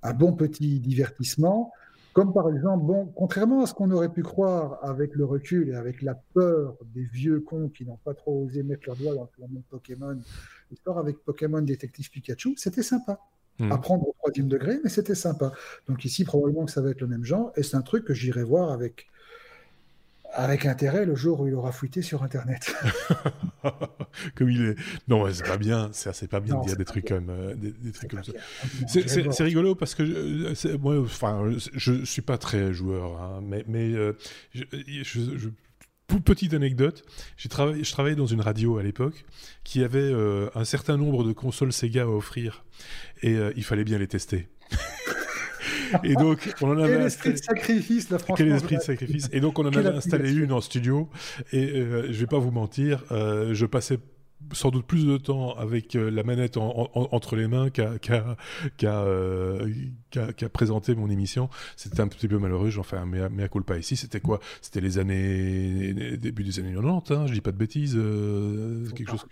un 0.03 0.13
bon 0.13 0.33
petit 0.33 0.79
divertissement. 0.79 1.71
Comme 2.13 2.31
par 2.31 2.47
exemple, 2.49 2.85
bon, 2.85 3.07
contrairement 3.15 3.63
à 3.63 3.65
ce 3.65 3.73
qu'on 3.73 3.89
aurait 3.89 4.13
pu 4.13 4.21
croire 4.21 4.77
avec 4.83 5.15
le 5.15 5.25
recul 5.25 5.69
et 5.69 5.75
avec 5.75 6.03
la 6.03 6.13
peur 6.13 6.77
des 6.93 7.03
vieux 7.05 7.39
cons 7.39 7.69
qui 7.69 7.85
n'ont 7.85 7.97
pas 7.97 8.13
trop 8.13 8.45
osé 8.45 8.61
mettre 8.61 8.83
leur 8.85 8.95
doigt 8.95 9.15
dans 9.15 9.27
le 9.39 9.53
monde 9.53 9.63
Pokémon, 9.69 10.19
l'histoire 10.69 10.99
avec 10.99 11.17
Pokémon 11.25 11.61
Détective 11.61 12.11
Pikachu, 12.11 12.53
c'était 12.55 12.83
sympa. 12.83 13.19
Mmh. 13.59 13.71
À 13.71 13.77
prendre 13.77 14.07
au 14.07 14.15
troisième 14.17 14.47
degré, 14.47 14.79
mais 14.83 14.89
c'était 14.89 15.15
sympa. 15.15 15.51
Donc 15.87 16.05
ici, 16.05 16.23
probablement 16.23 16.65
que 16.65 16.71
ça 16.71 16.81
va 16.81 16.91
être 16.91 17.01
le 17.01 17.07
même 17.07 17.23
genre, 17.23 17.51
et 17.55 17.63
c'est 17.63 17.77
un 17.77 17.81
truc 17.81 18.05
que 18.05 18.13
j'irai 18.13 18.43
voir 18.43 18.71
avec 18.71 19.07
avec 20.33 20.65
intérêt 20.65 21.05
le 21.05 21.15
jour 21.15 21.41
où 21.41 21.47
il 21.47 21.53
aura 21.53 21.71
fouillé 21.71 22.01
sur 22.01 22.23
Internet. 22.23 22.75
comme 24.35 24.49
il 24.49 24.61
est. 24.63 24.75
Non, 25.07 25.31
c'est 25.31 25.45
pas 25.45 25.57
bien. 25.57 25.89
C'est 25.93 26.27
pas 26.27 26.39
bien 26.39 26.59
de 26.59 26.65
dire 26.65 26.75
des 26.75 26.85
trucs, 26.85 27.07
comme, 27.07 27.29
euh, 27.29 27.55
des, 27.55 27.91
trucs 27.91 28.11
comme, 28.11 28.23
ça. 28.23 28.33
C'est 28.87 29.43
rigolo 29.43 29.75
parce 29.75 29.95
que 29.95 30.05
je, 30.05 30.75
moi, 30.77 30.99
enfin, 30.99 31.51
je, 31.73 32.03
suis 32.03 32.21
pas 32.21 32.37
très 32.37 32.73
joueur, 32.73 33.21
hein, 33.21 33.41
mais, 33.43 33.63
mais 33.67 33.93
euh, 33.93 34.13
je, 34.53 35.49
petite 36.25 36.53
anecdote, 36.53 37.03
travaillé, 37.49 37.83
je 37.83 37.91
travaillais 37.91 38.15
dans 38.15 38.25
une 38.25 38.41
radio 38.41 38.77
à 38.77 38.83
l'époque 38.83 39.25
qui 39.63 39.83
avait 39.83 39.99
euh, 39.99 40.49
un 40.55 40.65
certain 40.65 40.97
nombre 40.97 41.23
de 41.23 41.33
consoles 41.33 41.73
Sega 41.73 42.03
à 42.03 42.07
offrir 42.07 42.65
et 43.21 43.37
il 43.55 43.63
fallait 43.63 43.85
bien 43.85 43.97
les 43.97 44.07
tester. 44.07 44.47
Et 46.03 46.15
donc, 46.15 46.53
on 46.61 46.69
en 46.69 46.77
avait. 46.77 46.93
Quel 46.95 47.05
esprit 47.05 47.31
de 47.33 47.37
sacrifice, 47.37 48.09
la 48.09 48.19
France. 48.19 48.37
Quel 48.37 48.51
esprit 48.51 48.77
de 48.77 48.81
sacrifice. 48.81 49.29
Et 49.31 49.39
donc, 49.39 49.59
on 49.59 49.65
en 49.65 49.73
avait 49.73 49.89
installé 49.89 50.33
une 50.33 50.51
en 50.51 50.61
studio. 50.61 51.09
Et 51.51 51.71
euh, 51.71 52.07
je 52.11 52.19
vais 52.19 52.27
pas 52.27 52.39
vous 52.39 52.51
mentir, 52.51 53.03
euh, 53.11 53.53
je 53.53 53.65
passais 53.65 53.99
sans 54.51 54.69
doute 54.69 54.85
plus 54.85 55.05
de 55.05 55.17
temps 55.17 55.55
avec 55.55 55.95
euh, 55.95 56.09
la 56.09 56.23
manette 56.23 56.57
entre 56.57 57.35
les 57.35 57.47
mains 57.47 57.69
qu'à 57.69 57.93
euh, 58.83 59.69
présenter 60.51 60.95
mon 60.95 61.09
émission. 61.09 61.49
C'était 61.75 62.01
un 62.01 62.07
petit 62.07 62.27
peu 62.27 62.37
malheureux, 62.37 62.69
j'en 62.69 62.83
fais 62.83 62.97
un 62.97 63.05
mea, 63.05 63.29
mea 63.29 63.47
culpa 63.47 63.77
ici. 63.77 63.95
C'était 63.95 64.19
quoi? 64.19 64.39
C'était 64.61 64.81
les 64.81 64.97
années 64.97 65.93
début 66.17 66.43
des 66.43 66.59
années 66.59 66.73
90, 66.73 67.11
hein, 67.13 67.27
je 67.27 67.33
dis 67.33 67.41
pas 67.41 67.51
de 67.51 67.57
bêtises, 67.57 67.95
euh, 67.97 68.89
quelque 68.95 69.11
chose. 69.11 69.25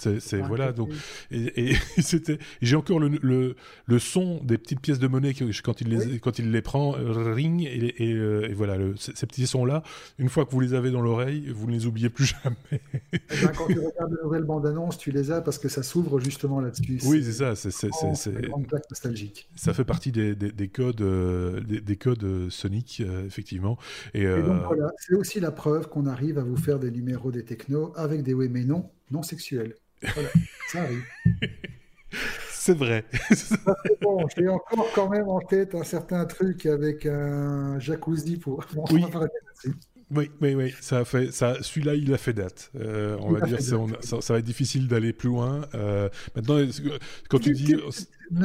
C'est 0.00 0.40
voilà 0.40 0.72
donc 0.72 0.90
et, 1.30 1.74
c'était 1.98 2.38
j'ai 2.62 2.76
encore 2.76 3.00
le, 3.00 3.54
le, 3.86 3.98
son 3.98 4.42
des 4.42 4.58
petites 4.58 4.80
pièces 4.80 4.98
de 4.98 5.08
monnaie 5.08 5.34
quand 5.62 5.80
il 5.80 5.88
les 5.88 6.18
quand 6.18 6.38
il 6.38 6.50
les 6.50 6.62
prend 6.62 6.92
ring 6.92 7.62
et, 7.64 8.52
voilà 8.54 8.76
ces 8.96 9.26
petits 9.26 9.46
sons 9.46 9.64
là 9.64 9.82
une 10.18 10.28
fois 10.28 10.44
que 10.44 10.50
vous 10.50 10.60
les 10.60 10.74
avez 10.74 10.90
dans 10.90 11.02
l'oreille 11.02 11.50
vous 11.50 11.66
ne 11.66 11.72
les 11.72 11.86
oubliez 11.86 12.08
plus 12.08 12.34
jamais. 12.44 12.80
Eh 13.12 13.18
ben, 13.42 13.52
quand 13.56 13.66
tu 13.66 13.78
regardes 13.78 14.16
nouvelle 14.22 14.44
bande-annonce, 14.44 14.98
tu 14.98 15.10
les 15.10 15.30
as 15.30 15.40
parce 15.40 15.58
que 15.58 15.68
ça 15.68 15.82
s'ouvre 15.82 16.20
justement 16.20 16.60
là-dessus. 16.60 17.00
Oui, 17.04 17.22
c'est 17.24 17.32
ça. 17.32 17.56
C'est 17.56 17.88
plaque 18.68 18.90
nostalgique. 18.90 19.48
Ça 19.56 19.74
fait 19.74 19.84
partie 19.84 20.12
des, 20.12 20.34
des, 20.34 20.68
codes, 20.68 21.00
euh, 21.00 21.60
des, 21.60 21.96
codes 21.96 22.24
euh, 22.24 22.50
Sonic, 22.50 23.02
euh, 23.04 23.26
effectivement. 23.26 23.78
Et, 24.14 24.24
donc 24.26 24.62
voilà, 24.66 24.90
c'est 24.98 25.14
aussi 25.14 25.40
la 25.40 25.50
preuve 25.50 25.88
qu'on 25.88 26.06
arrive 26.06 26.38
à 26.38 26.42
vous 26.42 26.56
faire 26.56 26.78
des 26.78 26.90
numéros 26.90 27.30
des 27.30 27.44
technos 27.44 27.92
avec 27.96 28.22
des 28.22 28.34
oui 28.34 28.48
mais 28.48 28.64
non, 28.64 28.90
non 29.10 29.22
sexuels. 29.22 29.74
Voilà, 30.02 30.28
ça 30.68 30.82
arrive. 30.82 31.04
C'est 32.50 32.76
vrai. 32.76 33.04
bon, 34.02 34.26
j'ai 34.36 34.48
encore 34.48 34.90
quand 34.94 35.08
même 35.08 35.28
en 35.28 35.40
tête 35.40 35.74
un 35.74 35.84
certain 35.84 36.26
truc 36.26 36.66
avec 36.66 37.06
un 37.06 37.78
jacuzzi 37.78 38.36
pour. 38.36 38.64
oui. 38.90 39.04
Oui, 40.12 40.28
oui, 40.40 40.54
oui, 40.54 40.74
ça 40.80 40.98
a 40.98 41.04
fait, 41.04 41.30
ça, 41.30 41.62
celui-là, 41.62 41.94
il 41.94 42.12
a 42.12 42.18
fait 42.18 42.32
date. 42.32 42.72
Euh, 42.74 43.16
on 43.20 43.30
va 43.30 43.46
dire, 43.46 43.60
ça, 43.60 44.20
ça, 44.20 44.32
va 44.32 44.40
être 44.40 44.44
difficile 44.44 44.88
d'aller 44.88 45.12
plus 45.12 45.28
loin. 45.28 45.60
Euh, 45.74 46.08
maintenant, 46.34 46.58
quand 47.28 47.38
tu 47.38 47.52
dis, 47.52 47.76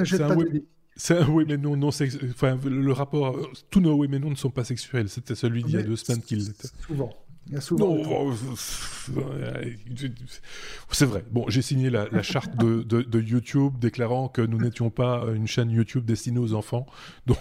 c'est 0.05 0.21
un, 0.21 0.35
oui, 0.37 0.63
un 1.09 1.27
oui, 1.29 1.45
mais 1.47 1.57
non, 1.57 1.75
non, 1.75 1.87
enfin, 1.89 2.59
le 2.63 2.91
rapport, 2.91 3.35
tous 3.71 3.79
nos 3.79 3.95
oui, 3.95 4.07
mais 4.07 4.19
non 4.19 4.29
ne 4.29 4.35
sont 4.35 4.51
pas 4.51 4.63
sexuels. 4.63 5.09
C'était 5.09 5.33
celui 5.33 5.63
d'il 5.63 5.73
y 5.73 5.77
a 5.77 5.81
deux 5.81 5.95
semaines 5.95 6.21
qu'il 6.21 6.45
l'était. 6.45 6.67
Souvent. 6.85 7.09
Il 7.47 7.53
y 7.53 7.57
a 7.57 7.61
souvent. 7.61 7.95
Non, 7.95 8.33
c'est 10.91 11.05
vrai. 11.05 11.23
Bon, 11.31 11.45
j'ai 11.47 11.61
signé 11.61 11.89
la, 11.91 12.07
la 12.09 12.23
charte 12.23 12.55
de, 12.57 12.81
de, 12.81 13.03
de, 13.03 13.21
YouTube 13.21 13.77
déclarant 13.79 14.29
que 14.29 14.41
nous 14.41 14.57
n'étions 14.57 14.89
pas 14.89 15.25
une 15.33 15.47
chaîne 15.47 15.69
YouTube 15.69 16.05
destinée 16.05 16.39
aux 16.39 16.53
enfants. 16.53 16.87
Donc 17.27 17.37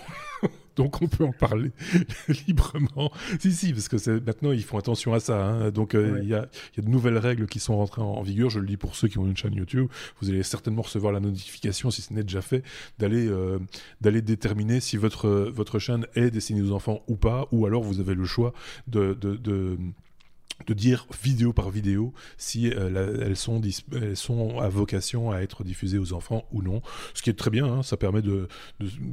donc 0.76 1.02
on 1.02 1.08
peut 1.08 1.24
en 1.24 1.32
parler 1.32 1.70
librement. 2.46 3.12
Si, 3.38 3.52
si, 3.52 3.72
parce 3.72 3.88
que 3.88 4.20
maintenant 4.20 4.52
ils 4.52 4.64
font 4.64 4.78
attention 4.78 5.14
à 5.14 5.20
ça. 5.20 5.44
Hein. 5.44 5.70
Donc 5.70 5.94
euh, 5.94 6.18
il 6.22 6.28
y, 6.28 6.34
a, 6.34 6.48
de 6.76 6.88
nouvelles 6.88 7.18
règles 7.18 7.46
qui 7.46 7.60
sont 7.60 7.76
rentrées 7.76 8.02
en, 8.02 8.22
vigueur. 8.22 8.50
Je 8.50 8.58
le 8.58 8.66
dis 8.66 8.76
pour 8.76 8.96
ceux 8.96 9.08
qui 9.08 9.18
ont 9.18 9.26
une 9.26 9.36
chaîne 9.36 9.54
YouTube. 9.54 9.88
Vous 10.20 10.30
allez 10.30 10.42
certainement 10.42 10.82
recevoir 10.82 11.12
la 11.12 11.20
notification, 11.20 11.90
si 11.90 12.02
ce 12.02 12.12
n'est 12.12 12.22
déjà 12.22 12.42
fait, 12.42 12.62
d'aller 12.98 13.26
euh, 13.28 13.58
d'aller 14.00 14.22
déterminer 14.22 14.80
si 14.80 14.96
votre 14.96 15.28
votre 15.28 15.78
chaîne 15.78 16.06
est 16.14 16.30
destinée 16.30 16.62
aux 16.62 16.72
enfants 16.72 17.02
ou 17.08 17.16
pas, 17.16 17.48
ou 17.52 17.66
alors 17.66 17.82
vous 17.82 18.00
avez 18.00 18.14
le 18.14 18.24
choix 18.24 18.52
de, 18.86 19.14
de 19.14 19.36
de 19.36 19.78
dire 20.74 21.06
vidéo 21.22 21.52
par 21.52 21.70
vidéo 21.70 22.12
si 22.38 22.70
euh, 22.70 23.24
elles, 23.24 23.36
sont 23.36 23.60
elles 23.92 24.16
sont 24.16 24.58
à 24.58 24.68
vocation 24.68 25.30
à 25.30 25.40
être 25.40 25.64
diffusées 25.64 25.98
aux 25.98 26.12
enfants 26.12 26.46
ou 26.52 26.62
non. 26.62 26.82
Ce 27.14 27.22
qui 27.22 27.30
est 27.30 27.34
très 27.34 27.50
bien, 27.50 27.66
hein, 27.66 27.82
ça 27.82 27.96
permet 27.96 28.22
de, 28.22 28.48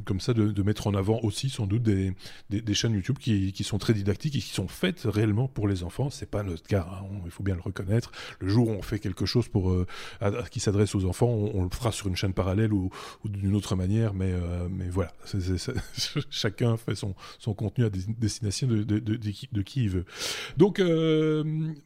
comme 0.06 0.20
ça 0.20 0.34
de, 0.34 0.62
mettre 0.62 0.88
en 0.88 0.94
avant 0.94 1.20
aussi 1.24 1.50
sans 1.50 1.66
doute 1.66 1.82
des, 1.82 2.14
des, 2.50 2.74
chaînes 2.74 2.94
YouTube 2.94 3.18
qui, 3.20 3.52
qui, 3.52 3.64
sont 3.64 3.80
très 3.80 3.94
didactiques 3.94 4.36
et 4.36 4.40
qui 4.40 4.54
sont 4.54 4.68
faites 4.68 5.02
réellement 5.06 5.48
pour 5.48 5.68
les 5.68 5.84
enfants. 5.84 6.10
C'est 6.10 6.30
pas 6.30 6.44
notre 6.44 6.64
cas, 6.64 6.88
hein, 6.92 7.06
il 7.26 7.32
faut 7.32 7.44
bien 7.44 7.56
le 7.56 7.62
reconnaître. 7.62 8.12
Le 8.40 8.48
jour 8.48 8.68
où 8.68 8.72
on 8.72 8.82
fait 8.82 9.00
quelque 9.00 9.26
chose 9.26 9.48
pour 9.48 9.72
euh, 9.72 9.86
qui 10.52 10.60
s'adresse 10.60 10.94
aux 10.96 11.06
enfants, 11.06 11.30
on, 11.30 11.64
le 11.64 11.70
fera 11.70 11.92
sur 11.92 12.08
une 12.08 12.16
chaîne 12.16 12.34
parallèle 12.34 12.74
ou, 12.74 12.90
d'une 13.26 13.56
autre 13.56 13.76
manière, 13.76 14.14
mais 14.14 14.32
euh, 14.32 14.68
mais 14.70 14.90
voilà, 14.90 15.14
chacun 16.30 16.78
fait 16.78 16.96
son, 16.96 17.16
son 17.40 17.54
contenu 17.54 17.86
à 17.86 17.90
destination 17.90 18.68
de, 18.68 18.84
de, 18.84 19.00
de, 19.00 19.62
qui, 19.62 19.84
il 19.84 19.90
veut. 19.90 20.06
Donc 20.58 20.80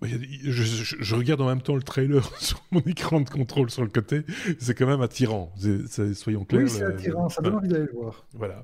je, 0.01 1.15
regarde 1.15 1.41
en 1.41 1.47
même 1.47 1.61
temps 1.61 1.75
le 1.75 1.83
trailer 1.83 2.29
sur 2.39 2.61
mon 2.71 2.81
écran 2.81 3.21
de 3.21 3.29
contrôle 3.29 3.69
sur 3.69 3.83
le 3.83 3.89
côté. 3.89 4.23
C'est 4.59 4.75
quand 4.75 4.87
même 4.87 5.01
attirant. 5.01 5.53
soyons 6.13 6.45
clairs. 6.45 6.63
Oui, 6.63 6.69
c'est 6.69 6.83
attirant. 6.83 7.29
Ça 7.29 7.41
donne 7.41 7.55
envie 7.55 7.67
d'aller 7.67 7.85
le 7.85 7.93
voir. 7.93 8.25
Voilà. 8.33 8.63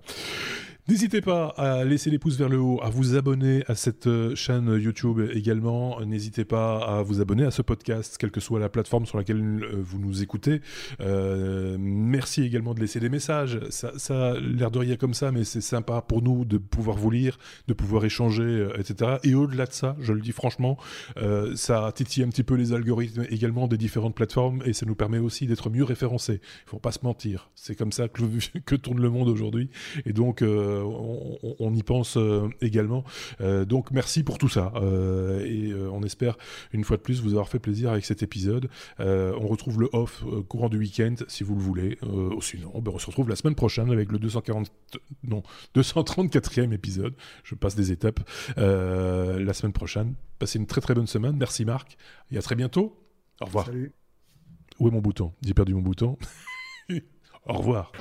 N'hésitez 0.87 1.21
pas 1.21 1.49
à 1.57 1.83
laisser 1.83 2.09
les 2.09 2.17
pouces 2.17 2.37
vers 2.37 2.49
le 2.49 2.59
haut, 2.59 2.79
à 2.81 2.89
vous 2.89 3.15
abonner 3.15 3.63
à 3.67 3.75
cette 3.75 4.07
euh, 4.07 4.33
chaîne 4.33 4.67
YouTube 4.81 5.21
également. 5.31 6.01
N'hésitez 6.03 6.43
pas 6.43 6.79
à 6.79 7.03
vous 7.03 7.21
abonner 7.21 7.45
à 7.45 7.51
ce 7.51 7.61
podcast, 7.61 8.17
quelle 8.17 8.31
que 8.31 8.39
soit 8.39 8.59
la 8.59 8.67
plateforme 8.67 9.05
sur 9.05 9.19
laquelle 9.19 9.37
euh, 9.37 9.75
vous 9.79 9.99
nous 9.99 10.23
écoutez. 10.23 10.61
Euh, 10.99 11.77
merci 11.79 12.41
également 12.41 12.73
de 12.73 12.79
laisser 12.79 12.99
des 12.99 13.09
messages. 13.09 13.59
Ça, 13.69 13.91
ça 13.97 14.31
a 14.31 14.39
l'air 14.39 14.71
de 14.71 14.79
rien 14.79 14.95
comme 14.95 15.13
ça, 15.13 15.31
mais 15.31 15.43
c'est 15.43 15.61
sympa 15.61 16.01
pour 16.01 16.23
nous 16.23 16.45
de 16.45 16.57
pouvoir 16.57 16.97
vous 16.97 17.11
lire, 17.11 17.37
de 17.67 17.73
pouvoir 17.73 18.03
échanger, 18.03 18.67
etc. 18.75 19.17
Et 19.23 19.35
au-delà 19.35 19.67
de 19.67 19.73
ça, 19.73 19.95
je 19.99 20.13
le 20.13 20.19
dis 20.21 20.31
franchement, 20.31 20.77
ça 21.55 21.91
titille 21.93 22.23
un 22.23 22.29
petit 22.29 22.43
peu 22.43 22.55
les 22.55 22.73
algorithmes 22.73 23.25
également 23.29 23.67
des 23.67 23.77
différentes 23.77 24.15
plateformes 24.15 24.63
et 24.65 24.73
ça 24.73 24.85
nous 24.85 24.95
permet 24.95 25.19
aussi 25.19 25.45
d'être 25.45 25.69
mieux 25.69 25.83
référencés. 25.83 26.41
Il 26.65 26.69
faut 26.69 26.79
pas 26.79 26.91
se 26.91 26.99
mentir. 27.03 27.49
C'est 27.55 27.75
comme 27.75 27.91
ça 27.91 28.07
que 28.07 28.75
tourne 28.75 28.99
le 28.99 29.09
monde 29.09 29.29
aujourd'hui. 29.29 29.69
Et 30.05 30.13
donc, 30.13 30.41
on, 30.71 31.73
y 31.73 31.83
pense 31.83 32.17
euh, 32.17 32.49
également. 32.61 33.03
Euh, 33.41 33.65
donc 33.65 33.91
merci 33.91 34.23
pour 34.23 34.37
tout 34.37 34.49
ça 34.49 34.71
euh, 34.75 35.45
et 35.45 35.73
on 35.73 36.03
espère 36.03 36.37
une 36.73 36.83
fois 36.83 36.97
de 36.97 37.01
plus 37.01 37.21
vous 37.21 37.31
avoir 37.31 37.49
fait 37.49 37.59
plaisir 37.59 37.91
avec 37.91 38.05
cet 38.05 38.23
épisode. 38.23 38.69
on 38.99 39.47
retrouve 39.47 39.79
le 39.79 39.89
off 39.93 40.23
courant 40.47 40.69
du 40.69 40.77
week-end 40.77 41.15
si 41.27 41.43
vous 41.43 41.55
le 41.55 41.61
voulez. 41.61 41.97
sinon, 42.41 42.71
ben, 42.79 42.91
on 42.93 42.99
se 42.99 43.07
retrouve 43.07 43.29
la 43.29 43.35
semaine 43.35 43.55
prochaine 43.55 43.91
avec 43.91 44.11
le 44.11 44.19
240 44.19 44.71
non 45.23 45.43
234e 45.75 46.73
épisode. 46.73 47.13
Je 47.43 47.55
passe 47.55 47.75
des 47.75 47.91
étapes 47.91 48.19
la 48.57 49.53
semaine 49.53 49.73
prochaine. 49.73 50.15
Passez 50.39 50.59
une 50.59 50.67
très 50.67 50.81
très 50.81 50.93
bonne 50.93 51.07
semaine. 51.07 51.35
Merci 51.37 51.65
Marc 51.65 51.97
et 52.31 52.37
à 52.37 52.41
très 52.41 52.55
bientôt. 52.55 52.97
Au 53.41 53.45
revoir. 53.45 53.65
Salut. 53.65 53.93
Où 54.79 54.87
est 54.87 54.91
mon 54.91 55.01
bouton? 55.01 55.33
J'ai 55.41 55.53
perdu 55.53 55.73
mon 55.73 55.81
bouton. 55.81 56.17
Au 57.45 57.53
revoir. 57.53 57.91